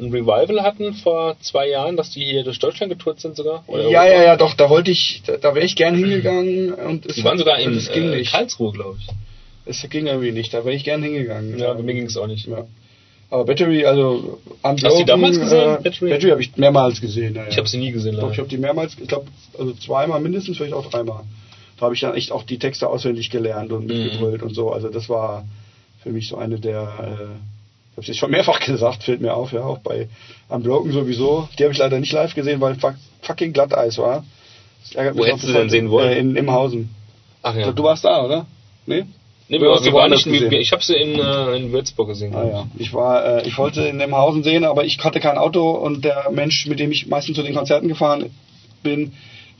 [0.00, 3.62] ein Revival hatten vor zwei Jahren, dass die hier durch Deutschland getourt sind sogar?
[3.66, 4.06] Oder ja, Europa?
[4.06, 7.24] ja, ja, doch, da wollte ich, da, da wäre ich gern hingegangen und es Die
[7.24, 8.32] waren sogar in es ging äh, nicht.
[8.32, 9.06] Karlsruhe, glaube ich.
[9.66, 11.58] Es ging irgendwie nicht, da wäre ich gern hingegangen.
[11.58, 12.46] Ja, bei mir ging es auch nicht.
[12.46, 12.64] Ja.
[13.30, 16.10] Aber Battery, also Unbroken, Hast du die damals gesehen, Äh, Battery?
[16.10, 17.34] Battery, habe ich mehrmals gesehen.
[17.36, 17.48] Ja, ja.
[17.48, 18.14] Ich habe sie nie gesehen.
[18.16, 18.32] Doch, leider.
[18.32, 19.26] ich habe die mehrmals, ich glaube,
[19.58, 21.22] also zweimal mindestens, vielleicht auch dreimal.
[21.78, 24.70] Da habe ich dann echt auch die Texte auswendig gelernt und mitgebrüllt und so.
[24.72, 25.44] Also das war
[26.02, 29.34] für mich so eine der, äh, ich habe es jetzt schon mehrfach gesagt, fällt mir
[29.34, 30.08] auf, ja, auch bei
[30.48, 31.48] Unbroken sowieso.
[31.58, 34.24] Die habe ich leider nicht live gesehen, weil fuck, fucking Glatteis war.
[34.82, 36.12] Das ärgert Wo mich hättest du denn sehen wollen?
[36.12, 36.90] Äh, in Imhausen.
[37.42, 38.46] Ach glaub, Du warst da, oder?
[38.86, 39.04] Nee?
[39.50, 40.52] Nee, wir, wir waren nicht, gesehen.
[40.52, 42.34] ich habe sie in, äh, in Würzburg gesehen.
[42.36, 45.70] Ah ja, ich war, äh, ich wollte in Nemhausen sehen, aber ich hatte kein Auto
[45.72, 48.30] und der Mensch, mit dem ich meistens zu den Konzerten gefahren
[48.84, 49.12] bin,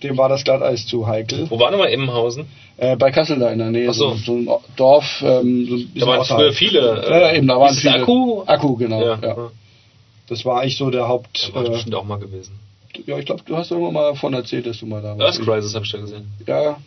[0.05, 1.51] dem war das Glatteis zu heikel.
[1.51, 2.47] Wo war nochmal Immenhausen?
[2.77, 4.11] Äh, bei Kassel da in der Nähe, Ach so.
[4.15, 5.23] so, so ein Dorf.
[5.27, 6.41] Ähm, so ein Da waren außerhalb.
[6.47, 7.03] früher viele.
[7.11, 7.95] Ja, ja, eben, da waren viele.
[7.95, 8.43] Akku?
[8.47, 9.03] Akku, genau.
[9.05, 9.19] Ja.
[9.21, 9.51] Ja.
[10.29, 11.51] Das war eigentlich so der Haupt.
[11.53, 12.59] Da war Äh, bestimmt auch mal gewesen.
[13.07, 15.39] ja, ich glaube, du hast irgendwann mal von erzählt, dass du mal da warst.
[15.41, 16.29] Earth Crisis habe ich da gesehen.
[16.47, 16.79] Ja,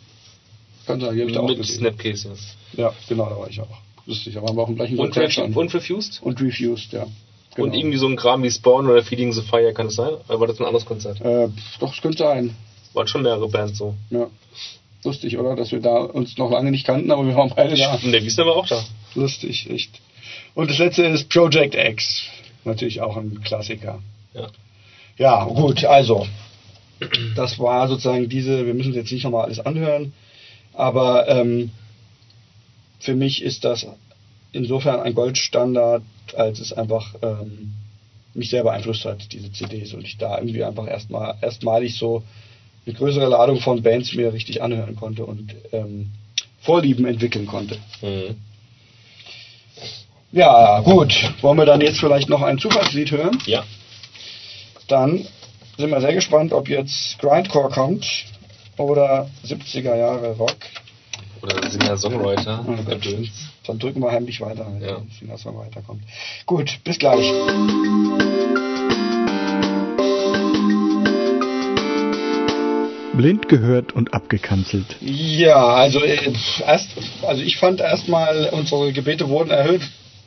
[0.86, 1.64] kann sein, da auch Mit.
[1.64, 2.28] Snapcase,
[2.76, 2.84] ja.
[2.84, 3.68] Ja, genau, da war ich auch.
[4.06, 5.52] Lustig, da waren wir auch im gleichen Und, schon.
[5.54, 6.20] und Refused?
[6.22, 7.06] Und Refused, ja.
[7.54, 7.68] Genau.
[7.68, 10.14] Und irgendwie so ein Kram wie Spawn oder Feeding the Fire, kann es sein?
[10.28, 11.20] Oder war das ein anderes Konzert?
[11.20, 11.48] Äh,
[11.78, 12.54] doch, es könnte sein.
[12.92, 13.94] Waren schon mehrere Bands so.
[14.10, 14.26] Ja.
[15.04, 15.54] Lustig, oder?
[15.54, 17.94] Dass wir da uns noch lange nicht kannten, aber wir waren beide da.
[18.02, 18.84] Und der Wiesner war auch da.
[19.14, 20.00] Lustig, echt.
[20.54, 22.24] Und das letzte ist Project X.
[22.64, 24.00] Natürlich auch ein Klassiker.
[24.34, 24.48] Ja.
[25.16, 26.26] Ja, gut, also.
[27.36, 30.12] Das war sozusagen diese, wir müssen jetzt nicht nochmal alles anhören,
[30.74, 31.70] aber ähm,
[32.98, 33.86] für mich ist das
[34.52, 36.02] insofern ein Goldstandard,
[36.36, 37.72] als es einfach ähm,
[38.34, 42.22] mich sehr beeinflusst hat, diese CDs, und ich da irgendwie einfach erstmal erstmalig so
[42.86, 46.10] eine größere Ladung von Bands mir richtig anhören konnte und ähm,
[46.60, 47.76] Vorlieben entwickeln konnte.
[48.00, 48.36] Mhm.
[50.32, 51.14] Ja, gut.
[51.42, 53.38] Wollen wir dann jetzt vielleicht noch ein Zufallslied hören?
[53.46, 53.64] Ja.
[54.88, 55.26] Dann
[55.76, 58.06] sind wir sehr gespannt, ob jetzt Grindcore kommt
[58.78, 60.56] oder 70er Jahre Rock.
[61.42, 62.64] Oder Singer-Songwriter.
[62.66, 63.06] Oh Gott.
[63.66, 64.96] Dann drücken wir heimlich weiter, wenn Ja.
[64.98, 66.02] der Singer-Song weiterkommt.
[66.46, 67.30] Gut, bis gleich.
[73.16, 74.96] Blind gehört und abgekanzelt.
[75.00, 76.90] Ja, also erst,
[77.22, 79.82] also ich fand erstmal, unsere Gebete wurden erhöht,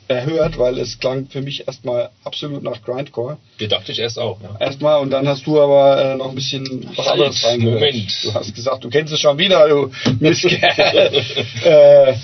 [0.08, 3.36] erhört, weil es klang für mich erstmal absolut nach Grindcore.
[3.60, 4.56] Die dachte ich erst auch, ja.
[4.58, 7.80] Erstmal und dann hast du aber äh, noch ein bisschen was Halt, anderes reingehört.
[7.80, 8.24] Moment.
[8.24, 9.90] Du hast gesagt, du kennst es schon wieder, du
[10.20, 10.58] Mistkerl.
[11.64, 12.14] äh,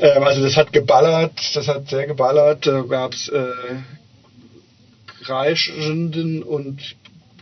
[0.00, 2.66] ähm, also das hat geballert, das hat sehr geballert.
[2.66, 3.46] Da gab es äh,
[5.22, 6.80] kreischenden und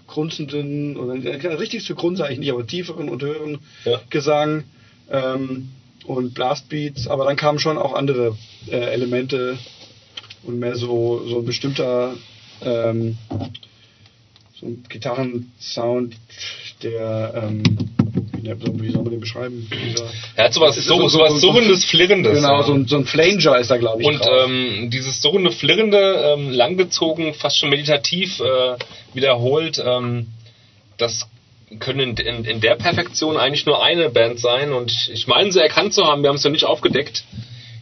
[0.09, 4.01] grunzenden, oder äh, richtig zu grunzen eigentlich nicht, aber tieferen und höheren Ja.
[4.11, 4.65] Gesang
[5.11, 5.69] ähm,
[6.09, 8.37] und Blastbeats, aber dann kamen schon auch andere
[8.69, 9.59] äh, Elemente
[10.45, 12.15] und mehr so, so ein bestimmter
[12.63, 13.19] ähm,
[14.59, 16.17] so ein Gitarrensound,
[16.83, 17.63] der ähm,
[18.43, 19.69] wie, soll man den beschreiben?
[19.71, 20.07] Dieser,
[20.37, 22.35] Er hat sowas, so, so- sowas so- Surrendes, Flirrendes.
[22.37, 22.63] genau, ja.
[22.65, 24.09] so ein, so ein Flanger ist da, glaube ich.
[24.09, 28.77] Und ähm, dieses surrende, flirrende, ähm, langgezogen, fast schon meditativ äh,
[29.15, 30.29] wiederholt, ähm,
[30.97, 31.29] das
[31.81, 34.73] können in, in, in der Perfektion eigentlich nur eine Band sein.
[34.73, 37.25] Und ich meine, sie erkannt zu haben, wir haben es noch nicht aufgedeckt.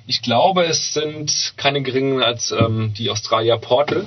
[0.07, 4.05] Ich glaube, es sind keine geringen als ähm, die Australier Portal.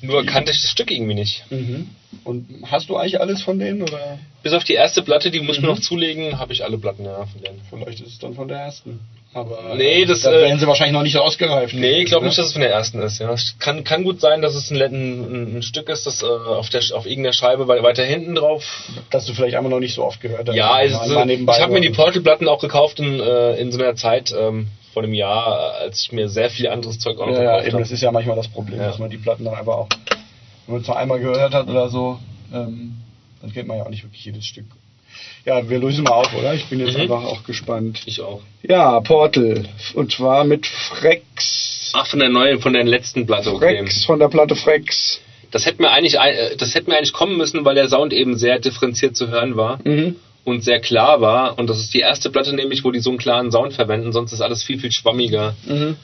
[0.00, 1.44] Nur kannte ich das Stück irgendwie nicht.
[1.50, 1.90] Mhm.
[2.24, 5.56] Und hast du eigentlich alles von denen oder Bis auf die erste Platte, die muss
[5.56, 5.74] ich mir Mhm.
[5.74, 7.60] noch zulegen, habe ich alle Platten ja von denen.
[7.70, 9.00] vielleicht ist es dann von der ersten?
[9.34, 11.72] Aber Nee, das, da äh, wären sie wahrscheinlich noch nicht so ausgereift.
[11.74, 13.18] Nee, ich glaube nicht, dass es von der ersten ist.
[13.18, 13.32] Ja.
[13.32, 16.68] Es kann, kann gut sein, dass es ein, ein, ein Stück ist, das äh, auf,
[16.68, 18.62] der, auf irgendeiner Scheibe wei- weiter hinten drauf.
[19.10, 20.54] Dass du vielleicht einmal noch nicht so oft gehört hast.
[20.56, 21.90] Ja, also, nebenbei ich habe mir die.
[21.90, 26.02] Portal-Platten auch gekauft in, äh, in so einer Zeit ähm, vor einem Jahr, äh, als
[26.02, 27.82] ich mir sehr viel anderes Zeug auch noch Ja, ja, gekauft eben, habe.
[27.84, 28.88] das ist ja manchmal das Problem, Ja.
[28.88, 29.88] dass man die Platten dann einfach auch,
[30.66, 32.18] wenn man es nur einmal gehört hat oder so,
[32.52, 32.96] ähm,
[33.40, 34.66] dann kennt man ja auch nicht wirklich jedes Stück.
[35.44, 36.54] Ja, wir lösen mal auf, oder?
[36.54, 37.02] Ich bin jetzt Mhm.
[37.02, 38.02] einfach auch gespannt.
[38.06, 38.40] Ich auch.
[38.62, 39.64] Ja, Portal.
[39.94, 41.90] Und zwar mit Frex.
[41.94, 43.76] Ach, von der neuen, von der letzten Platte, okay.
[43.78, 45.20] Frex, von der Platte Frex.
[45.50, 48.36] Das hätte mir eigentlich, äh, das hätte mir eigentlich kommen müssen, weil der Sound eben
[48.38, 50.16] sehr differenziert zu hören war Mhm.
[50.44, 51.58] und sehr klar war.
[51.58, 54.12] Und das ist die erste Platte nämlich, wo die so einen klaren Sound verwenden.
[54.12, 55.54] Sonst ist alles viel, viel schwammiger.
[55.66, 55.96] Mhm.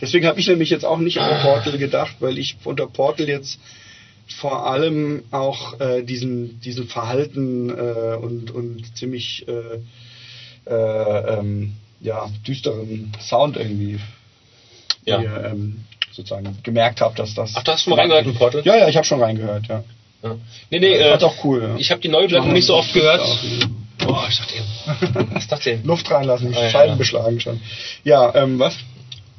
[0.00, 3.58] Deswegen habe ich nämlich jetzt auch nicht an Portal gedacht, weil ich unter Portal jetzt
[4.26, 9.78] vor allem auch äh, diesen, diesen Verhalten äh, und, und ziemlich äh,
[10.70, 13.98] äh, ähm, ja, düsteren Sound irgendwie
[15.04, 15.20] Ja.
[15.20, 17.52] hier, ähm, sozusagen gemerkt habe, dass das.
[17.54, 18.62] Ach, du hast schon mal reingehört in Portal?
[18.64, 19.84] Ja, ja, ich habe schon reingehört, ja.
[20.22, 20.36] Ja.
[20.70, 21.62] Nee, nee, äh, auch cool.
[21.62, 21.76] Ja.
[21.76, 23.20] ich habe die neue Platte nicht so oft gehört.
[23.98, 25.34] Boah, ich dachte eben.
[25.34, 25.84] Was dachte ich?
[25.84, 26.96] Luft reinlassen, Ah, Scheiben ja.
[26.96, 27.60] beschlagen schon.
[28.02, 28.76] Ja, ähm, was?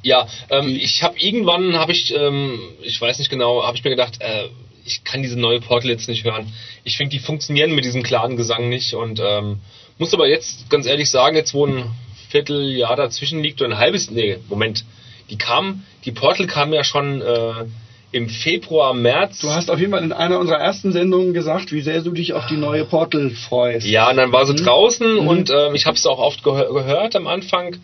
[0.04, 3.90] Ja, ähm, ich habe irgendwann, habe ich, ähm, ich weiß nicht genau, habe ich mir
[3.90, 4.48] gedacht, äh,
[4.88, 6.52] ich kann diese neue Portal jetzt nicht hören.
[6.84, 9.60] Ich finde, die funktionieren mit diesem klaren Gesang nicht und ähm,
[9.98, 11.84] muss aber jetzt ganz ehrlich sagen, jetzt wo ein
[12.30, 14.86] Vierteljahr dazwischen liegt oder ein halbes, nee, Moment,
[15.30, 17.66] die kam, die Portal kam ja schon äh,
[18.12, 19.40] im Februar, März.
[19.40, 22.34] Du hast auf jeden Fall in einer unserer ersten Sendungen gesagt, wie sehr du dich
[22.34, 23.86] auf die neue Portal freust.
[23.86, 25.28] Ja, und dann war sie draußen Mhm.
[25.28, 27.76] und ähm, ich habe es auch oft gehör gehört am Anfang,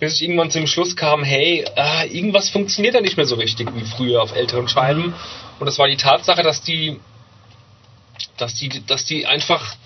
[0.00, 3.68] bis ich irgendwann zum Schluss kam, hey, ah, irgendwas funktioniert da nicht mehr so richtig
[3.74, 5.14] wie früher auf älteren Scheiben.
[5.58, 6.98] Und das war die Tatsache, dass die,
[8.36, 9.76] dass die, dass die einfach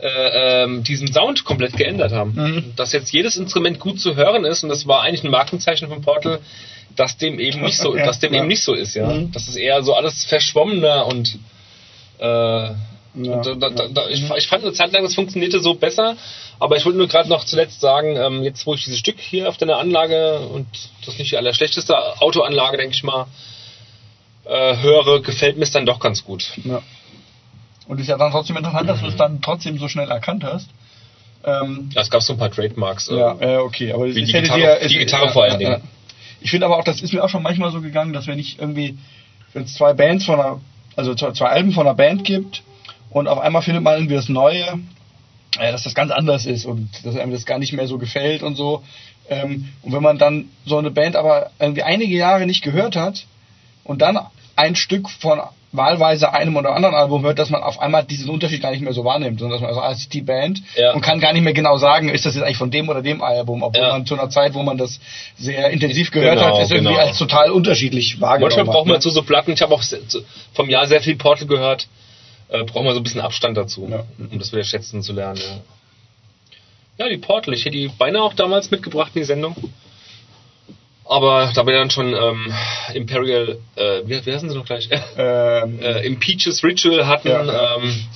[0.00, 2.34] äh, ähm, diesen Sound komplett geändert haben.
[2.34, 2.72] Mhm.
[2.76, 6.02] Dass jetzt jedes Instrument gut zu hören ist und das war eigentlich ein Markenzeichen von
[6.02, 6.40] Portal,
[6.94, 8.40] dass dem eben nicht so, Ja, dass dem ja.
[8.40, 9.08] eben nicht so ist, ja.
[9.08, 9.32] Mhm.
[9.32, 11.38] Das ist eher so alles verschwommener und
[12.18, 12.70] äh,
[13.16, 16.16] Ja, und da, da, da, ich, ich fand eine Zeit lang, das funktionierte so besser,
[16.58, 19.48] aber ich wollte nur gerade noch zuletzt sagen, ähm, jetzt wo ich dieses Stück hier
[19.48, 20.66] auf deiner Anlage und
[21.00, 23.26] das ist nicht die allerschlechteste Autoanlage, denke ich mal,
[24.44, 26.52] äh, höre, gefällt mir es dann doch ganz gut.
[26.64, 26.82] Ja.
[27.88, 30.68] Und ist ja dann trotzdem interessant, dass du es dann trotzdem so schnell erkannt hast.
[31.44, 33.08] Ähm, Ja, es gab so ein paar Trademarks.
[33.08, 35.58] äh, ja, äh, okay, aber Wie es die Gitarre- dir- die es- Gitarre vor allen
[35.58, 35.82] Dingen.
[36.40, 38.58] Ich finde aber auch, das ist mir auch schon manchmal so gegangen, dass wenn ich
[38.58, 38.98] irgendwie,
[39.52, 40.60] wenn es zwei Bands von einer,
[40.96, 42.62] also zwei Alben von einer Band gibt
[43.16, 44.78] und auf einmal findet man irgendwie das Neue,
[45.58, 48.42] äh, dass das ganz anders ist und dass einem das gar nicht mehr so gefällt
[48.42, 48.82] und so.
[49.30, 53.24] Ähm, und wenn man dann so eine Band aber irgendwie einige Jahre nicht gehört hat
[53.84, 54.18] und dann
[54.54, 55.40] ein Stück von
[55.72, 58.92] wahlweise einem oder anderen Album hört, dass man auf einmal diesen Unterschied gar nicht mehr
[58.92, 60.92] so wahrnimmt, sondern dass man also als die Band Ja.
[60.92, 63.22] und kann gar nicht mehr genau sagen, ist das jetzt eigentlich von dem oder dem
[63.22, 63.92] Album, obwohl Ja.
[63.92, 65.00] man zu einer Zeit, wo man das
[65.38, 67.06] sehr intensiv gehört Genau, hat, es irgendwie genau.
[67.06, 69.02] als total unterschiedlich wahrgenommen Manchmal braucht man hat.
[69.02, 69.82] zu so Platten, ich habe auch
[70.52, 71.88] vom Jahr sehr viel Portal gehört,
[72.48, 74.04] äh, braucht man so ein bisschen Abstand dazu, Ja.
[74.18, 75.40] um das wieder schätzen zu lernen.
[76.98, 77.04] Ja.
[77.04, 79.56] ja, die Portal, ich hätte die beinahe auch damals mitgebracht in die Sendung.
[81.08, 82.52] Aber da wir dann schon ähm,
[82.94, 84.88] Imperial, äh, wie, wie heißen sie noch gleich?
[85.16, 87.76] Ähm, äh, Impeaches Ritual hatten, Ja.
[87.76, 88.06] Ähm,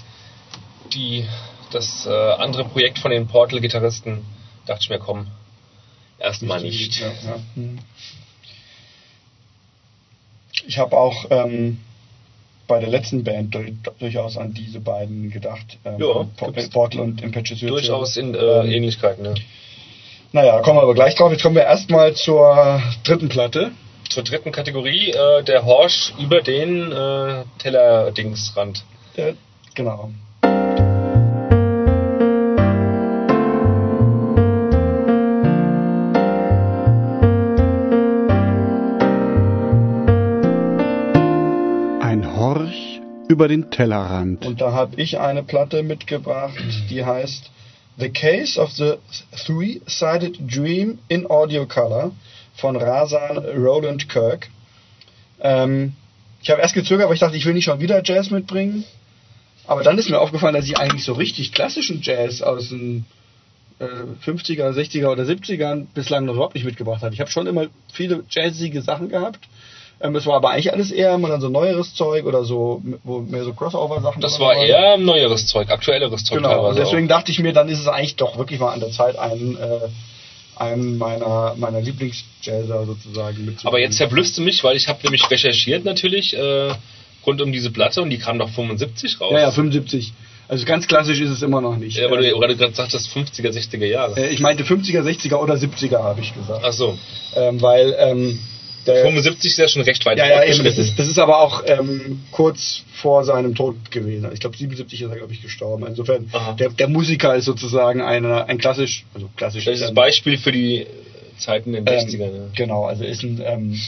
[0.93, 1.24] die,
[1.70, 4.24] das äh, andere Projekt von den Portal-Gitarristen,
[4.66, 5.28] dachte ich mir, komm,
[6.19, 7.01] erstmal nicht.
[7.01, 7.36] Ja, ja.
[7.55, 7.78] Hm.
[10.66, 11.78] Ich habe auch ähm,
[12.70, 13.64] bei der letzten Band dur
[13.98, 15.78] durchaus an diese beiden gedacht.
[15.84, 16.24] Ähm, Ja,
[16.72, 17.59] Portal und Impetuous.
[17.60, 19.24] Durchaus in äh, Ähm, Ähnlichkeiten.
[19.24, 19.34] Ne?
[20.32, 21.32] Naja, da kommen wir aber gleich drauf.
[21.32, 23.72] Jetzt kommen wir erstmal zur dritten Platte.
[24.09, 28.84] Zur dritten Kategorie, äh, der Horsch über den äh, Teller-Dingsrand.
[29.16, 29.32] Äh,
[29.74, 30.10] genau.
[43.31, 44.44] Über den Tellerrand.
[44.44, 46.59] Und da habe ich eine Platte mitgebracht,
[46.90, 47.51] die heißt
[47.97, 48.94] The Case of the
[49.47, 52.11] Three-Sided Dream in Audio Color
[52.57, 54.48] von Rasan Roland Kirk.
[55.40, 55.93] Ähm,
[56.43, 58.85] ich habe erst gezögert, aber ich dachte, ich will nicht schon wieder Jazz mitbringen.
[59.66, 63.05] Aber dann ist mir aufgefallen, dass ich eigentlich so richtig klassischen Jazz aus den
[63.78, 63.85] äh,
[64.27, 67.15] 50er, 60er oder 70ern bislang noch überhaupt nicht mitgebracht habe.
[67.15, 69.47] Ich habe schon immer viele jazzige Sachen gehabt.
[70.02, 73.18] Ähm, es war aber eigentlich alles eher immer dann so neueres Zeug oder so, wo
[73.20, 74.22] mehr so Crossover-Sachen.
[74.22, 77.16] Das war eher neueres Zeug, aktuelleres Zeug Genau, also deswegen auch.
[77.16, 79.89] dachte ich mir, dann ist es eigentlich doch wirklich mal an der Zeit, einen, äh,
[80.56, 83.66] einen meiner, meiner Lieblingsjazzer sozusagen mitzubringen.
[83.66, 86.72] Aber jetzt verblüffst du mich, weil ich habe nämlich recherchiert natürlich äh,
[87.27, 89.32] rund um diese Platte und die kam doch 75 raus.
[89.32, 90.12] Ja, ja, 75.
[90.48, 91.97] Also ganz klassisch ist es immer noch nicht.
[91.98, 94.18] Ja, aber Ähm, du gerade sagtest 50er, 60er Jahre.
[94.18, 96.62] äh, ich meinte 50er, 60er oder 70er, habe ich gesagt.
[96.64, 96.98] Ach so.
[97.36, 98.39] Ähm, weil ähm,
[98.86, 101.39] der, 75 ist ja schon recht weit ja, ja, eben, das ist, das ist aber
[101.39, 104.28] auch ähm, kurz vor seinem Tod gewesen.
[104.32, 105.86] Ich glaube, 77 ist er, glaube ich, gestorben.
[105.86, 109.65] Insofern, der, der Musiker ist sozusagen eine, ein klassisch, also klassisch.
[109.65, 110.86] Das ist ein ähm, Beispiel für die
[111.39, 112.23] Zeiten in den 60ern.
[112.23, 113.81] Ähm, genau, also ist ein, ähm,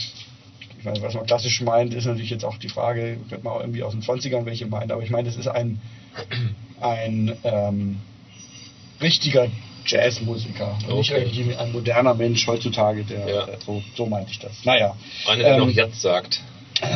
[0.77, 3.61] ich meine, was man klassisch meint, ist natürlich jetzt auch die Frage, könnte man auch
[3.61, 5.79] irgendwie aus den 20ern welche meint, aber ich meine, es ist ein,
[6.81, 7.99] ein ähm,
[9.01, 9.47] richtiger
[9.85, 10.77] Jazzmusiker.
[10.87, 11.23] Und Nicht Okay.
[11.23, 13.45] irgendwie ein moderner Mensch heutzutage, der, Ja.
[13.45, 14.63] der so, so meinte ich das.
[14.65, 14.95] Naja.
[15.27, 16.41] Einer, der ähm, noch jetzt sagt.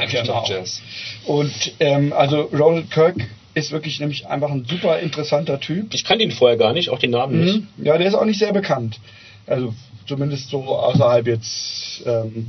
[0.09, 0.23] genau.
[0.45, 0.81] Statt Jazz.
[1.25, 3.15] Und ähm, also Ronald Kirk
[3.53, 5.93] ist wirklich nämlich einfach ein super interessanter Typ.
[5.93, 7.55] Ich kannte ihn vorher gar nicht, auch den Namen nicht.
[7.77, 7.85] Mhm.
[7.85, 8.99] Ja, der ist auch nicht sehr bekannt.
[9.45, 9.73] Also
[10.05, 12.47] zumindest so außerhalb jetzt ähm,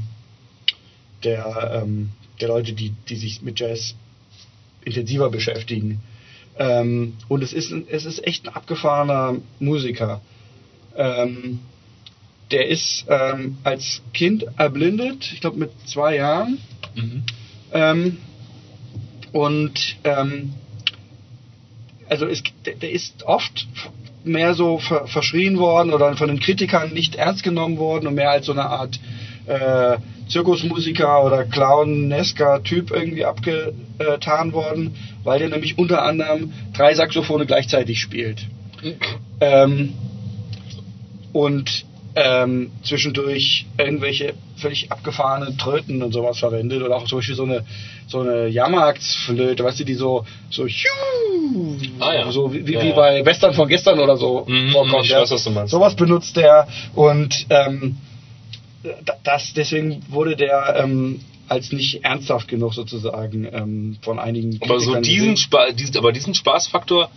[1.25, 2.11] der, ähm,
[2.41, 3.95] der Leute, die, die sich mit Jazz
[4.85, 6.01] intensiver beschäftigen.
[6.59, 10.21] Ähm, und es ist, es ist echt ein abgefahrener Musiker.
[10.97, 11.61] Ähm,
[12.51, 16.59] der ist ähm, als Kind erblindet, ich glaube mit zwei Jahren.
[16.95, 17.23] Mhm.
[17.73, 18.17] Ähm,
[19.33, 20.55] und ähm,
[22.09, 23.69] also es, der, der ist oft
[24.25, 28.31] mehr so ver, verschrien worden oder von den Kritikern nicht ernst genommen worden und mehr
[28.31, 28.99] als so eine Art
[29.47, 29.99] äh,
[30.29, 38.01] Zirkusmusiker oder clownesker Typ irgendwie abgetan worden, weil der nämlich unter anderem drei Saxophone gleichzeitig
[38.01, 38.41] spielt.
[39.41, 39.95] Ähm,
[41.33, 41.85] und
[42.15, 47.65] ähm, zwischendurch irgendwelche völlig abgefahrene Tröten und sowas verwendet oder auch zum Beispiel so eine
[48.09, 50.67] so eine Jahrmarktsflöte, weißt du, die so so
[52.01, 52.33] Ah, ja.
[52.33, 52.95] so wie, wie, Ja, wie ja.
[52.95, 55.05] bei Western von gestern oder so Mhm, vorkommt.
[55.05, 55.71] ich weiß, was du meinst.
[55.71, 57.97] Sowas benutzt der und ähm,
[59.25, 64.95] das deswegen wurde der ähm, als nicht ernsthaft genug sozusagen ähm, von einigen Aber so
[64.97, 65.37] diesen.
[65.37, 67.11] Spa diesen, aber diesen Spaßfaktor,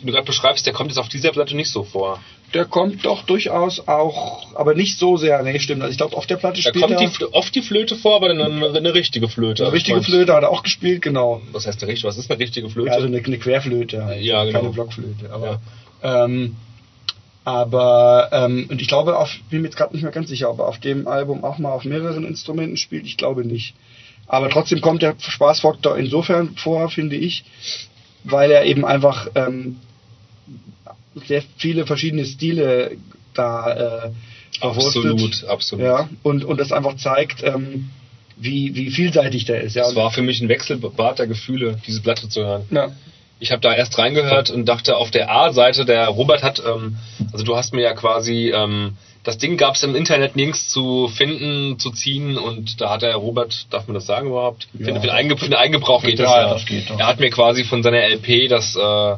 [0.00, 2.20] den du gerade beschreibst, der kommt jetzt auf dieser Platte nicht so vor.
[2.52, 5.42] Der kommt doch durchaus auch, aber nicht so sehr.
[5.42, 5.82] Nee, stimmt.
[5.82, 7.96] Also ich glaube, auf der Platte Da spielt kommt die, er Fl- oft die Flöte
[7.96, 9.64] vor, aber dann eine, eine richtige Flöte.
[9.64, 11.42] eine richtige Flöte, hat er auch gespielt, genau.
[11.52, 12.08] Was heißt eine richtige?
[12.08, 12.88] Was ist eine richtige Flöte?
[12.90, 14.16] Ja, also eine, eine Querflöte.
[14.20, 14.60] Ja, genau.
[14.60, 15.30] keine Blockflöte.
[15.32, 15.60] Aber,
[16.02, 16.56] ähm,
[17.44, 20.60] aber ähm, und ich glaube, auf, bin mir jetzt gerade nicht mehr ganz sicher, ob
[20.60, 23.06] er auf dem Album auch mal auf mehreren Instrumenten spielt.
[23.06, 23.74] Ich glaube nicht.
[24.26, 27.44] Aber trotzdem kommt der Spaßfaktor insofern vor, finde ich,
[28.24, 29.76] weil er eben einfach ähm,
[31.26, 32.96] sehr viele verschiedene Stile
[33.34, 34.10] da äh,
[34.58, 35.04] verwurstet.
[35.04, 35.84] absolut, absolut.
[35.84, 37.90] Ja, und, und das einfach zeigt, ähm,
[38.36, 39.76] wie, wie vielseitig der ist.
[39.76, 42.64] Ja, Es war für mich ein Wechselbad der Gefühle, diese Platte zu hören.
[42.70, 42.90] ja.
[43.44, 46.96] Ich habe da erst reingehört und dachte, auf der A-Seite, der Robert hat, ähm,
[47.30, 51.08] also du hast mir ja quasi, ähm, das Ding gab es im Internet nirgends zu
[51.08, 54.66] finden, zu ziehen und da hat der Robert, darf man das sagen überhaupt?
[54.72, 54.86] Ja.
[54.86, 56.54] für, für, den Einge für den Eingebrauch geht das Ja, ja.
[56.54, 56.98] das geht doch.
[56.98, 59.16] Er hat mir quasi von seiner LP das äh,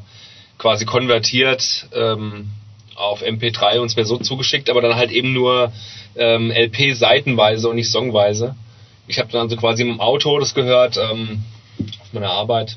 [0.59, 2.51] quasi konvertiert ähm,
[2.97, 5.70] auf MP3 und es mir so zugeschickt, aber dann halt eben nur
[6.16, 8.57] ähm, LP seitenweise und nicht songweise.
[9.07, 11.44] Ich habe dann also quasi im Auto das gehört, ähm,
[11.78, 12.77] auf meiner Arbeit.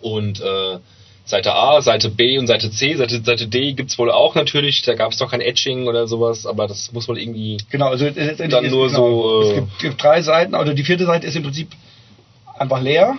[0.00, 0.78] Und äh,
[1.24, 4.82] Seite A, Seite B und Seite C, Seite, Seite D gibt's wohl auch natürlich.
[4.82, 7.58] Da gab's doch kein Etching oder sowas, aber das muss wohl irgendwie.
[7.70, 10.72] Genau, also letztendlich Dann ist, nur genau, so, äh, es gibt, gibt drei Seiten, also
[10.72, 11.68] die vierte Seite ist im Prinzip
[12.58, 13.16] einfach leer,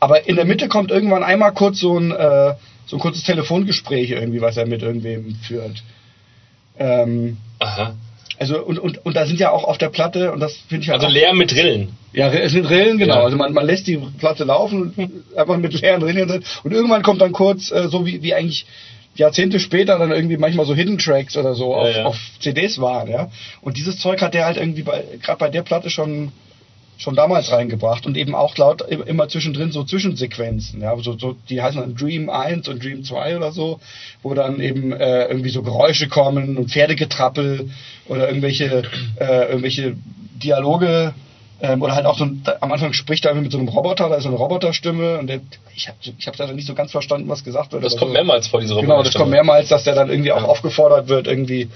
[0.00, 2.54] aber in der Mitte kommt irgendwann einmal kurz so ein, äh,
[2.86, 5.82] so ein kurzes Telefongespräch irgendwie, was er mit irgendwem führt.
[6.78, 7.94] Ähm, Aha.
[8.38, 10.90] Also und, und, und da sind ja auch auf der Platte, und das finde ich
[10.90, 11.96] halt Also leer mit Rillen.
[12.12, 13.16] Ja, es sind Rillen, genau.
[13.16, 13.24] Ja.
[13.24, 16.44] Also man, man lässt die Platte laufen und einfach mit leeren Rillen drin.
[16.62, 18.66] Und irgendwann kommt dann kurz, äh, so wie, wie eigentlich
[19.14, 22.04] Jahrzehnte später dann irgendwie manchmal so Hidden Tracks oder so auf, ja.
[22.04, 23.30] auf CDs waren, ja.
[23.60, 26.32] Und dieses Zeug hat der halt irgendwie bei, gerade bei der Platte schon
[26.98, 31.60] schon damals reingebracht und eben auch laut immer zwischendrin so Zwischensequenzen, ja, so, so die
[31.60, 33.80] heißen dann Dream 1 und Dream 2 oder so,
[34.22, 37.70] wo dann eben äh, irgendwie so Geräusche kommen und Pferdegetrappel
[38.06, 38.82] oder irgendwelche
[39.18, 39.96] äh, irgendwelche
[40.42, 41.14] Dialoge
[41.60, 44.08] ähm, oder halt auch so ein, da, am Anfang spricht er mit so einem Roboter,
[44.08, 45.40] da ist so eine Roboterstimme und der,
[45.74, 47.84] ich habe ich hab leider nicht so ganz verstanden, was gesagt wird.
[47.84, 48.14] Das kommt so.
[48.14, 49.22] mehrmals vor, diese Genau, das Roboterstimme.
[49.22, 50.48] kommt mehrmals, dass der dann irgendwie auch Ja.
[50.48, 51.68] aufgefordert wird, irgendwie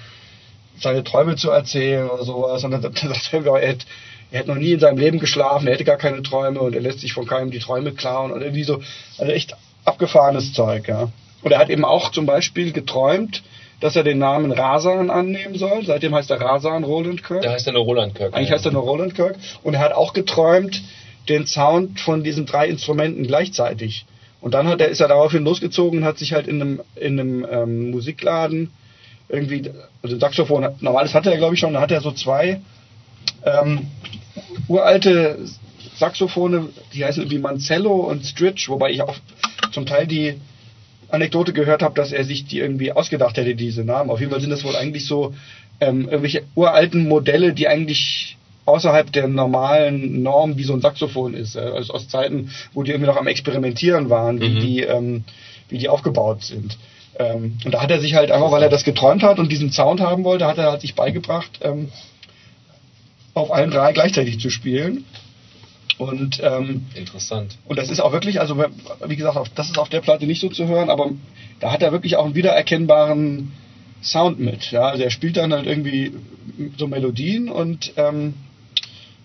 [0.79, 2.63] seine Träume zu erzählen oder sowas.
[2.65, 3.87] Und dann, sagt er, irgendwie, er hätte,
[4.31, 6.81] er hätte noch nie in seinem Leben geschlafen, er hätte gar keine Träume und er
[6.81, 8.81] lässt sich von keinem die Träume klauen und irgendwie so,
[9.19, 9.55] also echt
[9.85, 11.09] abgefahrenes Zeug, ja.
[11.43, 13.43] Und er hat eben auch zum Beispiel geträumt,
[13.81, 15.85] dass er den Namen Rasan annehmen soll.
[15.85, 17.43] Seitdem heißt er Rasan Roland Kirk.
[17.43, 18.35] Da heißt er nur Roland Kirk.
[18.35, 19.37] Eigentlich heißt er nur Roland Kirk.
[19.63, 20.83] Und er hat auch geträumt,
[21.29, 24.07] den Sound von diesen drei Instrumenten gleichzeitig.
[24.41, 27.21] Und dann hat er, ist er daraufhin losgezogen und hat sich halt in einem, in
[27.21, 28.71] einem ähm, Musikladen
[29.29, 29.71] irgendwie,
[30.03, 32.61] also ein Saxophon, hat- normales hatte er glaube ich schon, da hat er so zwei
[33.45, 33.87] ähm,
[34.69, 35.39] uralte
[35.97, 39.17] Saxophone, die heißen irgendwie Manzello und Stritch, wobei ich auch
[39.73, 40.35] zum Teil die
[41.09, 44.11] Anekdote gehört habe, dass er sich die irgendwie ausgedacht hätte, diese Namen.
[44.11, 45.35] Auf jeden Fall sind das wohl eigentlich so
[45.81, 51.55] ähm, irgendwelche uralten Modelle, die eigentlich außerhalb der normalen Norm wie so ein Saxophon ist.
[51.57, 54.61] Äh, also aus Zeiten, wo die irgendwie noch am Experimentieren waren, wie, Mhm.
[54.61, 55.25] die, ähm,
[55.69, 56.77] wie die aufgebaut sind.
[57.19, 59.71] Ähm, und da hat er sich halt einfach, weil er das geträumt hat und diesen
[59.71, 61.89] Sound haben wollte, hat er hat sich beigebracht, ähm,
[63.37, 65.05] auf allen drei gleichzeitig zu spielen.
[65.99, 67.57] Und ähm, Interessant.
[67.67, 68.63] und das ist auch wirklich, also
[69.07, 71.11] wie gesagt, das ist auf der Platte nicht so zu hören, aber
[71.61, 73.53] da hat er wirklich auch einen wiedererkennbaren
[74.03, 74.71] Sound mit.
[74.73, 74.89] Ja?
[74.89, 76.13] Also er spielt dann halt irgendwie
[76.77, 78.35] so Melodien und ähm,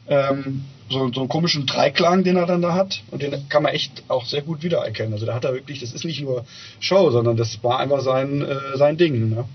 [0.07, 3.01] ähm, so, so einen komischen Dreiklang, den er dann da hat.
[3.11, 5.13] Und den kann man echt auch sehr gut wiedererkennen.
[5.13, 6.45] Also da hat er wirklich, das ist nicht nur
[6.79, 9.29] Show, sondern das war einfach sein, äh, sein Ding.
[9.29, 9.45] Ne?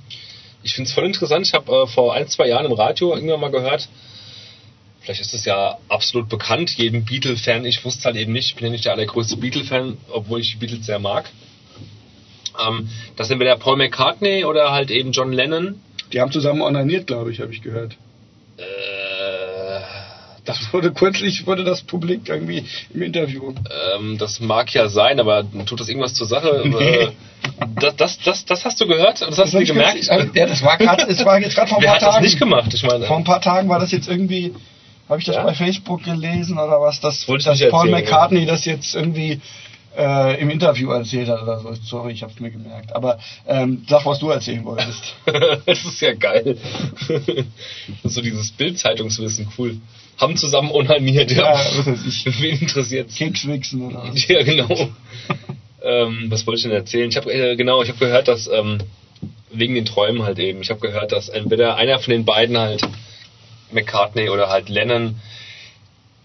[0.62, 1.47] Ich finde es voll interessant.
[1.47, 3.89] Ich habe äh, vor ein, zwei Jahren im Radio irgendwann mal gehört,
[5.07, 8.66] vielleicht ist es ja absolut bekannt, jedem Beatle-Fan, ich wusste halt eben nicht, ich bin
[8.66, 11.31] ja nicht der allergrößte Beatle-Fan, obwohl ich die Beatles sehr mag.
[12.66, 15.81] Ähm, dass entweder Paul McCartney oder halt eben John Lennon
[16.12, 17.97] Die haben zusammen onaniert, glaube ich, habe ich gehört.
[18.59, 19.81] äh,
[20.45, 22.65] Das wurde kürzlich, wurde das publik irgendwie
[22.95, 23.53] im Interview.
[23.97, 26.62] ähm, das mag ja sein, aber tut das irgendwas zur Sache?
[26.65, 26.74] Nee.
[26.78, 27.09] Äh,
[27.81, 29.20] das, das, das, das hast du gehört?
[29.20, 29.93] Das hast du dir ich gemerkt?
[30.01, 32.24] kürzlich- Ja, das war jetzt gerade vor ein Wer paar hat das Tagen.
[32.24, 32.73] nicht gemacht?
[32.74, 34.55] Ich meine, Vor ein paar Tagen war das jetzt irgendwie,
[35.09, 35.45] habe ich das Ja?
[35.45, 39.41] bei Facebook gelesen oder was, dass, dass Paul McCartney das jetzt irgendwie
[39.97, 41.74] äh, im Interview erzählt hat oder so.
[41.85, 42.95] Sorry, ich habe es mir gemerkt.
[42.95, 45.16] Aber ähm, sag, was du erzählen wolltest.
[45.66, 46.59] das ist ja geil.
[47.09, 47.19] Das
[48.05, 49.78] ist so dieses Bild-Zeitungswissen, cool.
[50.19, 51.53] Haben zusammen onaniert, ja.
[51.53, 52.27] Ja, was weiß ich.
[52.41, 53.16] Wen interessiert's?
[53.16, 54.28] Kekswichsen oder was.
[54.28, 54.89] Ja, genau.
[55.83, 57.09] ähm, was wollte ich denn erzählen?
[57.09, 58.78] Ich habe äh, genau, ich habe gehört, dass ähm,
[59.51, 60.61] wegen den Träumen halt eben.
[60.62, 62.83] Ich habe gehört, dass entweder einer von den beiden halt
[63.73, 65.17] McCartney oder halt Lennon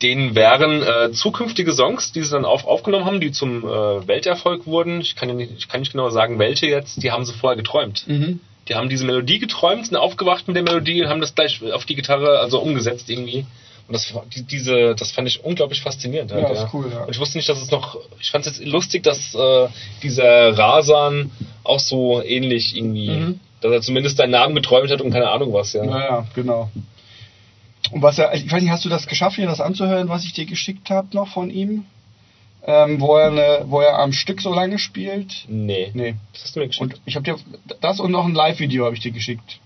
[0.02, 4.66] denen wären äh, zukünftige Songs, die sie dann auf, aufgenommen haben, die zum äh, Welterfolg
[4.66, 5.02] wurden.
[5.02, 7.04] Ich kann, ja nicht, ich kann nicht genau sagen, welche jetzt.
[7.04, 8.06] Die haben sie vorher geträumt.
[8.08, 8.40] Mhm.
[8.68, 11.86] Die haben diese Melodie geträumt, sind aufgewacht mit der Melodie und haben das gleich auf
[11.86, 13.46] die Gitarre also umgesetzt irgendwie.
[13.88, 16.32] Und das, die, diese, das fand ich unglaublich faszinierend.
[16.32, 17.04] Ja, ist cool, ja.
[17.04, 17.98] Und ich wusste nicht, dass es noch.
[18.20, 19.68] Ich fand es jetzt lustig, dass äh,
[20.02, 21.32] dieser Rasan
[21.64, 23.40] auch so ähnlich irgendwie, Mhm.
[23.60, 25.84] dass er zumindest seinen Namen geträumt hat und keine Ahnung was, ja.
[25.86, 26.72] Naja, genau.
[27.92, 30.34] Und was er, ich weiß nicht, hast du das geschafft, dir das anzuhören, was ich
[30.34, 31.86] dir geschickt habe noch von ihm?
[32.66, 35.46] Ähm, wo, er eine, wo er am Stück so lange spielt?
[35.48, 35.90] Nee.
[35.94, 36.16] Nee.
[36.34, 36.82] Was hast du mir geschickt?
[36.94, 37.36] Und ich habe dir
[37.82, 39.60] das und noch ein Live-Video habe ich dir geschickt.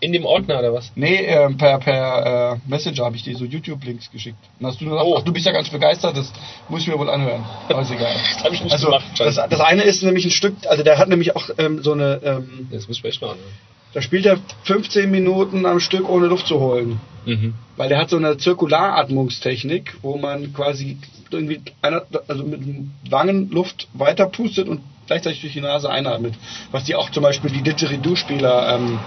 [0.00, 0.90] In dem Ordner oder was?
[0.96, 4.38] Nee, ähm, per, per äh, Messenger habe ich dir so YouTube-Links geschickt.
[4.58, 5.16] Und hast du gesagt, Oh.
[5.18, 6.32] ach, du bist ja ganz begeistert, das
[6.68, 7.44] muss ich mir wohl anhören.
[7.68, 8.16] Aber ist egal.
[8.34, 9.04] Das habe ich nicht Also, gemacht.
[9.18, 12.20] das, das eine ist nämlich ein Stück, also der hat nämlich auch ähm, so eine,
[12.24, 13.52] ähm, das muss ich mir echt mal anhören.
[13.94, 17.00] Da spielt er 15 Minuten am Stück ohne Luft zu holen.
[17.26, 17.54] Mhm.
[17.76, 20.98] Weil der hat so eine Zirkularatmungstechnik, wo man quasi
[21.30, 22.60] irgendwie einer, also mit
[23.08, 26.34] Wangen Luft weiterpustet und gleichzeitig durch die Nase einatmet.
[26.70, 28.98] Was die auch zum Beispiel die Didgeridoo-Spieler ähm,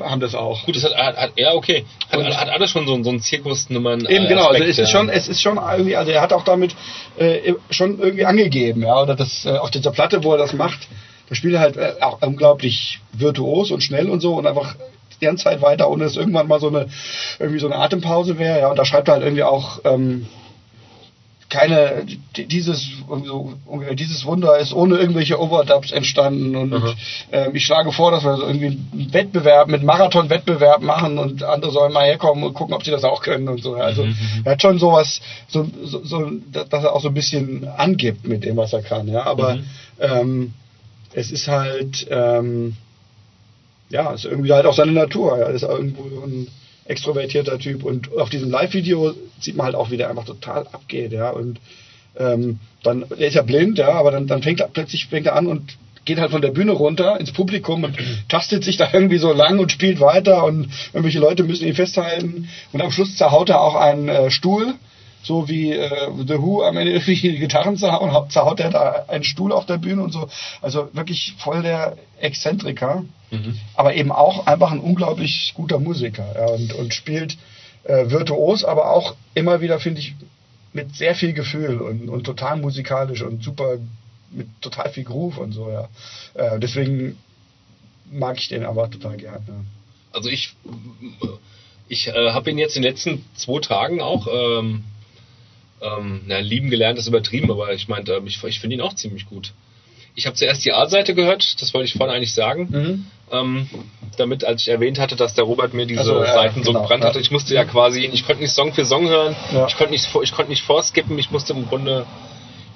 [0.00, 0.64] haben das auch.
[0.64, 1.84] Gut, das hat, hat, hat ja okay.
[2.10, 4.06] Hat, Und- hat alles schon so, so ein Zirkusnummern.
[4.06, 6.32] Eben äh, genau, also Aspekt, es ist schon, es ist schon irgendwie, also er hat
[6.32, 6.74] auch damit
[7.18, 10.88] äh, schon irgendwie angegeben, ja, oder das äh, auf dieser Platte, wo er das macht,
[11.28, 14.74] da spielt er halt äh, auch unglaublich virtuos und schnell und so und einfach
[15.20, 16.86] die ganze Zeit weiter, ohne dass irgendwann mal so eine
[17.38, 20.26] irgendwie so eine Atempause wäre, ja, und da schreibt er halt irgendwie auch ähm,
[21.48, 22.04] keine
[22.34, 22.88] die- dieses
[23.24, 23.52] so
[23.92, 26.72] dieses Wunder ist ohne irgendwelche Overdubs entstanden und
[27.30, 31.70] ähm, ich schlage vor, dass wir so irgendwie einen Wettbewerb mit Marathon-Wettbewerb machen und andere
[31.70, 33.74] sollen mal herkommen und gucken, ob sie das auch können und so.
[33.74, 37.68] Also Mhm, er hat schon sowas, so, so, so, dass er auch so ein bisschen
[37.68, 39.06] angibt mit dem, was er kann.
[39.08, 39.64] Ja, aber Mhm.
[40.00, 40.54] ähm,
[41.14, 42.76] es ist halt ähm,
[43.92, 45.38] ja, es ist irgendwie halt auch seine Natur.
[45.38, 46.48] Er ist irgendwo ein
[46.86, 51.12] extrovertierter Typ und auf diesem Live-Video sieht man halt auch, wie der einfach total abgeht,
[51.12, 51.30] ja.
[51.30, 51.60] Und
[52.18, 55.36] ähm, dann er ist ja blind, ja, aber dann, dann fängt er plötzlich fängt er
[55.36, 57.96] an und geht halt von der Bühne runter ins Publikum und
[58.28, 62.48] tastet sich da irgendwie so lang und spielt weiter und irgendwelche Leute müssen ihn festhalten.
[62.72, 64.74] Und am Schluss zerhaut er auch einen äh, Stuhl,
[65.22, 69.04] so wie äh, The Who am Ende wie die Gitarren zerhauen, hau- zerhaut er da
[69.08, 70.28] einen Stuhl auf der Bühne und so.
[70.60, 73.56] Also wirklich voll der Exzentriker, Mhm.
[73.76, 77.38] aber eben auch einfach ein unglaublich guter Musiker ja, und, und spielt
[77.84, 80.14] äh, virtuos, aber auch immer wieder, finde ich,
[80.74, 83.78] mit sehr viel Gefühl und, und total musikalisch und super
[84.30, 85.88] mit total viel Groove und so, ja.
[86.34, 87.16] Äh, deswegen
[88.10, 89.40] mag ich den aber total gerne.
[90.12, 90.54] Also ich,
[91.88, 94.84] ich äh, habe ihn jetzt in den letzten zwei Tagen auch ähm,
[95.82, 98.94] ähm, na, lieben gelernt, ist übertrieben, aber ich meinte, ähm, ich, ich finde ihn auch
[98.94, 99.52] ziemlich gut.
[100.14, 103.06] Ich habe zuerst die A-Seite gehört, das wollte ich vorhin eigentlich sagen, Mhm.
[103.32, 103.68] ähm,
[104.18, 106.72] damit, als ich erwähnt hatte, dass der Robert mir diese Ach so, ja, Seiten so
[106.72, 109.66] genau, gebrannt hatte, ich musste ja quasi, ich konnte nicht Song für Song hören, Ja.
[109.66, 112.06] ich konnte nicht, ich konnte nicht vorskippen, ich musste im Grunde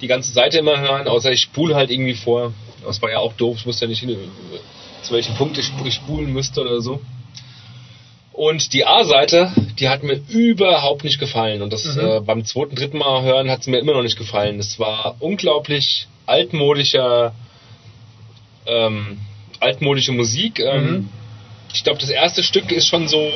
[0.01, 2.53] die ganze Seite immer hören, außer ich spule halt irgendwie vor.
[2.85, 4.05] Das war ja auch doof, ich wusste ja nicht,
[5.03, 7.01] zu welchem Punkt ich spulen müsste oder so.
[8.37, 11.63] Und die A-Seite, die hat mir überhaupt nicht gefallen.
[11.63, 11.99] Und das Mhm.
[12.05, 14.59] äh, beim zweiten, dritten Mal hören hat es mir immer noch nicht gefallen.
[14.59, 17.33] Es war unglaublich altmodischer,
[18.67, 19.17] ähm,
[19.59, 20.59] altmodische Musik.
[20.59, 21.09] Ähm, Mhm.
[21.73, 23.27] Ich glaube, das erste Stück ist schon so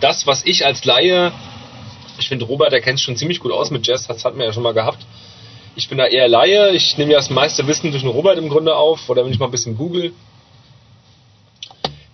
[0.00, 1.32] das, was ich als Laie,
[2.18, 4.44] ich finde Robert, der kennt sich schon ziemlich gut aus mit Jazz, das hatten wir
[4.46, 4.98] ja schon mal gehabt.
[5.76, 8.48] Ich bin da eher Laie, ich nehme ja das meiste Wissen durch den Robert im
[8.50, 10.12] Grunde auf, oder wenn ich mal ein bisschen google.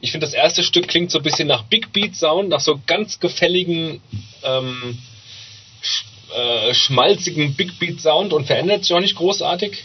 [0.02, 2.78] Ich finde, das erste Stück klingt so ein bisschen nach Big Beat Sound, nach so
[2.86, 4.02] ganz gefälligen,
[4.42, 4.98] ähm,
[5.80, 6.04] sch
[6.34, 9.84] äh, schmalzigen Big Beat Sound und verändert sich auch nicht großartig.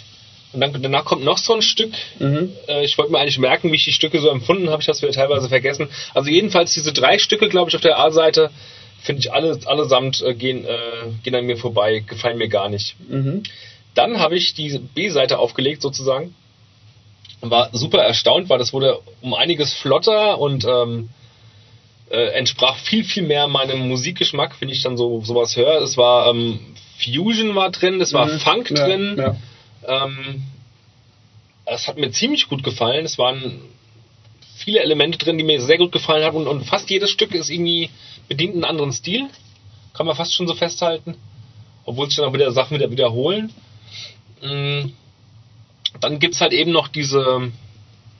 [0.53, 1.93] Und dann, danach kommt noch so ein Stück.
[2.17, 2.51] Mhm.
[2.67, 4.81] Äh, ich wollte mir eigentlich merken, wie ich die Stücke so empfunden habe.
[4.81, 5.87] Ich habe es wieder teilweise vergessen.
[6.15, 8.49] Also jedenfalls diese drei Stücke, glaube ich, auf der A-Seite,
[9.01, 12.95] finde ich alle, allesamt äh, gehen, äh, gehen an mir vorbei, gefallen mir gar nicht.
[13.07, 13.43] Mhm.
[13.93, 16.33] Dann habe ich die B-Seite aufgelegt sozusagen.
[17.41, 21.09] War super erstaunt, weil das wurde um einiges flotter und ähm,
[22.09, 25.81] äh, entsprach viel, viel mehr meinem Musikgeschmack, wenn ich dann so sowas höre.
[25.81, 26.59] Es war ähm,
[26.97, 28.39] Fusion war drin, es war Mhm.
[28.39, 29.15] Funk Ja, drin.
[29.17, 29.35] Ja.
[29.87, 30.43] Ähm,
[31.65, 33.05] es hat mir ziemlich gut gefallen.
[33.05, 33.61] Es waren
[34.55, 37.49] viele Elemente drin, die mir sehr gut gefallen haben und, und fast jedes Stück ist
[37.49, 37.89] irgendwie
[38.27, 39.27] bedient einen anderen Stil.
[39.93, 41.15] Kann man fast schon so festhalten.
[41.85, 43.53] Obwohl sich dann auch wieder Sachen wieder wiederholen.
[44.41, 44.89] Mm,
[45.99, 47.51] Dann gibt's halt eben noch diese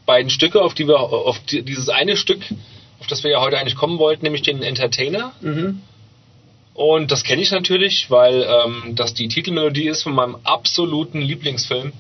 [0.06, 2.42] beiden Stücke, auf die wir, auf die, dieses eine Stück,
[3.00, 5.34] auf das wir ja heute eigentlich kommen wollten, nämlich den Entertainer.
[5.42, 5.82] Mhm.
[6.74, 11.92] Und das kenne ich natürlich, weil ähm, das die Titelmelodie ist von meinem absoluten Lieblingsfilm.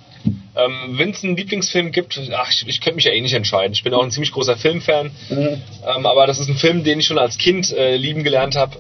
[0.56, 3.74] Ähm, Wenn es einen Lieblingsfilm gibt, ach, ich, ich könnte mich ja eh nicht entscheiden.
[3.74, 5.12] Ich bin auch ein ziemlich großer Filmfan.
[5.30, 5.62] Mhm.
[5.86, 8.78] Ähm, aber das ist ein Film, den ich schon als Kind äh, lieben gelernt habe,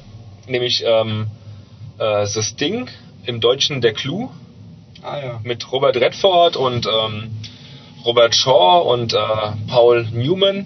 [0.47, 1.27] nämlich ähm,
[1.97, 2.89] äh, The Sting,
[3.26, 4.30] im Deutschen Der Clou,
[5.03, 5.40] Ah ja.
[5.44, 7.32] mit Robert Redford und ähm,
[8.06, 9.18] Robert Shaw und äh,
[9.68, 10.65] Paul Newman.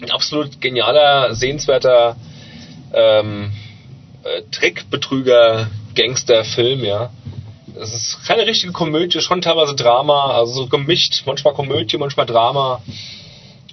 [0.00, 2.16] Ein absolut genialer, sehenswerter
[2.92, 3.52] ähm,
[4.24, 7.10] äh, Trickbetrüger, Gangsterfilm, ja.
[7.80, 12.82] Es ist keine richtige Komödie, schon teilweise Drama, also so gemischt, manchmal Komödie, manchmal Drama.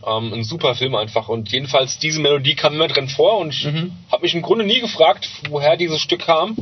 [0.08, 1.28] Ähm, ein super Film einfach.
[1.28, 3.92] Und jedenfalls diese Melodie kam immer drin vor und ich Mhm.
[4.12, 6.56] habe mich im Grunde nie gefragt, woher dieses Stück kam.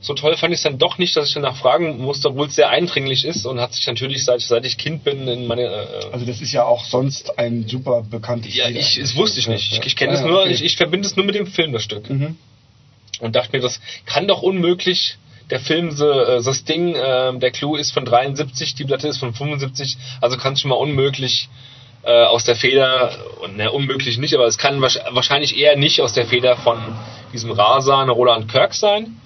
[0.00, 2.54] So toll fand ich es dann doch nicht, dass ich danach fragen musste, obwohl es
[2.54, 5.86] sehr eindringlich ist und hat sich natürlich seit, seit ich Kind bin in meine äh,
[6.12, 9.48] Also das ist ja auch sonst ein super bekanntes ja, Lied ich, das wusste ich
[9.48, 9.72] nicht.
[9.72, 10.52] Ich, ich kenne Ah, nur, okay.
[10.52, 12.08] ich, ich verbinde es nur mit dem Film, das Stück.
[12.08, 12.36] Mhm.
[13.20, 15.16] Und dachte mir, das kann doch unmöglich.
[15.50, 19.16] Der Film The, äh, The Sting, äh, der Clou ist von 73, die Platte ist
[19.18, 21.48] von 75, also kann es schon mal unmöglich
[22.04, 26.00] äh, aus der Feder, und ne, unmöglich nicht, aber es kann wahrsch- wahrscheinlich eher nicht
[26.02, 26.78] aus der Feder von
[27.32, 29.16] diesem Rasan Roland Kirk sein.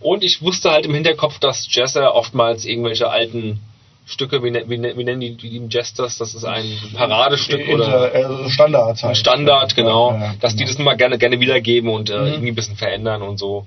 [0.00, 3.60] Und ich wusste halt im Hinterkopf, dass Jazzer oftmals irgendwelche alten
[4.06, 6.20] Stücke, wie, ne- wie, ne- wie nennen die, die Jazz das?
[6.20, 6.64] Ist ein
[6.94, 9.04] Paradestück oder Inter, äh, Standard halt.
[9.04, 10.70] ein Standard, genau, Ja, ja, dass die genau.
[10.72, 12.26] das immer gerne, gerne wiedergeben und äh, Mhm.
[12.26, 13.66] irgendwie ein bisschen verändern und so.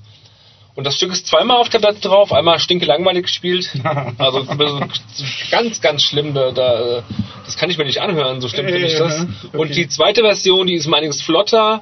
[0.76, 3.70] Und das Stück ist zweimal auf der Platte drauf, einmal stinke langweilig gespielt.
[4.18, 4.80] Also so
[5.52, 7.04] ganz, ganz schlimm, da, da,
[7.46, 9.28] das kann ich mir nicht anhören, so schlimm finde ich das.
[9.54, 11.82] Und die zweite Version, die ist um einiges flotter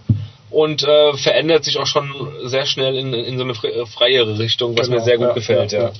[0.51, 2.13] und äh, verändert sich auch schon
[2.43, 5.33] sehr schnell in, in so eine fre- freiere Richtung, was Genau, mir sehr gut ja,
[5.33, 5.83] gefällt, ja.
[5.85, 5.91] ja.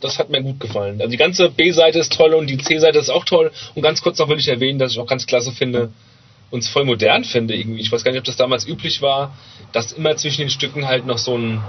[0.00, 1.00] Das hat mir gut gefallen.
[1.00, 3.50] Also die ganze B-Seite ist toll und die C-Seite ist auch toll.
[3.74, 5.90] Und ganz kurz noch will ich erwähnen, dass ich auch ganz klasse finde
[6.50, 7.80] und es voll modern finde irgendwie.
[7.80, 9.34] Ich weiß gar nicht, ob das damals üblich war,
[9.72, 11.62] dass immer zwischen den Stücken halt noch so ein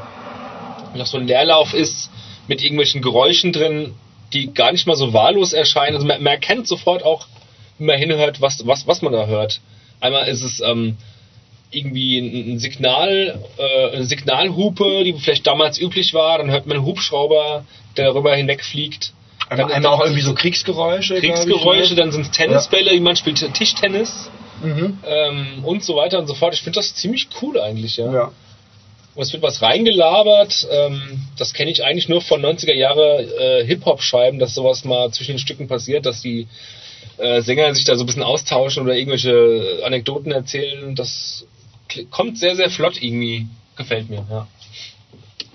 [0.96, 2.10] noch so ein Leerlauf ist
[2.48, 3.94] mit irgendwelchen Geräuschen drin,
[4.34, 5.96] die gar nicht mal so wahllos erscheinen.
[5.96, 7.28] Also man, man erkennt sofort auch,
[7.78, 9.62] wenn man hinhört, was, was, was man da hört.
[10.00, 10.98] Einmal ist es ähm,
[11.72, 16.38] irgendwie ein, Signal, äh, eine Signalhupe, die vielleicht damals üblich war.
[16.38, 17.66] Dann hört man einen Hubschrauber,
[17.98, 19.14] der darüber hinwegfliegt.
[19.50, 21.16] Einmal, einmal auch irgendwie so Kriegsgeräusche.
[21.16, 22.02] ich, Kriegsgeräusche, ne?
[22.02, 24.30] dann sind es Tennisbälle, wie man spielt Tischtennis
[24.62, 25.00] Mhm.
[25.06, 26.54] ähm, und so weiter und so fort.
[26.54, 28.12] Ich finde das ziemlich cool eigentlich, ja.
[28.12, 28.32] Ja.
[29.16, 30.68] Und es wird was reingelabert.
[30.72, 35.34] Ähm, das kenne ich eigentlich nur von 90er Jahre äh, Hip-Hop-Scheiben, dass sowas mal zwischen
[35.34, 36.48] den Stücken passiert, dass die
[37.18, 40.96] äh, Sänger sich da so ein bisschen austauschen oder irgendwelche Anekdoten erzählen.
[40.96, 41.46] Das
[42.12, 43.48] kommt sehr, sehr flott irgendwie.
[43.76, 44.48] Gefällt mir, ja.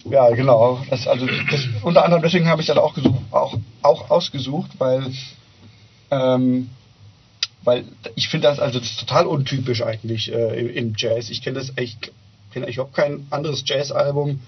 [0.04, 0.80] Ja, genau.
[0.90, 5.12] Das, also das, unter anderem deswegen habe ich das auch gesucht, auch, auch ausgesucht, weil
[6.10, 6.70] ähm,
[7.64, 7.84] weil
[8.16, 11.30] ich finde das also das ist total untypisch eigentlich äh, im, Jazz.
[11.30, 12.12] Ich kenne das echt,
[12.52, 14.40] kenne ich überhaupt kein anderes Jazzalbum,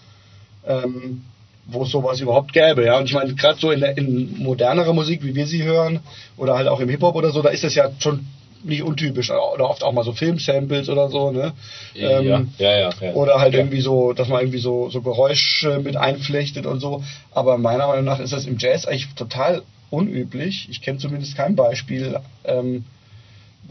[0.67, 1.25] ähm,
[1.67, 2.99] wo es sowas überhaupt gäbe, ja.
[2.99, 6.01] Und ich meine gerade so in in modernerer Musik, wie wir sie hören,
[6.37, 8.27] oder halt auch im Hip Hop oder so, da ist das ja schon
[8.65, 11.53] nicht untypisch oder oft auch mal so Filmsamples oder so, ne?
[11.95, 13.13] Ähm, ja, ja, ja, ja.
[13.13, 13.61] oder halt ja.
[13.61, 17.03] irgendwie so, dass man irgendwie so, so Geräusche mit einflechtet und so.
[17.33, 20.69] Aber meiner Meinung nach ist das im Jazz eigentlich total unüblich.
[20.71, 22.85] Ich kenne zumindest kein Beispiel, ähm,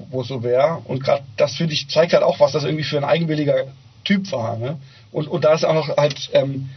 [0.10, 0.82] wo es so wäre.
[0.86, 3.66] Und gerade das finde ich zeigt halt auch, was das irgendwie für ein eigenwilliger
[4.04, 4.58] Typ war.
[4.58, 4.78] Ne?
[5.12, 6.70] Und, und da ist auch noch halt ähm,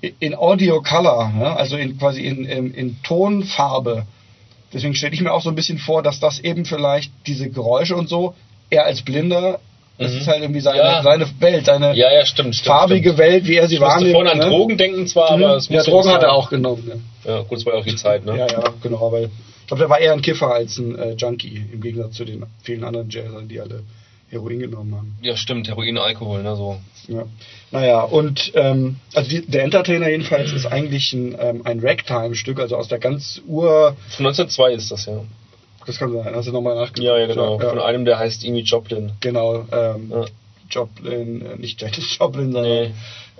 [0.00, 1.56] in Audio Color, ne?
[1.56, 4.06] also in quasi in, in, in Tonfarbe.
[4.72, 7.96] Deswegen stelle ich mir auch so ein bisschen vor, dass das eben vielleicht diese Geräusche
[7.96, 8.34] und so,
[8.70, 9.60] er als Blinder,
[9.96, 10.18] das Mhm.
[10.18, 11.02] ist halt irgendwie seine, Ja.
[11.02, 12.66] seine Welt, seine Ja, ja, stimmt, stimmt.
[12.66, 13.18] farbige stimmt.
[13.18, 14.12] Welt, wie er sie Ich wahrnimmt.
[14.12, 14.44] vorhin an ne?
[14.46, 15.76] Drogen denken zwar, aber es Mhm.
[15.76, 16.84] Ja, Drogen hat er auch genommen.
[16.86, 17.00] Ne?
[17.24, 18.36] Ja, gut, es war ja auch die Zeit, ne?
[18.38, 21.62] Ja, ja, genau, weil ich glaube, der war eher ein Kiffer als ein äh, Junkie,
[21.72, 23.82] im Gegensatz zu den vielen anderen Jazzern, die alle
[24.30, 25.18] Heroin genommen haben.
[25.22, 26.78] Ja, stimmt, Heroin, Alkohol, ne, so.
[27.08, 27.24] Ja.
[27.70, 32.76] Naja, und ähm, also die, der Entertainer jedenfalls ist eigentlich ein, ähm, ein Ragtime-Stück, also
[32.76, 33.96] aus der ganz Ur...
[34.16, 35.22] Von 1902 ist das, ja.
[35.86, 36.98] Das kann sein, hast du nochmal nachgeguckt?
[37.04, 37.58] Ja, ja, genau.
[37.58, 39.12] Ja, Von einem, der heißt Amy Joplin.
[39.20, 40.24] genau, ähm, Ja.
[40.70, 42.90] Joplin, äh, nicht Janis Joplin, sondern Nee.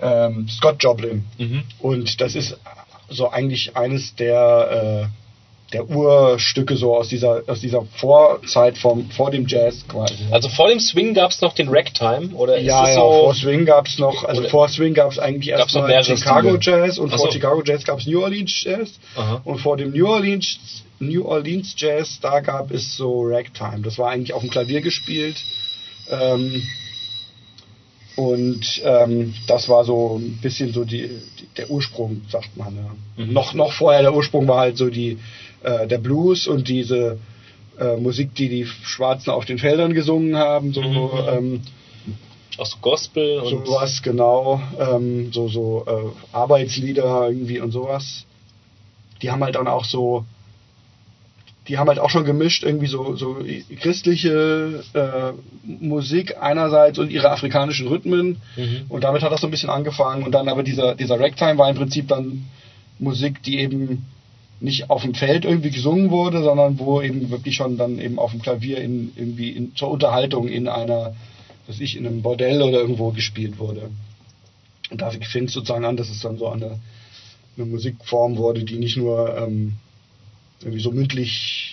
[0.00, 1.24] ähm, Scott Joplin.
[1.36, 1.62] Mhm.
[1.80, 2.56] Und das ist
[3.10, 5.27] so eigentlich eines der, äh,
[5.72, 10.14] der Urstücke so aus dieser, aus dieser Vorzeit vom, vor dem Jazz quasi.
[10.30, 13.00] Also vor dem Swing gab es noch den Ragtime, oder ja, ja, so?
[13.00, 16.86] vor Swing gab es noch, also vor Swing gab es eigentlich erstmal Chicago Stile?
[16.86, 17.32] Jazz und Ach vor so.
[17.32, 19.42] Chicago Jazz gab es New Orleans Jazz Aha.
[19.44, 20.58] und vor dem New Orleans
[21.00, 23.82] New Orleans Jazz, da gab es so Ragtime.
[23.82, 25.36] Das war eigentlich auf dem Klavier gespielt.
[26.10, 26.62] Ähm,
[28.16, 31.08] und ähm, das war so ein bisschen so die,
[31.38, 32.76] die der Ursprung, sagt man.
[32.76, 33.24] Ja.
[33.24, 33.32] Mhm.
[33.32, 35.18] Noch, noch vorher der Ursprung war halt so die
[35.62, 37.18] äh, der Blues und diese
[37.78, 41.10] äh, Musik, die die Schwarzen auf den Feldern gesungen haben, so Mhm.
[41.28, 41.60] ähm,
[42.58, 43.66] Auch so Gospel und.
[43.66, 48.24] sowas genau, ähm, so so äh, Arbeitslieder irgendwie und sowas.
[49.22, 50.24] Die haben halt dann auch so,
[51.68, 53.36] die haben halt auch schon gemischt irgendwie so so
[53.80, 55.32] christliche äh,
[55.64, 58.86] Musik einerseits und ihre afrikanischen Rhythmen Mhm.
[58.88, 61.68] und damit hat das so ein bisschen angefangen und dann aber dieser dieser Ragtime war
[61.70, 62.46] im Prinzip dann
[62.98, 64.04] Musik, die eben
[64.60, 68.32] nicht auf dem Feld irgendwie gesungen wurde, sondern wo eben wirklich schon dann eben auf
[68.32, 71.14] dem Klavier in, irgendwie in, zur Unterhaltung in einer,
[71.66, 73.90] was ich, in einem Bordell oder irgendwo gespielt wurde.
[74.90, 76.80] Und da fing es sozusagen an, dass es dann so eine,
[77.56, 79.74] eine Musikform wurde, die nicht nur ähm,
[80.60, 81.67] irgendwie so mündlich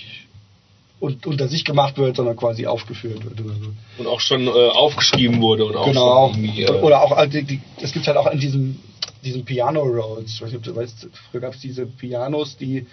[1.00, 3.72] und unter sich gemacht wird, sondern quasi aufgeführt wird oder so.
[3.98, 6.34] Und auch schon äh, aufgeschrieben wurde und auch Genau.
[6.34, 8.80] Äh, Oder auch, also die, es gibt halt auch in diesem,
[9.24, 12.86] diesem Piano Rolls, ich weiß nicht, ob du weißt, früher gab es diese Pianos, die,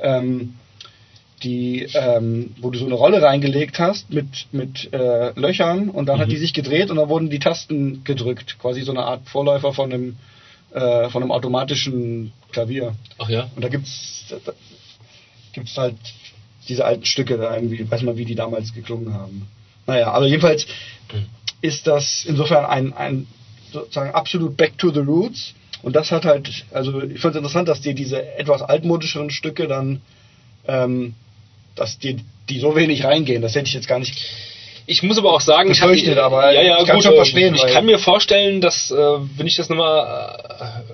[0.00, 0.54] ähm,
[1.42, 6.18] die, ähm, wo du so eine Rolle reingelegt hast mit, mit äh, Löchern und dann
[6.18, 6.32] hat Mhm.
[6.32, 9.92] die sich gedreht und dann wurden die Tasten gedrückt, quasi so eine Art Vorläufer von
[9.92, 10.16] einem,
[10.72, 12.94] äh, von einem automatischen Klavier.
[13.18, 13.48] Ach ja.
[13.54, 14.52] Und da gibt's, da
[15.52, 15.96] gibt's halt
[16.68, 19.48] diese alten Stücke da irgendwie, weiß mal, wie die damals geklungen haben.
[19.86, 20.66] Naja, aber jedenfalls
[21.60, 23.26] ist das insofern ein, ein
[23.72, 25.54] sozusagen absolut back to the roots.
[25.82, 29.68] Und das hat halt, also ich fand es interessant, dass dir diese etwas altmodischeren Stücke
[29.68, 30.00] dann,
[30.66, 31.14] ähm,
[31.74, 32.16] dass dir
[32.48, 33.42] die so wenig reingehen.
[33.42, 34.16] Das hätte ich jetzt gar nicht.
[34.86, 37.54] Ich muss aber auch sagen, ich Befürchtet, aber ja, ja, ich kann gut, schon verstehen,
[37.54, 40.92] Ich kann mir vorstellen, dass äh, wenn ich das nochmal äh,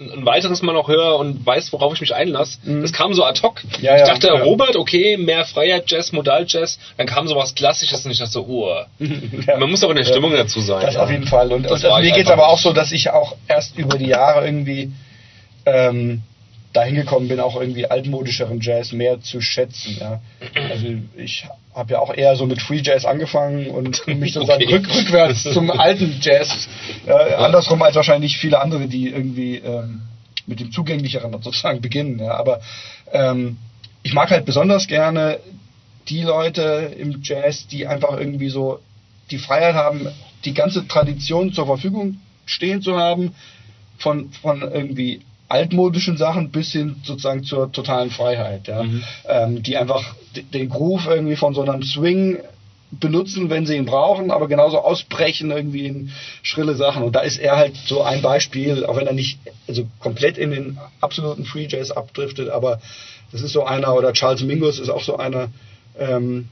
[0.00, 2.80] ein weiteres Mal noch höre und weiß, worauf ich mich einlasse, Mhm.
[2.82, 3.60] das kam so ad hoc.
[3.82, 4.42] Ja, ich dachte, ja.
[4.42, 8.32] Robert, okay, mehr Freiheit Jazz, Modal Jazz, dann kam so was Klassisches und ich dachte
[8.32, 8.74] so, oh.
[9.46, 9.56] Ja.
[9.58, 10.04] Man muss auch in der.
[10.04, 10.80] Stimmung dazu sein.
[10.86, 11.52] Das auf jeden Fall.
[11.52, 14.06] Und, Das und mir geht es aber auch so, dass ich auch erst über die
[14.06, 14.90] Jahre irgendwie
[15.66, 16.22] ähm,
[16.72, 19.96] dahin gekommen bin, auch irgendwie altmodischeren Jazz mehr zu schätzen.
[19.98, 20.20] Ja.
[20.70, 20.86] Also
[21.16, 24.74] ich habe ja auch eher so mit Free Jazz angefangen und mich sozusagen Okay.
[24.74, 26.68] rück, rückwärts zum alten Jazz.
[27.06, 30.02] Äh, andersrum als wahrscheinlich viele andere, die irgendwie ähm,
[30.46, 32.18] mit dem zugänglicheren sozusagen beginnen.
[32.20, 32.34] Ja.
[32.34, 32.60] Aber
[33.12, 33.58] ähm,
[34.02, 35.38] ich mag halt besonders gerne
[36.08, 38.80] die Leute im Jazz, die einfach irgendwie so
[39.30, 40.08] die Freiheit haben,
[40.44, 43.34] die ganze Tradition zur Verfügung stehen zu haben,
[43.98, 45.20] von, von irgendwie
[45.50, 48.82] altmodischen Sachen bis hin sozusagen zur totalen Freiheit, ja.
[48.84, 49.02] Mhm.
[49.28, 50.14] Ähm, die einfach
[50.54, 52.38] den Groove irgendwie von so einem Swing
[52.92, 56.10] benutzen, wenn sie ihn brauchen, aber genauso ausbrechen irgendwie in
[56.42, 57.02] schrille Sachen.
[57.04, 60.50] Und da ist er halt so ein Beispiel, auch wenn er nicht also komplett in
[60.50, 62.80] den absoluten Free Jazz abdriftet, aber
[63.32, 65.48] das ist so einer, oder Charles Mingus ist auch so einer,
[65.98, 66.48] ähm,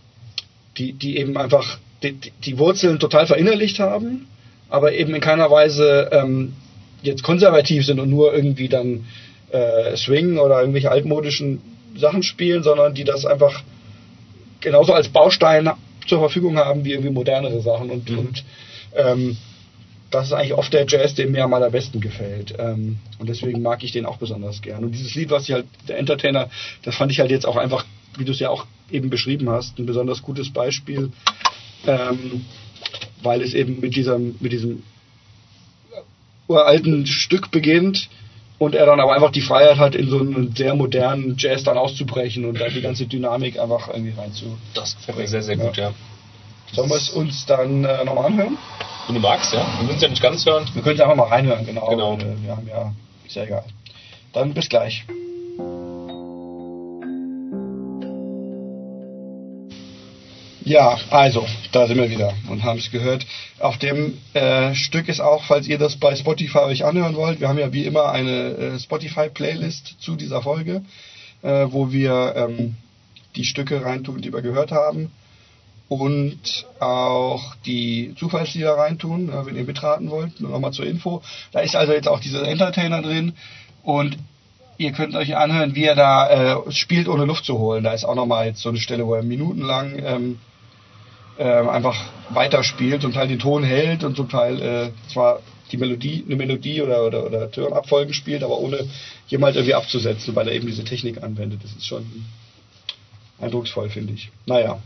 [0.77, 4.29] die, die eben einfach die, die- die Wurzeln total verinnerlicht haben,
[4.69, 6.55] aber eben in keiner Weise ähm,
[7.03, 9.07] jetzt konservativ sind und nur irgendwie dann
[9.51, 11.61] äh, Swing oder irgendwelche altmodischen
[11.97, 13.63] Sachen spielen, sondern die das einfach
[14.61, 15.71] genauso als Baustein
[16.07, 18.19] zur Verfügung haben wie irgendwie modernere Sachen und, Mhm.
[18.19, 18.45] und
[18.97, 19.37] ähm,
[20.11, 22.55] das ist eigentlich oft der Jazz, der mir am allerbesten gefällt.
[22.59, 24.85] Ähm, und deswegen mag ich den auch besonders gern.
[24.85, 26.49] Und dieses Lied, was ich halt, der Entertainer,
[26.83, 27.85] das fand ich halt jetzt auch einfach,
[28.17, 31.11] wie du es ja auch eben beschrieben hast, ein besonders gutes Beispiel,
[31.87, 32.47] ähm,
[33.23, 34.83] weil es eben mit diesem, mit diesem
[36.49, 38.09] uralten Stück beginnt
[38.59, 41.79] und er dann aber einfach die Freiheit hat, in so einen sehr modernen Jazz dann
[41.79, 44.59] auszubrechen und da die ganze Dynamik einfach irgendwie reinzu.
[44.75, 45.93] Das gefällt mir sehr, sehr gut, ja.
[46.73, 48.59] Sollen wir es uns dann äh, nochmal anhören?
[49.07, 49.67] Wenn du magst, ja.
[49.79, 50.69] Wir müssen es ja nicht ganz hören.
[50.75, 51.89] Wir können es einfach mal reinhören, genau.
[51.89, 52.15] Genau.
[52.17, 52.93] Äh, Wir haben ja,
[53.27, 53.65] ist ja egal.
[54.33, 55.05] Dann bis gleich.
[60.69, 63.25] Ja, also, da sind wir wieder und haben es gehört.
[63.59, 67.49] Auf dem äh, Stück ist auch, falls ihr das bei Spotify euch anhören wollt, wir
[67.49, 70.83] haben ja wie immer eine äh, Spotify-Playlist zu dieser Folge,
[71.41, 72.77] äh, wo wir ähm,
[73.35, 75.11] die Stücke reintun, die wir gehört haben
[75.89, 80.39] und auch die Zufallslieder reintun, äh, wenn ihr mitraten wollt.
[80.39, 81.23] Nur nochmal zur Info.
[81.51, 83.33] Da ist also jetzt auch dieser Entertainer drin
[83.83, 84.19] und
[84.77, 87.85] ihr könnt euch anhören, wie er da äh, spielt, ohne Luft zu holen.
[87.85, 90.39] Da ist auch nochmal jetzt so eine Stelle, wo er minutenlang ähm,
[91.39, 91.97] ähm, einfach
[92.31, 95.41] weiterspielt, zum Teil den Ton hält und zum Teil äh, zwar
[95.71, 98.89] die Melodie, eine Melodie oder, oder, oder Turnabfolgen spielt, aber ohne
[99.29, 101.63] jemals irgendwie abzusetzen, weil er eben diese Technik anwendet.
[101.63, 102.05] Das ist schon
[103.39, 104.31] eindrucksvoll, finde ich.
[104.47, 104.79] Naja.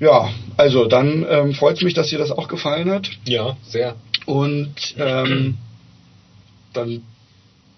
[0.00, 3.08] Ja, also dann ähm, freut es mich, dass dir das auch gefallen hat.
[3.24, 3.94] Ja, sehr.
[4.26, 5.56] Und ähm,
[6.72, 7.02] dann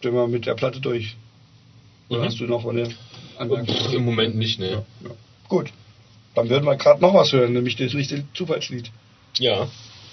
[0.03, 1.17] sind wir mit der Platte durch.
[2.09, 2.25] Oder Mhm.
[2.25, 2.89] hast du noch eine
[3.39, 3.75] Anmerkung?
[3.93, 4.85] Im Moment nicht, ne?
[5.03, 5.11] Ja.
[5.49, 5.71] Gut.
[6.37, 8.91] Dann würden wir gerade noch was hören, nämlich das nächste Zufallslied.
[9.39, 9.67] Ja.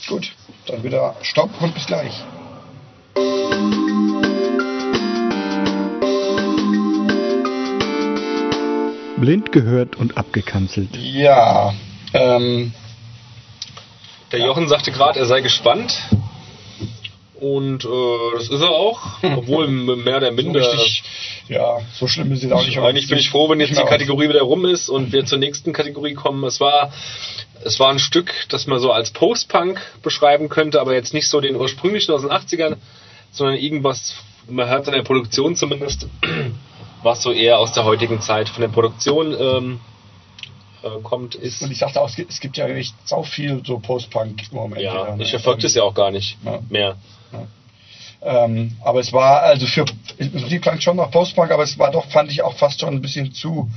[0.07, 0.31] Gut,
[0.65, 2.13] dann wieder Stopp und bis gleich.
[9.17, 10.95] Blind gehört und abgekanzelt.
[10.97, 11.73] Ja,
[12.13, 12.73] ähm,
[14.31, 15.93] Der Jochen sagte gerade, er sei gespannt.
[17.35, 19.01] Und äh, das ist er auch.
[19.35, 20.59] Obwohl mehr oder so minder.
[20.61, 21.03] richtig,
[21.47, 22.77] ja, so schlimm ist es auch nicht.
[22.79, 25.73] Eigentlich bin ich froh, wenn jetzt die Kategorie wieder rum ist und wir zur nächsten
[25.73, 26.43] Kategorie kommen.
[26.45, 26.91] Es war,
[27.63, 31.41] es war ein Stück, das man so als Post-Punk beschreiben könnte, aber jetzt nicht so
[31.41, 32.77] den ursprünglichen aus den 80ern,
[33.31, 34.15] sondern irgendwas,
[34.47, 36.07] man hört an der Produktion zumindest,
[37.03, 39.79] was so eher aus der heutigen Zeit von der Produktion ähm,
[40.83, 41.61] äh, kommt, ist.
[41.61, 44.81] Und ich sagte auch, es gibt, ja echt sau viel so Post-Punk im Moment.
[44.81, 45.23] Ja, ne?
[45.23, 46.59] ich verfolge das ja auch gar nicht Ja.
[46.69, 46.95] mehr.
[48.25, 49.85] Ähm, aber es war also für
[50.17, 52.93] im Prinzip klang schon nach Postpunk, aber es war doch fand ich auch fast schon
[52.93, 53.69] ein bisschen zu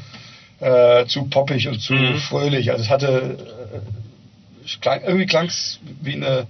[0.61, 2.17] äh, zu poppig und zu Mhm.
[2.19, 2.71] fröhlich.
[2.71, 3.37] Also es hatte
[3.75, 6.47] äh, klang, irgendwie klang es wie eine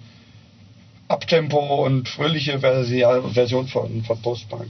[1.09, 4.69] Abtempo und fröhliche Versi- Version von von Postpunk.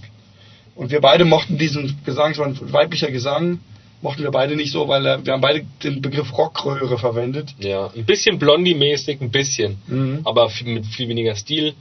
[0.74, 3.60] Und wir beide mochten diesen Gesang, es war ein weiblicher Gesang,
[4.02, 7.54] mochten wir beide nicht so, weil wir haben beide den Begriff Rockröhre verwendet.
[7.58, 9.78] Ja, ein bisschen Blondie-mäßig, ein bisschen.
[9.86, 10.20] Mhm.
[10.24, 11.74] Aber viel, mit viel weniger Stil.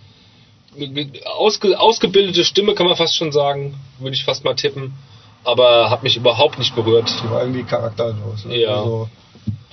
[1.25, 4.93] Ausge, ausgebildete Stimme kann man fast schon sagen, würde ich fast mal tippen.
[5.43, 7.07] Aber hat mich überhaupt nicht berührt.
[7.23, 8.45] Die war irgendwie charakterlos.
[8.45, 8.57] Ne?
[8.61, 8.77] Ja.
[8.77, 9.09] Also,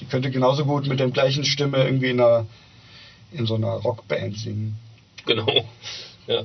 [0.00, 2.46] die könnte genauso gut mit der gleichen Stimme irgendwie in einer
[3.32, 4.76] in so einer Rockband singen.
[5.24, 5.46] Genau.
[6.26, 6.42] Ja.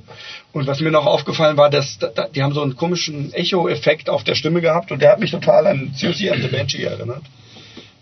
[0.54, 4.10] Und was mir noch aufgefallen war, dass da, da- die haben so einen komischen Echo-Effekt
[4.10, 7.24] auf der Stimme gehabt und der hat mich total an Susie and the Banshee erinnert.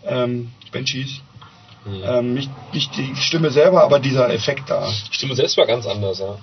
[0.06, 1.20] Ähm, Banshees.
[1.86, 2.02] Hm.
[2.04, 4.88] Ähm, nicht, nicht die Stimme selber, aber dieser Effekt da.
[5.08, 6.36] Die Stimme selbst war ganz anders, ja.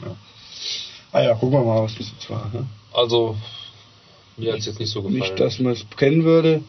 [1.11, 2.49] Ah ja, gucken wir mal, was das jetzt war.
[2.53, 2.65] Ne?
[2.93, 3.35] Also,
[4.37, 5.19] mir hat es jetzt nicht so gefallen.
[5.19, 6.63] Nicht, dass man es kennen würde.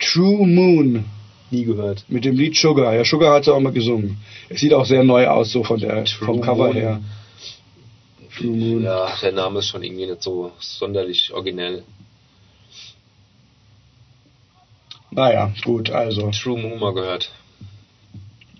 [0.00, 1.04] True Moon.
[1.50, 2.04] nie gehört.
[2.08, 2.94] Mit dem Lied Sugar.
[2.94, 4.18] Ja, Sugar hat sie auch mal gesungen.
[4.48, 6.74] Es sieht auch sehr neu aus, so von der, True vom Cover Moon.
[6.74, 7.00] her.
[8.36, 8.82] True Moon.
[8.82, 11.84] Ja, der Name ist schon irgendwie nicht so sonderlich originell.
[15.10, 17.30] Naja, gut, also, True Moon mal gehört.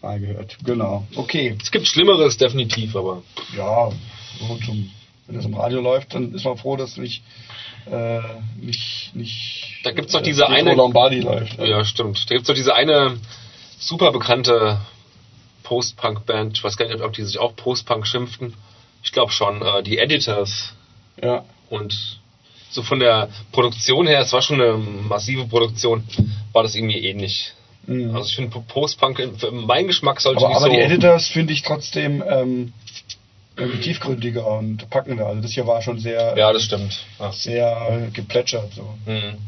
[0.02, 0.56] Mal gehört.
[0.64, 1.06] Genau.
[1.16, 1.56] Okay.
[1.62, 3.22] Es gibt Schlimmeres, definitiv, aber
[3.56, 3.90] Ja,
[4.64, 4.90] zum,
[5.26, 7.22] wenn das im Radio läuft, dann ist man froh, dass nicht,
[7.90, 8.20] äh,
[8.60, 9.80] nicht, nicht.
[9.84, 11.58] Da gibt's doch äh, diese Pietro eine- Lombardi läuft.
[11.58, 12.30] Ja, stimmt.
[12.30, 13.18] Da gibt's doch diese eine
[13.78, 14.78] super bekannte
[15.62, 16.56] Post-Punk-Band.
[16.58, 18.54] Ich weiß gar nicht, ob die sich auch Post-Punk schimpften.
[19.02, 19.62] Ich glaube schon.
[19.62, 20.74] Äh, die Editors.
[21.22, 21.44] Ja.
[21.70, 22.20] Und
[22.70, 26.04] so von der Produktion her, es war schon eine massive Produktion,
[26.52, 27.52] war das irgendwie ähnlich.
[27.86, 28.14] Mhm.
[28.14, 30.72] Also ich finde Post-Punk, für meinen Geschmack sollte aber nicht aber so...
[30.72, 32.72] die Editors finde ich trotzdem ähm,
[33.82, 35.26] tiefgründiger und packender.
[35.26, 37.04] Also das hier war schon sehr, ja, das stimmt.
[37.18, 37.32] Ja.
[37.32, 38.72] sehr äh, geplätschert.
[38.74, 38.82] So.
[39.06, 39.38] Mhm.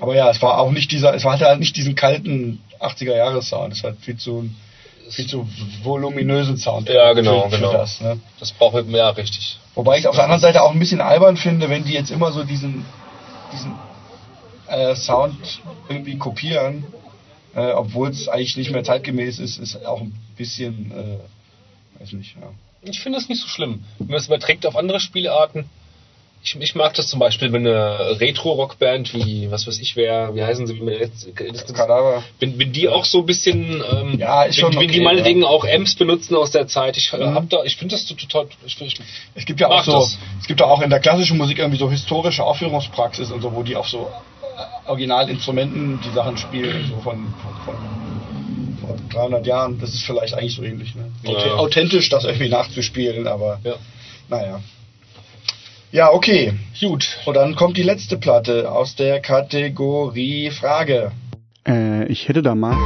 [0.00, 3.48] Aber ja, es war auch nicht dieser, es hatte halt nicht diesen kalten 80er Jahres
[3.48, 3.72] Sound.
[3.72, 4.48] Es hat viel zu
[5.10, 5.48] viel zu
[5.82, 6.88] voluminösen Sound.
[6.88, 7.72] Ja, genau, für, für genau.
[7.72, 8.20] Das, ne?
[8.40, 9.58] Das braucht man, ja, richtig.
[9.74, 12.10] Wobei ich es auf der anderen Seite auch ein bisschen albern finde, wenn die jetzt
[12.10, 12.84] immer so diesen,
[13.52, 13.74] diesen
[14.66, 16.84] äh, Sound irgendwie kopieren,
[17.58, 22.36] äh, obwohl es eigentlich nicht mehr zeitgemäß ist, ist auch ein bisschen, äh, weiß nicht,
[22.36, 22.50] ja.
[22.82, 23.84] Ich finde das nicht so schlimm.
[23.98, 25.64] Wenn man es überträgt auf andere Spielarten,
[26.44, 30.42] ich, ich mag das zum Beispiel, wenn eine Retro-Rockband wie, was weiß ich wer, wie
[30.44, 31.26] heißen sie, wie jetzt,
[31.74, 32.22] Kadaver.
[32.38, 35.42] wenn, wenn die auch so ein bisschen, ähm, Ja, ist schon wenn, wenn die meinetwegen
[35.42, 35.48] ja.
[35.48, 37.34] auch Amps benutzen aus der Zeit, ich Mhm.
[37.34, 38.96] hab da, ich finde das total, ich, ich,
[39.34, 40.16] Es gibt ja auch so, das.
[40.40, 43.64] es gibt ja auch in der klassischen Musik irgendwie so historische Aufführungspraxis und so, wo
[43.64, 44.08] die auf so
[44.86, 47.26] Originalinstrumenten die Sachen spielen, so von,
[47.64, 47.74] von,
[48.80, 49.78] von, von 300 Jahren.
[49.80, 50.94] Das ist vielleicht eigentlich so ähnlich.
[50.94, 51.10] Ne?
[51.24, 51.30] Ja.
[51.32, 53.74] Auth- Authentisch das irgendwie nachzuspielen, aber ja.
[54.28, 54.60] naja.
[55.90, 56.52] Ja, okay.
[56.80, 57.18] Gut.
[57.24, 61.12] Und dann kommt die letzte Platte aus der Kategorie Frage.
[61.66, 62.76] Äh, ich hätte da mal.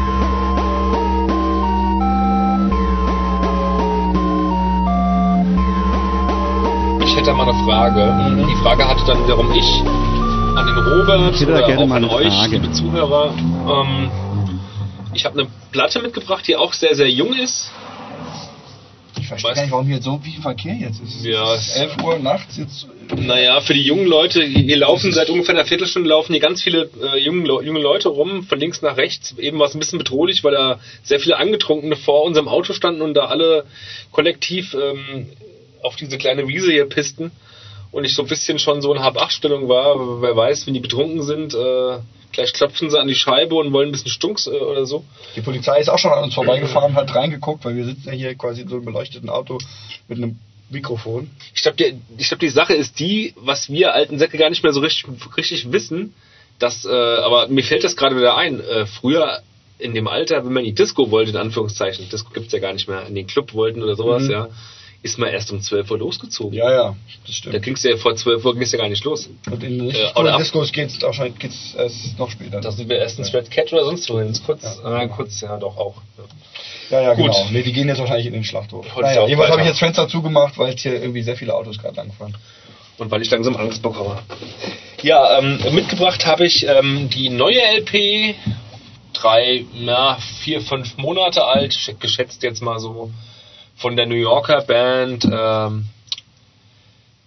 [7.04, 8.30] Ich hätte da mal eine Frage.
[8.34, 8.46] Mhm.
[8.48, 9.66] Die Frage hatte dann wiederum ich
[10.54, 12.56] an den Robert Ich oder gerne auch mal an euch, Frage.
[12.56, 13.34] liebe Zuhörer.
[13.36, 14.10] Ähm,
[15.14, 17.70] ich habe eine Platte mitgebracht, die auch sehr, sehr jung ist.
[19.20, 21.24] Ich verstehe Weißt- gar nicht, warum hier so viel Verkehr jetzt ist.
[21.24, 22.86] Ja, es ist 11 Uhr nachts jetzt.
[23.16, 26.88] Naja, für die jungen Leute, hier laufen seit ungefähr einer Viertelstunde laufen hier ganz viele
[27.14, 29.34] äh, junge, Le- junge Leute rum, von links nach rechts.
[29.38, 33.02] Eben war es ein bisschen bedrohlich, weil da sehr viele Angetrunkene vor unserem Auto standen
[33.02, 33.64] und da alle
[34.10, 35.26] kollektiv ähm,
[35.82, 37.30] auf diese kleine Wiese hier pisten.
[37.92, 40.22] Und ich so ein bisschen schon so in Hab-Acht-Stellung war.
[40.22, 41.98] Wer weiß, wenn die betrunken sind, äh,
[42.32, 45.04] gleich klopfen sie an die Scheibe und wollen ein bisschen Stunks äh, oder so.
[45.36, 48.34] Die Polizei ist auch schon an uns vorbeigefahren, hat reingeguckt, weil wir sitzen ja hier
[48.34, 49.58] quasi in so einem beleuchteten Auto
[50.08, 50.38] mit einem
[50.70, 51.30] Mikrofon.
[51.54, 54.72] Ich glaube, die, glaub, die Sache ist die, was wir alten Säcke gar nicht mehr
[54.72, 55.04] so richtig,
[55.36, 56.14] richtig wissen,
[56.58, 59.42] dass, äh, aber mir fällt das gerade wieder ein, äh, früher
[59.78, 62.72] in dem Alter, wenn man in die Disco wollte, in Anführungszeichen, Disco gibt's ja gar
[62.72, 64.30] nicht mehr, in den Club wollten oder sowas, Mhm.
[64.30, 64.48] ja,
[65.02, 66.56] ist man erst um 12 Uhr losgezogen.
[66.56, 66.84] Ja, ja,
[67.26, 67.62] das Da stimmt.
[67.64, 69.28] ging's ja vor 12 Uhr ging's ja gar nicht los.
[69.50, 72.60] Und in Äh, oder Discos geht's wahrscheinlich geht's erst noch später.
[72.60, 74.32] Da sind wir erst ins Red Cat oder sonst wohin.
[74.46, 75.96] Kurz, äh, kurz, ja, doch auch.
[76.90, 76.98] Ja.
[76.98, 77.32] ja, ja, Gut.
[77.32, 77.48] genau.
[77.50, 78.86] Nee, die gehen jetzt wahrscheinlich in den Schlachthof.
[79.00, 81.96] Naja, auch jedenfalls habe ich jetzt Fenster zugemacht, weil hier irgendwie sehr viele Autos gerade
[81.96, 82.36] langfahren.
[82.98, 84.18] Und weil ich langsam Angst bekomme.
[85.02, 88.36] Ja, ähm, mitgebracht habe ich ähm, die neue LP,
[89.14, 93.10] drei, na, vier, fünf Monate alt, sch- geschätzt jetzt mal so,
[93.82, 95.86] von der New Yorker Band ähm,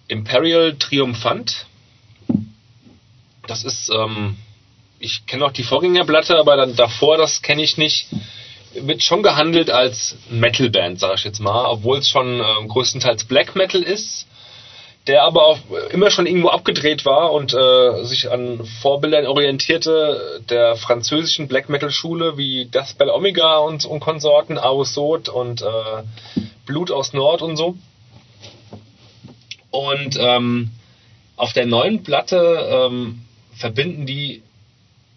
[0.07, 1.67] Imperial Triumphant.
[3.45, 4.37] Das ist, ähm,
[4.99, 8.07] ich kenne auch die Vorgängerplatte, aber dann davor, das kenne ich nicht.
[8.73, 13.55] Wird schon gehandelt als Metalband, sage ich jetzt mal, obwohl es schon ähm, größtenteils Black
[13.55, 14.25] Metal ist
[15.07, 15.59] der aber auch
[15.91, 21.91] immer schon irgendwo abgedreht war und äh, sich an Vorbildern orientierte der französischen Black Metal
[21.91, 27.55] Schule wie Deathbell Omega und, und Konsorten, Aos Sod und äh, Blut aus Nord und
[27.55, 27.75] so.
[29.69, 30.71] Und ähm,
[31.35, 33.21] auf der neuen Platte ähm,
[33.55, 34.41] verbinden die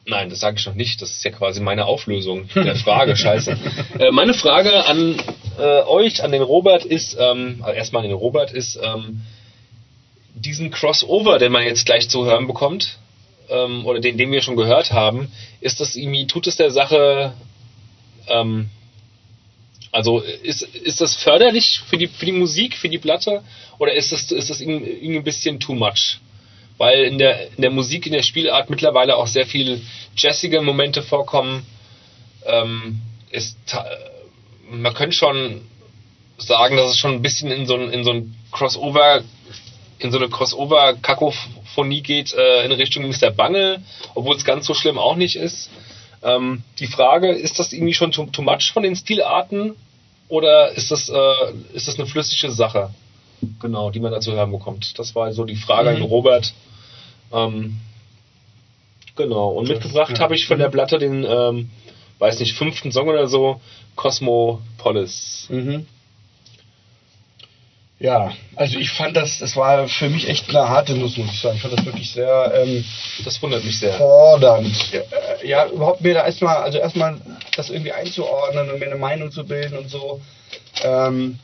[0.05, 1.03] Nein, das sage ich noch nicht.
[1.03, 3.15] Das ist ja quasi meine Auflösung der Frage.
[3.15, 3.59] Scheiße.
[3.99, 5.23] Äh, meine Frage an
[5.59, 9.21] äh, euch, an den Robert ist, ähm, also erstmal an den Robert ist, ähm,
[10.45, 12.99] diesen Crossover, den man jetzt gleich zu hören bekommt,
[13.49, 17.33] ähm, oder den, den wir schon gehört haben, ist das irgendwie, tut es der Sache,
[18.29, 18.71] ähm,
[19.91, 23.43] also ist, ist das förderlich für die, für die Musik, für die Platte,
[23.79, 26.19] oder ist das, ist das irgendwie ein bisschen too much?
[26.77, 29.81] Weil in der, in der Musik, in der Spielart mittlerweile auch sehr viel
[30.17, 31.67] jazzige Momente vorkommen.
[32.47, 33.01] Ähm,
[33.31, 33.59] ist,
[34.71, 35.63] man könnte schon
[36.39, 39.23] sagen, dass es schon ein bisschen in so ein, in so ein Crossover
[39.99, 43.31] in so eine Crossover-Kakophonie geht äh, in Richtung Mr.
[43.31, 43.81] Bangle,
[44.15, 45.71] obwohl es ganz so schlimm auch nicht ist.
[46.23, 49.75] Ähm, die Frage, ist das irgendwie schon too, too much von den Stilarten
[50.29, 52.91] oder ist das, äh, ist das eine flüssige Sache?
[53.61, 54.99] Genau, die man dazu hören bekommt.
[54.99, 55.97] Das war so die Frage Mhm.
[55.97, 56.55] an Robert.
[57.33, 57.79] Ähm,
[59.17, 60.21] genau, und mitgebracht ja.
[60.21, 61.71] habe ich von der Platte den, ähm,
[62.19, 63.61] weiß nicht, fünften Song oder so,
[63.95, 65.47] Cosmopolis.
[65.51, 65.87] Mhm.
[68.01, 71.41] Ja, also ich fand das, das war für mich echt eine harte Nuss, muss ich
[71.41, 71.57] sagen.
[71.57, 72.85] Ich fand das wirklich sehr ähm,
[73.25, 73.95] Das wundert mich sehr.
[73.95, 74.93] fordernd.
[74.93, 77.17] Ja, äh, ja, überhaupt mir da erstmal, also erstmal
[77.57, 80.21] das irgendwie einzuordnen und mir eine Meinung zu bilden und so.
[80.85, 81.41] Ähm,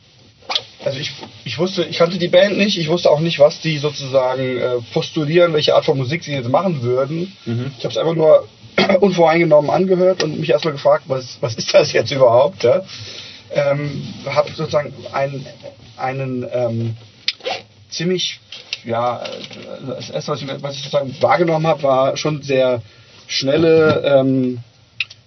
[0.85, 1.11] also ich,
[1.43, 4.75] ich wusste, ich kannte die Band nicht, ich wusste auch nicht, was die sozusagen äh,
[4.93, 7.35] postulieren, welche Art von Musik sie jetzt machen würden.
[7.45, 7.73] Mhm.
[7.77, 8.47] Ich habe es einfach nur
[9.01, 12.63] unvoreingenommen angehört und mich erstmal gefragt, was, was ist das jetzt überhaupt?
[12.63, 12.81] Ja?
[13.53, 15.45] Ähm, habe sozusagen einen,
[15.97, 16.97] einen ähm,
[17.89, 18.39] ziemlich,
[18.83, 19.23] ja,
[19.87, 22.81] das erste, was ich, was ich sozusagen wahrgenommen habe, war schon sehr
[23.27, 24.59] schnelle, ähm,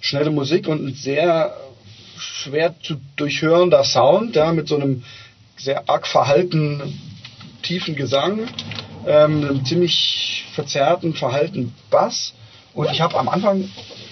[0.00, 1.56] schnelle Musik und ein sehr
[2.16, 5.04] schwer zu durchhörender Sound, ja, mit so einem
[5.56, 7.00] sehr arg verhalten
[7.62, 8.48] tiefen Gesang,
[9.06, 12.34] ähm, einem ziemlich verzerrten, verhalten Bass.
[12.74, 13.68] Und ich habe am Anfang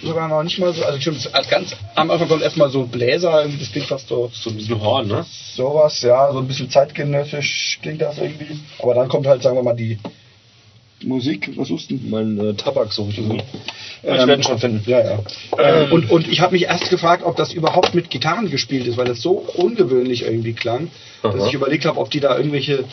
[0.06, 0.84] sogar noch nicht mal so.
[0.84, 4.30] Also schon als ganz am Anfang kommt erstmal so Bläser, irgendwie das klingt fast so.
[4.32, 5.24] So ein bisschen Horn, ne?
[5.54, 8.58] Sowas, ja, so ein bisschen zeitgenössisch klingt das irgendwie.
[8.78, 9.98] Aber dann kommt halt, sagen wir mal, die
[11.02, 11.50] Musik.
[11.56, 11.98] Was suchst du?
[12.08, 13.18] Mein äh, Tabak suche ich.
[13.18, 13.32] Mhm.
[13.32, 13.40] Ähm,
[14.02, 14.90] ich werde ihn schon finden.
[14.90, 15.18] Ja, ja.
[15.58, 18.96] Ähm, und, und ich habe mich erst gefragt, ob das überhaupt mit Gitarren gespielt ist,
[18.96, 20.90] weil das so ungewöhnlich irgendwie klang,
[21.22, 21.46] dass Aha.
[21.46, 22.84] ich überlegt habe, ob die da irgendwelche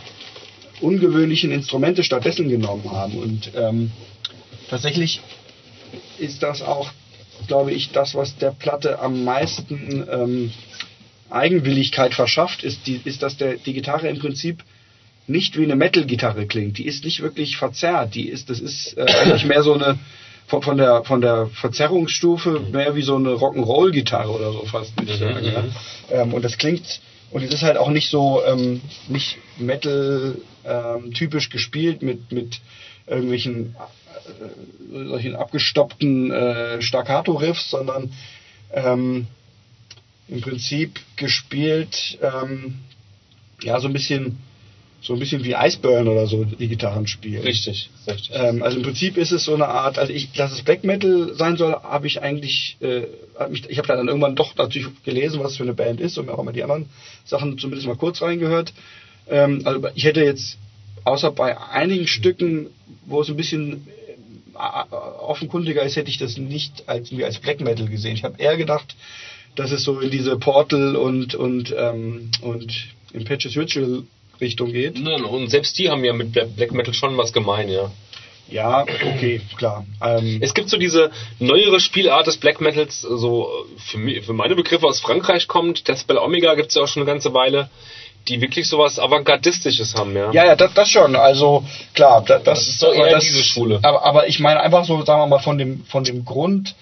[0.81, 3.17] ungewöhnlichen Instrumente stattdessen genommen haben.
[3.17, 3.91] Und ähm,
[4.69, 5.21] tatsächlich
[6.19, 6.89] ist das auch,
[7.47, 10.51] glaube ich, das, was der Platte am meisten ähm,
[11.29, 14.63] Eigenwilligkeit verschafft, ist, die, ist, dass der, die Gitarre im Prinzip
[15.27, 16.77] nicht wie eine Metal-Gitarre klingt.
[16.77, 18.13] Die ist nicht wirklich verzerrt.
[18.15, 19.97] Die ist, das ist äh, eigentlich mehr so eine
[20.47, 24.97] von, von der von der Verzerrungsstufe mehr wie so eine Rock'n'Roll-Gitarre oder so fast.
[24.99, 25.45] Würde ich Mhm, sagen,
[26.11, 26.21] ja.
[26.21, 26.99] ähm, und das klingt
[27.31, 32.59] und es ist halt auch nicht so ähm, nicht Metal ähm, typisch gespielt mit mit
[33.07, 33.75] irgendwelchen
[34.91, 38.11] solchen abgestoppten äh, Staccato-Riffs, sondern
[38.71, 39.27] ähm,
[40.27, 42.79] im Prinzip gespielt ähm,
[43.61, 44.39] ja so ein bisschen
[45.03, 47.43] so ein bisschen wie Iceburn oder so die Gitarren spielen.
[47.43, 48.31] Richtig, richtig.
[48.33, 51.33] Ähm, also im Prinzip ist es so eine Art, also ich, dass es Black Metal
[51.33, 53.01] sein soll, habe ich eigentlich, äh,
[53.37, 55.99] hab mich, ich habe da dann irgendwann doch natürlich gelesen, was es für eine Band
[55.99, 56.89] ist und mir auch mal die anderen
[57.25, 58.73] Sachen zumindest mal kurz reingehört.
[59.29, 60.57] Ähm, also ich hätte jetzt,
[61.03, 62.67] außer bei einigen Stücken,
[63.05, 64.02] wo es ein bisschen äh,
[64.55, 68.15] offenkundiger ist, hätte ich das nicht als, als Black Metal gesehen.
[68.15, 68.95] Ich habe eher gedacht,
[69.55, 72.73] dass es so in diese Portal und und ähm, und
[73.13, 74.03] Impetuous Ritual
[74.41, 74.99] Richtung geht.
[74.99, 77.91] Ne, Und selbst die haben ja mit Bla- Black Metal schon was gemein, ja.
[78.49, 79.85] Ja, okay, klar.
[80.01, 84.55] Ähm, Es gibt so diese neuere Spielart des Black Metals, so für, mi- für meine
[84.55, 85.87] Begriffe aus Frankreich kommt.
[85.87, 87.69] Der Spell Omega gibt es ja auch schon eine ganze Weile,
[88.27, 90.31] die wirklich sowas Avantgardistisches haben, ja.
[90.31, 91.15] Ja, ja, das, das schon.
[91.15, 93.79] Also klar, das, das ist so eher diese Schule.
[93.83, 96.75] Aber, aber ich meine einfach so, sagen wir mal, von dem von dem Grund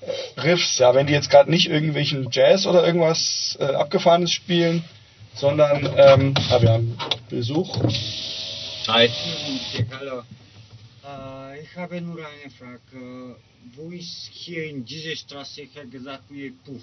[0.00, 4.84] äh, Riffs, ja, wenn die jetzt gerade nicht irgendwelchen Jazz oder irgendwas äh, abgefahrenes spielen,
[5.34, 6.98] sondern ähm, ah, wir haben
[7.28, 7.78] Besuch.
[8.88, 9.10] Hi.
[10.00, 10.22] Hallo.
[11.04, 13.36] Äh, ich habe nur eine Frage.
[13.76, 16.80] Wo ist hier in dieser Straße, ich habe gesagt, mir Puff.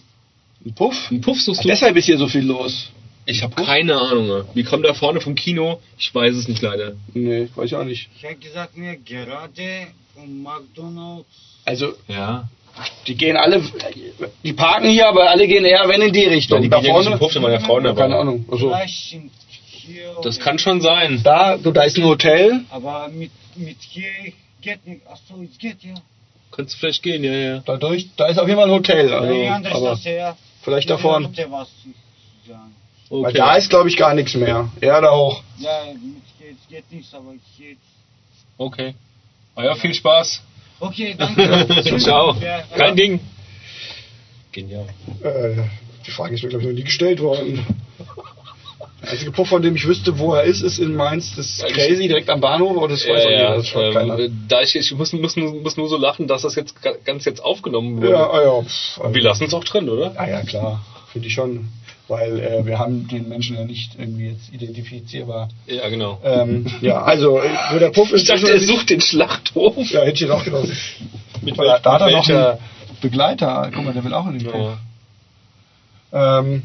[0.64, 1.11] Ein Puff.
[1.11, 2.91] Ein Puff suchst Ah, deshalb ist hier so viel los.
[3.26, 4.27] Ich habe keine Ahnung.
[4.27, 4.43] ja.
[4.53, 5.80] Wir kommen da vorne vom Kino.
[5.97, 6.93] Ich weiß es nicht leider.
[7.14, 8.10] Nee, weiß ich auch nicht.
[8.18, 11.27] Ich habe gesagt, mir gerade von McDonalds.
[11.65, 12.47] Also Ja.
[13.07, 13.64] die gehen alle,
[14.43, 16.61] die parken hier, aber alle gehen eher wenn in die Richtung.
[16.61, 17.18] die da gehen ja vorne.
[17.18, 18.02] Puff, ja Frauen dabei.
[18.03, 18.45] Keine Ahnung.
[18.52, 20.15] Also, Vielleicht sind hier.
[20.23, 21.22] Das kann schon sein.
[21.23, 22.61] da, da ist ein Hotel.
[22.69, 24.10] Aber mit, mit hier
[24.61, 25.02] geht nicht.
[25.07, 25.95] Achso, es geht ja.
[26.52, 27.64] Könntest du vielleicht gehen, ja, ja.
[27.65, 29.14] Dadurch, da ist auf jeden Fall ein Hotel.
[29.14, 30.38] Also, andere aber Straße, ja.
[30.61, 31.30] vielleicht Ja, da vorne.
[33.10, 33.23] Sagen.
[33.23, 34.69] Weil da ist, glaube ich, gar nichts mehr.
[34.82, 35.41] Ja, da hoch.
[35.60, 37.76] Ja, es geht nichts, aber hier.
[38.57, 38.94] Okay.
[39.56, 40.41] Ah ja, viel Spaß.
[40.80, 41.99] Okay, danke.
[41.99, 42.36] Ciao.
[42.41, 43.19] Ja, Kein Ding.
[44.52, 44.88] Genial.
[45.23, 45.64] Äh,
[46.06, 47.65] die Frage ist mir, glaube ich, noch nie gestellt worden.
[49.02, 51.36] Der einzige Puff, von dem ich wüsste, wo er ist, ist in Mainz.
[51.36, 52.76] Das ist Ja, ich- Crazy, direkt am Bahnhof.
[52.77, 54.19] Aber das weiß auch Ja, jeder, ja, das schaut keiner.
[54.19, 57.26] ähm, da ich, ich muss, muss, muss nur so lachen, dass das jetzt ga- ganz
[57.26, 58.10] jetzt aufgenommen wurde.
[58.11, 58.61] Ja, ah, ja.
[58.64, 60.14] pff, Wir lassen es auch drin, oder?
[60.15, 60.84] Ja, ja, klar.
[61.11, 61.69] Finde ich schon.
[62.07, 65.49] Weil äh, wir haben den Menschen ja nicht irgendwie jetzt identifizierbar.
[65.65, 66.19] Ja, genau.
[66.23, 68.22] Ähm, ja, also, äh, wo der Puff ist...
[68.22, 69.90] Ich dachte, er sucht den Schlachthof.
[69.91, 70.68] Ja, hätte ich auch gedacht.
[71.41, 72.57] Mit Weil da, hat er noch einen
[73.02, 73.72] Begleiter.
[73.73, 74.77] Guck mal, der will auch in den Puff.
[76.11, 76.40] Ja.
[76.40, 76.64] Ähm,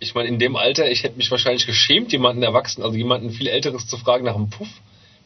[0.00, 3.48] Ich meine, in dem Alter, ich hätte mich wahrscheinlich geschämt, jemanden erwachsen, also jemanden viel
[3.48, 4.68] Älteres zu fragen nach einem Puff.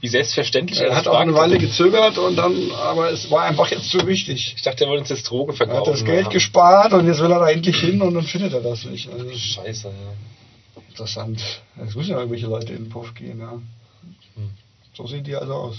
[0.03, 1.33] Wie selbstverständlich er das hat auch eine.
[1.33, 4.53] Weile gezögert und dann, aber es war einfach jetzt zu wichtig.
[4.57, 5.87] Ich dachte, er wollte uns jetzt Drogen Er verkaufen.
[5.87, 6.31] hat das Geld Ja.
[6.33, 9.09] gespart und jetzt will er da endlich hin und dann findet er das nicht.
[9.11, 10.83] Also, Scheiße, ja.
[10.91, 11.41] interessant.
[11.87, 13.53] Es müssen ja irgendwelche Leute in den Puff gehen, ja.
[13.53, 14.51] Hm.
[14.95, 15.77] So sehen die also aus.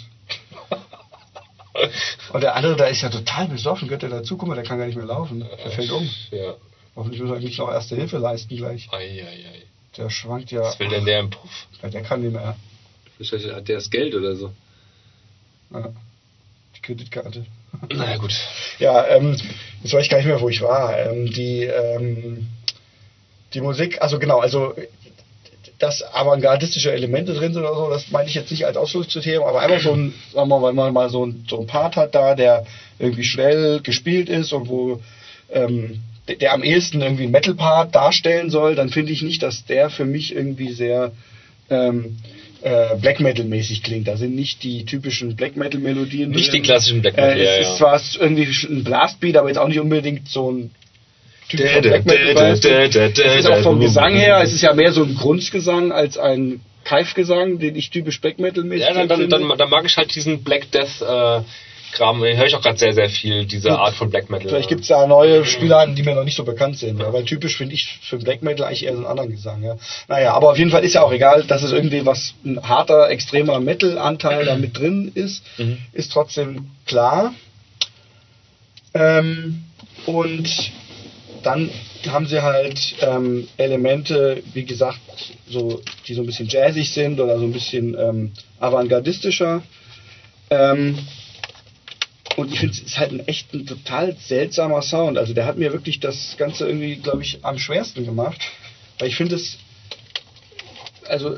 [2.32, 4.38] Und der andere, da ist ja total besoffen, gehört der dazu?
[4.38, 5.41] Guck mal, der kann gar nicht mehr laufen.
[5.64, 6.10] Der fällt um.
[6.32, 6.54] Ja.
[6.95, 8.88] Hoffentlich muss er eigentlich noch Erste Hilfe leisten gleich.
[8.91, 9.64] Ei, ei, ei.
[9.98, 10.62] Der schwankt ja.
[10.62, 11.68] Was will denn der im Puff?
[11.82, 12.56] Ja, der kann nicht mehr.
[13.18, 14.52] Vielleicht hat der das Geld oder so.
[15.73, 15.90] Ja.
[16.76, 17.45] Die Kreditkarte.
[17.94, 18.34] Na gut.
[18.80, 19.35] Ja, ähm,
[19.84, 20.98] jetzt weiß ich gar nicht mehr, wo ich war.
[20.98, 22.48] Ähm, die, ähm,
[23.53, 24.73] die Musik, also genau, also
[25.80, 29.61] dass avantgardistische Elemente drin sind oder so, das meine ich jetzt nicht als Ausschlusskriterium, aber
[29.61, 32.15] einfach so ein, sagen wir mal, wenn man mal so ein, so ein Part hat
[32.15, 32.65] da, der
[32.99, 35.02] irgendwie schnell gespielt ist und wo
[35.52, 39.65] ähm, der, der am ehesten irgendwie einen Metal-Part darstellen soll, dann finde ich nicht, dass
[39.65, 41.11] der für mich irgendwie sehr
[41.69, 42.18] ähm,
[42.64, 44.07] äh, Black Metal-mäßig klingt.
[44.07, 46.31] Da sind nicht die typischen Black Metal-Melodien.
[46.31, 46.61] Nicht drin.
[46.61, 47.72] die klassischen Black Metal, Äh, es ja.
[47.72, 50.72] ist zwar irgendwie ein Blastbeat, aber jetzt auch nicht unbedingt so ein
[51.49, 52.53] typischer Black Metal.
[52.53, 52.65] Es
[53.15, 57.60] ist auch vom Gesang her, es ist ja mehr so ein Grundgesang als ein Keifgesang,
[57.60, 60.44] den ich typisch Black Metal mäßig Ja, dann, dann, dann, dann mag ich halt diesen
[60.44, 61.41] Black Death, äh,
[61.94, 63.78] Kram höre ich auch gerade sehr, sehr viel, diese Gut.
[63.78, 64.49] Art von Black Metal.
[64.49, 66.99] Vielleicht gibt es da neue Spielarten, die mir noch nicht so bekannt sind.
[66.99, 67.14] Ja?
[67.14, 69.64] Weil typisch finde ich für Black Metal eigentlich eher so einen anderen Gesang.
[69.64, 69.78] Ja?
[70.07, 73.10] Naja, aber auf jeden Fall ist ja auch egal, dass es irgendwie was, ein harter,
[73.10, 75.78] extremer Metal-Anteil da mit drin ist, Mhm.
[75.94, 77.34] ist trotzdem klar.
[78.94, 79.64] Ähm,
[80.06, 80.72] und
[81.44, 81.70] dann
[82.10, 84.99] haben sie halt ähm, Elemente, wie gesagt,
[85.49, 89.61] so, die so ein bisschen jazzig sind oder so ein bisschen ähm, avantgardistischer.
[90.49, 90.98] Ähm,
[92.36, 95.18] und ich finde, es ist halt ein echt ein total seltsamer Sound.
[95.18, 98.42] Also der hat mir wirklich das Ganze irgendwie, glaube ich, am schwersten gemacht.
[99.00, 99.58] Weil ich finde es,
[101.08, 101.38] also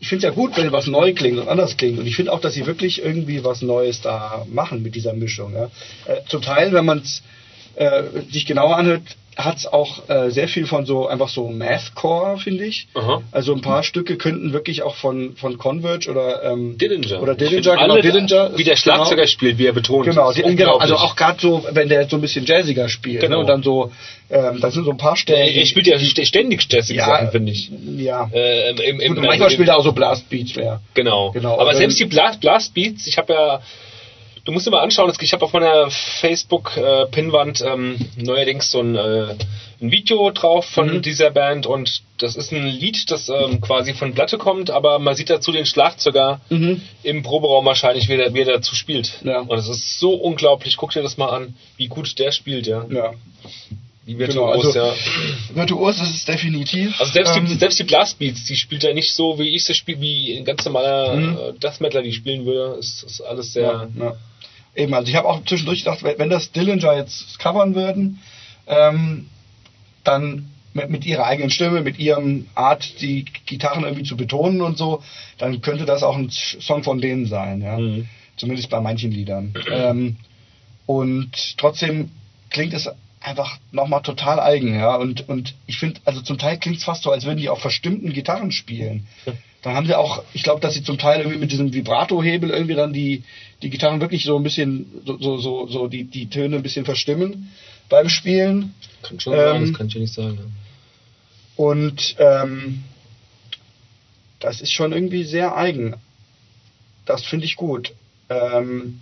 [0.00, 1.98] ich finde es ja gut, wenn was neu klingt und anders klingt.
[1.98, 5.54] Und ich finde auch, dass sie wirklich irgendwie was Neues da machen mit dieser Mischung.
[5.54, 5.70] Ja.
[6.06, 7.22] Äh, zum Teil, wenn man es
[7.74, 9.02] äh, sich genauer anhört,
[9.38, 12.88] hat es auch äh, sehr viel von so einfach so Mathcore, finde ich.
[12.94, 13.22] Aha.
[13.30, 17.22] Also ein paar Stücke könnten wirklich auch von, von Converge oder ähm, Dillinger.
[17.22, 20.06] oder Dillinger, genau, Dillinger Wie der Schlagzeuger genau, spielt, wie er betont.
[20.06, 23.20] Genau, Das genau also auch gerade so, wenn der so ein bisschen jazziger spielt.
[23.20, 23.36] Genau.
[23.36, 23.92] Ne, und dann so,
[24.28, 25.54] ähm, da sind so ein paar Stellen.
[25.56, 27.70] Er, spielt ja st- ständig stressige ja, Sachen, finde ich.
[27.96, 28.28] Ja.
[28.32, 30.80] Äh, im, im, im, und manchmal im- spielt er auch so Blastbeats, ja.
[30.94, 31.30] Genau.
[31.30, 33.60] Genau, Aber aber- selbst die Blast, Blastbeats, ich habe ja,
[34.44, 35.90] du musst dir mal anschauen, ich habe auf meiner
[36.20, 39.34] Facebook-Pinwand ähm, neuerdings so ein, äh,
[39.80, 41.02] ein Video drauf von Mhm.
[41.02, 45.14] dieser Band und das ist ein Lied, das ähm, quasi von Platte kommt, aber man
[45.14, 46.82] sieht dazu den Schlagzeuger Mhm.
[47.02, 49.20] im Proberaum wahrscheinlich, wie er dazu spielt.
[49.24, 49.40] Ja.
[49.40, 50.76] Und es ist so unglaublich.
[50.76, 52.84] Guck dir das mal an, wie gut der spielt, ja.
[52.90, 53.12] Ja.
[54.04, 54.94] Wie Genau, virtuos, also- ja.
[55.54, 56.98] Virtuos ist es definitiv.
[56.98, 59.74] Also selbst, die, Ähm, selbst die Blastbeats, die spielt er nicht so, wie ich sie
[59.74, 61.36] spiele, wie ein ganz normaler Mhm.
[61.36, 62.78] äh, Death Metaler die spielen würde.
[62.78, 63.88] Ist, ist alles sehr.
[63.96, 64.16] ja, ja.
[64.78, 68.20] Eben, also ich habe auch zwischendurch gedacht, wenn das Dillinger jetzt covern würden,
[68.68, 69.26] ähm,
[70.04, 74.78] dann mit, mit ihrer eigenen Stimme, mit ihrem Art, die Gitarren irgendwie zu betonen und
[74.78, 75.02] so,
[75.36, 77.76] dann könnte das auch ein Song von denen sein, ja.
[77.76, 78.08] Mhm.
[78.36, 79.52] Zumindest bei manchen Liedern.
[79.68, 80.16] ähm,
[80.86, 82.10] und trotzdem
[82.50, 82.88] klingt es
[83.20, 84.94] einfach nochmal total eigen, ja.
[84.94, 87.60] Und, und ich finde, also zum Teil klingt es fast so, als würden die auf
[87.60, 89.08] verstimmten Gitarren spielen.
[89.62, 92.76] Dann haben sie auch, ich glaube, dass sie zum Teil irgendwie mit diesem Vibrato-Hebel irgendwie
[92.76, 93.24] dann die,
[93.62, 96.84] die Gitarren wirklich so ein bisschen, so, so, so, so die, die Töne ein bisschen
[96.84, 97.50] verstimmen
[97.88, 98.74] beim Spielen.
[99.02, 100.38] Kann schon sein, Ähm, das kann ich ja nicht sagen.
[100.38, 100.44] Ja.
[101.64, 102.84] Und ähm,
[104.38, 105.96] das ist schon irgendwie sehr eigen.
[107.04, 107.92] Das finde ich gut.
[108.28, 109.00] Ähm,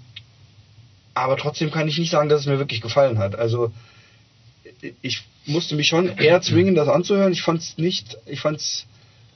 [1.13, 3.37] aber trotzdem kann ich nicht sagen, dass es mir wirklich gefallen hat.
[3.37, 3.73] Also
[5.03, 7.33] ich musste mich schon eher zwingen, das anzuhören.
[7.33, 8.87] Ich fand es nicht, ich fand es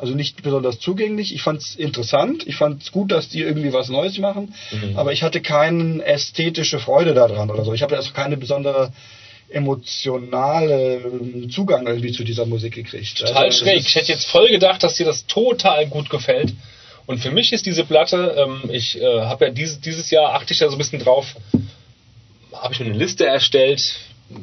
[0.01, 1.35] also nicht besonders zugänglich.
[1.35, 2.47] Ich fand es interessant.
[2.47, 4.55] Ich fand es gut, dass die irgendwie was Neues machen.
[4.71, 4.97] Mhm.
[4.97, 7.75] Aber ich hatte keine ästhetische Freude daran oder so.
[7.75, 8.93] Ich habe also keine besondere
[9.51, 13.19] emotionale ähm, Zugang irgendwie zu dieser Musik gekriegt.
[13.19, 13.81] Total Also, schräg.
[13.81, 16.53] Ich hätte jetzt voll gedacht, dass dir das total gut gefällt.
[17.07, 20.53] Und für mich ist diese Platte, ähm, ich äh, habe ja dieses, dieses Jahr, achte
[20.53, 21.35] ich da so ein bisschen drauf,
[22.53, 23.97] habe ich mir eine Liste erstellt.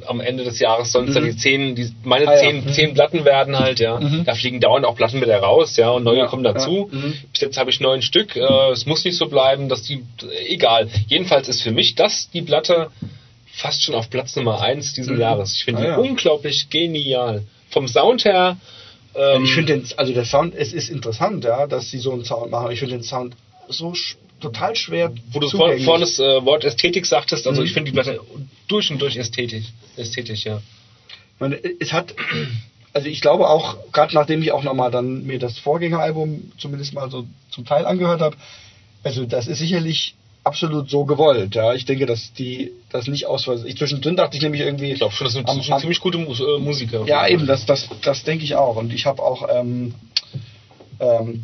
[0.06, 1.28] Am Ende des Jahres sollen es dann Mhm.
[1.32, 2.40] die zehn, die, meine Ah, ja.
[2.42, 2.74] zehn, Mhm.
[2.74, 4.00] zehn Platten werden halt, ja.
[4.00, 4.26] Mhm.
[4.26, 6.90] Da fliegen dauernd auch Platten wieder raus, ja, und neue Ja, kommen dazu.
[6.92, 6.98] ja.
[7.00, 7.14] Mhm.
[7.32, 8.36] Bis jetzt habe ich neun Stück.
[8.36, 10.04] Äh, es muss nicht so bleiben, dass die,
[10.50, 10.90] egal.
[11.08, 12.92] Jedenfalls ist für mich das die Platte
[13.54, 15.22] fast schon auf Platz Nummer eins diesen Mhm.
[15.22, 15.54] Jahres.
[15.56, 15.98] Ich finde Ah, die ja.
[15.98, 17.44] unglaublich genial.
[17.70, 18.58] Vom Sound her,
[19.16, 22.26] ähm, ich finde den, also der Sound, es ist interessant, ja, dass sie so einen
[22.26, 22.72] Sound machen.
[22.72, 23.36] Ich finde den Sound
[23.70, 25.12] so sch total schwer.
[25.32, 25.86] wo du vor, zugänglich.
[25.86, 27.68] vorhin das äh, Wort Ästhetik sagtest, also Mhm.
[27.68, 28.20] ich finde die Platte
[28.68, 29.66] durch und durch ästhetisch.
[29.96, 30.58] Ästhetisch, ja.
[31.36, 32.14] Ich meine, es hat,
[32.94, 37.10] also ich glaube auch, gerade nachdem ich auch nochmal dann mir das Vorgängeralbum zumindest mal
[37.12, 38.36] so zum Teil angehört habe,
[39.04, 41.74] also das ist sicherlich absolut so gewollt, ja.
[41.74, 43.48] Ich denke, dass die das nicht aus.
[43.66, 44.92] Ich zwischendrin dachte ich nämlich irgendwie.
[44.94, 47.06] Ich glaube schon, das sind, am- am- ziemlich gute äh, Musiker.
[47.06, 48.78] Ja, eben, das, das, das denke ich auch.
[48.78, 49.94] Und ich habe auch, ähm,
[51.00, 51.44] ähm,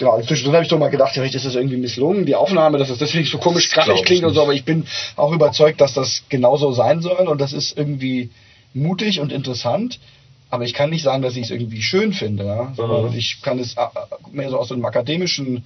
[0.00, 2.88] genau, zwischendrin habe ich doch mal gedacht, vielleicht ist das irgendwie misslungen, die Aufnahme, dass
[2.88, 6.24] das deswegen so komisch krachig klingt und so, aber ich bin auch überzeugt, dass das
[6.28, 8.30] genauso sein soll und das ist irgendwie
[8.74, 10.00] mutig und interessant.
[10.48, 12.72] Aber ich kann nicht sagen, dass ich es irgendwie schön finde, ja?
[12.74, 13.16] sondern Mhm.
[13.16, 13.86] ich kann es äh,
[14.32, 15.64] mehr so aus so einem akademischen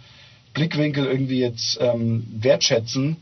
[0.53, 3.17] Blickwinkel irgendwie jetzt ähm, wertschätzen.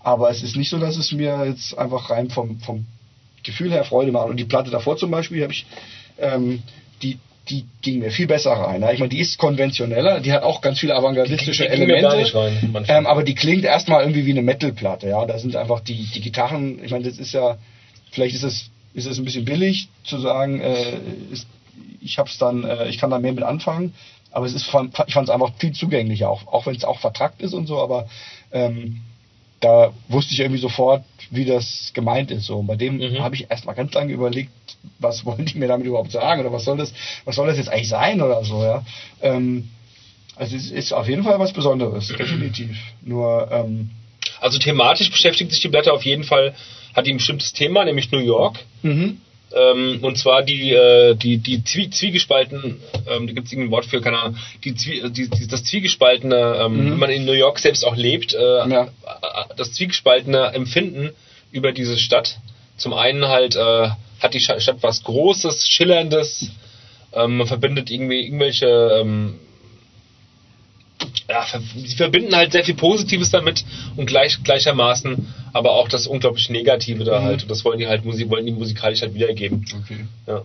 [0.00, 2.84] Aber es ist nicht so, dass es mir jetzt einfach rein vom, vom
[3.42, 4.28] Gefühl her Freude macht.
[4.28, 5.64] Und die Platte davor zum Beispiel habe ich,
[6.18, 6.62] ähm,
[7.02, 8.82] die, die ging mir viel besser rein.
[8.92, 12.02] Ich meine, die ist konventioneller, die hat auch ganz viele avantgardistische Die- die Elemente.
[12.02, 15.08] gar nicht rein, ähm, aber die klingt erstmal irgendwie wie eine Metalplatte.
[15.08, 16.82] Ja, da sind einfach die, die Gitarren.
[16.84, 17.56] Ich meine, das ist ja,
[18.10, 20.98] vielleicht ist es, ist es ein bisschen billig zu sagen, äh,
[21.32, 21.46] ist,
[22.00, 23.94] ich hab's dann, äh, ich kann da mehr mit anfangen.
[24.32, 26.98] Aber es ist, von, ich fand es einfach viel zugänglicher, auch, auch wenn es auch
[26.98, 27.78] vertrackt ist und so.
[27.80, 28.08] Aber
[28.52, 29.00] ähm,
[29.60, 32.46] da wusste ich irgendwie sofort, wie das gemeint ist.
[32.46, 32.58] So.
[32.58, 33.20] Und bei dem Mhm.
[33.20, 34.50] habe ich erstmal ganz lange überlegt,
[34.98, 36.92] was wollen die mir damit überhaupt sagen oder was soll das,
[37.24, 38.84] was soll das jetzt eigentlich sein oder so, ja.
[39.22, 39.68] Ähm,
[40.36, 42.76] also es ist auf jeden Fall was Besonderes, definitiv.
[43.02, 43.90] Nur, ähm,
[44.40, 46.54] Also thematisch beschäftigt sich die Platte auf jeden Fall,
[46.94, 48.58] hat die ein bestimmtes Thema, nämlich New York.
[48.82, 49.20] Mhm.
[49.54, 53.86] Ähm, und zwar die, äh, die, die Zwie Zwiegespalten, ähm, da gibt es irgendein Wort
[53.86, 56.90] für, keine Ahnung, die, Zwie die, die, das Zwiegespaltene, ähm, Mhm.
[56.92, 58.88] wenn man in New York selbst auch lebt, äh, Ja.
[59.56, 61.10] das Zwiegespaltene Empfinden
[61.52, 62.38] über diese Stadt.
[62.76, 63.88] Zum einen halt äh,
[64.26, 66.50] hat die Stadt was Großes, Schillerndes,
[67.12, 68.66] ähm, man verbindet irgendwie irgendwelche
[69.00, 69.38] ähm,
[71.28, 73.64] ja, sie verbinden halt sehr viel Positives damit
[73.96, 77.24] und gleich, gleichermaßen aber auch das unglaublich Negative da Mhm.
[77.24, 77.42] halt.
[77.42, 79.64] Und das wollen die halt Musik, wollen die musikalisch halt wiedergeben.
[79.82, 80.04] Okay.
[80.26, 80.42] Ja.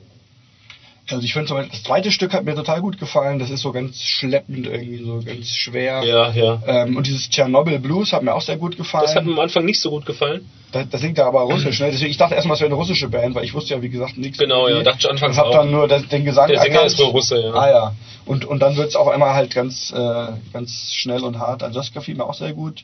[1.09, 3.39] Also ich finde zum Beispiel, das zweite Stück hat mir total gut gefallen.
[3.39, 6.03] Das ist so ganz schleppend irgendwie, so ganz schwer.
[6.03, 6.61] Ja, ja.
[6.65, 9.05] Ähm, und dieses Tschernobyl Blues hat mir auch sehr gut gefallen.
[9.05, 10.47] Das hat mir am Anfang nicht so gut gefallen.
[10.71, 11.89] Da, das singt er aber russisch, ne?
[11.91, 14.17] Deswegen, ich dachte erstmal, es wäre eine russische Band, weil ich wusste ja, wie gesagt,
[14.17, 14.37] nichts.
[14.37, 15.57] Genau, ja, dachte ich anfangs Und hab auch.
[15.57, 16.91] dann nur das, den Gesang Der Sänger erkannt.
[16.93, 17.53] ist wohl Russe, ja.
[17.53, 17.95] Ah ja.
[18.25, 21.63] Und, und dann wird es auf einmal halt ganz, äh, ganz schnell und hart.
[21.63, 22.83] Also das gefiel mir auch sehr gut.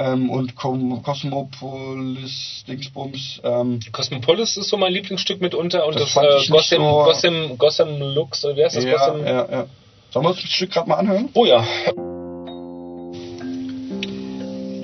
[0.00, 3.40] Ähm, und Com Cosmopolis Dingsbums.
[3.42, 8.14] Ähm, Cosmopolis ist so mein Lieblingsstück mitunter und Das das, äh, Gotham, so- Gotham, Gotham
[8.14, 8.84] Lux, oder wer ist das?
[8.84, 9.26] ja, Gotham?
[9.26, 9.66] ja, ja.
[10.10, 11.28] Sollen wir uns das Stück gerade mal anhören?
[11.34, 11.66] Oh ja.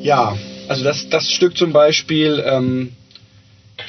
[0.02, 0.36] Ja,
[0.68, 2.93] also das, das Stück zum Beispiel, ähm,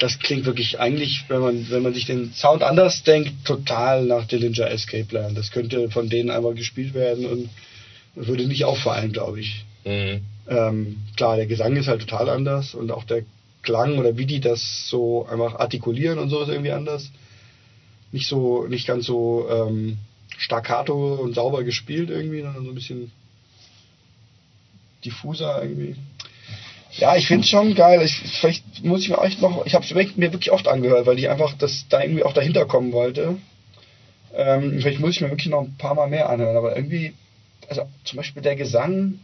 [0.00, 4.26] das klingt wirklich eigentlich, wenn man, wenn man sich den Sound anders denkt, total nach
[4.26, 5.34] Dillinger Escape Plan.
[5.34, 7.50] Das könnte von denen einmal gespielt werden und
[8.14, 9.65] würde nicht auffallen, glaube ich.
[9.86, 10.20] Mhm.
[10.48, 13.22] Ähm, klar, der Gesang ist halt total anders und auch der
[13.62, 17.10] Klang oder wie die das so einfach artikulieren und so ist irgendwie anders.
[18.12, 19.98] Nicht so, nicht ganz so ähm,
[20.36, 23.10] staccato und sauber gespielt irgendwie, sondern so ein bisschen
[25.04, 25.96] diffuser irgendwie.
[26.92, 28.02] Ja, ich finde es schon geil.
[28.02, 31.18] Ich, vielleicht muss ich mir echt noch, ich habe es mir wirklich oft angehört, weil
[31.18, 33.36] ich einfach das da irgendwie auch dahinter kommen wollte.
[34.34, 37.14] Ähm, vielleicht muss ich mir wirklich noch ein paar Mal mehr anhören, aber irgendwie,
[37.68, 39.18] also zum Beispiel der Gesang,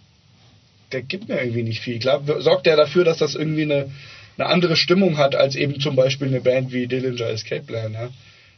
[0.92, 1.98] der gibt mir irgendwie nicht viel.
[1.98, 3.90] Klar, sorgt der dafür, dass das irgendwie eine,
[4.38, 7.92] eine andere Stimmung hat als eben zum Beispiel eine Band wie Dillinger Escape Plan.
[7.92, 8.08] Ja?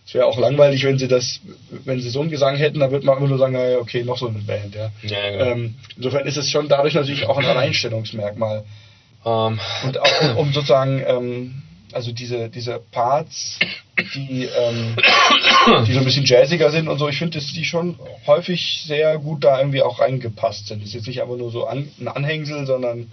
[0.07, 1.41] Es wäre auch langweilig, wenn sie das,
[1.85, 4.19] wenn sie so einen Gesang hätten, dann würde man immer nur sagen, ja, okay, noch
[4.19, 4.75] so eine Band.
[4.75, 4.91] Ja?
[5.03, 5.45] Ja, genau.
[5.45, 8.65] Ähm, insofern ist es schon dadurch natürlich auch ein Alleinstellungsmerkmal.
[9.25, 11.63] Ähm, Und auch um, um sozusagen, ähm,
[11.95, 13.59] also diese, diese Parts,
[14.15, 14.97] die, ähm,
[15.87, 19.19] die so ein bisschen jazziger sind und so, ich finde, dass die schon häufig sehr
[19.19, 20.81] gut da irgendwie auch reingepasst sind.
[20.81, 23.13] Das ist jetzt nicht einfach nur so an, ein Anhängsel, sondern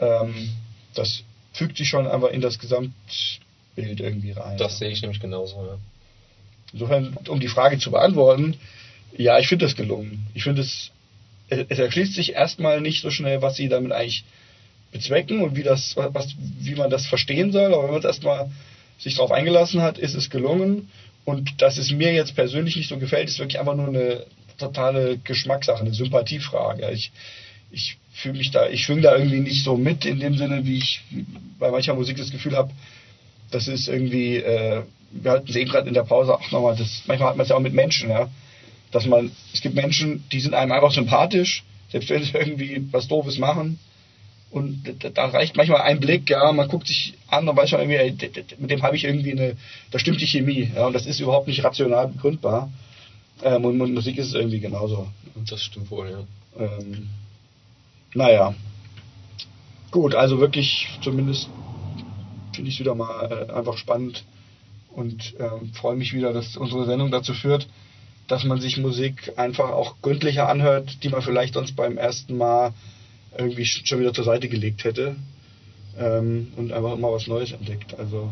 [0.00, 0.50] ähm,
[0.94, 1.22] das
[1.52, 4.58] fügt sich schon einfach in das Gesamtbild irgendwie rein.
[4.58, 5.78] das sehe ich nämlich genauso, ja.
[6.72, 8.56] Insofern, um die Frage zu beantworten,
[9.16, 10.26] ja, ich finde das gelungen.
[10.34, 10.92] Ich finde es,
[11.48, 14.24] es erschließt sich erstmal nicht so schnell, was sie damit eigentlich
[14.92, 18.50] bezwecken und wie das, was, wie man das verstehen soll, aber wenn man es erstmal
[18.98, 20.90] sich darauf eingelassen hat, ist es gelungen.
[21.24, 24.24] Und dass es mir jetzt persönlich nicht so gefällt, ist wirklich einfach nur eine
[24.58, 26.90] totale Geschmackssache, eine Sympathiefrage.
[26.90, 27.12] Ich,
[27.70, 30.78] ich fühle mich da, ich schwinge da irgendwie nicht so mit in dem Sinne, wie
[30.78, 31.02] ich
[31.58, 32.72] bei mancher Musik das Gefühl habe,
[33.50, 37.02] das ist irgendwie, äh, wir hatten es eben gerade in der Pause auch nochmal, das,
[37.06, 38.28] manchmal hat man es ja auch mit Menschen, ja.
[38.92, 43.08] Dass man, es gibt Menschen, die sind einem einfach sympathisch, selbst wenn sie irgendwie was
[43.08, 43.78] Doofes machen.
[44.50, 48.28] Und da, reicht manchmal ein Blick, ja, man guckt sich an und weiß schon irgendwie,
[48.58, 49.56] mit dem habe ich irgendwie eine,
[49.92, 52.70] da stimmt die Chemie, ja, und das ist überhaupt nicht rational begründbar.
[53.42, 55.06] Ähm, und, und Musik ist es irgendwie genauso.
[55.48, 56.64] Das stimmt wohl, ja.
[56.64, 57.08] Ähm,
[58.14, 58.54] naja.
[59.92, 61.48] Gut, also wirklich, zumindest
[62.52, 64.24] finde ich es wieder mal äh, einfach spannend
[64.90, 67.68] und ähm, freue mich wieder, dass unsere Sendung dazu führt,
[68.26, 72.72] dass man sich Musik einfach auch gründlicher anhört, die man vielleicht sonst beim ersten Mal
[73.36, 75.16] irgendwie sch- schon wieder zur Seite gelegt hätte
[75.98, 77.98] ähm, und einfach mal was Neues entdeckt.
[77.98, 78.30] Also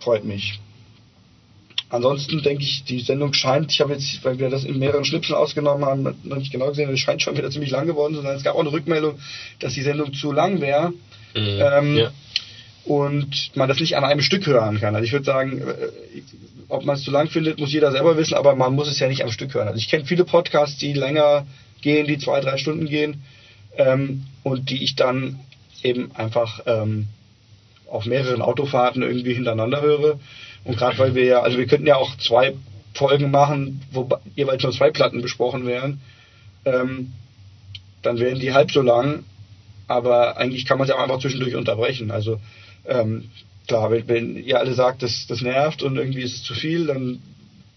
[0.00, 0.58] freut mich.
[1.90, 5.36] Ansonsten denke ich, die Sendung scheint, ich habe jetzt, weil wir das in mehreren Schnipseln
[5.36, 8.36] ausgenommen haben, noch nicht genau gesehen, es scheint schon wieder ziemlich lang geworden zu sein.
[8.36, 9.18] Es gab auch eine Rückmeldung,
[9.58, 10.92] dass die Sendung zu lang wäre
[11.34, 11.60] Mhm.
[11.60, 12.10] Ähm, ja.
[12.86, 14.94] und man das nicht an einem Stück hören kann.
[14.94, 16.22] Also ich würde sagen, äh,
[16.70, 19.08] ob man es zu lang findet, muss jeder selber wissen, aber man muss es ja
[19.08, 19.68] nicht am Stück hören.
[19.68, 21.46] Also ich kenne viele Podcasts, die länger
[21.82, 23.22] gehen, die zwei, drei Stunden gehen
[23.76, 25.40] ähm, und die ich dann
[25.82, 27.08] eben einfach ähm,
[27.90, 30.18] auf mehreren Autofahrten irgendwie hintereinander höre.
[30.64, 32.54] Und gerade weil wir ja, also wir könnten ja auch zwei
[32.94, 36.00] Folgen machen, wo jeweils nur zwei Platten besprochen wären,
[36.64, 37.12] ähm,
[38.02, 39.24] dann wären die halb so lang,
[39.86, 42.10] aber eigentlich kann man ja auch einfach zwischendurch unterbrechen.
[42.10, 42.40] Also
[42.86, 43.30] ähm,
[43.66, 46.86] klar, wenn, wenn ihr alle sagt, das, das nervt und irgendwie ist es zu viel,
[46.86, 47.22] dann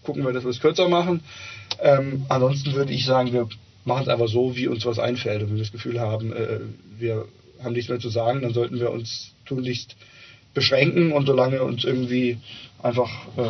[0.02, 1.20] gucken wir, dass wir es kürzer machen.
[1.80, 3.48] Ähm, ansonsten würde ich sagen, wir
[3.84, 5.42] machen es einfach so, wie uns was einfällt.
[5.42, 6.60] Und wenn wir das Gefühl haben, äh,
[6.98, 7.26] wir
[7.62, 9.96] haben nichts mehr zu sagen, dann sollten wir uns tunlichst
[10.54, 12.38] beschränken und solange uns irgendwie
[12.82, 13.48] einfach äh,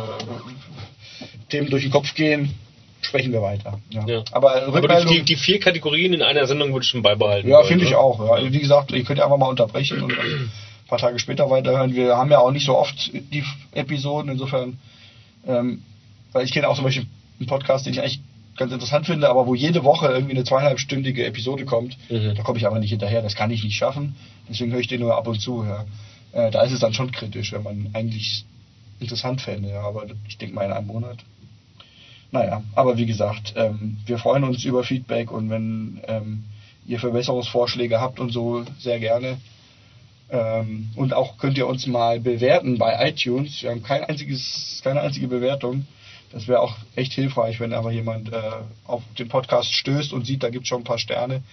[1.49, 2.53] Themen durch den Kopf gehen,
[3.01, 3.79] sprechen wir weiter.
[3.89, 4.05] Ja.
[4.07, 4.23] Ja.
[4.31, 7.49] Aber Aber die, die vier Kategorien in einer Sendung würde ich schon beibehalten.
[7.49, 7.97] ja, finde ich ne?
[7.97, 8.39] auch.
[8.39, 8.51] Ja.
[8.51, 10.51] Wie gesagt, ihr könnt ja einfach mal unterbrechen und ein
[10.87, 11.93] paar Tage später weiterhören.
[11.93, 14.77] Wir haben ja auch nicht so oft die Episoden, insofern,
[15.45, 15.83] ähm,
[16.31, 17.05] weil ich kenne auch zum Beispiel
[17.39, 18.19] einen Podcast, den ich eigentlich
[18.57, 22.35] ganz interessant finde, aber wo jede Woche irgendwie eine zweieinhalbstündige Episode kommt, Mhm.
[22.35, 24.15] da komme ich aber nicht hinterher, das kann ich nicht schaffen.
[24.49, 25.63] Deswegen höre ich den nur ab und zu.
[25.63, 25.85] Ja.
[26.33, 28.45] Äh, da ist es dann schon kritisch, wenn man eigentlich
[28.99, 31.17] interessant fände, ja, aber ich denke mal in einem Monat.
[32.31, 36.45] Naja, aber wie gesagt, ähm, wir freuen uns über Feedback und wenn ähm,
[36.87, 39.37] ihr Verbesserungsvorschläge habt und so, sehr gerne.
[40.31, 43.61] Ähm, und auch könnt ihr uns mal bewerten bei iTunes.
[43.61, 45.85] Wir haben kein einziges, keine einzige Bewertung.
[46.33, 48.41] Das wäre auch echt hilfreich, wenn aber jemand äh,
[48.85, 51.43] auf den Podcast stößt und sieht, da gibt es schon ein paar Sterne.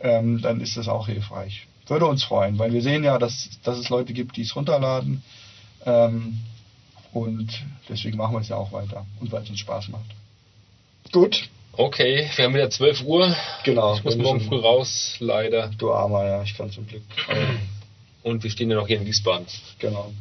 [0.00, 1.66] Ähm, dann ist das auch hilfreich.
[1.86, 5.22] Würde uns freuen, weil wir sehen ja, dass, dass es Leute gibt, die es runterladen.
[5.84, 6.40] Ähm,
[7.12, 9.06] und deswegen machen wir es ja auch weiter.
[9.20, 10.06] Und weil es uns Spaß macht.
[11.12, 13.34] Gut, Okay, wir haben wieder 12 Uhr.
[13.64, 13.96] genau.
[13.96, 15.72] Ich muss morgen früh raus, leider.
[15.76, 17.02] Du Armer, ja, ich kann zum Glück.
[18.22, 19.46] Und wir stehen ja noch hier in Wiesbaden.
[19.80, 20.12] genau.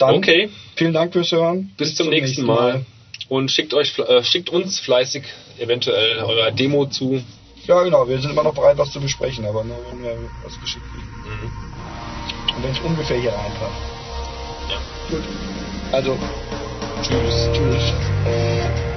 [0.00, 0.48] Dann, Okay.
[0.76, 1.72] Vielen Dank fürs Hören.
[1.76, 2.86] Bis, zum nächsten Mal.
[3.28, 5.24] Und schickt euch, äh, schickt uns fleißig
[5.58, 7.22] eventuell eure Demo zu.
[7.66, 8.08] Ja, genau.
[8.08, 11.06] Wir sind immer noch bereit, was zu besprechen, aber nur wenn wir was geschickt kriegen.
[11.06, 12.56] Mhm.
[12.56, 13.82] Und wenn es ungefähr hier reinpasst.
[14.70, 14.80] Ja.
[15.10, 15.24] Gut.
[15.92, 16.16] Also,
[17.02, 17.48] Tschüss.
[17.52, 18.89] tschüss.